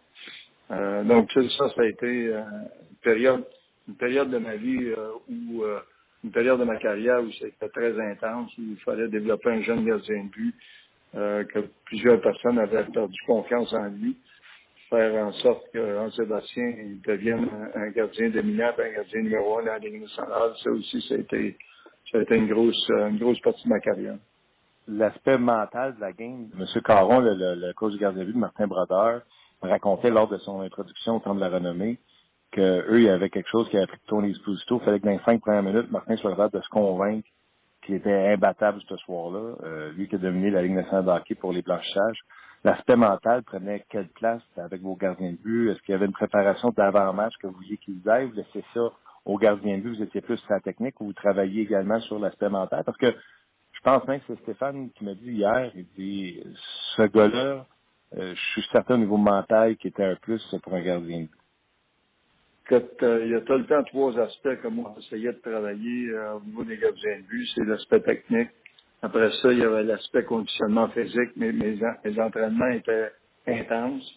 Donc 1.04 1.30
ça, 1.32 1.68
ça 1.68 1.82
a 1.82 1.86
été 1.86 2.26
une 2.26 2.96
période, 3.02 3.44
une 3.88 3.96
période 3.96 4.30
de 4.30 4.38
ma 4.38 4.56
vie 4.56 4.92
où 5.28 5.64
une 6.24 6.30
période 6.30 6.60
de 6.60 6.64
ma 6.64 6.76
carrière 6.76 7.20
où 7.20 7.30
c'était 7.32 7.68
très 7.68 7.98
intense, 8.00 8.50
où 8.58 8.62
il 8.62 8.76
fallait 8.84 9.08
développer 9.08 9.50
un 9.50 9.62
jeune 9.62 9.84
gardien 9.84 10.24
de 10.24 10.28
but, 10.28 10.54
euh, 11.14 11.44
que 11.44 11.58
plusieurs 11.84 12.20
personnes 12.20 12.58
avaient 12.58 12.84
perdu 12.84 13.18
confiance 13.26 13.72
en 13.74 13.88
lui, 13.88 14.16
faire 14.88 15.26
en 15.26 15.32
sorte 15.32 15.64
que 15.72 16.10
Sébastien 16.16 16.74
devienne 17.04 17.48
un, 17.74 17.88
gardien 17.90 18.30
dominant, 18.30 18.70
un 18.78 18.92
gardien 18.92 19.22
numéro 19.22 19.58
un 19.58 19.64
dans 19.64 19.72
la 19.72 19.78
Ligue 19.78 20.02
nationale. 20.02 20.52
Ça 20.62 20.70
aussi, 20.70 21.04
ça 21.08 21.14
a 21.14 21.18
été, 21.18 21.56
ça 22.10 22.18
a 22.18 22.22
été 22.22 22.36
une 22.38 22.48
grosse, 22.48 22.88
une 22.88 23.18
grosse 23.18 23.40
partie 23.40 23.64
de 23.64 23.68
ma 23.68 23.80
carrière. 23.80 24.16
L'aspect 24.88 25.38
mental 25.38 25.96
de 25.96 26.00
la 26.00 26.12
game, 26.12 26.48
M. 26.58 26.66
Caron, 26.84 27.20
le, 27.20 27.34
le, 27.34 27.72
coach 27.74 27.92
du 27.92 27.98
gardien 27.98 28.22
de 28.22 28.26
but 28.26 28.34
de 28.34 28.38
Martin 28.38 28.66
Brodeur, 28.66 29.22
racontait 29.62 30.10
lors 30.10 30.28
de 30.28 30.38
son 30.38 30.60
introduction 30.60 31.16
au 31.16 31.20
temps 31.20 31.34
de 31.34 31.40
la 31.40 31.48
renommée 31.48 31.98
qu'eux, 32.52 32.98
il 32.98 33.04
y 33.04 33.08
avait 33.08 33.30
quelque 33.30 33.48
chose 33.48 33.68
qui 33.70 33.76
avait 33.76 33.86
pris 33.86 33.98
Tony 34.06 34.32
Esposito. 34.32 34.78
Il 34.80 34.84
fallait 34.84 35.00
que 35.00 35.06
dans 35.06 35.12
les 35.12 35.20
cinq 35.24 35.40
premières 35.40 35.62
minutes, 35.62 35.90
Martin 35.90 36.16
soit 36.16 36.30
capable 36.30 36.54
de 36.54 36.60
se 36.60 36.68
convaincre 36.68 37.26
qu'il 37.84 37.96
était 37.96 38.32
imbattable 38.32 38.80
ce 38.88 38.96
soir-là. 38.98 39.56
Euh, 39.64 39.92
lui 39.92 40.08
qui 40.08 40.14
a 40.14 40.18
dominé 40.18 40.50
la 40.50 40.62
Ligue 40.62 40.74
nationale 40.74 41.04
de 41.04 41.10
hockey 41.10 41.34
pour 41.34 41.52
les 41.52 41.62
blanchissages. 41.62 42.18
L'aspect 42.64 42.96
mental 42.96 43.42
prenait 43.42 43.84
quelle 43.88 44.08
place 44.08 44.42
avec 44.56 44.82
vos 44.82 44.94
gardiens 44.94 45.32
de 45.32 45.36
but? 45.36 45.70
Est-ce 45.70 45.80
qu'il 45.82 45.92
y 45.92 45.94
avait 45.94 46.06
une 46.06 46.12
préparation 46.12 46.70
d'avant-match 46.70 47.32
que 47.40 47.48
vous 47.48 47.54
vouliez 47.54 47.78
qu'ils 47.78 48.06
aient? 48.06 48.26
Vous 48.26 48.34
laissez 48.34 48.64
ça 48.72 48.82
aux 49.24 49.38
gardiens 49.38 49.78
de 49.78 49.82
but? 49.82 49.96
Vous 49.96 50.02
étiez 50.02 50.20
plus 50.20 50.36
sur 50.38 50.52
la 50.52 50.60
technique 50.60 51.00
ou 51.00 51.06
vous 51.06 51.12
travailliez 51.12 51.62
également 51.62 52.00
sur 52.00 52.20
l'aspect 52.20 52.50
mental? 52.50 52.84
Parce 52.84 52.98
que 52.98 53.08
je 53.08 53.80
pense 53.82 54.06
même 54.06 54.20
que 54.20 54.26
c'est 54.28 54.42
Stéphane 54.42 54.90
qui 54.90 55.04
m'a 55.04 55.14
dit 55.14 55.32
hier, 55.32 55.72
il 55.74 55.86
dit, 55.96 56.40
ce 56.96 57.02
gars-là, 57.02 57.66
je 58.16 58.34
suis 58.52 58.64
certain 58.72 58.94
au 58.94 58.98
niveau 58.98 59.16
mental 59.16 59.76
qui 59.76 59.88
était 59.88 60.04
un 60.04 60.16
plus 60.16 60.42
pour 60.62 60.74
un 60.74 60.82
gardien 60.82 61.20
but 61.20 61.30
il 62.70 63.30
y 63.30 63.34
a 63.34 63.40
tout 63.40 63.54
le 63.54 63.66
temps 63.66 63.82
trois 63.84 64.18
aspects 64.18 64.60
que 64.62 64.68
moi 64.68 64.94
j'essayais 64.96 65.32
de 65.32 65.40
travailler 65.40 66.10
euh, 66.10 66.34
au 66.34 66.40
niveau 66.40 66.64
des 66.64 66.76
gardiens 66.76 67.18
de 67.18 67.22
but. 67.28 67.46
C'est 67.54 67.64
l'aspect 67.64 68.00
technique. 68.00 68.50
Après 69.02 69.30
ça, 69.42 69.48
il 69.50 69.58
y 69.58 69.64
avait 69.64 69.82
l'aspect 69.82 70.24
conditionnement 70.24 70.88
physique. 70.88 71.32
Mais 71.36 71.52
mes, 71.52 71.78
mes 72.04 72.20
entraînements 72.20 72.68
étaient 72.68 73.10
intenses. 73.46 74.08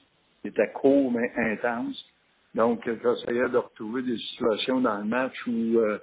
Ils 0.43 0.49
étaient 0.49 0.71
courts, 0.73 1.11
mais 1.11 1.31
intenses. 1.35 2.05
Donc, 2.53 2.81
j'essayais 2.85 3.49
de 3.49 3.57
retrouver 3.57 4.03
des 4.03 4.17
situations 4.17 4.79
dans 4.79 4.97
le 4.97 5.03
match 5.03 5.35
où 5.47 5.79
euh, 5.79 5.97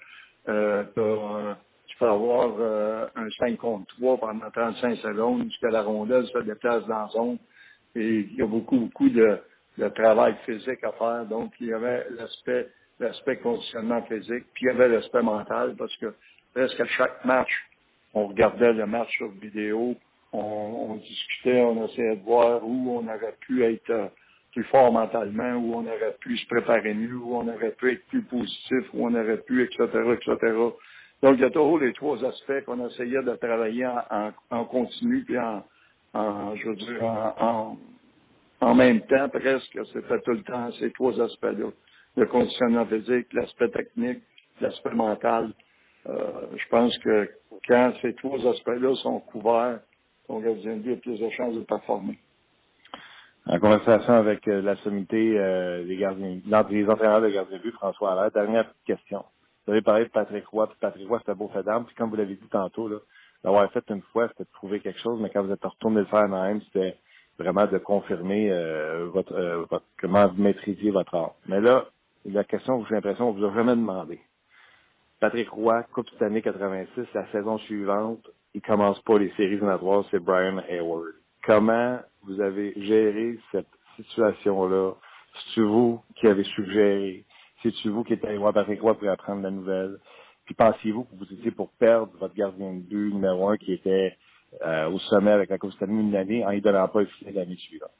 euh, 0.48 1.54
tu 1.86 1.96
peux 1.96 2.08
avoir 2.08 2.54
euh, 2.58 3.06
un 3.14 3.28
5 3.38 3.56
contre 3.56 3.86
3 3.96 4.18
pendant 4.18 4.50
35 4.50 4.96
secondes 4.96 5.44
jusqu'à 5.44 5.70
la 5.70 5.82
rondelle 5.82 6.26
se 6.26 6.38
déplace 6.40 6.84
dans 6.86 7.02
la 7.02 7.08
zone. 7.08 7.38
Et 7.94 8.20
il 8.30 8.36
y 8.36 8.42
a 8.42 8.46
beaucoup, 8.46 8.78
beaucoup 8.78 9.08
de 9.08 9.38
le 9.78 9.90
travail 9.90 10.36
physique 10.44 10.84
à 10.84 10.92
faire. 10.92 11.24
Donc, 11.26 11.52
il 11.60 11.68
y 11.68 11.72
avait 11.72 12.06
l'aspect 12.10 12.68
l'aspect 13.02 13.36
conditionnement 13.38 14.02
physique, 14.02 14.44
puis 14.54 14.62
il 14.62 14.66
y 14.66 14.70
avait 14.70 14.88
l'aspect 14.88 15.22
mental, 15.22 15.74
parce 15.76 15.94
que 15.96 16.14
presque 16.54 16.80
à 16.80 16.86
chaque 16.86 17.24
match, 17.24 17.50
on 18.14 18.28
regardait 18.28 18.72
le 18.72 18.86
match 18.86 19.10
sur 19.16 19.28
vidéo, 19.30 19.96
on, 20.32 20.96
discutait, 20.96 21.60
on 21.60 21.86
essayait 21.86 22.16
de 22.16 22.22
voir 22.22 22.64
où 22.64 22.98
on 22.98 23.06
aurait 23.06 23.36
pu 23.40 23.64
être 23.64 23.90
euh, 23.90 24.06
plus 24.52 24.64
fort 24.64 24.92
mentalement, 24.92 25.54
où 25.56 25.74
on 25.74 25.86
aurait 25.86 26.16
pu 26.20 26.38
se 26.38 26.46
préparer 26.46 26.94
mieux, 26.94 27.16
où 27.16 27.36
on 27.36 27.48
aurait 27.48 27.72
pu 27.72 27.92
être 27.92 28.06
plus 28.06 28.22
positif, 28.22 28.84
où 28.94 29.06
on 29.06 29.14
aurait 29.14 29.38
pu, 29.38 29.62
etc., 29.62 29.84
etc. 30.12 30.54
Donc, 31.22 31.34
il 31.34 31.40
y 31.40 31.44
a 31.44 31.50
toujours 31.50 31.78
les 31.78 31.92
trois 31.92 32.22
aspects 32.24 32.64
qu'on 32.66 32.88
essayait 32.88 33.22
de 33.22 33.34
travailler 33.34 33.86
en, 33.86 34.32
en, 34.50 34.64
continu, 34.64 35.24
puis 35.24 35.38
en, 35.38 35.64
en, 36.14 37.76
en 38.60 38.74
même 38.74 39.00
temps, 39.02 39.28
presque, 39.28 39.78
c'était 39.92 40.20
tout 40.20 40.32
le 40.32 40.42
temps 40.42 40.70
ces 40.78 40.92
trois 40.92 41.20
aspects-là. 41.20 41.70
Le 42.16 42.26
conditionnement 42.26 42.86
physique, 42.86 43.32
l'aspect 43.32 43.70
technique, 43.70 44.22
l'aspect 44.60 44.94
mental. 44.94 45.52
Euh, 46.08 46.46
je 46.56 46.68
pense 46.68 46.96
que 46.98 47.30
quand 47.68 47.92
ces 48.02 48.14
trois 48.14 48.38
aspects-là 48.46 48.94
sont 48.96 49.20
couverts, 49.20 49.80
ton 50.26 50.40
gardien 50.40 50.76
de 50.76 50.82
but 50.82 50.92
a 50.92 50.96
plus 50.96 51.18
de 51.18 51.30
chances 51.30 51.54
de 51.54 51.62
performer. 51.62 52.18
En 53.46 53.58
conversation 53.58 54.14
avec 54.14 54.46
euh, 54.46 54.62
la 54.62 54.76
sommité 54.76 55.36
euh, 55.36 55.84
des 55.84 55.96
gardiens, 55.96 56.38
les 56.70 56.88
entraîneurs 56.88 57.20
de 57.20 57.30
gardien 57.30 57.58
de 57.58 57.62
but, 57.62 57.72
François 57.72 58.12
Allaire, 58.12 58.30
dernière 58.30 58.72
question. 58.86 59.24
Vous 59.66 59.72
avez 59.72 59.82
parlé 59.82 60.04
de 60.04 60.10
Patrick 60.10 60.46
Roy, 60.46 60.68
puis 60.68 60.76
Patrick 60.80 61.08
Roy, 61.08 61.18
c'était 61.18 61.34
beau 61.34 61.48
fait 61.48 61.62
d'armes, 61.62 61.84
puis 61.86 61.94
comme 61.96 62.10
vous 62.10 62.16
l'avez 62.16 62.34
dit 62.34 62.48
tantôt, 62.50 62.88
là, 62.88 62.98
l'avoir 63.44 63.70
fait 63.72 63.84
une 63.90 64.02
fois, 64.12 64.28
c'était 64.28 64.44
de 64.44 64.52
trouver 64.52 64.80
quelque 64.80 65.00
chose, 65.00 65.20
mais 65.20 65.30
quand 65.30 65.42
vous 65.42 65.52
êtes 65.52 65.64
retourné 65.64 66.00
le 66.00 66.06
faire 66.06 66.28
même, 66.28 66.60
c'était 66.62 66.96
vraiment 67.38 67.66
de 67.66 67.78
confirmer 67.78 68.50
votre, 69.12 69.66
comment 70.00 70.28
vous 70.28 70.42
maîtrisiez 70.42 70.90
votre 70.90 71.14
art. 71.14 71.34
Mais 71.46 71.60
là, 71.60 71.86
la 72.24 72.44
question 72.44 72.80
que 72.80 72.88
j'ai 72.88 72.94
l'impression 72.94 73.32
qu'on 73.32 73.38
vous 73.38 73.44
a 73.46 73.54
jamais 73.54 73.74
demandé. 73.74 74.20
Patrick 75.18 75.48
Roy, 75.50 75.82
Coupe 75.92 76.08
Stanley 76.10 76.42
86, 76.42 77.06
la 77.14 77.26
saison 77.32 77.58
suivante, 77.58 78.28
il 78.54 78.60
commence 78.60 79.00
pas 79.02 79.18
les 79.18 79.30
séries 79.30 79.54
éliminatoires, 79.54 80.04
c'est 80.10 80.18
Brian 80.18 80.58
Hayward. 80.68 81.14
Comment 81.44 82.00
vous 82.24 82.40
avez 82.40 82.72
géré 82.76 83.38
cette 83.50 83.66
situation-là? 83.96 84.92
C'est 85.54 85.62
vous 85.62 86.00
qui 86.16 86.26
avez 86.26 86.44
suggéré? 86.44 87.24
C'est 87.62 87.86
vous 87.86 88.04
qui 88.04 88.12
êtes 88.12 88.24
allé 88.24 88.36
voir 88.36 88.52
Patrick 88.52 88.80
Roy 88.80 88.94
pour 88.94 89.08
apprendre 89.08 89.42
la 89.42 89.50
nouvelle? 89.50 89.98
Puis 90.52 90.66
pensiez-vous 90.66 91.04
que 91.04 91.16
vous 91.16 91.32
étiez 91.32 91.50
pour 91.50 91.70
perdre 91.70 92.12
votre 92.18 92.34
gardien 92.34 92.74
de 92.74 92.80
but 92.80 93.14
numéro 93.14 93.48
un 93.48 93.56
qui 93.56 93.72
était 93.72 94.18
euh, 94.60 94.90
au 94.90 94.98
sommet 94.98 95.30
avec 95.30 95.48
la 95.48 95.56
Coupe 95.56 95.72
Stanley 95.72 95.94
une 95.94 96.14
année 96.14 96.44
en 96.44 96.52
ne 96.52 96.60
donnant 96.60 96.88
pas 96.88 97.00
le 97.00 97.06
filet 97.06 97.32
l'année 97.32 97.56
suivante? 97.56 97.90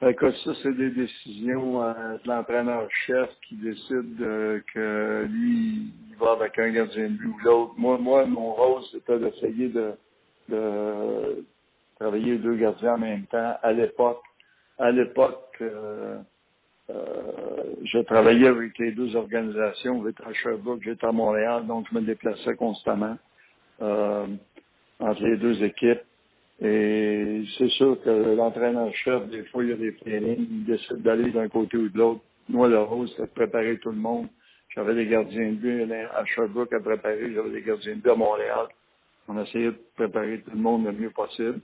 Écoute, 0.00 0.34
ça, 0.42 0.52
c'est 0.62 0.74
des 0.74 0.88
décisions 0.88 1.82
euh, 1.82 2.16
de 2.16 2.28
l'entraîneur-chef 2.28 3.28
qui 3.46 3.56
décide 3.56 4.22
euh, 4.22 4.60
que 4.72 5.26
lui, 5.28 5.92
il 6.08 6.16
va 6.18 6.30
avec 6.30 6.58
un 6.58 6.70
gardien 6.70 7.10
de 7.10 7.16
but 7.18 7.26
ou 7.26 7.38
l'autre. 7.44 7.74
Moi, 7.76 7.98
moi, 7.98 8.24
mon 8.24 8.54
rôle, 8.54 8.82
c'était 8.90 9.18
d'essayer 9.18 9.68
de, 9.68 9.92
de 10.48 11.44
travailler 11.98 12.38
deux 12.38 12.54
gardiens 12.54 12.94
en 12.94 12.98
même 12.98 13.26
temps. 13.26 13.58
À 13.62 13.72
l'époque, 13.72 14.22
à 14.78 14.90
l'époque, 14.90 15.62
euh, 16.90 17.62
je 17.84 17.98
travaillais 18.00 18.48
avec 18.48 18.78
les 18.78 18.92
deux 18.92 19.14
organisations. 19.16 20.04
J'étais 20.04 20.24
à 20.24 20.32
Sherbrooke, 20.32 20.82
j'étais 20.82 21.06
à 21.06 21.12
Montréal, 21.12 21.66
donc 21.66 21.86
je 21.90 21.98
me 21.98 22.02
déplaçais 22.02 22.54
constamment 22.56 23.16
euh, 23.82 24.26
entre 24.98 25.22
les 25.22 25.36
deux 25.36 25.62
équipes. 25.62 26.00
Et 26.62 27.42
c'est 27.56 27.70
sûr 27.70 27.98
que 28.02 28.34
l'entraîneur-chef, 28.34 29.28
des 29.28 29.44
fois, 29.44 29.64
il 29.64 29.70
y 29.70 29.72
a 29.72 29.76
des 29.76 29.92
plannings, 29.92 30.46
il 30.50 30.64
décide 30.64 31.02
d'aller 31.02 31.30
d'un 31.30 31.48
côté 31.48 31.76
ou 31.76 31.88
de 31.88 31.96
l'autre. 31.96 32.20
Moi, 32.48 32.68
le 32.68 32.80
rôle, 32.80 33.08
c'était 33.10 33.22
de 33.22 33.28
préparer 33.28 33.78
tout 33.78 33.90
le 33.90 33.96
monde. 33.96 34.26
J'avais 34.74 34.94
des 34.94 35.06
gardiens 35.06 35.50
de 35.50 35.54
but 35.54 35.92
à 35.92 36.24
Sherbrooke 36.26 36.72
à 36.72 36.80
préparer, 36.80 37.32
j'avais 37.32 37.50
des 37.50 37.62
gardiens 37.62 37.96
de 37.96 38.00
but 38.00 38.10
à 38.10 38.14
Montréal. 38.14 38.66
On 39.28 39.42
essayait 39.42 39.66
de 39.66 39.80
préparer 39.96 40.40
tout 40.40 40.50
le 40.52 40.58
monde 40.60 40.84
le 40.84 40.92
mieux 40.92 41.10
possible. 41.10 41.60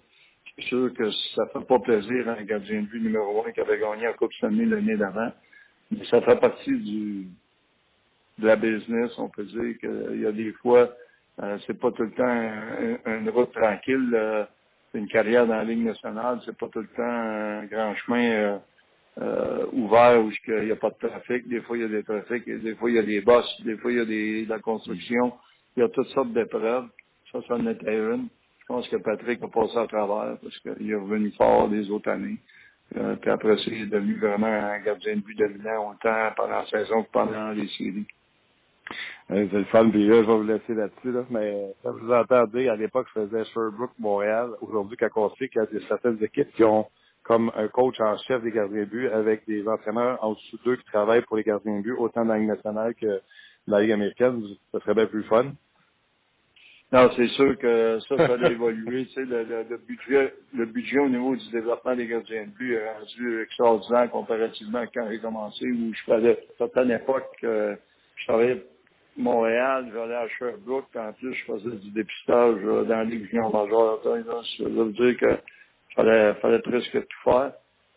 C'est 0.56 0.64
sûr 0.64 0.92
que 0.94 1.10
ça 1.34 1.46
fait 1.52 1.66
pas 1.66 1.78
plaisir 1.78 2.28
à 2.28 2.32
un 2.32 2.42
gardien 2.44 2.82
de 2.82 2.86
but 2.86 3.02
numéro 3.02 3.44
un 3.46 3.52
qui 3.52 3.60
avait 3.60 3.78
gagné 3.78 4.04
la 4.04 4.14
Coupe 4.14 4.32
Stanley 4.34 4.64
l'année 4.64 4.96
d'avant. 4.96 5.32
Mais 5.90 6.04
ça 6.06 6.20
fait 6.22 6.40
partie 6.40 6.78
du 6.78 7.26
de 8.38 8.46
la 8.46 8.56
business. 8.56 9.12
On 9.18 9.28
peut 9.28 9.44
dire 9.44 9.78
qu'il 9.78 10.20
y 10.20 10.26
a 10.26 10.32
des 10.32 10.52
fois, 10.52 10.90
euh, 11.42 11.58
c'est 11.66 11.78
pas 11.78 11.90
tout 11.92 12.02
le 12.02 12.12
temps 12.12 13.10
une 13.10 13.28
route 13.30 13.52
tranquille. 13.52 14.10
Euh, 14.14 14.44
une 14.96 15.08
carrière 15.08 15.46
dans 15.46 15.56
la 15.56 15.64
Ligue 15.64 15.84
nationale, 15.84 16.40
c'est 16.44 16.56
pas 16.56 16.68
tout 16.68 16.80
le 16.80 16.88
temps 16.88 17.02
un 17.02 17.64
grand 17.66 17.94
chemin 17.96 18.30
euh, 18.30 18.58
euh, 19.18 19.66
ouvert 19.72 20.22
où 20.22 20.30
il 20.48 20.64
n'y 20.64 20.72
a 20.72 20.76
pas 20.76 20.90
de 20.90 21.08
trafic. 21.08 21.48
Des 21.48 21.60
fois, 21.60 21.76
il 21.76 21.82
y 21.82 21.84
a 21.84 21.88
des 21.88 22.02
trafics, 22.02 22.44
des 22.46 22.74
fois, 22.74 22.90
il 22.90 22.96
y 22.96 22.98
a 22.98 23.02
des 23.02 23.20
bosses, 23.20 23.62
des 23.62 23.76
fois, 23.76 23.92
il 23.92 23.98
y 23.98 24.00
a 24.00 24.04
des, 24.04 24.44
de 24.44 24.50
la 24.50 24.58
construction. 24.58 25.34
Il 25.76 25.80
y 25.80 25.82
a 25.82 25.88
toutes 25.88 26.08
sortes 26.08 26.32
d'épreuves. 26.32 26.88
Ça, 27.30 27.40
ça 27.46 27.54
en 27.54 27.66
était 27.66 27.94
une. 27.94 28.28
Je 28.68 28.74
pense 28.74 28.88
que 28.88 28.96
Patrick 28.96 29.40
a 29.42 29.48
passé 29.48 29.78
à 29.78 29.86
travers 29.86 30.38
parce 30.38 30.58
qu'il 30.58 30.90
est 30.90 30.94
revenu 30.96 31.30
fort 31.38 31.68
des 31.68 31.88
autres 31.88 32.10
années. 32.10 32.38
Euh, 32.96 33.14
puis 33.14 33.30
après 33.30 33.56
ça, 33.58 33.64
il 33.68 33.82
est 33.82 33.86
devenu 33.86 34.18
vraiment 34.18 34.46
un 34.46 34.80
gardien 34.80 35.14
de 35.16 35.20
but 35.20 35.38
dominant 35.38 35.90
autant 35.92 36.32
pendant 36.36 36.58
la 36.58 36.66
saison 36.66 37.04
que 37.04 37.10
pendant 37.12 37.50
les 37.50 37.68
séries. 37.68 38.06
Euh, 39.30 39.46
c'est 39.50 39.58
le 39.58 39.64
fun, 39.64 39.88
puis 39.90 40.06
là, 40.06 40.16
je 40.16 40.26
vais 40.26 40.36
vous 40.36 40.42
laisser 40.42 40.74
là-dessus, 40.74 41.12
là, 41.12 41.24
mais 41.30 41.74
je 41.84 41.90
vous 41.90 42.12
entends 42.12 42.46
dire, 42.46 42.72
à 42.72 42.76
l'époque, 42.76 43.06
je 43.14 43.20
faisais 43.22 43.44
Sherbrooke, 43.46 43.92
Montréal. 43.98 44.50
Aujourd'hui, 44.60 44.96
quand 44.96 45.08
on 45.16 45.28
qu'il 45.30 45.48
y 45.54 45.58
a 45.58 45.66
des, 45.66 45.80
certaines 45.88 46.22
équipes 46.22 46.52
qui 46.52 46.64
ont 46.64 46.86
comme 47.22 47.50
un 47.56 47.66
coach 47.68 48.00
en 48.00 48.16
chef 48.18 48.42
des 48.42 48.52
gardiens 48.52 48.80
de 48.80 48.84
but 48.84 49.08
avec 49.08 49.46
des 49.46 49.66
entraîneurs 49.66 50.18
en 50.22 50.32
dessous 50.32 50.58
d'eux 50.64 50.76
qui 50.76 50.84
travaillent 50.84 51.22
pour 51.22 51.36
les 51.36 51.42
gardiens 51.42 51.78
de 51.78 51.82
but, 51.82 51.94
autant 51.98 52.24
dans 52.24 52.34
la 52.34 52.38
Ligue 52.38 52.48
nationale 52.48 52.94
que 52.94 53.20
dans 53.66 53.76
la 53.76 53.82
Ligue 53.82 53.92
américaine, 53.92 54.42
ça 54.72 54.80
serait 54.80 54.94
bien 54.94 55.06
plus 55.06 55.24
fun. 55.24 55.52
Non, 56.92 57.08
c'est 57.16 57.26
sûr 57.28 57.58
que 57.58 57.98
ça, 58.08 58.16
ça 58.16 58.36
va 58.36 58.48
évoluer. 58.48 59.06
Tu 59.06 59.14
sais, 59.14 59.24
le, 59.24 59.44
le, 59.68 59.76
budget, 59.76 60.34
le 60.54 60.66
budget 60.66 60.98
au 61.00 61.08
niveau 61.08 61.34
du 61.34 61.50
développement 61.50 61.96
des 61.96 62.06
gardiens 62.06 62.44
de 62.44 62.50
but 62.50 62.74
est 62.74 62.92
rendu 62.92 63.42
extraordinaire 63.42 64.10
comparativement 64.10 64.78
à 64.78 64.86
quand 64.86 65.08
j'ai 65.10 65.18
commencé, 65.18 65.66
où 65.66 65.92
je 65.92 66.12
faisais, 66.12 66.32
à 66.32 66.58
certaines 66.58 66.92
époques, 66.92 67.36
euh, 67.42 67.74
je 68.16 68.26
travaillais 68.26 68.62
Montréal, 69.16 69.90
j'allais 69.92 70.14
à 70.14 70.28
Sherbrooke, 70.28 70.94
en 70.94 71.12
plus, 71.14 71.34
je 71.34 71.44
faisais 71.44 71.76
du 71.76 71.90
dépistage 71.90 72.62
dans 72.62 72.86
la 72.86 73.04
Ligue 73.04 73.28
junior 73.30 73.52
majeure. 73.52 74.00
Ça 74.04 74.64
veut 74.64 74.92
dire 74.92 75.16
que 75.18 75.38
fallait, 75.96 76.34
fallait 76.34 76.58
presque 76.60 76.92
tout 76.92 77.30
faire. 77.30 77.52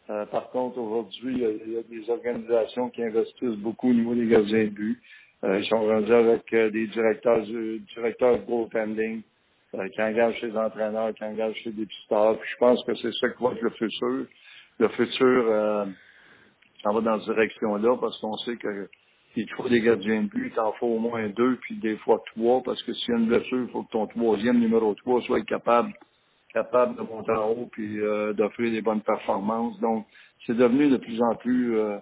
Euh, 0.10 0.26
par 0.26 0.50
contre, 0.50 0.80
aujourd'hui, 0.80 1.36
il 1.66 1.74
y, 1.74 1.78
a 1.78 1.84
des 1.84 2.10
organisations 2.10 2.90
qui 2.90 3.04
investissent 3.04 3.58
beaucoup 3.58 3.90
au 3.92 3.94
niveau 3.94 4.16
des 4.16 4.28
gardiens 4.28 4.64
de 4.64 4.70
but. 4.70 5.00
Euh, 5.44 5.60
ils 5.60 5.66
sont 5.68 5.86
rendus 5.86 6.14
avec 6.14 6.52
euh, 6.54 6.70
des 6.70 6.88
directeurs 6.88 7.42
directeurs 7.42 8.40
de 8.40 8.46
goaltending 8.46 9.22
qui 9.72 10.02
engagent 10.02 10.42
les 10.42 10.58
entraîneurs, 10.58 11.14
qui 11.14 11.24
engagent 11.24 11.64
les 11.66 11.72
dépisteurs. 11.72 12.40
Puis 12.40 12.50
je 12.52 12.58
pense 12.58 12.84
que 12.86 12.96
c'est 12.96 13.14
ça 13.14 13.30
qui 13.30 13.44
va 13.44 13.52
être 13.52 13.62
le 13.62 13.70
futur. 13.70 14.26
Le 14.80 14.88
futur, 14.90 15.86
ça 16.82 16.92
va 16.92 17.02
dans 17.02 17.20
cette 17.20 17.36
direction-là 17.36 17.98
parce 17.98 18.18
qu'on 18.20 18.36
sait 18.38 18.56
que 18.56 18.90
il 19.36 19.50
faut 19.52 19.70
des 19.70 19.82
gardiens 19.82 20.24
de 20.24 20.28
but, 20.28 20.52
il 20.54 20.60
en 20.60 20.74
faut 20.74 20.88
au 20.88 21.00
moins 21.00 21.28
deux, 21.30 21.58
puis 21.58 21.76
des 21.76 21.98
fois 21.98 22.22
trois, 22.34 22.64
parce 22.64 22.82
que 22.84 22.94
s'il 22.94 23.14
y 23.14 23.18
a 23.18 23.20
une 23.20 23.28
blessure, 23.28 23.62
il 23.62 23.70
faut 23.70 23.84
que 23.84 23.92
ton 23.92 24.08
troisième 24.08 24.60
numéro 24.60 24.96
trois 24.96 25.22
soit 25.22 25.44
capable 25.46 25.94
capable 26.54 26.96
de 26.96 27.02
monter 27.02 27.32
en 27.32 27.50
haut 27.50 27.70
puis 27.72 28.00
euh, 28.00 28.34
d'offrir 28.34 28.72
des 28.72 28.82
bonnes 28.82 29.02
performances. 29.02 29.80
Donc, 29.80 30.06
c'est 30.46 30.58
devenu 30.58 30.90
de 30.90 30.98
plus 30.98 31.22
en 31.22 31.36
plus 31.36 31.78
euh, 31.78 31.98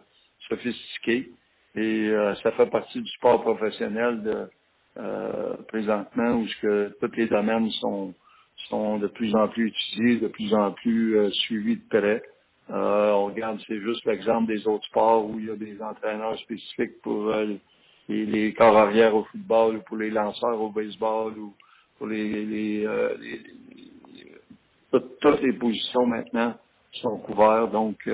sophistiqué 0.47 1.29
et 1.75 2.09
euh, 2.09 2.35
ça 2.43 2.51
fait 2.51 2.69
partie 2.69 3.01
du 3.01 3.09
sport 3.11 3.41
professionnel 3.41 4.23
de 4.23 4.47
présentement 5.67 6.37
où 6.37 6.47
ce 6.47 6.61
que 6.61 6.97
tous 6.99 7.15
les 7.15 7.27
domaines 7.27 7.69
sont 7.71 8.15
sont 8.69 8.97
de 8.97 9.05
plus 9.07 9.35
en 9.35 9.47
plus 9.47 9.67
utilisés, 9.67 10.19
de 10.21 10.27
plus 10.27 10.53
en 10.55 10.71
plus 10.71 11.31
suivis 11.31 11.77
de 11.77 11.87
près. 11.87 12.23
Euh, 12.69 13.11
on 13.11 13.27
regarde, 13.27 13.59
c'est 13.65 13.79
juste 13.79 14.03
l'exemple 14.05 14.47
des 14.47 14.67
autres 14.67 14.85
sports 14.87 15.25
où 15.25 15.39
il 15.39 15.45
y 15.45 15.51
a 15.51 15.55
des 15.55 15.81
entraîneurs 15.81 16.37
spécifiques 16.39 17.01
pour 17.01 17.29
euh, 17.29 17.45
les, 18.09 18.25
les, 18.25 18.53
corps 18.53 18.77
arrière 18.77 19.15
au 19.15 19.23
football 19.25 19.77
ou 19.77 19.81
pour 19.83 19.97
les 19.97 20.09
lanceurs 20.09 20.59
au 20.59 20.69
baseball 20.69 21.37
ou 21.37 21.53
pour 21.97 22.07
les, 22.07 22.45
les, 22.45 22.85
euh, 22.85 23.15
toutes, 24.91 25.41
les 25.41 25.53
positions 25.53 26.05
maintenant 26.05 26.55
sont 26.91 27.17
couvertes. 27.19 27.71
Donc, 27.71 28.09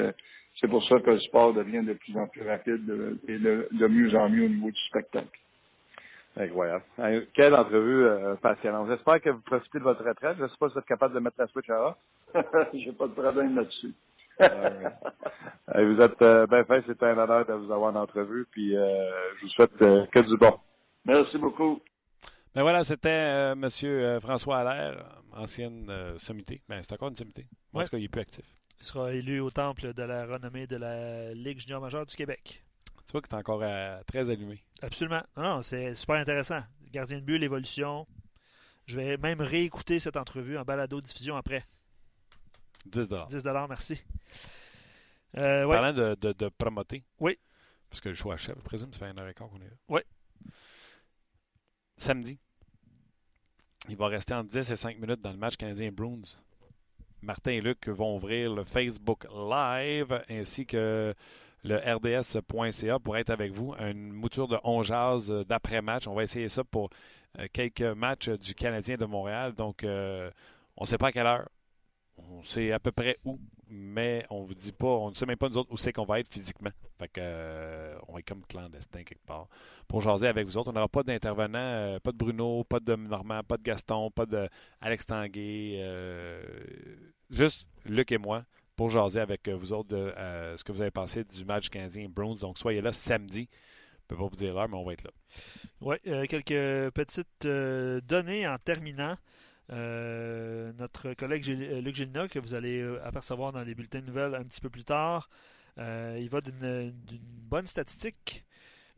c'est 0.59 0.67
pour 0.67 0.83
ça 0.87 0.99
que 0.99 1.11
le 1.11 1.19
sport 1.19 1.53
devient 1.53 1.83
de 1.83 1.93
plus 1.93 2.17
en 2.17 2.27
plus 2.27 2.47
rapide 2.47 3.19
et 3.27 3.37
de, 3.37 3.67
de 3.71 3.87
mieux 3.87 4.15
en 4.15 4.29
mieux 4.29 4.45
au 4.45 4.49
niveau 4.49 4.71
du 4.71 4.79
spectacle. 4.87 5.39
Incroyable. 6.35 6.83
Quelle 7.33 7.53
entrevue 7.53 8.07
passionnante. 8.41 8.89
J'espère 8.89 9.21
que 9.21 9.29
vous 9.29 9.41
profitez 9.41 9.77
de 9.77 9.83
votre 9.83 10.03
retraite. 10.03 10.37
Je 10.37 10.43
ne 10.43 10.47
sais 10.47 10.55
pas 10.59 10.67
si 10.67 10.73
vous 10.73 10.79
êtes 10.79 10.85
capable 10.85 11.13
de 11.13 11.19
mettre 11.19 11.35
la 11.37 11.47
switch 11.47 11.69
à 11.69 11.89
off. 11.89 11.97
J'ai 12.73 12.91
pas 12.91 13.07
de 13.07 13.13
problème 13.13 13.55
là-dessus. 13.55 13.93
vous 14.39 16.01
êtes 16.01 16.21
euh, 16.21 16.47
bien 16.47 16.63
fait, 16.65 16.83
c'est 16.87 17.03
un 17.03 17.17
honneur 17.17 17.45
de 17.45 17.53
vous 17.53 17.71
avoir 17.71 17.93
en 17.95 17.99
entrevue, 17.99 18.47
puis 18.51 18.75
euh, 18.75 19.11
je 19.37 19.41
vous 19.43 19.49
souhaite 19.49 19.81
euh, 19.81 20.05
que 20.07 20.19
du 20.19 20.37
bon. 20.37 20.57
Merci 21.05 21.37
beaucoup. 21.37 21.79
Ben 22.55 22.61
voilà, 22.61 22.83
c'était 22.83 23.53
M. 23.53 23.67
François 24.21 24.57
Allaire, 24.57 25.03
ancienne 25.35 25.91
sommité. 26.17 26.61
Ben, 26.69 26.81
c'est 26.81 26.93
encore 26.93 27.09
une 27.09 27.15
sommité. 27.15 27.47
En 27.73 27.81
tout 27.81 27.89
cas, 27.89 27.97
il 27.97 28.05
est 28.05 28.09
plus 28.09 28.21
actif. 28.21 28.45
Il 28.83 28.85
sera 28.87 29.13
élu 29.13 29.39
au 29.39 29.49
temple 29.49 29.93
de 29.93 30.03
la 30.03 30.25
renommée 30.25 30.67
de 30.67 30.75
la 30.75 31.33
Ligue 31.33 31.57
junior 31.57 31.79
majeure 31.79 32.05
du 32.05 32.17
Québec. 32.17 32.65
Tu 33.05 33.13
vois 33.13 33.21
que 33.21 33.29
tu 33.29 33.33
es 33.33 33.37
encore 33.37 33.63
très 34.05 34.29
allumé. 34.29 34.61
Absolument. 34.81 35.23
Non, 35.37 35.43
non, 35.43 35.61
c'est 35.61 35.95
super 35.95 36.17
intéressant. 36.17 36.59
Gardien 36.91 37.19
de 37.19 37.23
but, 37.23 37.37
l'évolution. 37.37 38.05
Je 38.85 38.97
vais 38.97 39.15
même 39.15 39.39
réécouter 39.39 39.99
cette 39.99 40.17
entrevue 40.17 40.57
en 40.57 40.65
balado-diffusion 40.65 41.37
après. 41.37 41.65
10 42.85 43.07
10 43.29 43.43
merci. 43.69 44.03
Euh, 45.37 45.65
Parlant 45.65 45.93
de, 45.93 46.17
de, 46.19 46.33
de, 46.33 46.49
promoter. 46.49 47.05
Oui. 47.21 47.39
Parce 47.89 48.01
que 48.01 48.09
le 48.09 48.15
choix 48.15 48.35
chef, 48.35 48.57
je 48.57 48.63
présume, 48.63 48.91
ça 48.91 48.99
fait 48.99 49.05
un 49.05 49.17
heure 49.17 49.29
et 49.29 49.33
qu'on 49.33 49.61
est 49.61 49.69
là. 49.69 49.77
Oui. 49.87 50.01
Samedi, 51.95 52.37
il 53.87 53.95
va 53.95 54.07
rester 54.07 54.33
en 54.33 54.43
10 54.43 54.71
et 54.71 54.75
5 54.75 54.99
minutes 54.99 55.21
dans 55.21 55.31
le 55.31 55.37
match 55.37 55.55
canadien 55.55 55.89
Bruins. 55.89 56.21
Martin 57.23 57.51
et 57.51 57.61
Luc 57.61 57.87
vont 57.87 58.17
ouvrir 58.17 58.53
le 58.53 58.63
Facebook 58.65 59.25
Live 59.33 60.21
ainsi 60.29 60.65
que 60.65 61.13
le 61.63 61.77
rds.ca 61.77 62.99
pour 62.99 63.17
être 63.17 63.29
avec 63.29 63.53
vous. 63.53 63.73
Une 63.79 64.11
mouture 64.11 64.47
de 64.47 64.57
11 64.63 64.85
jazz 64.85 65.45
d'après-match. 65.47 66.07
On 66.07 66.13
va 66.13 66.23
essayer 66.23 66.49
ça 66.49 66.63
pour 66.63 66.89
euh, 67.39 67.47
quelques 67.53 67.81
matchs 67.81 68.29
du 68.29 68.53
Canadien 68.53 68.97
de 68.97 69.05
Montréal. 69.05 69.53
Donc, 69.53 69.83
euh, 69.83 70.29
on 70.75 70.83
ne 70.83 70.87
sait 70.87 70.97
pas 70.97 71.07
à 71.07 71.11
quelle 71.13 71.25
heure. 71.25 71.47
On 72.17 72.43
sait 72.43 72.71
à 72.71 72.79
peu 72.79 72.91
près 72.91 73.17
où, 73.25 73.39
mais 73.67 74.25
on 74.29 74.43
vous 74.43 74.53
dit 74.53 74.71
pas, 74.71 74.87
on 74.87 75.11
ne 75.11 75.15
sait 75.15 75.25
même 75.25 75.37
pas 75.37 75.49
nous 75.49 75.57
autres 75.57 75.71
où 75.71 75.77
c'est 75.77 75.91
qu'on 75.91 76.05
va 76.05 76.19
être 76.19 76.31
physiquement. 76.31 76.69
Fait 76.99 77.17
euh, 77.17 77.95
on 78.07 78.17
est 78.17 78.23
comme 78.23 78.43
clandestin 78.45 79.03
quelque 79.03 79.25
part. 79.25 79.47
Pour 79.87 80.01
jaser 80.01 80.27
avec 80.27 80.45
vous 80.45 80.57
autres, 80.57 80.69
on 80.69 80.73
n'aura 80.73 80.87
pas 80.87 81.03
d'intervenant, 81.03 81.57
euh, 81.57 81.99
pas 81.99 82.11
de 82.11 82.17
Bruno, 82.17 82.63
pas 82.63 82.79
de 82.79 82.95
Normand, 82.95 83.41
pas 83.43 83.57
de 83.57 83.63
Gaston, 83.63 84.11
pas 84.11 84.25
de 84.25 84.47
Alex 84.79 85.07
Tanguay, 85.07 85.77
euh, 85.79 86.43
juste 87.31 87.65
Luc 87.85 88.11
et 88.11 88.17
moi 88.17 88.43
pour 88.75 88.89
jaser 88.89 89.19
avec 89.19 89.49
vous 89.49 89.73
autres 89.73 89.89
de 89.89 90.13
ce 90.57 90.63
que 90.63 90.71
vous 90.71 90.81
avez 90.81 90.91
pensé 90.91 91.23
du 91.23 91.45
match 91.45 91.69
canadien 91.69 92.07
Browns. 92.09 92.39
Donc, 92.39 92.57
soyez 92.57 92.81
là 92.81 92.91
samedi. 92.91 93.47
Je 93.51 94.05
ne 94.05 94.07
peux 94.07 94.15
pas 94.17 94.29
vous 94.29 94.35
dire 94.35 94.53
l'heure, 94.53 94.67
mais 94.67 94.77
on 94.77 94.83
va 94.83 94.93
être 94.93 95.03
là. 95.03 95.11
Oui, 95.81 95.95
quelques 96.27 96.91
petites 96.91 97.45
données 97.45 98.47
en 98.47 98.57
terminant. 98.57 99.13
Notre 99.69 101.13
collègue 101.13 101.45
Luc 101.45 101.95
Gélina, 101.95 102.27
que 102.27 102.39
vous 102.39 102.53
allez 102.53 102.81
apercevoir 103.03 103.51
dans 103.51 103.63
les 103.63 103.75
bulletins 103.75 104.01
de 104.01 104.07
nouvelles 104.07 104.35
un 104.35 104.43
petit 104.43 104.61
peu 104.61 104.69
plus 104.69 104.83
tard, 104.83 105.29
il 105.77 106.27
va 106.29 106.41
d'une 106.41 106.93
bonne 107.01 107.67
statistique. 107.67 108.45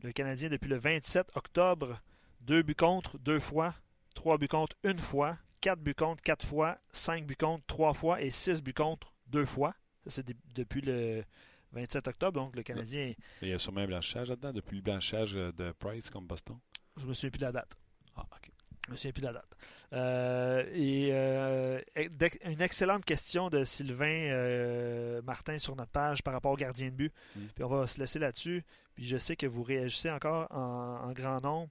Le 0.02 0.12
Canadien, 0.12 0.50
depuis 0.50 0.68
le 0.68 0.76
27 0.76 1.32
octobre, 1.36 2.00
deux 2.40 2.62
buts 2.62 2.74
contre 2.74 3.18
deux 3.18 3.40
fois, 3.40 3.74
trois 4.14 4.36
buts 4.38 4.48
contre 4.48 4.76
une 4.84 4.98
fois, 4.98 5.38
quatre 5.60 5.80
buts 5.80 5.94
contre 5.94 6.22
quatre 6.22 6.46
fois, 6.46 6.78
cinq 6.92 7.26
buts 7.26 7.36
contre 7.36 7.64
trois 7.66 7.94
fois 7.94 8.20
et 8.20 8.30
six 8.30 8.62
buts 8.62 8.74
contre 8.74 9.14
deux 9.28 9.46
fois. 9.46 9.74
Ça, 10.04 10.10
c'est 10.10 10.36
depuis 10.54 10.82
le 10.82 11.24
27 11.72 12.08
octobre, 12.08 12.40
donc 12.40 12.54
le 12.54 12.62
Canadien. 12.62 13.14
il 13.42 13.48
y 13.48 13.52
a 13.52 13.58
sûrement 13.58 13.80
un 13.80 13.86
blanchissage 13.86 14.28
là-dedans, 14.28 14.52
depuis 14.52 14.76
le 14.76 14.82
blanchissage 14.82 15.32
de 15.32 15.72
Price 15.78 16.10
comme 16.10 16.26
Boston. 16.26 16.58
Je 16.96 17.06
me 17.06 17.14
souviens 17.14 17.30
plus 17.30 17.38
de 17.38 17.44
la 17.46 17.52
date. 17.52 17.76
Ah, 18.14 18.26
OK. 18.30 18.50
Je 18.86 18.92
me 18.92 18.96
souviens 18.96 19.12
plus 19.12 19.22
de 19.22 19.26
la 19.26 19.32
date. 19.32 19.56
Euh, 19.92 20.64
et 20.72 21.08
euh, 21.12 21.80
une 22.44 22.60
excellente 22.60 23.04
question 23.04 23.48
de 23.48 23.64
Sylvain 23.64 24.06
euh, 24.06 25.22
Martin 25.22 25.58
sur 25.58 25.74
notre 25.76 25.90
page 25.90 26.22
par 26.22 26.34
rapport 26.34 26.52
au 26.52 26.56
gardien 26.56 26.86
de 26.86 26.94
but. 26.94 27.12
Mm. 27.34 27.40
Puis 27.54 27.64
on 27.64 27.68
va 27.68 27.86
se 27.86 27.98
laisser 27.98 28.18
là-dessus. 28.18 28.64
Puis 28.94 29.04
je 29.04 29.16
sais 29.16 29.36
que 29.36 29.46
vous 29.46 29.62
réagissez 29.62 30.10
encore 30.10 30.46
en, 30.50 31.12
grand 31.12 31.42
nombre. 31.42 31.68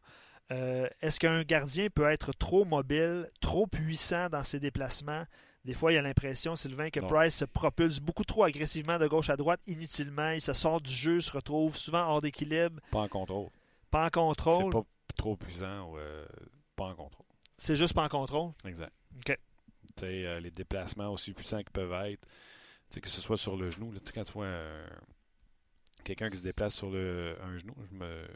Est-ce 0.49 1.19
qu'un 1.19 1.41
gardien 1.41 1.87
peut 1.89 2.09
être 2.09 2.31
trop 2.33 2.65
mobile, 2.65 3.27
trop 3.41 3.65
puissant 3.65 4.29
dans 4.29 4.43
ses 4.43 4.59
déplacements? 4.59 5.25
Des 5.63 5.73
fois, 5.73 5.91
il 5.91 5.95
y 5.95 5.97
a 5.97 6.03
l'impression, 6.03 6.55
Sylvain, 6.55 6.91
que 6.91 6.99
Price 6.99 7.37
se 7.37 7.45
propulse 7.45 7.99
beaucoup 7.99 8.23
trop 8.23 8.43
agressivement 8.43 8.99
de 8.99 9.07
gauche 9.07 9.31
à 9.31 9.37
droite, 9.37 9.59
inutilement. 9.65 10.29
Il 10.29 10.41
se 10.41 10.53
sort 10.53 10.79
du 10.79 10.91
jeu, 10.91 11.19
se 11.19 11.31
retrouve 11.31 11.75
souvent 11.75 12.07
hors 12.07 12.21
d'équilibre. 12.21 12.79
Pas 12.91 12.99
en 12.99 13.07
contrôle. 13.07 13.49
Pas 13.89 14.05
en 14.05 14.09
contrôle. 14.09 14.65
C'est 14.65 14.79
pas 14.79 14.85
trop 15.17 15.35
puissant 15.35 15.91
pas 16.76 16.85
en 16.85 16.95
contrôle. 16.95 17.26
C'est 17.57 17.76
juste 17.76 17.93
pas 17.93 18.03
en 18.03 18.10
contrôle? 18.10 18.52
Exact. 18.65 18.93
OK. 19.19 19.38
Euh, 20.03 20.39
les 20.39 20.52
déplacements 20.52 21.10
aussi 21.10 21.34
puissants 21.34 21.60
qu'ils 21.60 21.72
peuvent 21.72 21.93
être, 22.10 22.27
que 23.02 23.10
ce 23.10 23.22
soit 23.22 23.38
sur 23.38 23.56
le 23.56 23.72
genou. 23.72 23.91
Là, 23.91 23.99
quand 24.14 24.23
tu 24.23 24.34
vois 24.34 24.52
quelqu'un 26.03 26.30
qui 26.30 26.38
se 26.38 26.43
déplace 26.43 26.76
sur 26.76 26.89
le, 26.89 27.35
un 27.41 27.57
genou, 27.57 27.73
je 27.91 27.95
me, 27.95 28.27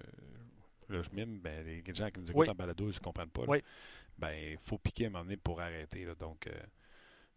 là, 0.90 1.02
je 1.02 1.10
mime, 1.14 1.40
ben, 1.40 1.66
les 1.66 1.84
gens 1.94 2.10
qui 2.10 2.20
nous 2.20 2.30
écoutent 2.30 2.50
en 2.50 2.56
balado, 2.56 2.90
ils 2.90 2.96
ne 2.96 3.00
comprennent 3.00 3.30
pas. 3.30 3.44
Oui. 3.48 3.62
Ben, 4.18 4.32
il 4.34 4.58
faut 4.58 4.78
piquer 4.78 5.06
à 5.06 5.08
un 5.08 5.12
moment 5.12 5.24
donné 5.24 5.38
pour 5.38 5.62
arrêter. 5.62 6.04
Là, 6.04 6.16
donc, 6.16 6.48
euh, 6.48 6.52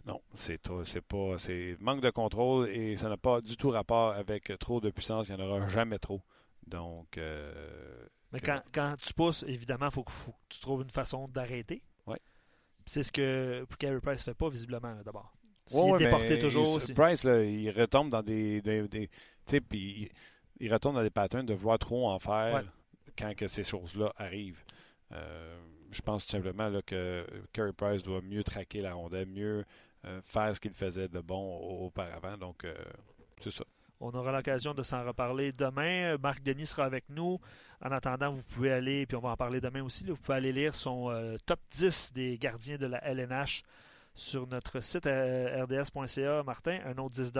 non, 0.05 0.21
c'est 0.35 0.61
c'est 0.85 1.01
pas, 1.01 1.39
c'est 1.39 1.77
manque 1.79 2.01
de 2.01 2.11
contrôle 2.11 2.69
et 2.71 2.97
ça 2.97 3.09
n'a 3.09 3.17
pas 3.17 3.41
du 3.41 3.57
tout 3.57 3.71
rapport 3.71 4.13
avec 4.13 4.53
trop 4.59 4.81
de 4.81 4.91
puissance. 4.91 5.29
Il 5.29 5.37
n'y 5.37 5.43
en 5.43 5.47
aura 5.47 5.69
jamais 5.69 5.99
trop. 5.99 6.21
Donc, 6.67 7.19
euh, 7.19 8.07
mais 8.33 8.41
quand, 8.41 8.63
quand, 8.73 8.95
tu 9.01 9.13
pousses, 9.13 9.45
évidemment, 9.47 9.87
il 9.87 9.93
faut, 9.93 10.05
faut, 10.09 10.33
que 10.33 10.37
tu 10.49 10.61
trouves 10.61 10.83
une 10.83 10.91
façon 10.91 11.29
d'arrêter. 11.29 11.83
Oui. 12.07 12.17
C'est 12.87 13.03
ce 13.03 13.13
que 13.13 13.67
Carey 13.79 14.01
Price 14.01 14.21
ne 14.27 14.33
fait 14.33 14.39
pas, 14.39 14.49
visiblement, 14.49 14.95
d'abord. 15.05 15.33
S'il 15.67 15.95
est 15.95 15.99
déporté 15.99 16.39
toujours. 16.39 16.79
Il, 16.89 16.95
Price, 16.95 17.25
là, 17.25 17.43
il 17.43 17.71
retombe 17.71 18.11
dans 18.11 18.23
des. 18.23 18.61
des, 18.63 18.89
des 18.89 19.11
il, 19.73 20.09
il, 20.59 20.73
retombe 20.73 20.95
dans 20.95 21.03
des 21.03 21.11
patterns 21.11 21.47
de 21.47 21.55
vouloir 21.55 21.79
trop 21.79 22.09
en 22.09 22.19
faire 22.19 22.63
quand 23.17 23.35
que 23.35 23.47
ces 23.49 23.63
choses-là 23.63 24.13
arrivent. 24.17 24.65
Euh, 25.13 25.59
je 25.91 26.01
pense 26.01 26.25
tout 26.25 26.33
simplement 26.33 26.69
là, 26.69 26.81
que 26.83 27.27
Carey 27.53 27.73
Price 27.73 28.03
doit 28.03 28.23
mieux 28.23 28.43
traquer 28.43 28.81
la 28.81 28.95
rondelle, 28.95 29.27
mieux 29.27 29.65
euh, 30.05 30.21
faire 30.25 30.55
ce 30.55 30.61
qu'il 30.61 30.73
faisait 30.73 31.09
de 31.09 31.21
bon 31.21 31.59
auparavant. 31.59 32.37
Donc, 32.37 32.65
euh, 32.65 32.75
c'est 33.41 33.51
ça. 33.51 33.65
On 34.05 34.11
aura 34.15 34.33
l'occasion 34.33 34.75
de 34.75 34.83
s'en 34.83 35.05
reparler 35.05 35.53
demain. 35.53 36.17
Marc 36.19 36.43
Denis 36.43 36.67
sera 36.67 36.85
avec 36.85 37.05
nous. 37.09 37.39
En 37.85 37.93
attendant, 37.93 38.33
vous 38.33 38.43
pouvez 38.43 38.73
aller, 38.73 39.07
puis 39.07 39.17
on 39.17 39.21
va 39.21 39.31
en 39.31 39.37
parler 39.37 39.61
demain 39.61 39.81
aussi, 39.85 40.05
vous 40.05 40.17
pouvez 40.17 40.39
aller 40.39 40.53
lire 40.53 40.75
son 40.75 41.11
euh, 41.11 41.37
top 41.47 41.61
10 41.71 42.13
des 42.13 42.37
gardiens 42.37 42.77
de 42.79 42.87
la 42.87 42.99
LNH 43.05 43.63
sur 44.13 44.49
notre 44.49 44.81
site 44.81 45.07
euh, 45.07 45.65
rds.ca, 45.65 46.43
Martin, 46.43 46.81
un 46.85 46.99
autre 46.99 47.15
10 47.15 47.33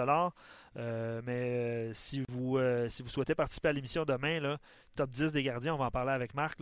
euh, 0.77 1.21
Mais 1.25 1.93
si, 1.93 2.23
vous, 2.29 2.57
souhaitez 3.07 3.35
participer 3.35 3.67
à 3.67 3.73
l'émission 3.73 4.05
demain, 4.05 4.57
top 4.95 5.09
10 5.09 5.33
des 5.33 5.43
gardiens, 5.43 5.73
on 5.73 5.77
va 5.77 5.85
en 5.85 5.91
parler 5.91 6.13
avec 6.13 6.33
Marc. 6.33 6.59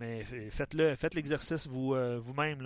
Mais 0.00 0.24
faites-le, 0.50 0.96
faites 0.96 1.14
l'exercice 1.14 1.66
vous, 1.66 1.94
vous-même. 2.18 2.62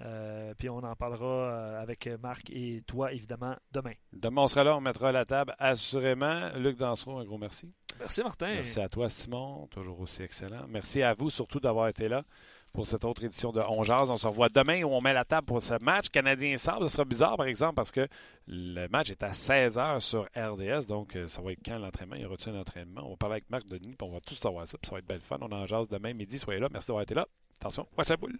Euh, 0.00 0.54
puis 0.54 0.68
on 0.68 0.78
en 0.78 0.96
parlera 0.96 1.26
euh, 1.26 1.82
avec 1.82 2.08
Marc 2.20 2.50
et 2.50 2.82
toi, 2.86 3.12
évidemment, 3.12 3.56
demain. 3.72 3.92
Demain, 4.12 4.42
on 4.42 4.48
sera 4.48 4.64
là, 4.64 4.76
on 4.76 4.80
mettra 4.80 5.12
la 5.12 5.24
table, 5.24 5.54
assurément. 5.58 6.50
Luc 6.56 6.76
Dansereau, 6.76 7.18
un 7.18 7.24
gros 7.24 7.38
merci. 7.38 7.72
Merci, 8.00 8.22
Martin. 8.22 8.54
Merci 8.54 8.80
à 8.80 8.88
toi, 8.88 9.08
Simon, 9.08 9.68
toujours 9.68 10.00
aussi 10.00 10.22
excellent. 10.22 10.66
Merci 10.68 11.02
à 11.02 11.14
vous, 11.14 11.30
surtout, 11.30 11.60
d'avoir 11.60 11.88
été 11.88 12.08
là 12.08 12.24
pour 12.74 12.86
cette 12.88 13.04
autre 13.04 13.24
édition 13.24 13.52
de 13.52 13.60
On 13.60 13.84
Jazz. 13.84 14.10
On 14.10 14.16
se 14.18 14.26
revoit 14.26 14.48
demain 14.48 14.82
où 14.82 14.88
on 14.88 15.00
met 15.00 15.12
la 15.12 15.24
table 15.24 15.46
pour 15.46 15.62
ce 15.62 15.82
match 15.82 16.08
canadien-sable. 16.10 16.90
Ce 16.90 16.96
sera 16.96 17.04
bizarre, 17.04 17.36
par 17.36 17.46
exemple, 17.46 17.74
parce 17.74 17.92
que 17.92 18.06
le 18.48 18.88
match 18.88 19.10
est 19.10 19.22
à 19.22 19.30
16h 19.30 20.00
sur 20.00 20.24
RDS. 20.36 20.86
Donc, 20.86 21.14
euh, 21.16 21.28
ça 21.28 21.40
va 21.40 21.52
être 21.52 21.60
quand 21.64 21.78
l'entraînement? 21.78 22.16
Il 22.16 22.22
y 22.22 22.24
aura-t-il 22.26 22.54
un 22.54 22.60
entraînement? 22.60 23.02
On 23.04 23.10
va 23.10 23.16
parler 23.16 23.34
avec 23.34 23.48
Marc 23.48 23.66
Denis, 23.66 23.94
puis 23.96 24.08
on 24.08 24.12
va 24.12 24.20
tous 24.20 24.34
savoir 24.34 24.66
ça. 24.66 24.76
Puis 24.76 24.88
ça 24.88 24.96
va 24.96 24.98
être 24.98 25.06
belle 25.06 25.20
fun. 25.20 25.38
On 25.40 25.52
en 25.52 25.66
jase 25.66 25.88
demain 25.88 26.12
midi. 26.12 26.38
Soyez 26.38 26.58
là. 26.58 26.68
Merci 26.70 26.88
d'avoir 26.88 27.04
été 27.04 27.14
là. 27.14 27.26
Attention, 27.60 27.86
watch 27.96 28.08
la 28.08 28.16
boule. 28.16 28.36